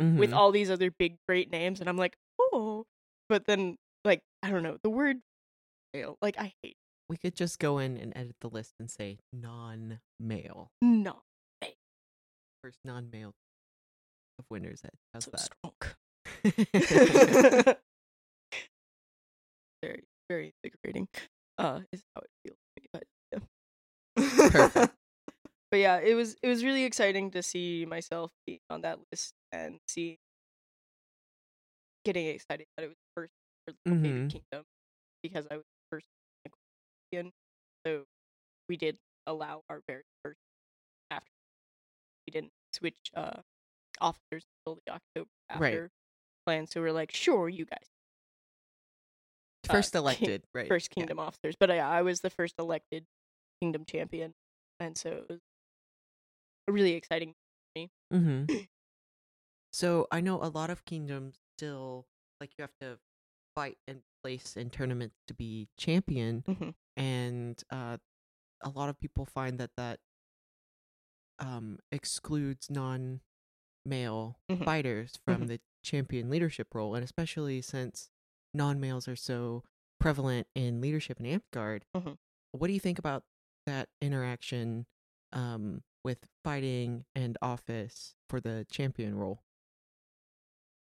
knack 0.00 0.18
with 0.20 0.32
all 0.32 0.52
these 0.52 0.70
other 0.70 0.90
big 0.90 1.16
great 1.28 1.50
names, 1.50 1.80
and 1.80 1.88
I'm 1.88 1.96
like, 1.96 2.16
oh, 2.40 2.84
but 3.28 3.46
then 3.46 3.76
like 4.04 4.20
I 4.42 4.50
don't 4.50 4.62
know 4.62 4.78
the 4.82 4.90
word 4.90 5.18
fail. 5.92 6.16
Like 6.22 6.38
I 6.38 6.52
hate 6.62 6.76
We 7.08 7.16
could 7.16 7.34
just 7.34 7.58
go 7.58 7.78
in 7.78 7.96
and 7.96 8.12
edit 8.16 8.36
the 8.40 8.48
list 8.48 8.74
and 8.78 8.90
say 8.90 9.18
non-male. 9.32 10.70
no 10.82 11.22
First 12.62 12.78
non-male 12.84 13.32
of 14.38 14.44
Winter's 14.50 14.82
Edge. 14.84 14.92
How's 15.14 15.24
so 15.24 15.30
that? 15.30 15.48
very 19.82 20.04
very 20.28 20.52
invigorating. 20.62 21.08
Uh, 21.56 21.80
is 21.92 22.02
how 22.14 22.22
it 22.22 22.30
feels 22.44 22.58
to 22.76 22.82
me. 22.82 22.88
But 22.92 23.04
yeah. 23.32 24.48
Perfect. 24.50 24.94
But 25.70 25.78
yeah, 25.78 25.98
it 26.00 26.14
was 26.14 26.36
it 26.42 26.48
was 26.48 26.64
really 26.64 26.84
exciting 26.84 27.30
to 27.32 27.42
see 27.42 27.86
myself 27.86 28.32
being 28.46 28.60
on 28.70 28.82
that 28.82 28.98
list 29.12 29.34
and 29.52 29.78
see 29.88 30.18
getting 32.04 32.26
excited 32.26 32.66
that 32.76 32.84
it 32.84 32.88
was 32.88 32.96
first 33.14 33.32
for 33.66 33.72
the 33.72 33.88
Mhm. 33.90 34.30
Kingdom 34.30 34.64
because 35.22 35.46
I 35.50 35.56
was 35.56 35.64
first 35.90 36.06
in. 37.12 37.32
So 37.86 38.04
we 38.68 38.76
did 38.76 38.98
allow 39.26 39.62
our 39.68 39.82
very 39.88 40.02
first 40.24 40.38
after 41.10 41.30
we 42.26 42.30
didn't 42.32 42.52
switch 42.72 42.96
uh 43.14 43.40
officers 44.00 44.44
until 44.66 44.80
the 44.86 44.92
October 44.92 45.30
after 45.50 45.60
Right. 45.62 45.90
plan. 46.46 46.66
So 46.66 46.80
we're 46.80 46.92
like, 46.92 47.12
sure, 47.12 47.48
you 47.48 47.64
guys 47.66 47.86
uh, 49.68 49.72
First 49.74 49.92
king- 49.92 50.00
elected, 50.02 50.42
right? 50.54 50.68
first 50.68 50.90
yeah. 50.90 50.94
kingdom 50.94 51.18
officers. 51.20 51.56
But 51.58 51.70
I, 51.70 51.78
I 51.78 52.02
was 52.02 52.20
the 52.20 52.30
first 52.30 52.54
elected 52.58 53.04
kingdom 53.60 53.84
champion, 53.84 54.34
and 54.80 54.96
so 54.96 55.10
it 55.10 55.26
was 55.28 55.40
really 56.70 56.92
exciting. 56.94 57.34
Mm-hmm. 57.76 58.44
so 59.72 60.06
I 60.10 60.20
know 60.20 60.42
a 60.42 60.48
lot 60.48 60.70
of 60.70 60.84
kingdoms 60.84 61.36
still 61.56 62.06
like 62.40 62.50
you 62.58 62.62
have 62.62 62.74
to 62.80 62.98
fight 63.54 63.78
and 63.86 64.00
place 64.22 64.56
in 64.56 64.70
tournaments 64.70 65.16
to 65.28 65.34
be 65.34 65.68
champion, 65.76 66.44
Mhm. 66.48 66.74
and 66.96 67.62
uh, 67.70 67.98
a 68.62 68.68
lot 68.70 68.88
of 68.88 68.98
people 69.00 69.26
find 69.26 69.58
that 69.58 69.70
that 69.76 70.00
um, 71.38 71.78
excludes 71.90 72.68
non-male 72.70 74.38
Mhm. 74.50 74.64
fighters 74.64 75.16
from 75.24 75.42
Mhm. 75.44 75.48
the 75.48 75.60
champion 75.82 76.28
leadership 76.28 76.74
role, 76.74 76.94
and 76.94 77.02
especially 77.04 77.62
since 77.62 78.10
non-males 78.52 79.08
are 79.08 79.16
so 79.16 79.64
prevalent 79.98 80.46
in 80.54 80.80
leadership 80.80 81.18
in 81.20 81.26
Amtgard. 81.26 81.82
Mhm. 81.94 82.18
What 82.52 82.66
do 82.66 82.72
you 82.74 82.80
think 82.80 82.98
about 82.98 83.24
that 83.66 83.88
interaction 84.02 84.86
um, 85.32 85.82
with 86.04 86.26
fighting 86.44 87.04
and 87.14 87.36
office 87.42 88.14
for 88.28 88.40
the 88.40 88.66
champion 88.70 89.14
role? 89.16 89.42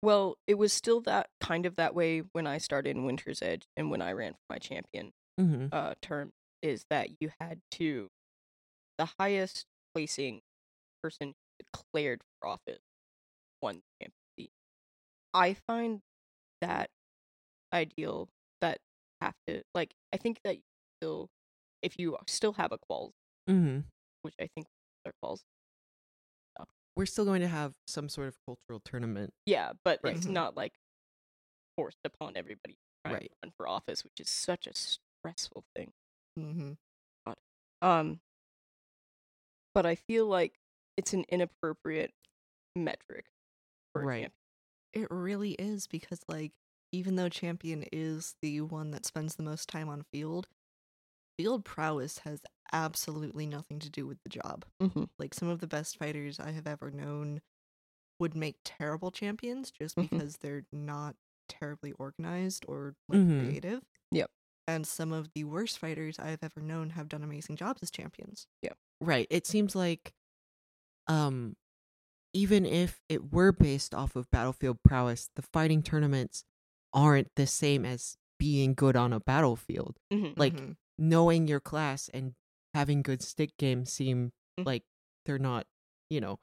Well, 0.03 0.37
it 0.47 0.55
was 0.55 0.73
still 0.73 0.99
that 1.01 1.29
kind 1.39 1.65
of 1.65 1.75
that 1.75 1.93
way 1.93 2.19
when 2.31 2.47
I 2.47 2.57
started 2.57 2.95
in 2.95 3.05
Winter's 3.05 3.41
Edge 3.41 3.67
and 3.77 3.91
when 3.91 4.01
I 4.01 4.11
ran 4.13 4.33
for 4.33 4.39
my 4.49 4.57
champion 4.57 5.11
Mm-hmm. 5.39 5.67
uh, 5.71 5.93
term. 6.01 6.31
Is 6.61 6.85
that 6.91 7.09
you 7.19 7.31
had 7.39 7.61
to 7.71 8.09
the 8.99 9.09
highest 9.19 9.65
placing 9.95 10.41
person 11.01 11.33
declared 11.59 12.21
for 12.39 12.49
office 12.49 12.81
won 13.63 13.81
the 13.99 14.05
champion. 14.37 14.51
I 15.33 15.55
find 15.55 16.01
that 16.61 16.89
ideal 17.73 18.29
that 18.59 18.77
have 19.21 19.33
to 19.47 19.63
like 19.73 19.93
I 20.13 20.17
think 20.17 20.41
that 20.43 20.57
you 20.57 20.61
still 20.99 21.29
if 21.81 21.97
you 21.97 22.17
still 22.27 22.53
have 22.53 22.71
a 22.71 22.77
quals, 22.77 23.13
Mm-hmm. 23.49 23.79
which 24.21 24.35
I 24.39 24.47
think 24.53 24.67
are 25.05 25.13
quals. 25.23 25.43
We're 26.95 27.05
still 27.05 27.25
going 27.25 27.41
to 27.41 27.47
have 27.47 27.75
some 27.87 28.09
sort 28.09 28.27
of 28.27 28.37
cultural 28.45 28.79
tournament. 28.79 29.33
Yeah, 29.45 29.73
but 29.83 30.01
Right. 30.03 30.15
it's 30.15 30.25
Mhm. 30.25 30.33
not 30.33 30.55
like 30.55 30.73
forced 31.75 31.99
upon 32.05 32.37
everybody 32.37 32.77
Right. 33.05 33.31
to 33.31 33.35
run 33.43 33.51
for 33.51 33.67
office, 33.67 34.03
which 34.03 34.19
is 34.19 34.29
such 34.29 34.67
a 34.67 34.73
stressful 34.75 35.65
thing. 35.75 35.93
hmm 36.37 36.73
Um, 37.81 38.21
but 39.73 39.85
I 39.85 39.95
feel 39.95 40.27
like 40.27 40.59
it's 40.97 41.13
an 41.13 41.25
inappropriate 41.29 42.13
metric 42.75 43.27
for 43.93 44.05
Right. 44.05 44.07
champion. 44.07 44.33
It 44.93 45.09
really 45.11 45.53
is 45.53 45.87
because, 45.87 46.21
like, 46.29 46.53
even 46.91 47.15
though 47.17 47.29
champion 47.29 47.85
is 47.91 48.35
the 48.41 48.61
one 48.61 48.91
that 48.91 49.05
spends 49.05 49.35
the 49.35 49.43
most 49.43 49.69
time 49.69 49.89
on 49.89 50.03
field, 50.03 50.47
field 51.41 51.65
prowess 51.65 52.19
has 52.19 52.41
absolutely 52.73 53.47
nothing 53.47 53.79
to 53.79 53.89
do 53.89 54.07
with 54.07 54.19
the 54.23 54.29
job. 54.29 54.65
Mhm. 54.79 55.05
Like, 55.19 55.33
some 55.33 55.47
of 55.49 55.59
the 55.59 55.67
best 55.67 55.97
fighters 55.97 56.39
I 56.39 56.51
have 56.51 56.67
ever 56.67 56.91
known 56.91 57.41
would 58.19 58.35
make 58.35 58.57
terrible 58.65 59.11
champions 59.11 59.71
just 59.71 59.97
Mhm. 59.97 60.21
because 60.21 60.37
they're 60.37 60.65
not 60.71 61.15
terribly 61.49 61.93
organized 61.93 62.65
or 62.67 62.95
like 63.09 63.21
Mhm. 63.21 63.39
creative. 63.39 63.83
Yep. 64.11 64.31
And 64.67 64.87
some 64.87 65.13
of 65.13 65.31
the 65.33 65.45
worst 65.45 65.79
fighters 65.79 66.19
I 66.19 66.29
have 66.29 66.43
ever 66.43 66.61
known 66.61 66.91
have 66.91 67.09
done 67.09 67.23
amazing 67.23 67.57
jobs 67.57 67.83
as 67.83 67.91
champions. 67.91 68.47
Yeah. 68.61 68.73
Right. 68.99 69.27
It 69.29 69.47
seems 69.47 69.75
like 69.75 70.13
um 71.07 71.55
even 72.33 72.65
if 72.65 73.01
it 73.09 73.33
were 73.33 73.51
based 73.53 73.95
off 73.95 74.15
of 74.15 74.29
battlefield 74.31 74.77
prowess, 74.83 75.29
the 75.35 75.43
fighting 75.43 75.83
tournaments 75.83 76.45
aren't 76.93 77.29
the 77.35 77.47
same 77.47 77.85
as 77.85 78.17
being 78.39 78.73
good 78.75 78.95
on 78.95 79.13
a 79.13 79.19
battlefield. 79.21 79.97
Mhm. 80.11 80.35
Like 80.37 80.63
Mhm. 80.63 80.77
Knowing 81.01 81.47
your 81.47 81.59
class 81.59 82.07
and 82.13 82.35
having 82.75 83.01
good 83.01 83.21
stick 83.23 83.57
games 83.57 83.91
seem 83.91 84.31
Mhm. 84.59 84.65
like 84.67 84.83
they're 85.25 85.39
not, 85.39 85.65
you 86.09 86.21
know, 86.21 86.39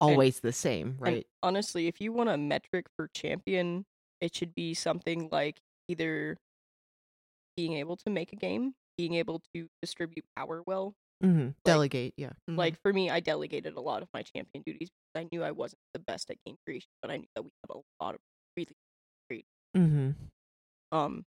always 0.00 0.40
the 0.40 0.52
same, 0.52 0.96
right? 1.00 1.26
honestly, 1.42 1.86
if 1.88 2.00
you 2.00 2.12
want 2.12 2.28
a 2.28 2.36
metric 2.36 2.86
for 2.96 3.08
champion, 3.08 3.86
it 4.20 4.34
should 4.36 4.54
be 4.54 4.74
something 4.74 5.28
like 5.32 5.60
either 5.88 6.36
being 7.56 7.74
able 7.74 7.96
to 7.96 8.10
make 8.10 8.32
a 8.32 8.36
game, 8.36 8.74
being 8.98 9.14
able 9.14 9.40
to 9.54 9.68
distribute 9.80 10.24
power 10.36 10.62
well. 10.66 10.94
mm-hmm. 11.24 11.48
Delegate, 11.64 12.12
yeah. 12.18 12.34
Mhm. 12.50 12.58
Like 12.58 12.78
for 12.82 12.92
me, 12.92 13.08
I 13.08 13.20
delegated 13.20 13.72
a 13.74 13.80
lot 13.80 14.02
of 14.02 14.08
my 14.12 14.22
champion 14.22 14.62
duties 14.66 14.90
because 14.90 15.24
I 15.24 15.28
knew 15.32 15.42
I 15.42 15.50
wasn't 15.52 15.80
the 15.94 16.00
best 16.00 16.30
at 16.30 16.36
game 16.44 16.58
creation, 16.66 16.90
but 17.00 17.10
I 17.10 17.16
knew 17.16 17.28
that 17.34 17.42
we 17.42 17.50
have 17.64 17.76
a 17.78 18.04
lot 18.04 18.14
of 18.14 18.20
really 18.54 18.76
great. 19.30 19.46
Mm-hmm. 19.74 20.10
Um, 20.92 21.24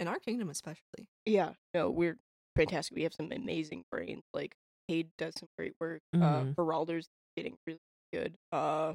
in 0.00 0.08
our 0.08 0.18
kingdom, 0.18 0.50
especially. 0.50 1.06
yeah, 1.26 1.50
no, 1.74 1.90
we're 1.90 2.16
fantastic. 2.56 2.96
We 2.96 3.02
have 3.04 3.14
some 3.14 3.30
amazing 3.30 3.84
brains. 3.92 4.22
Like 4.34 4.56
Cade 4.88 5.10
does 5.18 5.34
some 5.38 5.48
great 5.56 5.74
work. 5.80 6.00
Uh, 6.14 6.44
Geralder's 6.58 7.06
getting 7.36 7.56
really 7.66 7.78
good. 8.12 8.34
Uh, 8.50 8.94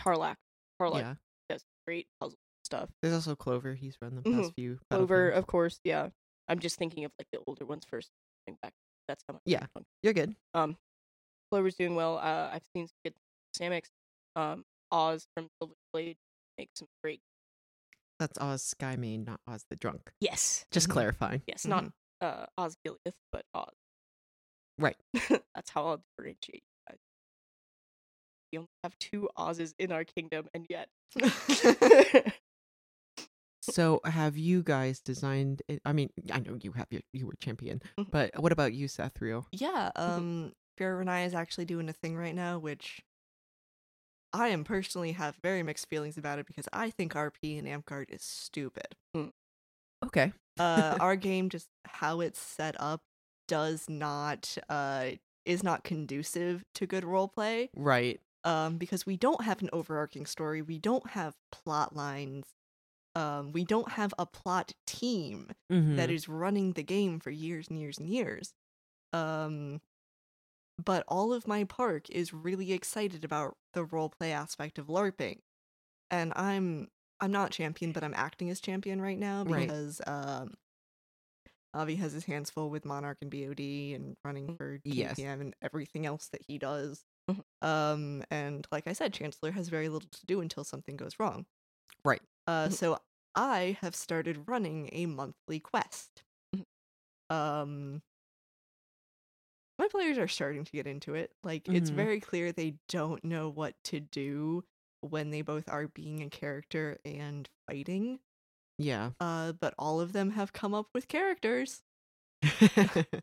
Tarlac, 0.00 0.36
Tarlac 0.80 0.98
Yeah. 1.00 1.14
does 1.48 1.62
great 1.86 2.06
puzzle 2.20 2.38
stuff. 2.64 2.90
There's 3.02 3.14
also 3.14 3.36
Clover. 3.36 3.74
He's 3.74 3.96
run 4.02 4.16
the 4.16 4.22
Mhm. 4.22 4.42
past 4.42 4.54
few. 4.54 4.80
Clover, 4.90 5.30
of 5.30 5.46
course, 5.46 5.78
yeah. 5.84 6.08
I'm 6.48 6.58
just 6.58 6.76
thinking 6.78 7.04
of 7.04 7.12
like 7.18 7.28
the 7.32 7.42
older 7.46 7.64
ones 7.64 7.84
first. 7.84 8.10
Back, 8.60 8.72
that's 9.06 9.22
how 9.28 9.34
much. 9.34 9.42
Yeah. 9.46 9.66
You're 10.02 10.12
good. 10.14 10.34
Um, 10.52 10.76
Clover's 11.50 11.76
doing 11.76 11.94
well. 11.94 12.18
Uh, 12.18 12.50
I've 12.52 12.64
seen 12.74 12.88
some 12.88 12.96
good 13.04 13.14
Samix. 13.56 13.88
Um, 14.34 14.64
Oz 14.90 15.26
from 15.36 15.48
Silver 15.60 15.74
Blade 15.92 16.16
makes 16.58 16.78
some 16.80 16.88
great. 17.04 17.20
That's 18.22 18.38
Oz 18.38 18.62
Skymane, 18.78 19.26
not 19.26 19.40
Oz 19.48 19.64
the 19.68 19.74
Drunk. 19.74 20.12
Yes. 20.20 20.64
Just 20.70 20.88
Mhm. 20.88 20.92
clarifying. 20.92 21.42
Yes, 21.48 21.66
not 21.66 21.86
uh 22.20 22.46
Oz 22.56 22.76
Gileath, 22.86 23.16
but 23.32 23.44
Oz. 23.52 23.74
Right. 24.78 24.96
That's 25.56 25.70
how 25.70 25.86
I'll 25.86 26.04
differentiate 26.16 26.62
you 26.62 26.88
guys. 26.88 26.98
We 28.52 28.58
only 28.58 28.68
have 28.84 28.96
two 29.00 29.28
Oz's 29.36 29.74
in 29.80 29.90
our 29.90 30.04
kingdom, 30.04 30.48
and 30.54 30.66
yet. 30.70 30.88
So, 33.64 34.00
have 34.04 34.36
you 34.36 34.62
guys 34.64 34.98
designed? 35.00 35.62
It? 35.68 35.80
I 35.84 35.92
mean, 35.92 36.10
I 36.32 36.40
know 36.40 36.58
you 36.60 36.72
have 36.72 36.88
your 36.90 37.02
you 37.12 37.26
were 37.26 37.34
champion, 37.40 37.80
Mhm. 37.96 38.10
but 38.10 38.32
what 38.42 38.50
about 38.50 38.72
you, 38.72 38.88
Sethriel? 38.88 39.46
Yeah, 39.52 39.92
um, 39.94 40.52
Vera 40.78 41.08
I 41.08 41.22
is 41.22 41.32
actually 41.32 41.66
doing 41.66 41.88
a 41.88 41.92
thing 41.92 42.16
right 42.16 42.34
now, 42.34 42.58
which 42.58 43.02
I 44.32 44.48
am 44.48 44.64
personally 44.64 45.12
have 45.12 45.36
very 45.36 45.62
mixed 45.62 45.88
feelings 45.88 46.16
about 46.18 46.38
it 46.38 46.46
because 46.46 46.68
I 46.72 46.90
think 46.90 47.14
RP 47.16 47.58
and 47.58 47.68
Amp 47.68 47.90
is 48.10 48.22
stupid. 48.22 48.96
Okay. 50.04 50.32
Uh, 50.58 50.96
our 51.00 51.16
game, 51.16 51.48
just 51.48 51.68
how 51.84 52.20
it's 52.20 52.40
set 52.40 52.76
up, 52.80 53.02
does 53.48 53.88
not 53.90 54.56
uh 54.68 55.10
is 55.44 55.62
not 55.64 55.82
conducive 55.84 56.64
to 56.74 56.86
good 56.86 57.04
roleplay. 57.04 57.68
Right. 57.76 58.20
Um, 58.44 58.78
because 58.78 59.06
we 59.06 59.16
don't 59.16 59.44
have 59.44 59.62
an 59.62 59.70
overarching 59.72 60.26
story, 60.26 60.62
we 60.62 60.78
don't 60.78 61.10
have 61.10 61.36
plot 61.52 61.96
lines, 61.96 62.46
um, 63.16 63.52
we 63.52 63.64
don't 63.64 63.90
have 63.92 64.14
a 64.18 64.26
plot 64.26 64.72
team 64.86 65.50
that 65.96 66.10
Mhm. 66.10 66.12
is 66.12 66.28
running 66.28 66.72
the 66.74 66.82
game 66.84 67.20
for 67.20 67.30
years 67.30 67.68
and 67.68 67.78
years 67.80 67.98
and 67.98 68.08
years. 68.08 68.54
Um, 69.12 69.80
but 70.82 71.04
all 71.08 71.32
of 71.32 71.46
my 71.48 71.64
park 71.64 72.10
is 72.10 72.32
really 72.34 72.72
excited 72.72 73.24
about 73.24 73.56
the 73.74 73.84
role 73.84 74.10
play 74.10 74.32
aspect 74.32 74.78
of 74.78 74.86
LARPing, 74.88 75.40
and 76.10 76.32
I'm 76.36 76.90
I'm 77.20 77.32
not 77.32 77.52
champion, 77.52 77.92
but 77.92 78.04
I'm 78.04 78.14
acting 78.14 78.50
as 78.50 78.60
champion 78.60 79.00
right 79.02 79.18
now 79.18 79.44
Right. 79.44 79.72
because 79.72 80.00
um, 80.06 80.54
Avi 81.74 81.96
has 81.96 82.12
his 82.12 82.24
hands 82.26 82.50
full 82.50 82.70
with 82.70 82.84
Monarch 82.84 83.18
and 83.22 83.30
BOD 83.30 83.94
and 83.94 84.16
running 84.24 84.56
for 84.56 84.78
Yes. 84.84 85.24
TPM 85.24 85.40
and 85.40 85.54
everything 85.62 86.04
else 86.06 86.28
that 86.28 86.42
he 86.46 86.58
does. 86.58 87.04
Mhm. 87.28 87.42
Um, 87.62 88.24
and 88.30 88.66
like 88.72 88.86
I 88.88 88.94
said, 88.94 89.14
Chancellor 89.14 89.52
has 89.52 89.68
very 89.68 89.88
little 89.90 90.10
to 90.10 90.26
do 90.26 90.40
until 90.40 90.64
something 90.64 90.96
goes 90.96 91.18
wrong. 91.20 91.46
Right. 92.04 92.22
Uh, 92.46 92.68
Mhm. 92.68 92.76
so 92.76 92.98
I 93.34 93.78
have 93.80 93.94
started 93.94 94.48
running 94.48 94.88
a 94.92 95.06
monthly 95.06 95.60
quest. 95.60 96.24
Mhm. 96.54 96.64
Um, 97.30 98.02
my 99.82 99.88
players 99.88 100.18
are 100.18 100.28
starting 100.28 100.64
to 100.64 100.72
get 100.72 100.86
into 100.86 101.14
it. 101.14 101.32
Like, 101.42 101.68
it's 101.72 101.90
Mhm. 101.90 101.96
very 101.96 102.20
clear 102.20 102.52
they 102.52 102.76
don't 102.88 103.24
know 103.24 103.48
what 103.50 103.74
to 103.84 104.00
do 104.00 104.64
when 105.00 105.30
they 105.30 105.42
both 105.42 105.68
are 105.68 105.88
being 105.88 106.22
a 106.22 106.30
character 106.30 106.98
and 107.04 107.48
fighting. 107.68 108.20
Yeah. 108.78 109.12
Uh, 109.20 109.52
but 109.52 109.74
all 109.78 110.00
of 110.00 110.12
them 110.12 110.32
have 110.32 110.52
come 110.52 110.74
up 110.74 110.88
with 110.94 111.08
characters. 111.08 111.84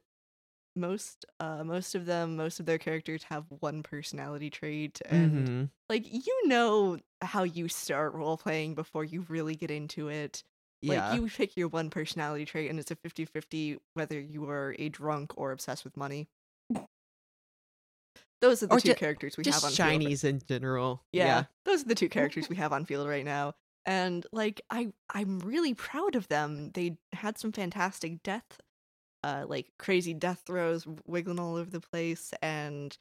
Most, 0.76 1.26
uh, 1.40 1.64
most 1.64 1.95
of 1.95 2.06
them, 2.06 2.36
most 2.38 2.60
of 2.60 2.65
their 2.65 2.77
characters 2.77 3.23
have 3.23 3.45
one 3.49 3.84
personality 3.84 4.49
trait, 4.49 5.02
and 5.06 5.49
Mhm. 5.49 5.69
like 5.90 6.06
you 6.07 6.48
know 6.48 6.99
how 7.22 7.44
you 7.44 7.68
start 7.68 8.14
role 8.14 8.38
playing 8.38 8.76
before 8.76 9.03
you 9.03 9.22
really 9.27 9.56
get 9.56 9.72
into 9.72 10.07
it. 10.10 10.44
Yeah. 10.81 10.95
Like 10.95 11.11
you 11.11 11.27
pick 11.27 11.57
your 11.57 11.68
one 11.68 11.90
personality 11.90 12.45
trait 12.45 12.69
and 12.69 12.80
it's 12.80 12.91
a 12.91 12.95
50-50 12.95 13.77
whether 13.95 14.19
you 14.19 14.48
are 14.49 14.76
a 14.80 14.90
drunk 14.90 15.34
or 15.38 15.52
obsessed 15.52 15.84
with 15.84 15.98
money. 15.98 16.30
Those 18.41 18.64
are 18.64 18.68
the 18.68 18.76
Or 18.76 18.80
two 18.80 18.90
ju- 18.90 18.95
characters 18.95 19.38
we 19.38 19.44
have 19.45 19.64
on 19.64 19.70
field. 19.72 19.76
Chinese 19.78 20.24
in 20.24 20.41
general. 20.48 21.03
Yeah, 21.11 21.45
those 21.66 21.82
are 21.82 21.88
the 21.88 21.95
two 21.95 22.10
characters 22.18 22.49
we 22.49 22.56
have 22.56 22.72
on 22.74 22.86
field 22.86 23.07
right 23.07 23.26
now. 23.26 23.53
And 23.86 24.26
like 24.32 24.61
I 24.70 24.94
I'm 25.14 25.40
really 25.40 25.74
proud 25.74 26.16
of 26.16 26.28
them. 26.28 26.72
They 26.72 26.98
had 27.14 27.38
some 27.38 27.52
fantastic 27.52 28.24
death 28.24 28.60
uh 29.24 29.45
like 29.48 29.68
crazy 29.78 30.14
death 30.14 30.44
throws 30.45 30.88
wiggling 31.06 31.40
all 31.40 31.56
over 31.57 31.70
the 31.70 31.82
place 31.82 32.32
and 32.41 32.98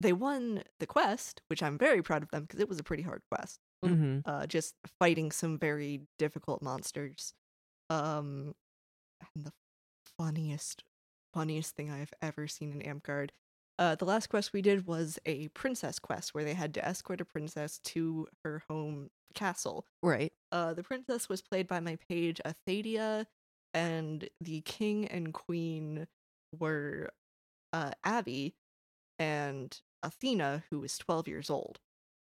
they 0.00 0.12
won 0.12 0.62
the 0.78 0.86
quest, 0.86 1.42
which 1.48 1.62
I'm 1.62 1.76
very 1.76 2.02
proud 2.02 2.22
of 2.22 2.30
them 2.30 2.42
because 2.42 2.60
it 2.60 2.68
was 2.68 2.78
a 2.78 2.84
pretty 2.84 3.02
hard 3.02 3.22
quest 3.30 3.58
hmm 3.82 4.18
uh, 4.26 4.46
just 4.46 4.74
fighting 4.98 5.30
some 5.32 5.58
very 5.58 6.02
difficult 6.18 6.62
monsters. 6.62 7.32
Um, 7.88 8.54
and 9.34 9.46
the 9.46 9.52
funniest, 10.18 10.84
funniest 11.34 11.74
thing 11.76 11.90
I've 11.90 12.12
ever 12.22 12.46
seen 12.46 12.78
in 12.78 12.80
Amtgard. 13.00 13.30
Uh, 13.80 13.94
the 13.94 14.04
last 14.04 14.28
quest 14.28 14.52
we 14.52 14.60
did 14.60 14.86
was 14.86 15.18
a 15.24 15.48
princess 15.48 15.98
quest 15.98 16.34
where 16.34 16.44
they 16.44 16.52
had 16.52 16.74
to 16.74 16.86
escort 16.86 17.20
a 17.20 17.24
princess 17.24 17.80
to 17.82 18.28
her 18.44 18.62
home 18.68 19.08
castle. 19.34 19.86
Right. 20.02 20.32
Uh, 20.52 20.74
the 20.74 20.82
princess 20.82 21.30
was 21.30 21.40
played 21.40 21.66
by 21.66 21.80
my 21.80 21.96
page 22.08 22.42
Athadia, 22.44 23.24
and 23.72 24.28
the 24.38 24.60
king 24.60 25.06
and 25.06 25.32
queen 25.32 26.06
were 26.58 27.08
uh, 27.72 27.92
Abby 28.04 28.54
and 29.18 29.80
Athena, 30.02 30.64
who 30.70 30.80
was 30.80 30.98
12 30.98 31.26
years 31.26 31.48
old. 31.48 31.78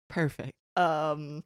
Perfect. 0.09 0.53
Um, 0.75 1.43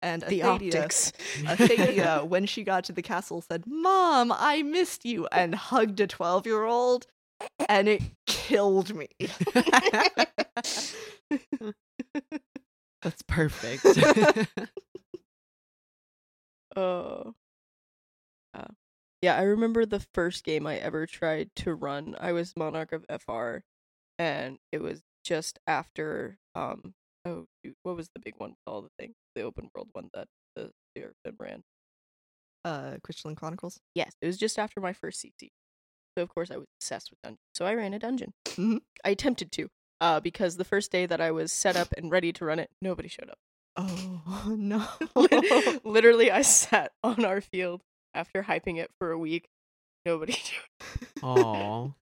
and 0.00 0.22
The 0.22 0.40
Athadia, 0.40 0.66
optics. 0.76 1.12
Athadia, 1.42 2.24
when 2.28 2.46
she 2.46 2.64
got 2.64 2.84
to 2.84 2.92
the 2.92 3.02
castle, 3.02 3.42
said, 3.42 3.64
"Mom, 3.66 4.32
I 4.34 4.62
missed 4.62 5.04
you," 5.04 5.26
and 5.32 5.54
hugged 5.54 5.98
a 6.00 6.06
twelve-year-old, 6.06 7.06
and 7.68 7.88
it 7.88 8.02
killed 8.26 8.94
me. 8.94 9.08
That's 13.02 13.22
perfect. 13.26 13.86
Oh. 16.76 17.34
Uh, 18.54 18.64
yeah, 19.22 19.36
I 19.36 19.42
remember 19.42 19.86
the 19.86 20.00
first 20.14 20.44
game 20.44 20.66
I 20.66 20.76
ever 20.78 21.06
tried 21.06 21.50
to 21.56 21.74
run. 21.74 22.16
I 22.20 22.32
was 22.32 22.54
Monarch 22.56 22.92
of 22.92 23.04
FR, 23.08 23.64
and 24.18 24.58
it 24.72 24.80
was 24.82 25.02
just 25.24 25.58
after 25.66 26.38
um 26.54 26.94
oh 27.26 27.46
shoot, 27.64 27.76
what 27.82 27.96
was 27.96 28.08
the 28.14 28.20
big 28.20 28.34
one 28.38 28.50
with 28.50 28.58
all 28.66 28.82
the 28.82 28.90
things 28.98 29.14
the 29.34 29.42
open 29.42 29.68
world 29.74 29.88
one 29.92 30.08
that 30.14 30.28
the 30.56 30.70
Seraphim 30.96 31.36
ran. 31.38 31.62
uh, 32.64 32.96
Crystalline 33.02 33.36
Chronicles. 33.36 33.80
Yes, 33.94 34.12
it 34.20 34.26
was 34.26 34.38
just 34.38 34.58
after 34.58 34.80
my 34.80 34.92
first 34.92 35.22
CC. 35.24 35.50
So 36.16 36.22
of 36.22 36.28
course 36.34 36.50
I 36.50 36.56
was 36.56 36.66
obsessed 36.80 37.10
with 37.10 37.20
dungeons. 37.22 37.40
So 37.54 37.66
I 37.66 37.74
ran 37.74 37.92
a 37.94 37.98
dungeon. 37.98 38.32
Mhm. 38.46 38.80
I 39.04 39.10
attempted 39.10 39.52
to, 39.52 39.68
uh, 40.00 40.20
because 40.20 40.56
the 40.56 40.64
first 40.64 40.90
day 40.90 41.04
that 41.06 41.20
I 41.20 41.30
was 41.30 41.52
set 41.52 41.76
up 41.76 41.88
and 41.96 42.10
ready 42.10 42.32
to 42.32 42.44
run 42.44 42.58
it, 42.58 42.70
nobody 42.80 43.08
showed 43.08 43.30
up. 43.30 43.38
Oh 43.76 44.54
no! 44.58 44.86
Literally, 45.84 46.30
I 46.30 46.40
sat 46.42 46.92
on 47.02 47.24
our 47.24 47.40
field 47.42 47.82
after 48.14 48.44
hyping 48.44 48.78
it 48.78 48.90
for 48.98 49.10
a 49.10 49.18
week. 49.18 49.48
Nobody 50.06 50.32
showed. 51.22 51.94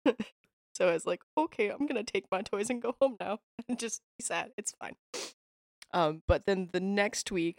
So 0.76 0.90
I 0.90 0.94
was 0.94 1.06
like, 1.06 1.22
okay, 1.38 1.69
I'm 1.69 1.85
gonna 1.88 2.03
take 2.03 2.26
my 2.31 2.41
toys 2.41 2.69
and 2.69 2.81
go 2.81 2.95
home 3.02 3.15
now 3.19 3.40
and 3.68 3.80
just 3.80 4.02
be 4.18 4.23
sad. 4.23 4.52
It's 4.57 4.73
fine. 4.80 4.95
Um, 5.94 6.23
but 6.27 6.45
then 6.45 6.69
the 6.73 6.80
next 6.80 7.31
week, 7.31 7.57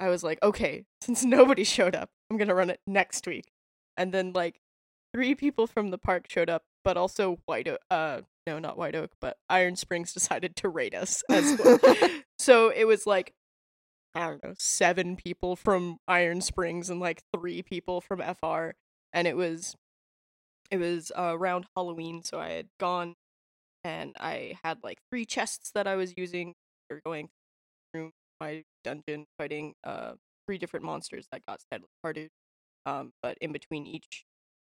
I 0.00 0.08
was 0.08 0.22
like, 0.22 0.38
okay, 0.42 0.84
since 1.00 1.24
nobody 1.24 1.64
showed 1.64 1.94
up, 1.96 2.10
I'm 2.30 2.36
gonna 2.36 2.54
run 2.54 2.70
it 2.70 2.80
next 2.86 3.26
week. 3.26 3.52
And 3.96 4.12
then 4.14 4.32
like 4.32 4.60
three 5.14 5.34
people 5.34 5.66
from 5.66 5.90
the 5.90 5.98
park 5.98 6.26
showed 6.30 6.50
up, 6.50 6.62
but 6.84 6.96
also 6.96 7.38
White 7.46 7.68
Oak. 7.68 7.80
Uh, 7.90 8.22
no, 8.46 8.58
not 8.58 8.78
White 8.78 8.94
Oak, 8.94 9.12
but 9.20 9.36
Iron 9.48 9.76
Springs 9.76 10.12
decided 10.14 10.56
to 10.56 10.68
raid 10.68 10.94
us 10.94 11.22
as 11.30 11.58
well. 11.62 11.78
so 12.38 12.70
it 12.70 12.86
was 12.86 13.06
like 13.06 13.34
I 14.14 14.26
don't 14.26 14.42
know, 14.42 14.54
seven 14.58 15.16
people 15.16 15.54
from 15.54 15.98
Iron 16.08 16.40
Springs 16.40 16.90
and 16.90 16.98
like 16.98 17.22
three 17.34 17.62
people 17.62 18.00
from 18.00 18.20
FR, 18.20 18.70
and 19.12 19.26
it 19.26 19.36
was 19.36 19.76
it 20.70 20.78
was 20.78 21.12
uh, 21.16 21.34
around 21.34 21.66
Halloween, 21.76 22.22
so 22.22 22.38
I 22.38 22.50
had 22.50 22.68
gone 22.78 23.14
and 23.84 24.14
I 24.18 24.58
had 24.64 24.78
like 24.82 24.98
three 25.10 25.24
chests 25.24 25.70
that 25.74 25.86
I 25.86 25.96
was 25.96 26.14
using 26.16 26.54
for 26.88 27.00
going 27.04 27.28
through 27.92 28.10
my 28.40 28.64
dungeon 28.84 29.26
fighting 29.38 29.74
uh 29.84 30.12
three 30.46 30.58
different 30.58 30.84
monsters 30.84 31.26
that 31.30 31.42
got 31.46 31.60
steadily 31.60 31.90
harder. 32.02 32.28
Um, 32.86 33.12
but 33.22 33.36
in 33.40 33.52
between 33.52 33.86
each 33.86 34.24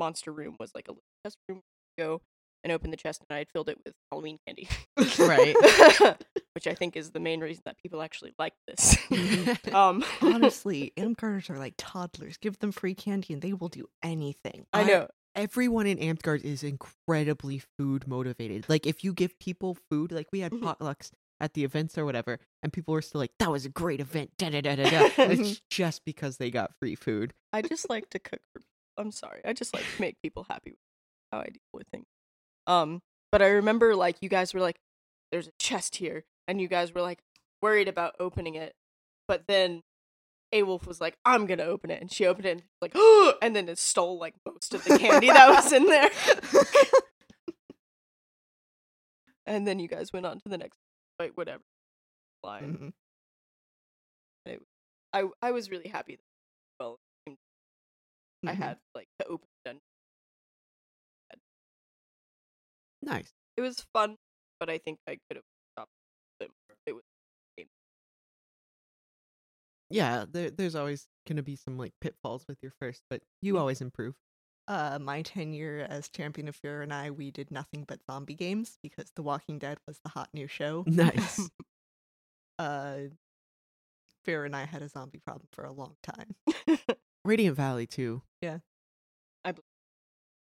monster 0.03 0.33
room 0.33 0.57
was 0.59 0.73
like 0.75 0.89
a 0.89 0.93
little 0.93 1.05
chest 1.25 1.37
room 1.49 1.61
go 1.99 2.21
and 2.65 2.73
open 2.73 2.91
the 2.91 2.97
chest, 2.97 3.23
and 3.29 3.35
I 3.35 3.39
had 3.39 3.49
filled 3.53 3.69
it 3.69 3.79
with 3.85 3.95
Halloween 4.11 4.39
candy. 4.47 4.69
Right. 5.19 5.55
Which 6.55 6.67
I 6.69 6.75
think 6.75 6.97
is 6.97 7.11
the 7.11 7.19
main 7.21 7.41
reason 7.41 7.63
that 7.65 7.77
people 7.83 8.03
actually 8.03 8.33
like 8.39 8.53
this. 8.69 8.97
um, 9.75 10.05
Honestly, 10.21 10.93
Amtgarders 10.97 11.51
are 11.51 11.59
like 11.59 11.75
toddlers. 11.77 12.37
Give 12.37 12.57
them 12.61 12.71
free 12.73 12.95
candy 12.95 13.33
and 13.35 13.43
they 13.43 13.53
will 13.53 13.69
do 13.69 13.87
anything. 14.03 14.67
I 14.73 14.85
know. 14.85 15.09
everyone 15.35 15.87
in 15.87 15.99
Amtgard 15.99 16.43
is 16.45 16.63
incredibly 16.63 17.63
food 17.79 18.07
motivated. 18.07 18.67
Like 18.69 18.87
if 18.87 19.03
you 19.03 19.13
give 19.13 19.39
people 19.39 19.77
food, 19.91 20.13
like 20.13 20.29
we 20.33 20.41
had 20.41 20.53
Mhm. 20.53 20.61
potlucks 20.63 21.11
at 21.41 21.55
the 21.55 21.65
events 21.65 21.99
or 21.99 22.05
whatever, 22.05 22.39
and 22.63 22.73
people 22.73 22.93
were 22.95 23.03
still 23.03 23.21
like, 23.21 23.33
"That 23.41 23.51
was 23.51 23.65
a 23.65 23.71
great 23.71 23.99
event." 24.01 24.31
Da 24.39 24.51
da 24.51 24.61
da 24.61 24.77
da 24.77 24.89
da. 24.91 25.09
It's 25.17 25.61
just 25.71 26.05
because 26.05 26.37
they 26.37 26.51
got 26.53 26.71
free 26.79 26.95
food. 26.95 27.33
I 27.53 27.63
just 27.63 27.89
like 27.91 28.09
to 28.11 28.19
cook 28.21 28.41
for. 28.53 28.61
I'm 28.99 29.13
sorry. 29.13 29.41
I 29.45 29.53
just 29.53 29.75
like 29.75 29.85
to 29.85 30.01
make 30.01 30.17
people 30.23 30.47
happy 30.49 30.73
with 30.73 30.79
how 31.33 31.41
I 31.41 31.47
deal 31.47 31.61
with 31.73 31.87
things. 31.89 32.07
Um, 32.67 33.01
but 33.31 33.43
I 33.43 33.49
remember 33.49 33.95
like 33.97 34.17
you 34.21 34.29
guys 34.29 34.55
were 34.55 34.61
like, 34.61 34.79
"There's 35.31 35.49
a 35.49 35.53
chest 35.59 35.97
here," 35.97 36.25
and 36.47 36.61
you 36.61 36.69
guys 36.69 36.95
were 36.95 37.03
like 37.03 37.21
worried 37.61 37.89
about 37.89 38.15
opening 38.21 38.55
it, 38.55 38.75
but 39.27 39.47
then 39.49 39.83
Awolf 40.55 40.87
was 40.87 41.01
like, 41.01 41.17
"I'm 41.25 41.47
gonna 41.47 41.65
open 41.65 41.91
it," 41.91 42.01
and 42.01 42.13
she 42.13 42.27
opened 42.27 42.47
it, 42.47 42.51
and 42.51 42.63
like, 42.81 42.95
and 43.43 43.57
then 43.57 43.69
it 43.69 43.79
stole 43.79 44.19
like 44.19 44.35
most 44.47 44.75
of 44.75 44.85
the 44.85 44.99
candy 44.99 45.29
that 45.29 45.49
was 45.49 45.73
in 45.73 45.87
there. 45.87 46.11
and 49.47 49.67
then 49.67 49.79
you 49.79 49.89
guys 49.89 50.13
went 50.13 50.27
on 50.27 50.39
to 50.41 50.49
the 50.49 50.59
next 50.59 50.79
fight, 51.19 51.37
whatever 51.37 51.63
line. 52.45 52.93
Mhm. 54.47 54.59
I 55.15 55.29
I 55.43 55.51
was 55.51 55.71
really 55.71 55.89
happy. 55.89 56.19
I 58.47 58.53
Mhm. 58.53 58.59
had 58.59 58.79
like 58.95 59.09
to 59.21 59.27
open 59.27 59.49
the 59.65 59.71
dungeon. 59.71 59.83
Nice. 63.03 63.35
It 63.57 63.63
was 63.63 63.81
fun, 63.95 64.19
but 64.61 64.69
I 64.69 64.79
think 64.79 64.99
I 65.07 65.19
could 65.29 65.37
have 65.37 65.45
stopped 65.73 65.91
it. 66.41 66.49
more. 66.49 66.77
It 66.87 66.93
was 66.93 67.05
Yeah, 69.91 70.25
there, 70.31 70.51
there's 70.51 70.75
always 70.75 71.07
gonna 71.29 71.43
be 71.43 71.57
some 71.57 71.77
like 71.77 71.93
pitfalls 72.01 72.47
with 72.49 72.59
your 72.63 72.73
first, 72.81 73.03
but 73.11 73.23
you 73.43 73.59
always 73.59 73.81
improve. 73.81 74.15
Uh, 74.69 74.99
my 75.01 75.23
tenure 75.23 75.87
as 75.91 76.09
champion 76.09 76.49
of 76.49 76.57
fear 76.57 76.83
and 76.83 76.95
I, 76.95 77.11
we 77.11 77.31
did 77.31 77.51
nothing 77.51 77.85
but 77.85 78.05
zombie 78.05 78.35
games 78.35 78.79
because 78.83 79.11
The 79.15 79.23
Walking 79.23 79.59
Dead 79.59 79.79
was 79.87 79.99
the 80.01 80.11
hot 80.11 80.31
new 80.33 80.47
show. 80.47 80.87
Nice. 80.87 81.51
uh, 82.59 83.09
fear 84.25 84.45
and 84.45 84.55
I 84.55 84.65
had 84.65 84.83
a 84.83 84.89
zombie 84.89 85.19
problem 85.19 85.49
for 85.53 85.65
a 85.65 85.73
long 85.73 85.97
time. 86.03 86.35
Radiant 87.25 87.57
Valley 87.57 87.87
too. 87.87 88.23
Yeah. 88.41 88.59
I 89.45 89.53
believe. 89.53 89.65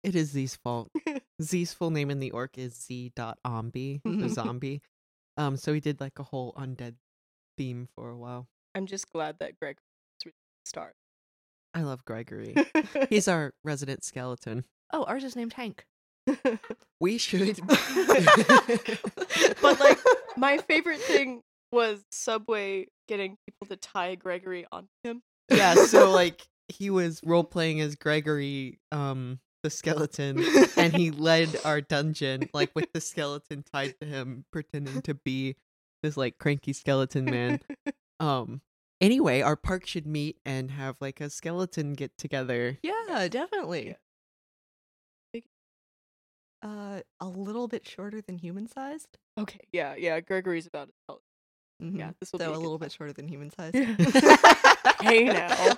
It 0.04 0.16
is 0.16 0.30
Z's 0.32 0.56
fault. 0.56 0.90
Z's 1.42 1.74
full 1.74 1.92
name 1.92 2.10
in 2.10 2.20
the 2.20 2.32
ORK 2.32 2.58
is 2.58 2.74
Z 2.74 3.12
dot 3.16 3.38
Ombi, 3.46 4.02
so 4.06 4.28
zombie. 4.34 4.82
Um, 5.38 5.58
so 5.58 5.74
he 5.74 5.80
did 5.80 6.00
like 6.02 6.18
a 6.20 6.24
whole 6.24 6.54
undead 6.54 6.96
theme 7.58 7.88
for 7.96 8.10
a 8.10 8.18
while. 8.18 8.48
I'm 8.76 8.86
just 8.86 9.12
glad 9.12 9.38
that 9.40 9.60
Greg 9.60 9.78
was 9.78 10.26
really 10.26 10.34
the 10.66 10.70
star. 10.70 10.94
I 11.74 11.84
love 11.84 12.04
Gregory. 12.06 12.56
He's 13.10 13.28
our 13.30 13.54
resident 13.64 14.04
skeleton. 14.04 14.66
Oh, 14.92 15.04
ours 15.04 15.24
is 15.24 15.36
named 15.36 15.54
Hank. 15.54 15.86
We 17.00 17.18
should. 17.18 17.60
but 19.62 19.80
like 19.80 19.98
my 20.38 20.58
favorite 20.58 21.00
thing 21.02 21.42
was 21.72 22.04
Subway 22.12 22.88
getting 23.08 23.38
people 23.48 23.68
to 23.68 23.76
tie 23.78 24.16
Gregory 24.16 24.66
onto 24.72 24.88
him. 25.04 25.22
yeah, 25.50 25.76
so 25.76 26.12
like 26.12 26.46
he 26.68 26.90
was 26.90 27.22
role 27.24 27.44
playing 27.44 27.82
as 27.82 27.96
Gregory, 27.96 28.80
um, 28.92 29.40
the 29.64 29.70
skeleton, 29.70 30.44
and 30.78 30.94
he 30.96 31.12
led 31.12 31.50
our 31.66 31.82
dungeon 31.82 32.50
like 32.54 32.72
with 32.76 32.92
the 32.94 33.02
skeleton 33.02 33.64
tied 33.64 33.96
to 34.02 34.08
him, 34.08 34.46
pretending 34.52 35.02
to 35.04 35.14
be 35.14 35.56
this 36.04 36.18
like 36.18 36.38
cranky 36.38 36.74
skeleton 36.74 37.26
man. 37.26 37.60
Um. 38.20 38.62
Anyway, 39.02 39.42
our 39.42 39.56
park 39.56 39.88
should 39.88 40.06
meet 40.06 40.38
and 40.46 40.70
have 40.70 40.96
like 41.02 41.20
a 41.22 41.30
skeleton 41.32 41.94
get 41.94 42.16
together. 42.20 42.78
Yeah, 42.84 43.28
definitely. 43.30 43.96
Uh, 46.64 47.02
a 47.20 47.28
little 47.28 47.68
bit 47.68 47.88
shorter 47.88 48.22
than 48.22 48.38
human 48.38 48.68
sized. 48.68 49.18
Okay, 49.40 49.62
yeah, 49.72 49.96
yeah. 49.96 50.20
Gregory's 50.20 50.68
about 50.68 50.90
as 50.90 50.94
tall. 51.08 51.22
Mhm. 51.82 51.98
Yeah, 51.98 52.12
this 52.20 52.32
will 52.32 52.40
so 52.40 52.50
be 52.50 52.54
a 52.54 52.56
a 52.56 52.60
little 52.60 52.78
time. 52.78 52.86
bit 52.86 52.92
shorter 52.92 53.14
than 53.14 53.28
human 53.28 53.50
sized. 53.50 53.76
Hey 55.02 55.24
now. 55.24 55.78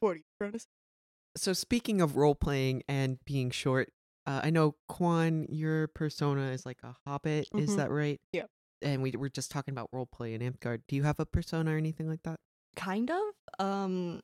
What 0.00 0.10
are 0.10 0.14
you 0.16 0.22
trying 0.40 0.52
to 0.52 0.58
say? 0.58 0.66
So 1.36 1.52
speaking 1.52 2.00
of 2.00 2.16
role 2.16 2.34
playing 2.34 2.82
and 2.88 3.18
being 3.24 3.50
short, 3.50 3.92
uh, 4.26 4.40
I 4.42 4.50
know 4.50 4.74
Quan, 4.88 5.46
your 5.48 5.88
persona 5.88 6.50
is 6.50 6.66
like 6.66 6.78
a 6.82 6.96
hobbit. 7.06 7.48
Is 7.54 7.70
Mhm. 7.70 7.76
that 7.76 7.90
right? 7.90 8.20
Yeah. 8.32 8.46
And 8.82 9.02
we 9.02 9.12
were 9.12 9.28
just 9.28 9.50
talking 9.50 9.72
about 9.72 9.88
role 9.92 10.06
play 10.06 10.34
in 10.34 10.40
Amtgard. 10.40 10.82
Do 10.88 10.96
you 10.96 11.02
have 11.04 11.20
a 11.20 11.26
persona 11.26 11.72
or 11.74 11.76
anything 11.76 12.08
like 12.08 12.22
that? 12.24 12.40
kind 12.76 13.10
of. 13.10 13.20
Um, 13.58 14.20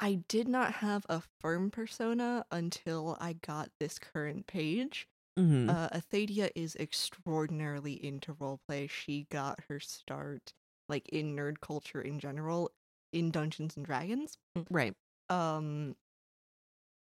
I 0.00 0.14
did 0.28 0.48
not 0.48 0.72
have 0.74 1.06
a 1.08 1.22
firm 1.40 1.70
persona 1.70 2.44
until 2.50 3.16
I 3.20 3.34
got 3.34 3.70
this 3.78 3.98
current 3.98 4.46
page. 4.46 5.06
Mm-hmm. 5.38 5.70
Uh, 5.70 5.88
Athadia 5.90 6.50
is 6.56 6.74
extraordinarily 6.76 8.04
into 8.04 8.34
roleplay. 8.34 8.90
She 8.90 9.26
got 9.30 9.60
her 9.68 9.78
start, 9.78 10.52
like 10.88 11.08
in 11.10 11.36
nerd 11.36 11.60
culture 11.60 12.02
in 12.02 12.18
general, 12.18 12.72
in 13.12 13.30
Dungeons 13.30 13.76
and 13.76 13.84
Dragons. 13.84 14.38
right. 14.70 14.94
Um, 15.28 15.96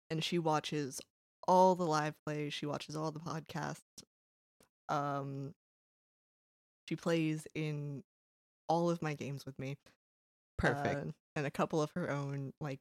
and 0.10 0.24
she 0.24 0.40
watches 0.40 1.02
all 1.48 1.76
the 1.76 1.86
live 1.86 2.16
plays. 2.26 2.54
She 2.54 2.66
watches 2.66 2.96
all 2.96 3.12
the 3.12 3.20
podcasts. 3.20 3.82
Um, 4.88 5.54
she 6.88 6.96
plays 6.96 7.48
in 7.56 8.04
all 8.68 8.90
of 8.90 9.02
my 9.02 9.14
games 9.14 9.46
with 9.46 9.58
me. 9.60 9.78
Perfect. 10.58 11.08
uh, 11.08 11.12
and 11.36 11.46
a 11.46 11.52
couple 11.52 11.82
of 11.82 11.92
her 11.96 12.10
own. 12.10 12.54
Like, 12.60 12.80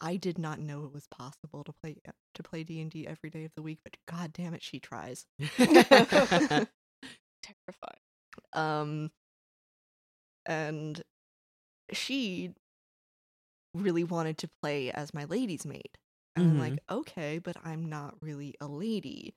I 0.00 0.16
did 0.16 0.38
not 0.38 0.58
know 0.58 0.84
it 0.84 0.92
was 0.92 1.06
possible 1.06 1.64
to 1.64 1.72
play 1.82 1.96
to 2.34 2.42
play 2.42 2.64
D 2.64 2.80
and 2.80 2.90
D 2.90 3.06
every 3.06 3.30
day 3.30 3.44
of 3.44 3.52
the 3.54 3.62
week, 3.62 3.78
but 3.84 3.96
god 4.08 4.32
damn 4.32 4.54
it, 4.54 4.62
she 4.62 4.80
tries. 4.80 5.26
Terrifying. 5.56 6.68
Um, 8.52 9.10
and 10.46 11.00
she 11.92 12.54
really 13.74 14.04
wanted 14.04 14.38
to 14.38 14.48
play 14.62 14.90
as 14.90 15.12
my 15.14 15.24
lady's 15.24 15.66
maid. 15.66 15.98
And 16.36 16.46
I'm 16.48 16.58
like, 16.58 16.78
okay, 16.90 17.38
but 17.38 17.56
I'm 17.64 17.88
not 17.88 18.20
really 18.22 18.54
a 18.60 18.66
lady. 18.66 19.34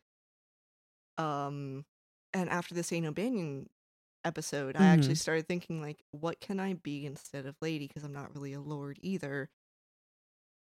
Um, 1.18 1.86
and 2.34 2.49
after 2.49 2.76
the 2.76 2.84
Saint 2.84 3.06
O'Banion 3.06 3.69
episode, 4.26 4.76
I 4.76 4.88
actually 4.88 5.15
Mhm. 5.15 5.18
started 5.18 5.48
thinking, 5.48 5.82
like, 5.82 6.03
what 6.11 6.40
can 6.41 6.60
I 6.60 6.74
be 6.76 7.06
instead 7.06 7.45
of 7.45 7.57
lady? 7.61 7.88
Because 7.88 8.03
I'm 8.03 8.14
not 8.14 8.34
really 8.36 8.53
a 8.53 8.61
lord 8.61 8.99
either. 9.02 9.49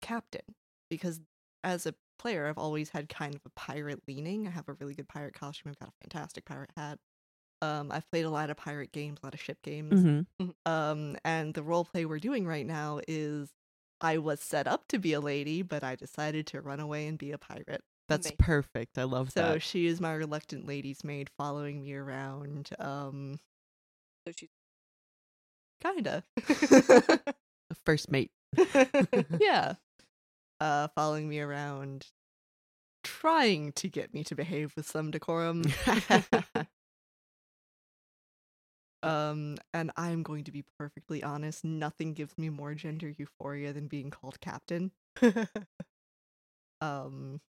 Captain. 0.01 0.55
Because 0.91 1.21
as 1.65 1.87
a 1.87 1.95
player, 2.19 2.47
I've 2.47 2.59
always 2.59 2.91
had 2.91 3.09
kind 3.09 3.35
of 3.35 3.43
a 3.47 3.51
pirate 3.51 4.03
leaning. 4.07 4.47
I 4.47 4.51
have 4.51 4.69
a 4.69 4.75
really 4.75 4.95
good 4.95 5.09
pirate 5.09 5.35
costume. 5.35 5.71
I've 5.71 5.79
got 5.79 5.89
a 5.91 6.05
fantastic 6.05 6.45
pirate 6.45 6.71
hat. 6.77 6.99
Um, 7.63 7.91
I've 7.93 8.11
played 8.11 8.25
a 8.27 8.31
lot 8.31 8.51
of 8.51 8.57
pirate 8.59 8.93
games, 8.93 9.21
a 9.23 9.27
lot 9.27 9.35
of 9.35 9.41
ship 9.41 9.59
games. 9.63 9.93
Mm-hmm. 9.95 10.21
Um, 10.67 11.17
and 11.25 11.55
the 11.55 11.63
role 11.63 11.85
play 11.85 12.05
we're 12.05 12.19
doing 12.19 12.45
right 12.47 12.67
now 12.67 13.01
is 13.07 13.51
I 14.01 14.19
was 14.19 14.41
set 14.41 14.67
up 14.67 14.89
to 14.89 14.99
be 14.99 15.13
a 15.13 15.21
lady, 15.21 15.63
but 15.63 15.85
I 15.85 15.95
decided 15.95 16.49
to 16.49 16.61
run 16.61 16.81
away 16.81 17.07
and 17.07 17.17
be 17.17 17.31
a 17.31 17.39
pirate. 17.39 17.83
That's 18.09 18.27
Amazing. 18.27 18.37
perfect. 18.39 18.99
I 18.99 19.05
love 19.05 19.31
So 19.31 19.41
that. 19.41 19.53
So 19.55 19.59
she 19.61 19.87
is 19.87 20.01
my 20.01 20.13
reluctant 20.15 20.67
lady's 20.67 21.05
maid 21.05 21.31
following 21.39 21.81
me 21.81 21.95
around. 21.95 22.71
Um, 22.81 23.39
So 24.27 24.33
she's 24.37 24.49
kinda. 25.81 26.25
First 27.85 28.11
mate. 28.11 28.33
yeah. 29.39 29.75
Uh, 30.61 30.89
following 30.97 31.29
me 31.29 31.39
around, 31.41 32.07
trying 33.05 33.73
to 33.73 33.89
get 33.89 34.13
me 34.13 34.25
to 34.25 34.35
behave 34.35 34.75
with 34.77 34.89
some 34.89 35.11
decorum. 35.13 35.63
Um, 39.03 39.57
and 39.75 39.91
I'm 39.97 40.23
going 40.23 40.45
to 40.45 40.53
be 40.53 40.65
perfectly 40.79 41.23
honest, 41.23 41.65
nothing 41.65 42.15
gives 42.15 42.39
me 42.39 42.49
more 42.51 42.75
gender 42.75 43.13
euphoria 43.19 43.73
than 43.73 43.89
being 43.89 44.11
called 44.11 44.41
captain. 44.41 44.93
um, 46.81 47.41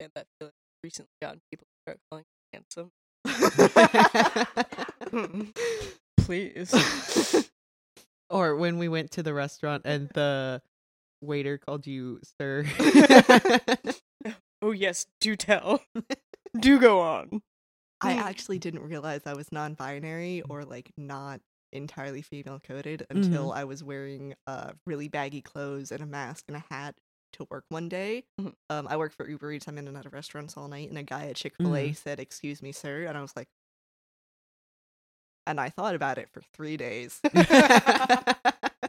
and 0.00 0.10
that 0.14 0.26
feeling 0.38 0.52
recently 0.82 1.10
gotten 1.20 1.40
people 1.50 1.66
to 1.66 1.72
start 1.84 1.98
calling 2.10 2.24
me 2.24 2.30
handsome. 2.54 2.90
Please. 6.18 7.50
or 8.30 8.56
when 8.56 8.78
we 8.78 8.88
went 8.88 9.10
to 9.12 9.22
the 9.22 9.34
restaurant 9.34 9.82
and 9.84 10.08
the 10.14 10.62
waiter 11.20 11.58
called 11.58 11.86
you 11.86 12.20
sir. 12.40 12.64
oh 14.62 14.70
yes, 14.70 15.04
do 15.20 15.36
tell. 15.36 15.82
do 16.58 16.80
go 16.80 17.00
on. 17.00 17.42
I 18.00 18.14
Mm. 18.14 18.18
actually 18.18 18.58
didn't 18.58 18.82
realize 18.82 19.22
I 19.26 19.34
was 19.34 19.52
non-binary 19.52 20.42
or 20.48 20.64
like 20.64 20.90
not 20.96 21.40
entirely 21.72 22.22
female 22.22 22.58
coded 22.60 23.06
until 23.10 23.52
I 23.52 23.64
was 23.64 23.84
wearing 23.84 24.34
uh 24.46 24.72
really 24.86 25.08
baggy 25.08 25.42
clothes 25.42 25.92
and 25.92 26.02
a 26.02 26.06
mask 26.06 26.44
and 26.48 26.56
a 26.56 26.64
hat 26.70 26.96
to 27.34 27.46
work 27.50 27.64
one 27.68 27.88
day. 27.88 28.24
Mhm. 28.40 28.54
Um, 28.70 28.88
I 28.88 28.96
work 28.96 29.12
for 29.12 29.28
Uber 29.28 29.52
Eats. 29.52 29.68
I'm 29.68 29.78
in 29.78 29.86
and 29.86 29.96
out 29.96 30.06
of 30.06 30.12
restaurants 30.12 30.56
all 30.56 30.66
night, 30.68 30.88
and 30.88 30.98
a 30.98 31.02
guy 31.04 31.26
at 31.26 31.36
Chick 31.36 31.56
Fil 31.56 31.76
A 31.76 31.90
Mhm. 31.90 31.96
said, 31.96 32.18
"Excuse 32.20 32.60
me, 32.62 32.72
sir," 32.72 33.04
and 33.06 33.16
I 33.16 33.22
was 33.22 33.36
like, 33.36 33.48
and 35.46 35.60
I 35.60 35.68
thought 35.70 35.94
about 35.94 36.18
it 36.18 36.28
for 36.30 36.42
three 36.52 36.76
days, 36.76 37.20
and 37.34 37.46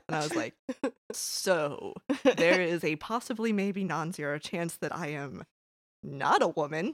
I 0.10 0.24
was 0.24 0.36
like, 0.36 0.54
so 1.14 1.94
there 2.38 2.62
is 2.62 2.84
a 2.84 2.96
possibly 2.98 3.52
maybe 3.54 3.84
non-zero 3.84 4.38
chance 4.40 4.76
that 4.78 4.96
I 4.96 5.08
am 5.08 5.44
not 6.04 6.42
a 6.42 6.48
woman. 6.50 6.94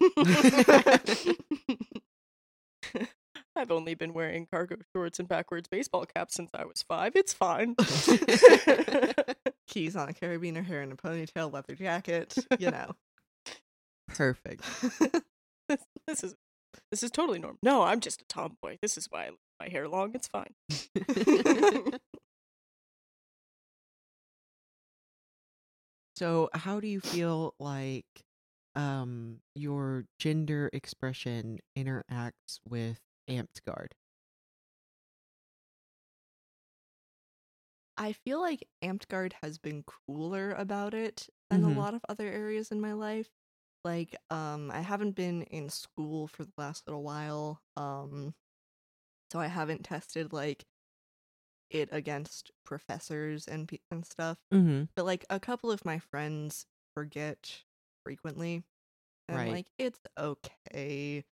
I've 3.58 3.72
only 3.72 3.96
been 3.96 4.14
wearing 4.14 4.46
cargo 4.46 4.78
shorts 4.96 5.20
and 5.20 5.28
backwards 5.28 5.68
baseball 5.68 6.06
caps 6.06 6.36
since 6.36 6.52
I 6.54 6.66
was 6.66 6.84
five. 6.84 7.16
It's 7.16 7.34
fine. 7.34 7.76
Keys 9.68 9.96
on 9.96 10.10
a 10.10 10.14
carabiner, 10.14 10.64
hair 10.64 10.82
in 10.82 10.92
a 10.92 10.96
ponytail, 10.96 11.52
leather 11.52 11.76
jacket, 11.76 12.36
you 12.60 12.72
know. 12.72 12.92
Perfect. 14.08 14.64
this, 15.68 15.86
this 16.08 16.24
is 16.24 16.36
this 16.92 17.04
is 17.04 17.12
totally 17.12 17.40
normal. 17.40 17.58
No, 17.64 17.84
I'm 17.84 18.00
just 18.00 18.22
a 18.22 18.26
tomboy. 18.26 18.78
This 18.82 18.98
is 18.98 19.08
why 19.10 19.26
I 19.26 19.30
leave 19.30 19.38
my 19.60 19.70
hair 19.70 19.88
long. 19.88 20.14
It's 20.14 20.28
fine. 20.28 20.54
So, 26.18 26.50
how 26.52 26.80
do 26.80 26.88
you 26.88 27.00
feel 27.00 27.54
like 27.60 28.06
um 28.76 29.40
your 29.56 30.06
gender 30.20 30.70
expression 30.74 31.60
interacts 31.78 32.60
with 32.68 33.00
Amtgard? 33.30 33.94
I 37.98 38.14
feel 38.14 38.40
like 38.40 38.70
Amtgard 38.84 39.34
has 39.42 39.58
been 39.58 39.84
cooler 39.84 40.52
about 40.52 40.94
it 40.94 41.30
than 41.50 41.64
Mhm. 41.64 41.64
a 41.64 41.72
lot 41.72 41.94
of 41.94 42.06
other 42.08 42.28
areas 42.28 42.72
in 42.72 42.80
my 42.80 42.94
life. 42.94 43.30
Like, 43.84 44.16
um, 44.30 44.70
I 44.72 44.82
haven't 44.82 45.14
been 45.14 45.44
in 45.44 45.70
school 45.70 46.28
for 46.28 46.44
the 46.46 46.54
last 46.58 46.88
little 46.88 47.04
while, 47.04 47.62
um, 47.76 48.36
so 49.32 49.40
I 49.40 49.48
haven't 49.48 49.84
tested 49.86 50.34
like 50.34 50.68
it 51.70 51.90
against 51.92 52.52
professors 52.64 53.48
and 53.48 53.70
and 53.92 54.06
stuff. 54.06 54.38
Mm-hmm. 54.54 54.86
But 54.96 55.06
like 55.06 55.26
a 55.30 55.40
couple 55.40 55.72
of 55.72 55.86
my 55.86 56.00
friends 56.00 56.66
forget 56.96 57.64
frequently, 58.06 58.64
and 59.30 59.48
Right. 59.48 59.48
like 59.48 59.72
it's 59.78 60.02
okay. 60.18 61.26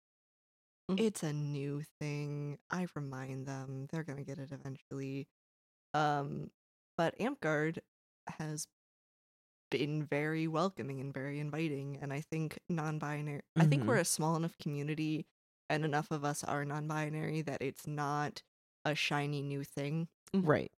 Mhm. 0.89 0.99
It's 0.99 1.23
a 1.23 1.33
new 1.33 1.83
thing. 2.01 2.59
I 2.71 2.87
remind 2.95 3.47
them 3.47 3.87
they're 3.87 4.05
gonna 4.05 4.25
get 4.25 4.39
it 4.39 4.53
eventually. 4.53 5.29
Um, 5.95 6.53
but 6.97 7.19
Amtgard 7.19 7.81
has 8.29 8.67
been 9.71 10.05
very 10.05 10.47
welcoming 10.47 11.01
and 11.01 11.13
very 11.15 11.39
inviting, 11.41 11.97
and 11.97 12.13
I 12.13 12.21
think 12.21 12.59
non-binary. 12.69 13.43
I 13.59 13.67
think 13.67 13.87
we're 13.87 13.97
a 13.99 14.05
small 14.05 14.37
enough 14.37 14.57
community, 14.59 15.27
and 15.71 15.85
enough 15.85 16.11
of 16.11 16.25
us 16.25 16.45
are 16.45 16.65
non-binary 16.65 17.43
that 17.43 17.63
it's 17.63 17.87
not 17.87 18.43
a 18.85 18.95
shiny 18.95 19.43
new 19.43 19.65
thing. 19.65 20.09
Right. 20.35 20.73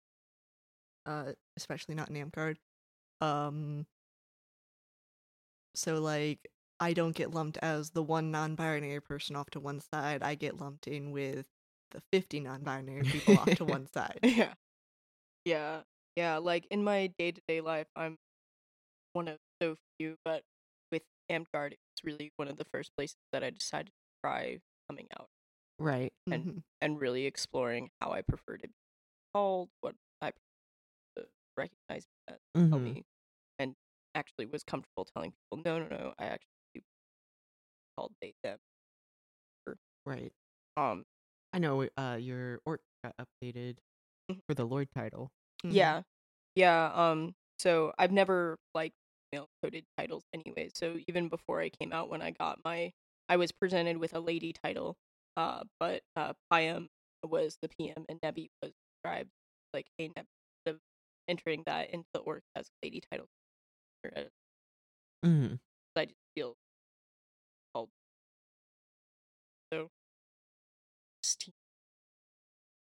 Uh, 1.05 1.33
especially 1.57 1.95
not 1.95 2.09
in 2.09 2.15
Amtgard. 2.15 2.57
Um, 3.21 3.87
so 5.75 5.99
like 5.99 6.51
I 6.83 6.93
don't 6.93 7.15
get 7.15 7.31
lumped 7.31 7.57
as 7.59 7.91
the 7.91 8.03
one 8.03 8.29
non-binary 8.31 9.01
person 9.01 9.35
off 9.35 9.49
to 9.51 9.59
one 9.59 9.79
side. 9.79 10.21
I 10.23 10.35
get 10.35 10.57
lumped 10.57 10.87
in 10.87 11.11
with 11.11 11.47
the 11.91 12.01
50 12.11 12.39
non-binary 12.41 13.05
people 13.05 13.35
off 13.37 13.53
to 13.55 13.65
one 13.65 13.87
side. 13.87 14.21
yeah. 14.23 14.53
Yeah. 15.45 15.83
Yeah. 16.15 16.37
Like 16.37 16.67
in 16.71 16.83
my 16.83 17.07
day 17.17 17.31
to 17.31 17.41
day 17.47 17.61
life, 17.61 17.87
I'm 17.95 18.17
one 19.13 19.27
of 19.27 19.39
so 19.61 19.77
few, 19.99 20.17
but 20.25 20.43
with 20.91 21.03
Amtgard, 21.31 21.73
it's 21.73 22.03
really 22.03 22.33
one 22.37 22.47
of 22.47 22.57
the 22.57 22.65
first 22.73 22.91
places 22.97 23.17
that 23.33 23.43
I 23.43 23.49
decided 23.51 23.87
to 23.89 23.93
try 24.23 24.59
coming 24.89 25.07
out 25.19 25.29
Right. 25.77 26.13
and 26.31 26.45
Mhm. 26.45 26.63
and 26.81 26.99
really 26.99 27.25
exploring 27.25 27.89
how 28.01 28.11
I 28.11 28.21
prefer 28.21 28.57
to 28.57 28.67
be 28.67 28.73
called, 29.33 29.69
what 29.81 29.95
I 30.21 30.31
recognize 31.57 32.05
as 32.27 32.37
tell 32.71 32.79
Mhm. 32.79 32.93
me, 32.93 33.03
and 33.59 33.75
actually 34.15 34.45
was 34.45 34.63
comfortable 34.63 35.05
telling 35.05 35.31
people, 35.33 35.63
no, 35.65 35.79
no, 35.79 35.87
no, 35.97 36.13
I 36.19 36.25
actually 36.25 36.49
called 37.97 38.13
they 38.21 38.33
them. 38.43 38.57
Right. 40.05 40.33
Um, 40.75 41.05
I 41.53 41.59
know 41.59 41.87
uh 41.97 42.17
your 42.19 42.59
ORK 42.65 42.81
got 43.03 43.15
updated 43.17 43.77
Mhm. 44.29 44.39
for 44.47 44.53
the 44.53 44.65
Lord 44.65 44.89
title. 44.91 45.31
Mhm. 45.63 45.73
Yeah. 45.73 46.03
Yeah, 46.55 46.91
um 46.93 47.35
so 47.59 47.93
I've 47.97 48.11
never 48.11 48.57
liked 48.75 48.95
male 49.31 49.47
coded 49.63 49.85
titles 49.97 50.23
anyway. 50.33 50.69
So 50.75 50.99
even 51.07 51.29
before 51.29 51.61
I 51.61 51.69
came 51.69 51.93
out 51.93 52.09
when 52.09 52.21
I 52.21 52.31
got 52.31 52.59
my 52.65 52.91
I 53.29 53.37
was 53.37 53.51
presented 53.51 53.97
with 53.97 54.13
a 54.13 54.19
lady 54.19 54.53
title. 54.53 54.97
Uh 55.37 55.63
but 55.79 56.03
uh 56.15 56.33
Piam 56.51 56.87
was 57.23 57.57
the 57.61 57.69
PM 57.69 58.05
and 58.09 58.19
Nebi 58.21 58.49
was 58.61 58.73
described 58.91 59.31
like 59.73 59.87
a 59.99 60.07
Nebi 60.09 60.27
instead 60.67 60.75
of 60.75 60.81
entering 61.29 61.63
that 61.65 61.91
into 61.91 62.07
the 62.13 62.19
ORK 62.21 62.43
as 62.55 62.67
lady 62.83 63.01
title. 63.11 63.27
uh, 64.15 64.23
Mm-hmm. 65.25 65.55
I 65.95 66.05
just 66.05 66.17
feel 66.35 66.55
Steam. 71.23 71.53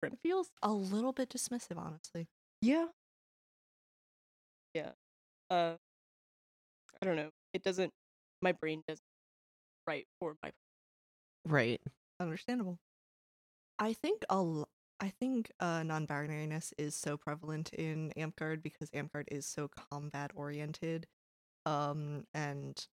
It 0.03 0.19
feels 0.21 0.51
a 0.61 0.71
little 0.71 1.13
bit 1.13 1.29
dismissive, 1.29 1.77
honestly. 1.77 2.27
Yeah. 2.61 2.87
Yeah. 4.73 4.91
Uh 5.49 5.75
I 7.01 7.05
don't 7.05 7.15
know. 7.15 7.29
It 7.53 7.63
doesn't 7.63 7.91
my 8.41 8.51
brain 8.51 8.83
doesn't 8.87 9.03
write 9.87 10.07
for 10.19 10.35
my 10.43 10.51
Right. 11.45 11.81
Understandable. 12.19 12.79
I 13.79 13.93
think 13.93 14.23
a 14.29 14.33
l- 14.35 14.69
I 14.99 15.09
think 15.09 15.51
uh, 15.59 15.83
non-binariness 15.83 16.71
is 16.77 16.95
so 16.95 17.17
prevalent 17.17 17.73
in 17.73 18.13
Amtgard 18.15 18.63
because 18.63 18.89
Amtgard 18.91 19.25
is 19.31 19.45
so 19.45 19.67
combat 19.67 20.31
oriented, 20.35 21.07
um, 21.65 22.25
and 22.33 22.87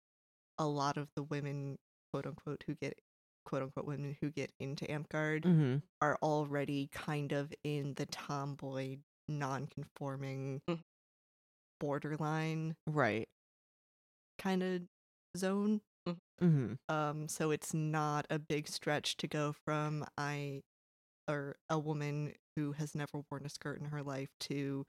a 0.59 0.67
lot 0.67 0.97
of 0.99 1.09
the 1.17 1.23
women, 1.25 1.79
quote 2.13 2.27
unquote, 2.27 2.65
who 2.67 2.75
get 2.77 3.01
quote 3.47 3.63
unquote 3.63 3.87
women 3.87 4.17
who 4.21 4.31
get 4.31 4.53
into 4.61 4.85
Amtgard 4.87 5.45
Mm-hmm. 5.45 5.77
are 6.03 6.19
already 6.23 6.89
kind 6.93 7.33
of 7.33 7.53
in 7.65 7.95
the 7.95 8.07
tomboy, 8.07 8.99
non-conforming, 9.29 10.61
Mhm. 10.69 10.83
borderline 11.81 12.77
Right. 12.87 13.29
kind 14.39 14.63
of 14.63 14.83
zone. 15.37 15.81
Mm-hmm. 16.41 16.75
Um, 16.89 17.29
so 17.29 17.51
it's 17.51 17.75
not 17.75 18.27
a 18.31 18.39
big 18.39 18.69
stretch 18.69 19.17
to 19.19 19.27
go 19.27 19.53
from 19.65 20.05
I 20.19 20.63
or 21.29 21.57
a 21.71 21.79
woman 21.79 22.35
who 22.57 22.73
has 22.73 22.95
never 22.95 23.23
worn 23.31 23.47
a 23.47 23.51
skirt 23.51 23.81
in 23.81 23.87
her 23.87 24.03
life 24.03 24.31
to 24.41 24.87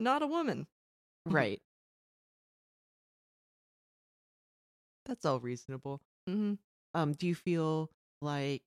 not 0.00 0.22
a 0.22 0.28
woman. 0.28 0.68
Right. 1.26 1.62
That's 5.06 5.24
all 5.24 5.40
reasonable. 5.40 6.00
Mm-hmm. 6.28 6.54
Um, 6.94 7.12
do 7.12 7.26
you 7.26 7.34
feel 7.34 7.90
like 8.20 8.62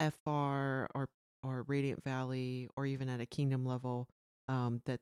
FR 0.00 0.88
or 0.94 1.08
or 1.42 1.62
Radiant 1.68 2.02
Valley 2.04 2.68
or 2.76 2.86
even 2.86 3.08
at 3.08 3.20
a 3.20 3.26
kingdom 3.26 3.64
level, 3.66 4.08
um, 4.48 4.80
that 4.86 5.00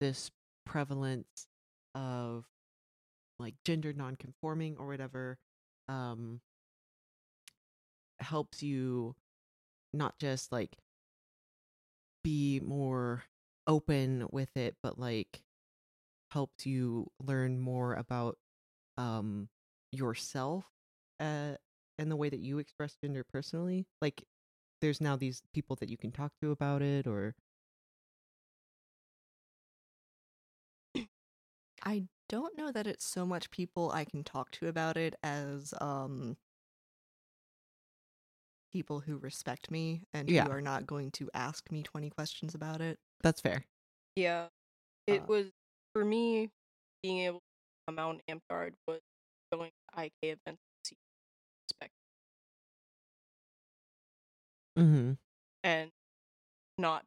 this 0.00 0.30
prevalence 0.66 1.46
of 1.94 2.44
like 3.38 3.54
gender 3.64 3.92
nonconforming 3.92 4.76
or 4.78 4.86
whatever 4.86 5.38
um 5.88 6.40
helps 8.20 8.62
you 8.62 9.14
not 9.92 10.18
just 10.18 10.52
like 10.52 10.76
be 12.24 12.60
more 12.60 13.24
open 13.66 14.26
with 14.32 14.56
it 14.56 14.76
but 14.82 14.98
like 14.98 15.42
helps 16.30 16.66
you 16.66 17.10
learn 17.24 17.60
more 17.60 17.94
about 17.94 18.36
um 18.98 19.48
yourself 19.92 20.64
uh 21.20 21.54
and 21.98 22.10
the 22.10 22.16
way 22.16 22.28
that 22.28 22.40
you 22.40 22.58
express 22.58 22.96
gender 23.02 23.24
personally 23.24 23.86
like 24.02 24.24
there's 24.80 25.00
now 25.00 25.16
these 25.16 25.42
people 25.54 25.76
that 25.76 25.88
you 25.88 25.96
can 25.96 26.12
talk 26.12 26.32
to 26.40 26.50
about 26.50 26.82
it 26.82 27.06
or 27.06 27.34
I 31.84 32.04
don't 32.28 32.56
know 32.58 32.72
that 32.72 32.86
it's 32.86 33.04
so 33.06 33.24
much 33.26 33.50
people 33.50 33.90
I 33.92 34.04
can 34.04 34.24
talk 34.24 34.50
to 34.52 34.68
about 34.68 34.96
it 34.96 35.14
as 35.22 35.72
um 35.80 36.36
people 38.72 39.00
who 39.00 39.16
respect 39.18 39.70
me 39.70 40.02
and 40.12 40.28
Yeah. 40.28 40.44
who 40.44 40.50
are 40.50 40.60
not 40.60 40.86
going 40.86 41.10
to 41.12 41.30
ask 41.34 41.70
me 41.70 41.82
20 41.82 42.10
questions 42.10 42.54
about 42.54 42.80
it. 42.80 42.98
that's 43.22 43.40
fair 43.40 43.64
Yeah. 44.16 44.48
It 45.06 45.22
Uh, 45.22 45.26
was 45.28 45.46
for 45.94 46.04
me 46.04 46.50
being 47.02 47.20
able 47.20 47.38
to 47.40 47.42
come 47.88 47.98
out 47.98 48.20
in 48.28 48.38
Amtgard 48.40 48.72
was 48.88 49.00
going 49.52 49.70
to 49.94 50.00
IK 50.00 50.12
events 50.22 50.62
mm-hmm 54.76 55.12
and 55.64 55.90
not 56.78 57.04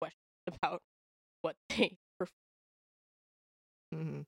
question 0.00 0.18
about 0.62 0.82
what 1.42 1.56
they 1.70 1.96
prefer. 2.18 2.32
Mm-hmm. 3.94 4.20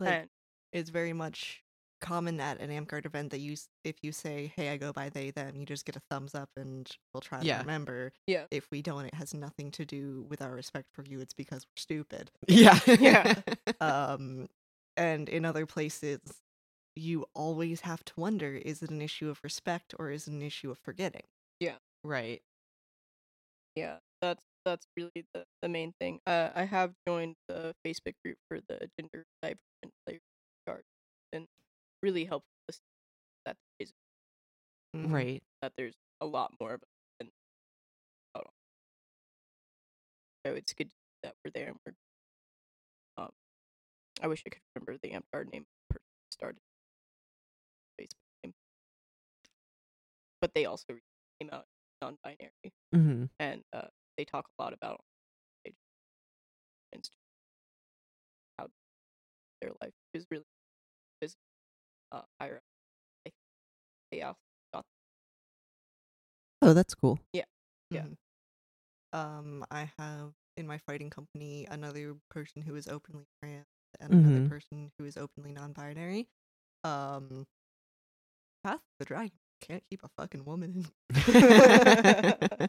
Like, 0.00 0.08
And 0.10 0.28
it's 0.72 0.90
very 0.90 1.12
much 1.12 1.62
common 2.00 2.40
at 2.40 2.60
an 2.60 2.70
Amtgard 2.70 3.06
event 3.06 3.30
that 3.30 3.38
you 3.38 3.56
if 3.84 3.96
you 4.02 4.12
say, 4.12 4.52
"Hey, 4.56 4.70
I 4.70 4.76
go 4.76 4.92
by 4.92 5.08
they 5.08 5.30
them," 5.30 5.54
you 5.56 5.64
just 5.64 5.84
get 5.84 5.96
a 5.96 6.02
thumbs 6.10 6.34
up, 6.34 6.50
and 6.56 6.90
we'll 7.14 7.20
try 7.20 7.42
to 7.42 7.58
remember. 7.58 8.12
Yeah. 8.26 8.44
If 8.50 8.70
we 8.70 8.82
don't, 8.82 9.04
it 9.06 9.14
has 9.14 9.34
nothing 9.34 9.70
to 9.72 9.84
do 9.84 10.26
with 10.28 10.42
our 10.42 10.52
respect 10.52 10.88
for 10.92 11.04
you. 11.04 11.20
It's 11.20 11.34
because 11.34 11.64
we're 11.66 11.80
stupid. 11.80 12.30
Yeah. 12.48 12.78
Yeah. 13.00 13.34
um, 13.80 14.48
and 14.96 15.28
in 15.28 15.44
other 15.44 15.66
places, 15.66 16.20
you 16.94 17.26
always 17.34 17.82
have 17.82 18.04
to 18.06 18.12
wonder: 18.16 18.54
is 18.54 18.82
it 18.82 18.90
an 18.90 19.02
issue 19.02 19.28
of 19.30 19.40
respect 19.42 19.94
or 19.98 20.10
is 20.10 20.28
it 20.28 20.32
an 20.32 20.42
issue 20.42 20.70
of 20.70 20.78
forgetting? 20.78 21.24
Yeah. 21.60 21.76
Right. 22.04 22.42
Yeah, 23.76 23.96
that's 24.20 24.42
that's 24.64 24.86
really 24.96 25.24
the, 25.34 25.44
the 25.62 25.68
main 25.68 25.92
thing. 26.00 26.20
Uh, 26.26 26.50
I 26.54 26.64
have 26.64 26.92
joined 27.06 27.34
the 27.48 27.74
Facebook 27.86 28.14
group 28.24 28.36
for 28.48 28.60
the 28.68 28.88
gender 28.98 29.24
divergent 29.42 29.92
player 30.06 30.20
card, 30.66 30.82
and 31.32 31.46
really 32.02 32.24
helpful 32.24 32.48
to 32.68 32.74
see 32.74 32.80
that 33.46 33.56
there 33.78 33.86
is. 33.86 33.92
Right. 34.94 35.42
that 35.62 35.72
there's 35.76 35.94
a 36.20 36.26
lot 36.26 36.52
more 36.60 36.74
of 36.74 36.82
it. 36.82 36.88
So 40.46 40.54
it's 40.54 40.72
good 40.72 40.90
that 41.22 41.34
we're 41.44 41.52
there 41.54 41.68
and 41.68 41.76
we're. 41.86 41.94
Um, 43.16 43.30
I 44.22 44.26
wish 44.28 44.42
I 44.46 44.50
could 44.50 44.62
remember 44.74 44.98
the 45.02 45.10
Amtgard 45.10 45.52
name 45.52 45.62
of 45.62 45.68
the 45.88 45.94
person 45.94 46.06
who 46.06 46.32
started 46.32 46.60
but 50.42 50.52
they 50.54 50.66
also 50.66 50.94
came 51.40 51.50
out 51.52 51.66
non-binary 52.02 52.72
Mm-hmm. 52.94 53.24
and 53.40 53.62
uh, 53.72 53.88
they 54.18 54.24
talk 54.24 54.46
a 54.58 54.62
lot 54.62 54.74
about 54.74 55.00
it 55.64 55.74
how 58.58 58.68
their 59.60 59.70
life 59.82 59.92
is 60.14 60.26
really 60.30 60.44
is 61.22 61.36
uh, 62.12 62.22
higher. 62.40 62.60
I 63.26 63.30
think 63.30 63.34
they 64.12 64.22
also 64.22 64.38
got 64.74 64.84
Oh, 66.62 66.74
that's 66.74 66.94
cool. 66.94 67.18
Yeah. 67.32 67.44
Mhm. 67.92 68.16
Um, 69.12 69.64
I 69.70 69.90
have 69.98 70.32
in 70.56 70.66
my 70.66 70.78
fighting 70.78 71.10
company 71.10 71.66
another 71.70 72.16
person 72.30 72.62
who 72.62 72.76
is 72.76 72.88
openly 72.88 73.26
trans 73.42 73.66
and 74.00 74.12
another 74.12 74.40
Mhm. 74.40 74.48
person 74.48 74.92
who 74.98 75.04
is 75.04 75.16
openly 75.16 75.52
non-binary. 75.52 76.28
Um, 76.84 77.46
Path 78.64 78.80
the 78.98 79.04
Dragon 79.04 79.38
can't 79.62 79.82
keep 79.88 80.00
a 80.04 80.08
fucking 80.18 80.44
woman. 80.44 80.86
in. 81.14 82.68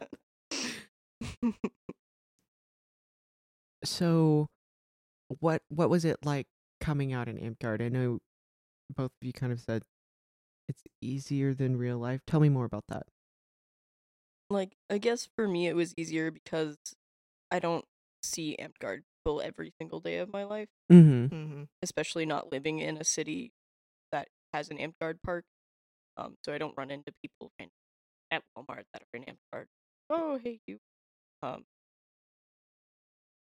so, 3.84 4.46
what 5.40 5.62
what 5.68 5.90
was 5.90 6.04
it 6.04 6.18
like 6.24 6.46
coming 6.80 7.12
out 7.12 7.28
in 7.28 7.36
Amtgard? 7.38 7.82
I 7.84 7.88
know 7.88 8.18
both 8.94 9.10
of 9.20 9.26
you 9.26 9.32
kind 9.32 9.52
of 9.52 9.60
said 9.60 9.82
it's 10.68 10.82
easier 11.02 11.54
than 11.54 11.76
real 11.76 11.98
life. 11.98 12.20
Tell 12.26 12.40
me 12.40 12.48
more 12.48 12.64
about 12.64 12.84
that. 12.88 13.04
like 14.50 14.72
I 14.90 14.98
guess 14.98 15.28
for 15.36 15.48
me 15.48 15.66
it 15.68 15.76
was 15.76 15.94
easier 15.96 16.30
because 16.30 16.76
I 17.50 17.58
don't 17.58 17.84
see 18.22 18.56
Amtgard 18.60 19.02
people 19.24 19.40
every 19.42 19.72
single 19.80 20.00
day 20.00 20.18
of 20.18 20.32
my 20.32 20.44
life, 20.44 20.68
Mm-hmm. 20.92 21.34
Mm-hmm. 21.34 21.62
especially 21.82 22.26
not 22.26 22.52
living 22.52 22.78
in 22.78 22.96
a 22.96 23.04
city 23.04 23.52
that 24.12 24.28
has 24.52 24.70
an 24.70 24.78
Amtgard 24.78 25.16
park. 25.24 25.44
Um, 26.16 26.36
so 26.44 26.52
I 26.52 26.58
don't 26.58 26.76
run 26.76 26.90
into 26.90 27.12
people 27.22 27.50
at 28.30 28.42
Walmart 28.56 28.84
that 28.92 29.02
are 29.02 29.16
in 29.16 29.24
Amtgard. 29.24 29.66
Oh, 30.10 30.38
hey 30.42 30.60
you. 30.66 30.78
Um, 31.42 31.64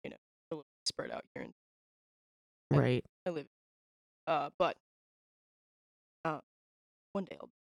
you 0.04 0.10
know, 0.10 0.16
a 0.50 0.54
little 0.54 0.64
spread 0.84 1.10
out 1.10 1.24
here, 1.34 1.44
and 1.44 1.54
I- 2.72 2.76
Right. 2.78 3.04
I 3.26 3.30
live. 3.30 3.48
Uh, 4.26 4.50
but 4.58 4.76
uh, 6.24 6.40
one 7.12 7.24
day 7.24 7.36
I'll 7.40 7.46
be 7.46 7.52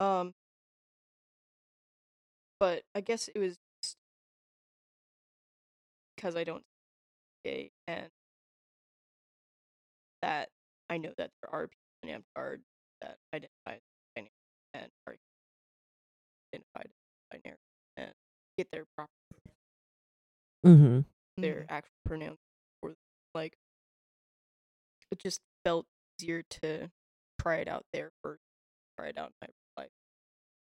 back. 0.00 0.06
Um, 0.06 0.34
but 2.60 2.84
I 2.94 3.00
guess 3.00 3.28
it 3.28 3.38
was 3.38 3.56
just 3.82 3.96
because 6.16 6.36
I 6.36 6.44
don't 6.44 6.64
gay 7.44 7.70
and 7.86 8.10
that 10.22 10.50
I 10.88 10.98
know 10.98 11.12
that 11.18 11.30
there 11.42 11.50
are 11.50 11.68
people 11.68 11.80
in 12.02 12.08
Amtgard 12.22 12.60
that 13.04 13.16
identify 13.34 13.74
as 13.74 13.80
binary 14.16 14.30
and 14.74 14.90
are 15.06 15.14
identified 16.52 16.86
as 16.86 17.40
binary 17.42 17.58
and 17.96 18.12
get 18.58 18.68
their 18.72 18.84
proper 18.96 19.10
Mm-hmm. 20.66 21.00
their 21.42 21.66
actual 21.68 21.92
pronouns 22.06 22.38
for 22.80 22.88
them. 22.90 22.96
like 23.34 23.52
it 25.12 25.18
just 25.18 25.40
felt 25.64 25.84
easier 26.18 26.42
to 26.48 26.90
try 27.38 27.56
it 27.56 27.68
out 27.68 27.84
there 27.92 28.10
first 28.22 28.40
try 28.98 29.08
it 29.08 29.18
out 29.18 29.26
in 29.42 29.48
my 29.76 29.82
life 29.82 29.90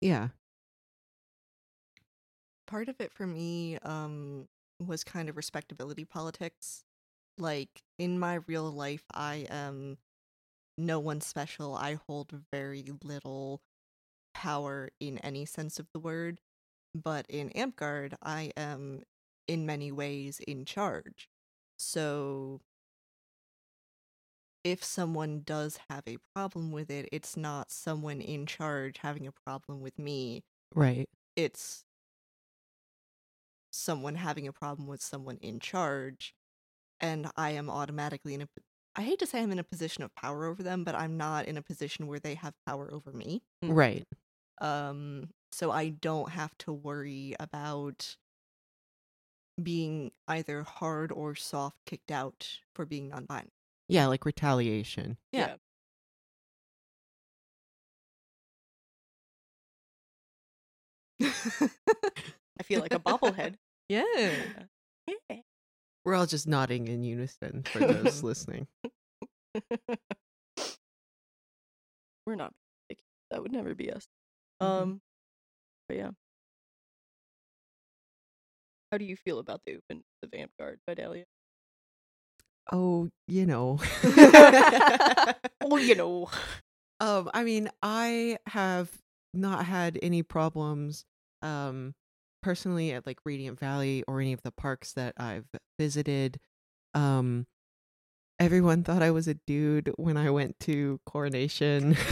Yeah. 0.01 0.29
Part 2.67 2.89
of 2.89 3.01
it 3.01 3.13
for 3.13 3.27
me 3.27 3.79
um 3.79 4.49
was 4.85 5.05
kind 5.05 5.29
of 5.29 5.37
respectability 5.37 6.05
politics. 6.05 6.85
Like 7.39 7.83
in 7.99 8.19
my 8.19 8.41
real 8.47 8.71
life, 8.71 9.05
I 9.15 9.47
am 9.49 9.99
no 10.79 10.99
one 10.99 11.21
special. 11.21 11.75
I 11.75 11.99
hold 12.07 12.33
very 12.53 12.85
little 13.03 13.61
power 14.35 14.91
in 15.01 15.19
any 15.19 15.45
sense 15.47 15.79
of 15.79 15.87
the 15.93 16.01
word. 16.01 16.41
But 16.95 17.27
in 17.29 17.51
Amtgard, 17.51 18.15
I 18.23 18.53
am 18.57 19.03
in 19.47 19.67
many 19.67 19.93
ways 19.93 20.41
in 20.47 20.65
charge. 20.65 21.29
So 21.79 22.61
if 24.65 24.83
someone 24.83 25.43
does 25.45 25.79
have 25.89 26.03
a 26.09 26.17
problem 26.35 26.73
with 26.73 26.91
it, 26.91 27.09
it's 27.13 27.37
not 27.37 27.71
someone 27.71 28.21
in 28.21 28.47
charge 28.47 28.99
having 28.99 29.27
a 29.27 29.33
problem 29.33 29.81
with 29.81 29.99
me. 29.99 30.43
Right. 30.75 31.09
It's 31.37 31.85
someone 33.71 34.17
having 34.17 34.49
a 34.49 34.53
problem 34.53 34.89
with 34.89 35.03
someone 35.03 35.39
in 35.41 35.61
charge. 35.61 36.35
And 36.99 37.31
I 37.37 37.51
am 37.51 37.71
automatically 37.71 38.35
in 38.35 38.43
a. 38.43 38.49
I 38.97 39.03
hate 39.03 39.19
to 39.19 39.27
say 39.27 39.43
I'm 39.43 39.53
in 39.53 39.59
a 39.59 39.65
position 39.65 40.03
of 40.03 40.15
power 40.15 40.47
over 40.47 40.63
them, 40.63 40.83
but 40.83 40.95
I'm 40.95 41.19
not 41.19 41.45
in 41.45 41.59
a 41.59 41.63
position 41.63 42.07
where 42.07 42.19
they 42.19 42.35
have 42.35 42.55
power 42.67 42.93
over 42.93 43.13
me. 43.13 43.43
Right. 43.63 44.07
Um, 44.61 45.29
so 45.53 45.71
I 45.71 45.91
don't 45.91 46.31
have 46.31 46.57
to 46.59 46.73
worry 46.73 47.37
about 47.39 48.17
being 49.63 50.13
either 50.29 50.63
hard 50.63 51.13
or 51.13 51.35
soft 51.35 51.77
kicked 51.85 52.11
out 52.11 52.61
for 52.75 52.87
being 52.87 53.11
non-binary. 53.11 53.51
Yeah, 53.89 54.07
like 54.07 54.25
retaliation. 54.25 55.19
Yeah. 55.31 55.57
i 61.23 62.63
feel 62.63 62.81
like 62.81 62.93
a 62.93 62.99
bobblehead 62.99 63.55
yeah. 63.89 64.05
yeah. 65.07 65.37
We're 66.07 66.15
all 66.15 66.27
just 66.27 66.47
nodding 66.47 66.87
in 66.87 67.03
unison 67.03 67.65
for 67.65 67.81
those 67.81 68.23
listening. 68.23 68.69
we're 72.25 72.37
not 72.37 72.53
that 73.31 73.43
would 73.43 73.51
never 73.53 73.75
be 73.75 73.91
us 73.91 74.07
Mhm. 74.63 74.67
um 74.67 75.01
but 75.89 75.97
yeah 75.97 76.11
how 78.93 78.99
do 78.99 79.05
you 79.05 79.17
feel 79.17 79.41
about 79.41 79.63
the 79.67 79.77
open 79.77 80.05
the 80.23 80.29
Vanguard, 80.29 80.79
by 80.87 80.95
Vidalia? 80.95 81.25
Oh, 82.73 83.11
you 83.27 83.47
know. 83.47 83.81
oh, 85.63 85.77
you 85.77 85.95
know. 85.97 86.31
Um, 87.01 87.31
I 87.35 87.43
mean, 87.45 87.69
I 87.83 88.39
have 88.47 88.91
not 89.35 89.65
had 89.67 89.99
any 90.03 90.23
problems 90.23 91.05
um 91.43 91.95
personally 92.43 92.93
at 92.93 93.07
like 93.07 93.19
Radiant 93.25 93.59
Valley 93.59 94.05
or 94.07 94.21
any 94.21 94.33
of 94.33 94.43
the 94.43 94.53
parks 94.53 94.93
that 94.93 95.15
I've 95.17 95.47
visited. 95.79 96.39
Um 96.95 97.47
everyone 98.39 98.85
thought 98.85 99.03
I 99.03 99.11
was 99.11 99.29
a 99.29 99.35
dude 99.35 99.93
when 99.97 100.17
I 100.17 100.31
went 100.31 100.59
to 100.61 101.01
Coronation. 101.07 101.97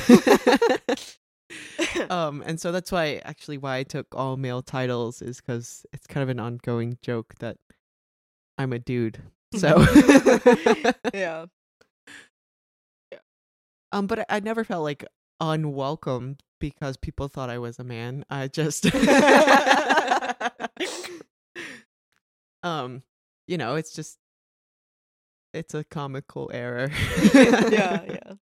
um 2.10 2.42
and 2.46 2.58
so 2.60 2.72
that's 2.72 2.90
why 2.90 3.20
actually 3.24 3.58
why 3.58 3.76
I 3.76 3.82
took 3.82 4.06
all 4.14 4.36
male 4.36 4.62
titles 4.62 5.22
is 5.22 5.40
cuz 5.40 5.86
it's 5.92 6.06
kind 6.06 6.22
of 6.22 6.28
an 6.28 6.40
ongoing 6.40 6.98
joke 7.02 7.34
that 7.40 7.58
I'm 8.58 8.72
a 8.72 8.78
dude. 8.78 9.22
So 9.56 9.84
yeah. 11.14 11.46
Um, 13.92 14.08
but 14.08 14.20
I, 14.20 14.24
I 14.28 14.40
never 14.40 14.64
felt 14.64 14.82
like 14.82 15.04
unwelcome 15.40 16.36
because 16.60 16.96
people 16.96 17.28
thought 17.28 17.50
I 17.50 17.58
was 17.58 17.78
a 17.78 17.84
man. 17.84 18.24
I 18.30 18.48
just, 18.48 18.86
um, 22.62 23.02
you 23.46 23.58
know, 23.58 23.74
it's 23.76 23.92
just, 23.92 24.18
it's 25.54 25.74
a 25.74 25.84
comical 25.84 26.50
error. 26.52 26.90
yeah, 27.34 28.02
yeah. 28.08 28.32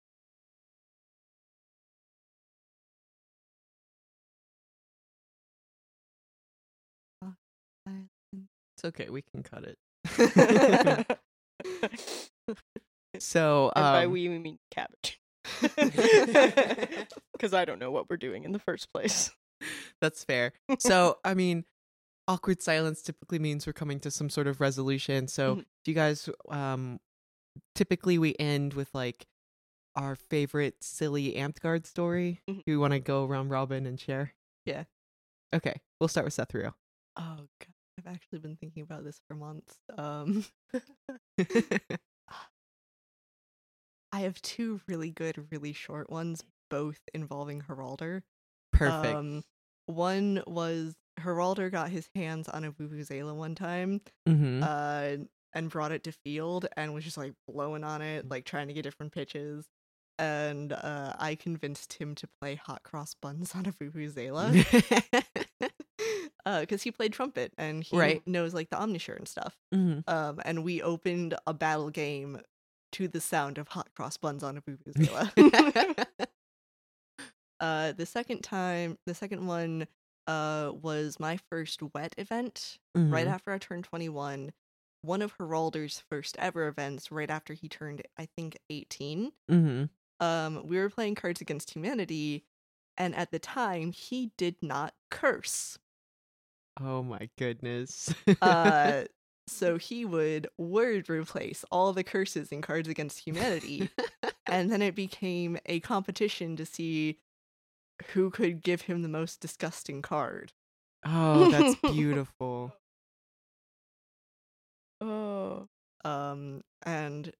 It's 8.77 8.85
okay. 8.87 9.09
We 9.11 9.23
can 9.23 9.43
cut 9.43 9.65
it. 9.65 9.79
so 13.21 13.73
And 13.77 13.93
by 13.93 14.05
um, 14.07 14.13
we 14.13 14.29
we 14.29 14.39
mean 14.39 14.59
cabbage. 14.71 15.21
Because 17.33 17.55
I 17.55 17.65
don't 17.65 17.79
know 17.79 17.91
what 17.91 18.09
we're 18.09 18.17
doing 18.17 18.45
in 18.45 18.53
the 18.53 18.59
first 18.61 18.93
place. 18.93 19.31
That's 20.01 20.23
fair. 20.25 20.53
So, 20.79 21.19
I 21.25 21.35
mean, 21.35 21.65
awkward 22.29 22.63
silence 22.63 23.03
typically 23.03 23.39
means 23.39 23.67
we're 23.67 23.73
coming 23.73 23.99
to 24.01 24.11
some 24.11 24.31
sort 24.31 24.47
of 24.47 24.61
resolution. 24.61 25.27
So, 25.29 25.57
Mhm. 25.57 25.65
do 25.85 25.91
you 25.91 25.95
guys 25.95 26.29
um 26.49 27.01
typically 27.75 28.19
we 28.19 28.35
end 28.39 28.75
with 28.75 28.95
like 28.95 29.27
our 29.97 30.15
favorite 30.17 30.77
silly 30.83 31.33
Amtgard 31.35 31.85
story? 31.87 32.41
Mhm. 32.49 32.65
Do 32.65 32.73
we 32.73 32.77
want 32.77 32.93
to 32.93 33.01
go 33.01 33.25
around 33.25 33.49
Robin 33.51 33.87
and 33.87 33.99
share? 33.99 34.35
Yeah. 34.65 34.85
Okay, 35.55 35.81
we'll 36.01 36.09
start 36.09 36.25
with 36.25 36.35
Seth 36.35 36.55
Rio. 36.55 36.75
Oh 37.17 37.47
god, 37.59 37.75
I've 37.99 38.07
actually 38.07 38.39
been 38.39 38.57
thinking 38.57 38.83
about 38.85 39.05
this 39.05 39.21
for 39.29 39.35
months. 39.35 39.79
Um, 39.99 40.45
I 44.13 44.21
have 44.21 44.41
two 44.43 44.81
really 44.87 45.11
good, 45.11 45.47
really 45.51 45.73
short 45.73 46.11
ones, 46.11 46.45
both 46.71 47.01
involving 47.15 47.61
Heralder. 47.61 48.23
Perfect. 48.73 49.15
Um, 49.15 49.45
one 49.87 50.43
was 50.47 50.95
Heralder 51.19 51.71
got 51.71 51.91
his 51.91 52.09
hands 52.15 52.49
on 52.49 52.65
a 52.65 52.73
Vuvuzela 52.73 53.35
one 53.35 53.55
time, 53.55 54.01
mm-hmm. 54.29 54.63
uh, 54.63 55.25
and 55.55 55.71
brought 55.71 55.93
it 55.93 56.05
to 56.05 56.13
field 56.25 56.67
and 56.77 56.95
was 56.95 57.05
just 57.05 57.17
like 57.17 57.33
blowing 57.49 57.85
on 57.85 58.01
it, 58.03 58.29
like 58.29 58.45
trying 58.45 58.69
to 58.69 58.75
get 58.75 58.83
different 58.83 59.13
pitches. 59.13 59.67
And 60.19 60.73
uh, 60.73 61.15
I 61.19 61.35
convinced 61.35 61.95
him 61.95 62.15
to 62.17 62.29
play 62.41 62.55
hot 62.55 62.83
cross 62.85 63.15
buns 63.15 63.55
on 63.55 63.67
a 63.67 63.73
Vuvuzela 63.73 64.53
because 66.61 66.83
he 66.83 66.91
played 66.91 67.13
trumpet 67.13 67.53
and 67.59 67.83
he 67.83 67.97
Right. 67.97 68.27
knows 68.27 68.55
like 68.55 68.71
the 68.71 68.81
embouchure 68.81 69.17
and 69.17 69.27
stuff. 69.27 69.57
hmm 69.73 70.01
Um, 70.07 70.41
and 70.45 70.65
we 70.65 70.83
opened 70.83 71.35
a 71.47 71.55
battle 71.55 71.91
game 71.91 72.41
to 72.93 73.09
the 73.09 73.21
sound 73.21 73.59
of 73.59 73.69
hot 73.69 73.89
cross 73.95 74.17
buns 74.17 74.43
on 74.43 74.57
a 74.59 74.63
Vuvuzela. 74.63 75.31
uh, 77.61 77.93
the 77.93 78.07
second 78.07 78.43
time, 78.43 78.99
the 79.07 79.15
second 79.15 79.47
one, 79.47 79.87
uh, 80.27 80.73
was 80.81 81.19
my 81.19 81.37
first 81.51 81.83
wet 81.95 82.15
event 82.17 82.79
right 82.95 83.27
Mhm. 83.27 83.31
after 83.33 83.51
I 83.51 83.59
turned 83.59 83.85
21. 83.85 84.53
One 85.03 85.21
of 85.23 85.33
Heralder's 85.33 85.99
first 85.99 86.37
ever 86.39 86.69
events, 86.69 87.11
right 87.11 87.29
after 87.29 87.55
he 87.55 87.69
turned, 87.69 88.03
I 88.17 88.27
think, 88.37 88.57
18. 88.71 89.33
Mm-hmm. 89.51 89.85
Um, 90.25 90.67
we 90.67 90.79
were 90.79 90.91
playing 90.91 91.17
Cards 91.17 91.41
Against 91.41 91.71
Humanity, 91.71 92.45
and 92.97 93.15
at 93.17 93.33
the 93.33 93.41
time, 93.41 93.91
he 93.91 94.31
did 94.37 94.57
not 94.63 94.95
curse. 95.11 95.77
Oh 96.81 97.03
my 97.03 97.29
goodness. 97.37 98.15
Uh, 98.41 99.05
so 99.47 99.77
he 99.77 100.05
would 100.05 100.49
word 100.59 101.09
replace 101.09 101.65
all 101.71 101.93
the 101.93 102.05
curses 102.05 102.51
in 102.51 102.63
Cards 102.63 102.89
Against 102.89 103.21
Humanity, 103.21 103.91
and 104.47 104.71
then 104.71 104.83
it 104.83 104.95
became 104.95 105.59
a 105.67 105.81
competition 105.81 106.57
to 106.57 106.67
see 106.67 107.19
who 108.13 108.31
could 108.31 108.63
give 108.63 108.83
him 108.83 109.03
the 109.03 109.09
most 109.09 109.41
disgusting 109.41 110.03
card. 110.03 110.53
oh, 111.05 111.51
that's 111.51 111.77
beautiful. 111.93 112.75
Oh. 115.01 115.69
Um, 116.05 116.63
and 116.85 117.33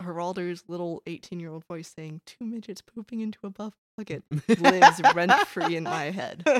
Heralder's 0.00 0.64
little 0.68 1.02
18 1.06 1.40
year 1.40 1.50
old 1.50 1.64
voice 1.66 1.92
saying, 1.94 2.20
Two 2.26 2.44
midgets 2.44 2.80
pooping 2.80 3.20
into 3.20 3.38
a 3.44 3.50
buff 3.50 3.74
bucket 3.96 4.22
lives 4.60 5.00
rent 5.14 5.32
free 5.48 5.76
in 5.76 5.84
my 5.84 6.10
head. 6.10 6.44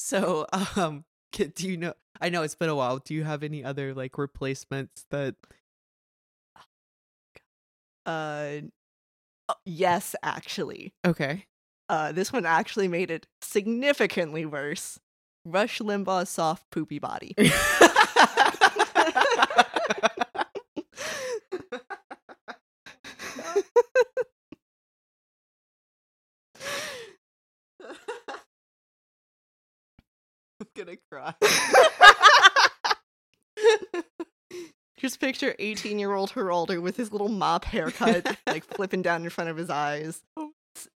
So, 0.00 0.46
um, 0.76 1.04
do 1.32 1.68
you 1.68 1.76
know? 1.76 1.94
I 2.20 2.30
know 2.30 2.42
it's 2.42 2.54
been 2.54 2.68
a 2.68 2.74
while. 2.74 2.98
Do 2.98 3.14
you 3.14 3.24
have 3.24 3.42
any 3.42 3.62
other 3.62 3.94
like 3.94 4.18
replacements 4.18 5.04
that? 5.10 5.36
Uh, 8.06 8.62
oh, 9.50 9.54
yes, 9.66 10.16
actually. 10.22 10.94
Okay. 11.06 11.44
Uh, 11.90 12.10
this 12.12 12.32
one 12.32 12.46
actually 12.46 12.88
made 12.88 13.10
it 13.10 13.26
significantly 13.42 14.46
worse. 14.46 14.98
Rush 15.44 15.80
Limbaugh's 15.80 16.30
soft 16.30 16.68
poopy 16.70 16.98
body. 16.98 17.34
I'm 30.60 30.66
gonna 30.84 30.96
cry. 31.10 31.34
Just 34.98 35.20
picture 35.20 35.54
18 35.58 35.98
year 35.98 36.12
old 36.12 36.30
Heralder 36.30 36.80
with 36.80 36.96
his 36.96 37.10
little 37.10 37.28
mop 37.28 37.64
haircut, 37.64 38.36
like 38.46 38.64
flipping 38.76 39.02
down 39.02 39.24
in 39.24 39.30
front 39.30 39.48
of 39.48 39.56
his 39.56 39.70
eyes, 39.70 40.20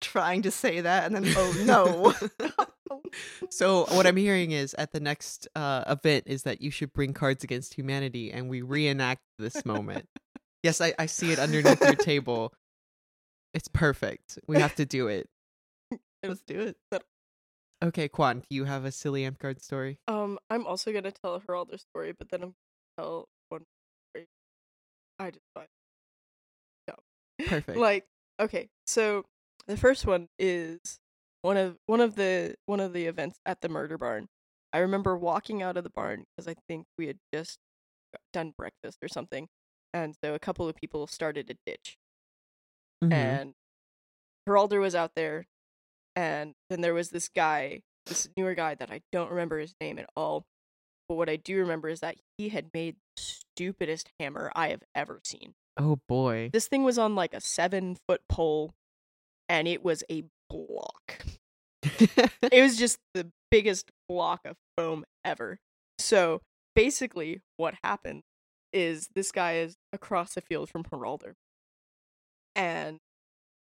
trying 0.01 0.41
to 0.41 0.51
say 0.51 0.81
that, 0.81 1.05
and 1.05 1.15
then, 1.15 1.33
oh 1.37 1.63
no. 1.65 2.13
so 3.49 3.85
what 3.91 4.05
I'm 4.05 4.17
hearing 4.17 4.51
is 4.51 4.75
at 4.77 4.91
the 4.91 4.99
next 4.99 5.47
uh, 5.55 5.85
event 5.87 6.25
is 6.27 6.43
that 6.43 6.61
you 6.61 6.69
should 6.69 6.91
bring 6.91 7.13
Cards 7.13 7.45
Against 7.45 7.75
Humanity 7.75 8.31
and 8.31 8.49
we 8.49 8.61
reenact 8.61 9.21
this 9.39 9.65
moment. 9.65 10.09
yes, 10.63 10.81
I, 10.81 10.93
I 10.99 11.05
see 11.05 11.31
it 11.31 11.39
underneath 11.39 11.81
your 11.81 11.95
table. 11.95 12.53
It's 13.53 13.69
perfect. 13.69 14.37
We 14.47 14.59
have 14.59 14.75
to 14.75 14.85
do 14.85 15.07
it. 15.07 15.29
Let's 16.23 16.41
do 16.41 16.59
it. 16.59 16.77
Okay, 17.83 18.07
Quan, 18.07 18.39
do 18.39 18.55
you 18.55 18.63
have 18.63 18.85
a 18.85 18.91
silly 18.91 19.23
Amtgard 19.23 19.61
story? 19.61 19.97
Um, 20.07 20.39
I'm 20.49 20.65
also 20.65 20.93
gonna 20.93 21.11
tell 21.11 21.35
a 21.35 21.39
Heralder 21.39 21.77
story, 21.77 22.13
but 22.17 22.29
then 22.29 22.41
I'm 22.41 22.49
gonna 22.49 22.55
tell 22.97 23.25
one 23.49 23.63
story. 24.11 24.27
I 25.19 25.31
just 25.31 25.43
find 25.53 25.67
dumb. 26.87 26.97
Perfect. 27.47 27.77
Like, 27.77 28.05
okay, 28.39 28.69
so 28.87 29.25
the 29.67 29.75
first 29.77 30.05
one 30.05 30.29
is 30.39 30.79
one 31.41 31.57
of 31.57 31.77
one 31.87 31.99
of 31.99 32.15
the 32.15 32.55
one 32.67 32.79
of 32.79 32.93
the 32.93 33.05
events 33.05 33.37
at 33.45 33.59
the 33.61 33.69
murder 33.69 33.97
barn. 33.97 34.27
I 34.71 34.79
remember 34.79 35.17
walking 35.17 35.61
out 35.61 35.75
of 35.77 35.83
the 35.83 35.89
barn 35.89 36.23
because 36.35 36.47
I 36.47 36.55
think 36.67 36.85
we 36.97 37.07
had 37.07 37.17
just 37.33 37.59
done 38.31 38.53
breakfast 38.57 38.99
or 39.01 39.09
something, 39.09 39.47
and 39.93 40.15
so 40.23 40.33
a 40.35 40.39
couple 40.39 40.69
of 40.69 40.75
people 40.75 41.05
started 41.07 41.49
a 41.49 41.55
ditch, 41.65 41.97
Mhm. 43.03 43.11
and 43.11 43.53
Heralder 44.47 44.79
was 44.79 44.95
out 44.95 45.15
there, 45.15 45.47
and 46.15 46.53
then 46.69 46.81
there 46.81 46.93
was 46.93 47.09
this 47.09 47.29
guy, 47.35 47.81
this 48.05 48.29
newer 48.37 48.55
guy 48.55 48.75
that 48.75 48.91
I 48.91 49.01
don't 49.11 49.29
remember 49.29 49.59
his 49.59 49.75
name 49.81 49.99
at 49.99 50.09
all. 50.15 50.45
But 51.09 51.15
what 51.15 51.29
I 51.29 51.35
do 51.35 51.57
remember 51.57 51.89
is 51.89 51.99
that 51.99 52.15
he 52.37 52.49
had 52.49 52.67
made 52.73 52.95
the 53.15 53.21
stupidest 53.21 54.09
hammer 54.19 54.51
I 54.55 54.69
have 54.69 54.83
ever 54.95 55.19
seen. 55.23 55.53
Oh 55.77 55.99
boy. 56.07 56.49
This 56.53 56.67
thing 56.67 56.83
was 56.83 56.97
on 56.97 57.15
like 57.15 57.33
a 57.33 57.41
seven 57.41 57.97
foot 58.07 58.21
pole, 58.29 58.73
and 59.49 59.67
it 59.67 59.83
was 59.83 60.03
a 60.09 60.23
block. 60.49 61.25
it 61.83 62.61
was 62.61 62.77
just 62.77 62.99
the 63.13 63.31
biggest 63.51 63.91
block 64.07 64.41
of 64.45 64.55
foam 64.77 65.03
ever. 65.25 65.59
So 65.97 66.41
basically, 66.75 67.41
what 67.57 67.75
happened 67.83 68.21
is 68.71 69.09
this 69.15 69.31
guy 69.31 69.55
is 69.55 69.75
across 69.91 70.33
the 70.33 70.41
field 70.41 70.69
from 70.69 70.85
Heralder. 70.91 71.35
And 72.55 72.99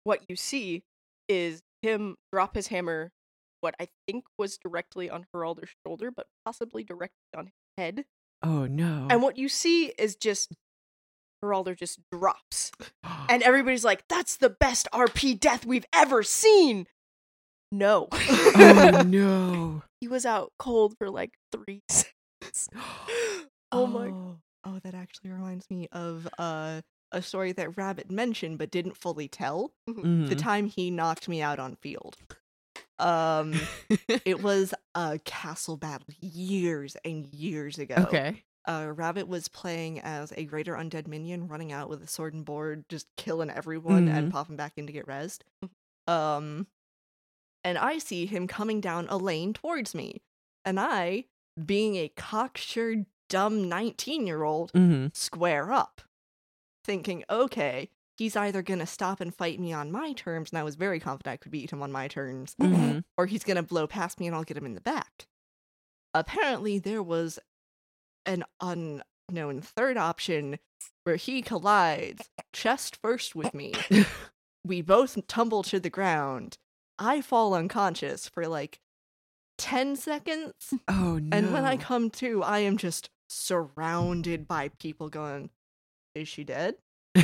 what 0.04 0.22
you 0.28 0.36
see 0.36 0.84
is 1.28 1.62
him 1.82 2.16
drop 2.32 2.56
his 2.56 2.68
hammer, 2.68 3.12
what 3.62 3.76
I 3.80 3.88
think 4.08 4.26
was 4.38 4.58
directly 4.58 5.10
on 5.10 5.26
Heralder's 5.34 5.70
shoulder, 5.86 6.12
but 6.12 6.28
possibly 6.46 6.84
directly 6.84 7.16
on 7.36 7.46
his 7.46 7.54
head. 7.78 8.06
oh 8.44 8.66
no. 8.66 9.08
And 9.10 9.22
what 9.22 9.38
you 9.38 9.50
see 9.50 9.88
is 9.98 10.16
just 10.16 10.54
Heralder 11.42 11.76
just 11.76 12.00
drops. 12.12 12.72
And 13.30 13.44
everybody's 13.44 13.86
like, 13.86 14.04
that's 14.10 14.36
the 14.36 14.50
best 14.50 14.90
RP 14.94 15.40
death 15.40 15.66
we've 15.66 15.86
ever 15.94 16.22
seen. 16.22 16.86
No. 17.72 18.10
oh 18.12 19.04
no. 19.08 19.84
he 20.02 20.10
was 20.10 20.26
out 20.26 20.52
cold 20.60 20.96
for 20.98 21.10
like 21.10 21.32
three 21.54 21.82
seconds. 21.90 22.68
oh 23.72 23.88
my 23.88 24.08
Oh, 24.08 24.38
oh, 24.66 24.80
that 24.84 24.94
actually 24.94 25.30
reminds 25.30 25.70
me 25.70 25.88
of 25.94 26.28
uh, 26.38 26.82
a 27.12 27.22
story 27.22 27.52
that 27.54 27.78
Rabbit 27.78 28.10
mentioned 28.12 28.58
but 28.58 28.72
didn't 28.72 28.98
fully 28.98 29.28
tell. 29.28 29.74
The 29.88 29.94
Mhm. 29.94 30.38
time 30.38 30.68
he 30.68 30.90
knocked 30.92 31.28
me 31.28 31.42
out 31.42 31.60
on 31.60 31.76
field. 31.78 32.18
Um, 33.00 33.54
it 34.26 34.42
was 34.44 34.74
a 34.96 35.20
castle 35.26 35.78
battle 35.78 36.08
years 36.22 36.96
and 37.04 37.26
years 37.34 37.80
ago. 37.80 37.96
okay. 38.08 38.44
Uh, 38.68 38.92
Rabbit 38.96 39.28
was 39.28 39.48
playing 39.48 40.00
as 40.02 40.32
a 40.38 40.46
greater 40.46 40.76
undead 40.76 41.08
minion, 41.08 41.48
running 41.48 41.72
out 41.72 41.90
with 41.90 42.04
a 42.04 42.08
sword 42.08 42.36
and 42.36 42.46
board, 42.46 42.86
just 42.90 43.08
killing 43.18 43.50
everyone 43.50 44.08
and 44.08 44.28
Mhm. 44.28 44.32
popping 44.32 44.56
back 44.56 44.74
in 44.78 44.86
to 44.86 44.94
get 44.94 45.08
rezzed. 45.08 45.40
Um, 46.08 46.68
and 47.64 47.78
I 47.78 47.98
see 47.98 48.28
him 48.28 48.48
coming 48.48 48.80
down 48.80 49.08
a 49.10 49.18
lane 49.18 49.54
towards 49.54 49.96
me, 49.96 50.22
and 50.64 50.80
I, 50.80 51.26
being 51.66 51.96
a 51.96 52.10
cocksure, 52.10 53.06
dumb 53.30 53.68
nineteen-year-old, 53.68 54.74
Mm-hmm. 54.74 55.08
square 55.14 55.72
up, 55.72 56.02
thinking, 56.84 57.24
okay, 57.30 57.90
he's 58.18 58.36
either 58.36 58.62
gonna 58.62 58.86
stop 58.88 59.20
and 59.22 59.34
fight 59.34 59.60
me 59.60 59.74
on 59.74 59.92
my 59.92 60.14
terms, 60.14 60.52
and 60.52 60.60
I 60.60 60.64
was 60.64 60.76
very 60.76 61.00
confident 61.00 61.34
I 61.34 61.38
could 61.38 61.52
beat 61.52 61.72
him 61.72 61.82
on 61.82 61.92
my 61.92 62.08
terms, 62.08 62.56
Mhm. 62.60 63.04
or 63.18 63.26
he's 63.26 63.44
gonna 63.44 63.64
blow 63.64 63.88
past 63.88 64.20
me 64.20 64.28
and 64.28 64.36
I'll 64.36 64.44
get 64.44 64.58
him 64.58 64.66
in 64.66 64.76
the 64.76 64.82
back. 64.82 65.28
Apparently, 66.14 66.78
there 66.80 67.02
was 67.04 67.40
an 68.26 68.44
unknown 68.60 69.62
third 69.62 69.98
option 69.98 70.60
where 71.04 71.16
he 71.16 71.42
collides 71.42 72.30
chest 72.54 72.98
first 72.98 73.36
with 73.36 73.54
me. 73.54 73.74
we 74.66 74.82
both 74.82 75.26
tumble 75.28 75.64
to 75.64 75.80
the 75.80 75.90
ground. 75.90 76.58
I 77.00 77.22
fall 77.22 77.54
unconscious 77.54 78.28
for 78.28 78.48
like 78.48 78.80
10 79.58 79.96
seconds. 79.96 80.74
Oh 80.88 81.18
no. 81.18 81.36
And 81.36 81.54
when 81.54 81.66
I 81.66 81.78
come 81.78 82.10
to, 82.12 82.44
I 82.44 82.60
am 82.60 82.78
just 82.78 83.10
surrounded 83.30 84.48
by 84.48 84.70
people 84.70 85.10
going, 85.10 85.50
Is 86.16 86.28
she 86.28 86.44
dead? 86.44 86.76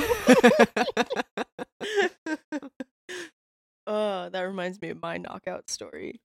Oh, 3.87 4.27
that 4.29 4.41
reminds 4.41 4.81
me 4.81 4.89
of 4.89 5.01
my 5.01 5.17
knockout 5.17 5.69
story. 5.69 6.19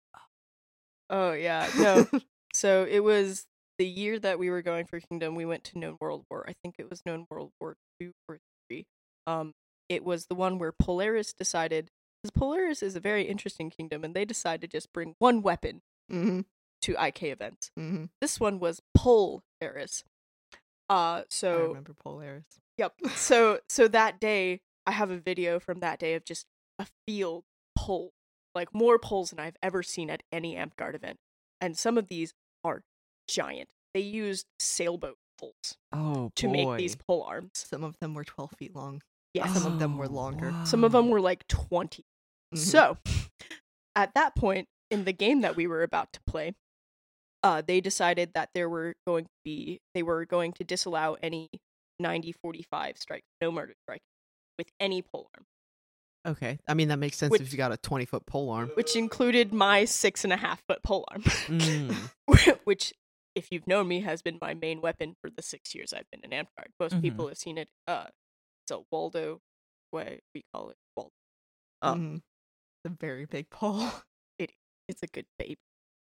Oh 1.08 1.32
yeah, 1.32 1.70
no. 1.78 2.06
so 2.52 2.84
it 2.90 3.00
was 3.00 3.46
the 3.78 3.86
year 3.86 4.18
that 4.18 4.40
we 4.40 4.50
were 4.50 4.62
going 4.62 4.86
for 4.86 4.98
Kingdom. 4.98 5.36
We 5.36 5.46
went 5.46 5.62
to 5.64 5.78
Known 5.78 5.96
World 6.00 6.24
War. 6.28 6.44
I 6.48 6.54
think 6.62 6.74
it 6.78 6.90
was 6.90 7.02
Known 7.06 7.26
World 7.30 7.52
War 7.60 7.76
Two 8.00 8.10
or 8.28 8.38
three. 8.68 8.84
Um, 9.28 9.52
it 9.88 10.04
was 10.04 10.26
the 10.26 10.34
one 10.34 10.58
where 10.58 10.72
Polaris 10.72 11.32
decided 11.32 11.90
because 12.22 12.32
Polaris 12.32 12.82
is 12.82 12.96
a 12.96 13.00
very 13.00 13.24
interesting 13.24 13.70
kingdom, 13.70 14.02
and 14.02 14.12
they 14.12 14.24
decided 14.24 14.62
to 14.62 14.76
just 14.76 14.92
bring 14.92 15.14
one 15.20 15.40
weapon 15.40 15.82
mm-hmm. 16.10 16.40
to 16.82 16.96
IK 17.06 17.22
events. 17.24 17.70
Mm-hmm. 17.78 18.06
This 18.20 18.40
one 18.40 18.58
was 18.58 18.82
Polaris. 18.92 20.02
Uh, 20.92 20.94
I 20.94 21.24
so 21.30 21.68
remember 21.68 21.94
Polaris. 21.94 22.44
Yep. 22.78 22.94
So 23.16 23.60
so 23.68 23.88
that 23.88 24.20
day, 24.20 24.60
I 24.86 24.92
have 24.92 25.10
a 25.10 25.18
video 25.18 25.58
from 25.58 25.80
that 25.80 25.98
day 25.98 26.14
of 26.14 26.24
just 26.24 26.46
a 26.78 26.86
field 27.06 27.44
pole, 27.76 28.12
like 28.54 28.74
more 28.74 28.98
poles 28.98 29.30
than 29.30 29.40
I've 29.40 29.56
ever 29.62 29.82
seen 29.82 30.10
at 30.10 30.22
any 30.32 30.54
Amtgard 30.56 30.94
event, 30.94 31.18
and 31.60 31.76
some 31.76 31.96
of 31.98 32.08
these 32.08 32.34
are 32.64 32.82
giant. 33.28 33.68
They 33.94 34.00
used 34.00 34.46
sailboat 34.58 35.16
poles 35.38 35.76
oh 35.92 36.30
to 36.36 36.46
boy. 36.46 36.52
make 36.52 36.78
these 36.78 36.96
pole 36.96 37.22
arms. 37.22 37.50
Some 37.54 37.84
of 37.84 37.98
them 38.00 38.14
were 38.14 38.24
12 38.24 38.50
feet 38.58 38.74
long. 38.74 39.02
Yes. 39.34 39.54
Some 39.54 39.72
of 39.72 39.78
them 39.78 39.96
were 39.96 40.06
Oh, 40.06 40.14
longer. 40.14 40.54
Some 40.64 40.84
of 40.84 40.92
them 40.92 41.08
were 41.08 41.20
like 41.20 41.46
20. 41.48 42.04
Mhm. 42.54 42.58
So, 42.58 42.98
at 43.96 44.14
that 44.14 44.34
point 44.36 44.68
in 44.90 45.04
the 45.04 45.12
game 45.12 45.40
that 45.40 45.56
we 45.56 45.66
were 45.66 45.82
about 45.82 46.12
to 46.12 46.20
play, 46.26 46.54
uh, 47.42 47.62
they 47.66 47.80
decided 47.80 48.30
that 48.34 48.50
there 48.54 48.68
were 48.68 48.94
going 49.06 49.24
to 49.24 49.30
be 49.44 49.80
they 49.94 50.02
were 50.02 50.24
going 50.24 50.52
to 50.54 50.64
disallow 50.64 51.16
any 51.22 51.48
90-45 52.00 52.98
strike, 52.98 53.22
no 53.40 53.50
murder 53.50 53.74
strike, 53.86 54.02
with 54.58 54.68
any 54.80 55.02
pole 55.02 55.28
arm, 55.36 55.46
Okay. 56.24 56.58
I 56.68 56.74
mean 56.74 56.88
that 56.88 56.98
makes 56.98 57.16
sense 57.16 57.30
Which- 57.32 57.40
if 57.42 57.52
you 57.52 57.56
got 57.58 57.72
a 57.72 57.76
twenty 57.76 58.04
foot 58.06 58.24
pole 58.26 58.50
arm. 58.50 58.70
which 58.74 58.94
included 58.96 59.52
my 59.52 59.84
six 59.84 60.22
and 60.24 60.32
a 60.32 60.36
half 60.36 60.62
foot 60.68 60.82
pole 60.82 61.04
arm, 61.10 61.22
Mm. 61.22 62.10
which, 62.64 62.92
if 63.34 63.48
you've 63.50 63.66
known 63.66 63.88
me, 63.88 64.00
has 64.00 64.22
been 64.22 64.38
my 64.40 64.54
main 64.54 64.80
weapon 64.80 65.14
for 65.20 65.30
the 65.30 65.42
six 65.42 65.74
years 65.74 65.92
I've 65.92 66.06
been 66.12 66.20
in 66.22 66.30
Amtgard. 66.30 66.68
Most 66.78 66.94
Mhm. 66.94 67.02
people 67.02 67.28
have 67.28 67.38
seen 67.38 67.58
it. 67.58 67.68
Uh, 67.88 68.06
it's 68.64 68.70
a 68.70 68.82
Waldo 68.92 69.40
way 69.92 70.20
we 70.34 70.42
call 70.54 70.70
it 70.70 70.76
Waldo. 70.96 71.10
Um, 71.82 72.00
Mhm. 72.00 72.22
The 72.84 72.90
very 73.00 73.24
big 73.26 73.48
pole. 73.50 73.90
It 74.38 74.52
It's 74.88 75.02
a 75.02 75.06
good 75.08 75.26
baby. 75.38 75.56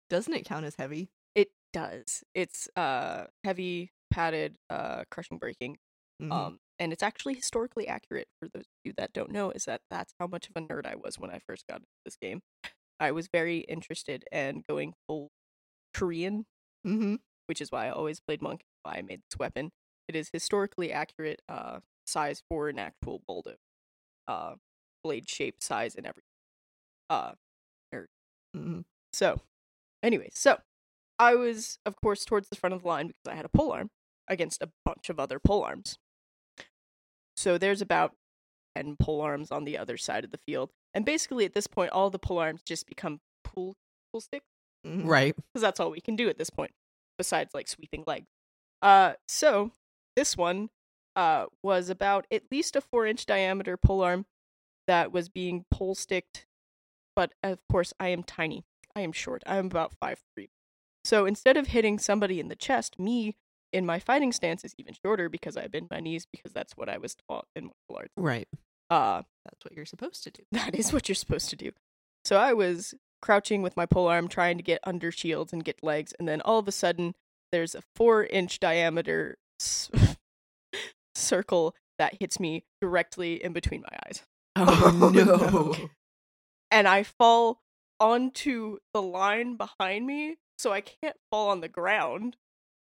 Doesn't 0.09 0.33
it 0.33 0.45
count 0.45 0.65
as 0.65 0.75
heavy? 0.75 1.09
It 1.35 1.49
does. 1.73 2.23
It's 2.33 2.67
uh 2.75 3.27
heavy, 3.43 3.91
padded, 4.09 4.57
uh 4.69 5.03
crushing 5.11 5.37
breaking. 5.37 5.77
Mhm. 6.19 6.51
Um 6.51 6.59
and 6.79 6.93
it's 6.93 7.03
actually 7.03 7.35
historically 7.35 7.87
accurate 7.87 8.27
for 8.39 8.49
those 8.49 8.63
of 8.63 8.67
you 8.83 8.93
that 8.97 9.13
don't 9.13 9.31
know 9.31 9.51
is 9.51 9.65
that 9.65 9.81
that's 9.89 10.13
how 10.19 10.27
much 10.27 10.49
of 10.49 10.55
a 10.55 10.61
nerd 10.61 10.85
I 10.85 10.95
was 10.95 11.19
when 11.19 11.31
I 11.31 11.39
first 11.39 11.67
got 11.67 11.77
into 11.77 11.87
this 12.05 12.17
game. 12.17 12.41
I 12.99 13.11
was 13.11 13.29
very 13.33 13.59
interested 13.59 14.25
in 14.31 14.63
going 14.69 14.93
full 15.07 15.31
Korean, 15.93 16.45
Mhm. 16.83 17.17
which 17.47 17.61
is 17.61 17.71
why 17.71 17.87
I 17.87 17.91
always 17.91 18.19
played 18.19 18.41
monk, 18.41 18.63
why 18.83 18.95
I 18.97 19.01
made 19.01 19.21
this 19.29 19.37
weapon. 19.39 19.71
It 20.07 20.15
is 20.15 20.29
historically 20.33 20.91
accurate 20.91 21.41
uh 21.49 21.81
size 22.05 22.43
for 22.49 22.69
an 22.69 22.79
actual. 22.79 23.21
Uh 24.27 24.55
blade 25.03 25.29
shape, 25.29 25.61
size 25.63 25.95
and 25.95 26.05
everything. 26.07 26.29
Uh 27.09 27.35
Mhm. 28.53 28.85
so, 29.13 29.41
anyway, 30.03 30.29
so 30.33 30.59
I 31.19 31.35
was, 31.35 31.77
of 31.85 31.95
course, 32.01 32.25
towards 32.25 32.49
the 32.49 32.55
front 32.55 32.73
of 32.73 32.81
the 32.81 32.87
line 32.87 33.07
because 33.07 33.31
I 33.31 33.35
had 33.35 33.45
a 33.45 33.49
pole 33.49 33.71
arm 33.71 33.89
against 34.27 34.61
a 34.61 34.69
bunch 34.83 35.09
of 35.09 35.19
other 35.19 35.39
pole 35.39 35.63
arms. 35.63 35.97
So 37.37 37.57
there's 37.57 37.81
about 37.81 38.13
10 38.75 38.95
pole 38.99 39.21
arms 39.21 39.51
on 39.51 39.65
the 39.65 39.77
other 39.77 39.97
side 39.97 40.23
of 40.23 40.31
the 40.31 40.39
field. 40.47 40.71
And 40.93 41.05
basically, 41.05 41.45
at 41.45 41.53
this 41.53 41.67
point, 41.67 41.91
all 41.91 42.09
the 42.09 42.19
pole 42.19 42.39
arms 42.39 42.61
just 42.65 42.87
become 42.87 43.19
pool, 43.43 43.75
pool 44.11 44.21
sticks 44.21 44.45
Mhm. 44.85 45.05
Right. 45.07 45.35
because 45.35 45.61
that's 45.61 45.79
all 45.79 45.91
we 45.91 46.01
can 46.01 46.15
do 46.15 46.29
at 46.29 46.37
this 46.37 46.49
point, 46.49 46.71
besides 47.17 47.53
like 47.53 47.67
sweeping 47.67 48.03
legs. 48.07 48.27
Uh, 48.81 49.15
so 49.27 49.71
this 50.15 50.37
one 50.37 50.69
uh 51.15 51.45
was 51.63 51.89
about 51.89 52.27
at 52.29 52.43
least 52.51 52.75
a 52.75 52.81
four 52.81 53.05
inch 53.05 53.25
diameter 53.25 53.77
pole 53.77 54.01
arm 54.03 54.25
that 54.85 55.11
was 55.13 55.29
being 55.29 55.65
pole 55.71 55.95
sticked, 55.95 56.45
but 57.15 57.33
of 57.41 57.59
course 57.71 57.93
I 57.99 58.09
am 58.09 58.21
tiny. 58.23 58.63
I 58.95 59.01
am 59.01 59.11
short. 59.13 59.41
I 59.45 59.57
am 59.57 59.65
about 59.67 59.93
five 59.99 60.21
three. 60.35 60.49
So 61.05 61.25
instead 61.25 61.55
of 61.55 61.67
hitting 61.67 61.99
somebody 61.99 62.39
in 62.39 62.47
the 62.49 62.55
chest, 62.55 62.97
me 62.99 63.35
in 63.71 63.85
my 63.85 63.99
fighting 63.99 64.31
stance 64.31 64.65
is 64.65 64.73
even 64.77 64.95
shorter 65.05 65.29
because 65.29 65.55
I 65.55 65.67
bend 65.67 65.87
my 65.91 65.99
knees 65.99 66.25
because 66.31 66.51
that's 66.51 66.73
what 66.75 66.89
I 66.89 66.97
was 66.97 67.15
taught 67.29 67.45
in 67.55 67.65
martial 67.65 67.97
arts. 67.97 68.13
Right. 68.17 68.47
Uh, 68.89 69.21
That's 69.45 69.63
what 69.63 69.73
you're 69.75 69.85
supposed 69.85 70.23
to 70.23 70.31
do. 70.31 70.43
that 70.51 70.75
is 70.75 70.91
what 70.91 71.07
you're 71.07 71.15
supposed 71.15 71.49
to 71.51 71.55
do. 71.55 71.71
So 72.23 72.37
I 72.37 72.53
was 72.53 72.93
crouching 73.21 73.61
with 73.61 73.75
my 73.77 73.85
pole 73.85 74.07
arm 74.07 74.27
trying 74.27 74.57
to 74.57 74.63
get 74.63 74.79
under 74.83 75.11
shields 75.11 75.53
and 75.53 75.63
get 75.63 75.83
legs, 75.83 76.13
and 76.19 76.27
then 76.27 76.41
all 76.41 76.59
of 76.59 76.67
a 76.67 76.71
sudden 76.71 77.15
there's 77.51 77.75
a 77.75 77.81
four 77.95 78.23
inch 78.25 78.59
diameter 78.59 79.37
s- 79.61 79.89
circle 81.15 81.75
that 81.97 82.17
hits 82.19 82.39
me 82.39 82.63
directly 82.81 83.43
in 83.43 83.53
between 83.53 83.81
my 83.81 83.97
eyes. 84.07 84.23
Oh, 84.57 85.11
no. 85.13 85.23
no. 85.23 85.75
And 86.71 86.87
I 86.87 87.03
fall 87.03 87.59
onto 87.99 88.77
the 88.93 89.01
line 89.01 89.57
behind 89.57 90.07
me, 90.07 90.37
so 90.57 90.71
I 90.71 90.81
can't 90.81 91.15
fall 91.31 91.49
on 91.49 91.61
the 91.61 91.67
ground, 91.67 92.37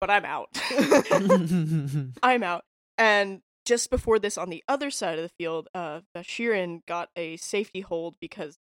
but 0.01 0.09
I'm 0.09 0.25
out. 0.25 0.49
I'm 2.23 2.43
out. 2.43 2.63
And 2.97 3.41
just 3.65 3.89
before 3.89 4.19
this, 4.19 4.37
on 4.37 4.49
the 4.49 4.63
other 4.67 4.89
side 4.89 5.19
of 5.19 5.23
the 5.23 5.31
field, 5.39 5.67
uh, 5.75 6.01
Bashirin 6.15 6.81
got 6.87 7.09
a 7.15 7.37
safety 7.37 7.81
hold 7.81 8.15
because 8.21 8.57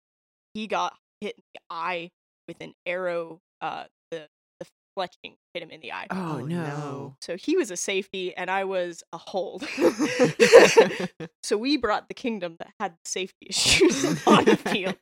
he 0.54 0.66
got 0.66 0.96
hit 1.20 1.36
in 1.36 1.42
the 1.54 1.60
eye 1.70 2.10
with 2.48 2.56
an 2.60 2.74
arrow. 2.86 3.40
Uh, 3.60 3.84
the 4.10 4.28
the 4.60 4.66
fletching 4.98 5.34
hit 5.52 5.62
him 5.62 5.70
in 5.70 5.80
the 5.80 5.92
eye. 5.92 6.06
oh, 6.10 6.36
Oh, 6.36 6.38
no. 6.40 6.64
no. 6.64 7.16
So 7.20 7.36
he 7.36 7.56
was 7.56 7.70
a 7.70 7.76
safety, 7.76 8.34
and 8.36 8.50
I 8.50 8.64
was 8.64 9.02
a 9.12 9.18
hold. 9.18 9.66
so 11.42 11.56
we 11.56 11.76
brought 11.76 12.08
the 12.08 12.14
kingdom 12.14 12.56
that 12.58 12.72
had 12.80 12.94
safety 13.04 13.46
issues 13.50 14.04
on 14.26 14.44
the 14.44 14.56
field, 14.56 14.96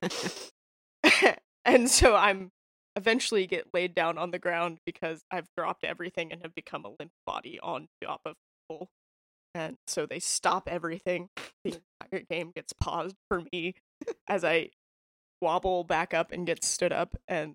and 1.64 1.88
so 1.90 2.14
I'm 2.14 2.50
eventually 2.96 3.46
get 3.46 3.68
laid 3.72 3.94
down 3.94 4.18
on 4.18 4.30
the 4.30 4.38
ground 4.38 4.78
because 4.84 5.22
I've 5.30 5.48
dropped 5.56 5.84
everything 5.84 6.32
and 6.32 6.42
have 6.42 6.54
become 6.54 6.84
a 6.84 6.90
limp 6.98 7.12
body 7.26 7.58
on 7.62 7.88
top 8.02 8.20
of 8.26 8.34
people. 8.68 8.88
And 9.54 9.76
so 9.86 10.06
they 10.06 10.18
stop 10.18 10.68
everything. 10.68 11.28
The 11.64 11.78
entire 12.02 12.24
game 12.28 12.52
gets 12.54 12.72
paused 12.72 13.16
for 13.28 13.42
me 13.52 13.74
as 14.28 14.44
I 14.44 14.70
wobble 15.40 15.84
back 15.84 16.14
up 16.14 16.32
and 16.32 16.46
get 16.46 16.64
stood 16.64 16.92
up 16.92 17.16
and 17.28 17.54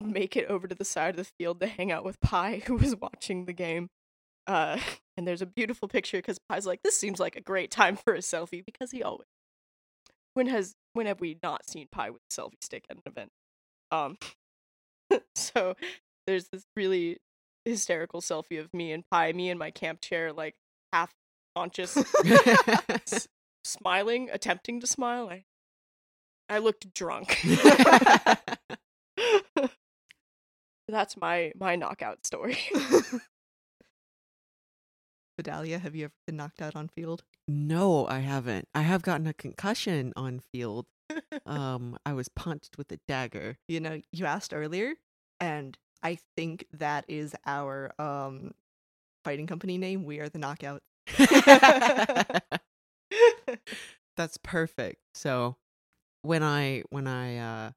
make 0.00 0.36
it 0.36 0.46
over 0.48 0.68
to 0.68 0.74
the 0.74 0.84
side 0.84 1.10
of 1.10 1.16
the 1.16 1.30
field 1.38 1.60
to 1.60 1.66
hang 1.66 1.90
out 1.90 2.04
with 2.04 2.20
Pi, 2.20 2.62
who 2.66 2.76
was 2.76 2.94
watching 2.96 3.44
the 3.44 3.52
game. 3.52 3.88
Uh, 4.46 4.78
and 5.16 5.26
there's 5.26 5.42
a 5.42 5.46
beautiful 5.46 5.88
picture 5.88 6.18
because 6.18 6.38
Pi's 6.50 6.66
like, 6.66 6.80
"This 6.82 6.98
seems 6.98 7.20
like 7.20 7.36
a 7.36 7.40
great 7.40 7.70
time 7.70 7.96
for 7.96 8.14
a 8.14 8.18
selfie," 8.18 8.64
because 8.64 8.90
he 8.90 9.02
always. 9.02 9.26
When 10.34 10.46
has 10.46 10.74
when 10.92 11.06
have 11.06 11.20
we 11.20 11.38
not 11.42 11.68
seen 11.68 11.88
Pi 11.90 12.10
with 12.10 12.22
a 12.30 12.32
selfie 12.32 12.62
stick 12.62 12.84
at 12.88 12.96
an 12.96 13.02
event? 13.04 13.30
Um, 13.90 14.18
so 15.34 15.74
there's 16.26 16.48
this 16.48 16.64
really 16.76 17.18
hysterical 17.64 18.20
selfie 18.20 18.60
of 18.60 18.72
me 18.72 18.92
and 18.92 19.04
Pi, 19.10 19.32
me 19.32 19.50
in 19.50 19.58
my 19.58 19.70
camp 19.70 20.00
chair, 20.00 20.32
like 20.32 20.54
half 20.92 21.12
conscious, 21.56 21.96
s- 23.06 23.28
smiling, 23.64 24.30
attempting 24.32 24.80
to 24.80 24.86
smile. 24.86 25.28
I, 25.28 25.44
I 26.48 26.58
looked 26.58 26.92
drunk. 26.94 27.38
That's 30.88 31.18
my 31.18 31.52
my 31.58 31.76
knockout 31.76 32.24
story. 32.24 32.56
Vidalia, 35.36 35.78
have 35.78 35.94
you 35.94 36.04
ever 36.06 36.14
been 36.26 36.36
knocked 36.36 36.62
out 36.62 36.74
on 36.74 36.88
field? 36.88 37.24
no, 37.46 38.06
I 38.06 38.18
haven't. 38.20 38.68
I 38.74 38.82
have 38.82 39.02
gotten 39.02 39.26
a 39.26 39.32
concussion 39.34 40.12
on 40.16 40.40
field. 40.40 40.86
Um, 41.46 41.98
I 42.04 42.12
was 42.12 42.28
punched 42.28 42.76
with 42.76 42.92
a 42.92 42.98
dagger. 43.08 43.56
You 43.68 43.80
know, 43.80 44.00
you 44.12 44.26
asked 44.26 44.52
earlier, 44.52 44.94
and 45.40 45.76
I 46.02 46.18
think 46.36 46.66
that 46.72 47.04
is 47.08 47.34
our 47.46 47.92
um 47.98 48.52
fighting 49.24 49.46
company 49.46 49.78
name. 49.78 50.04
We 50.04 50.20
are 50.20 50.28
the 50.28 50.38
knockout. 50.38 50.82
That's 54.16 54.36
perfect. 54.42 55.00
So 55.14 55.56
when 56.22 56.42
I 56.42 56.82
when 56.90 57.06
I 57.06 57.38
uh 57.38 57.70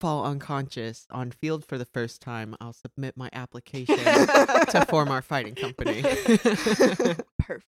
fall 0.00 0.26
unconscious 0.26 1.06
on 1.10 1.30
field 1.30 1.64
for 1.64 1.78
the 1.78 1.86
first 1.86 2.20
time, 2.20 2.54
I'll 2.60 2.74
submit 2.74 3.16
my 3.16 3.30
application 3.32 3.96
to 3.96 4.86
form 4.88 5.10
our 5.10 5.22
fighting 5.22 5.54
company. 5.54 6.02
Perfect. 7.38 7.66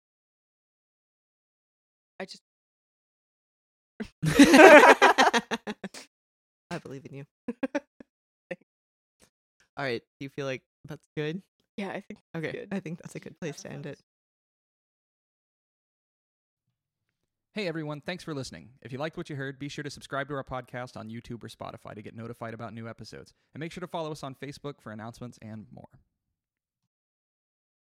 I 2.19 2.25
just 2.25 2.41
I 4.25 5.41
believe 6.83 7.05
in 7.09 7.15
you. 7.17 7.25
All 9.77 9.85
right. 9.85 10.01
Do 10.19 10.23
you 10.25 10.29
feel 10.29 10.45
like 10.45 10.63
that's 10.85 11.07
good? 11.15 11.41
yeah, 11.77 11.89
I 11.89 12.01
think 12.01 12.19
Okay. 12.35 12.51
good. 12.51 12.67
I 12.71 12.79
think 12.79 12.99
that's 13.01 13.15
a 13.15 13.19
good 13.19 13.39
place 13.39 13.61
to 13.61 13.71
end 13.71 13.85
it. 13.85 13.99
Hey 17.53 17.67
everyone, 17.67 18.01
thanks 18.01 18.23
for 18.23 18.35
listening. 18.35 18.69
If 18.83 18.91
you 18.91 18.99
liked 18.99 19.17
what 19.17 19.31
you 19.31 19.35
heard, 19.35 19.57
be 19.57 19.67
sure 19.67 19.83
to 19.83 19.89
subscribe 19.89 20.27
to 20.27 20.35
our 20.35 20.43
podcast 20.43 20.95
on 20.95 21.09
YouTube 21.09 21.43
or 21.43 21.47
Spotify 21.47 21.95
to 21.95 22.03
get 22.03 22.15
notified 22.15 22.53
about 22.53 22.71
new 22.73 22.87
episodes. 22.87 23.33
And 23.55 23.59
make 23.59 23.71
sure 23.71 23.81
to 23.81 23.87
follow 23.87 24.11
us 24.11 24.21
on 24.21 24.35
Facebook 24.35 24.79
for 24.79 24.91
announcements 24.91 25.39
and 25.41 25.65
more. 25.73 25.89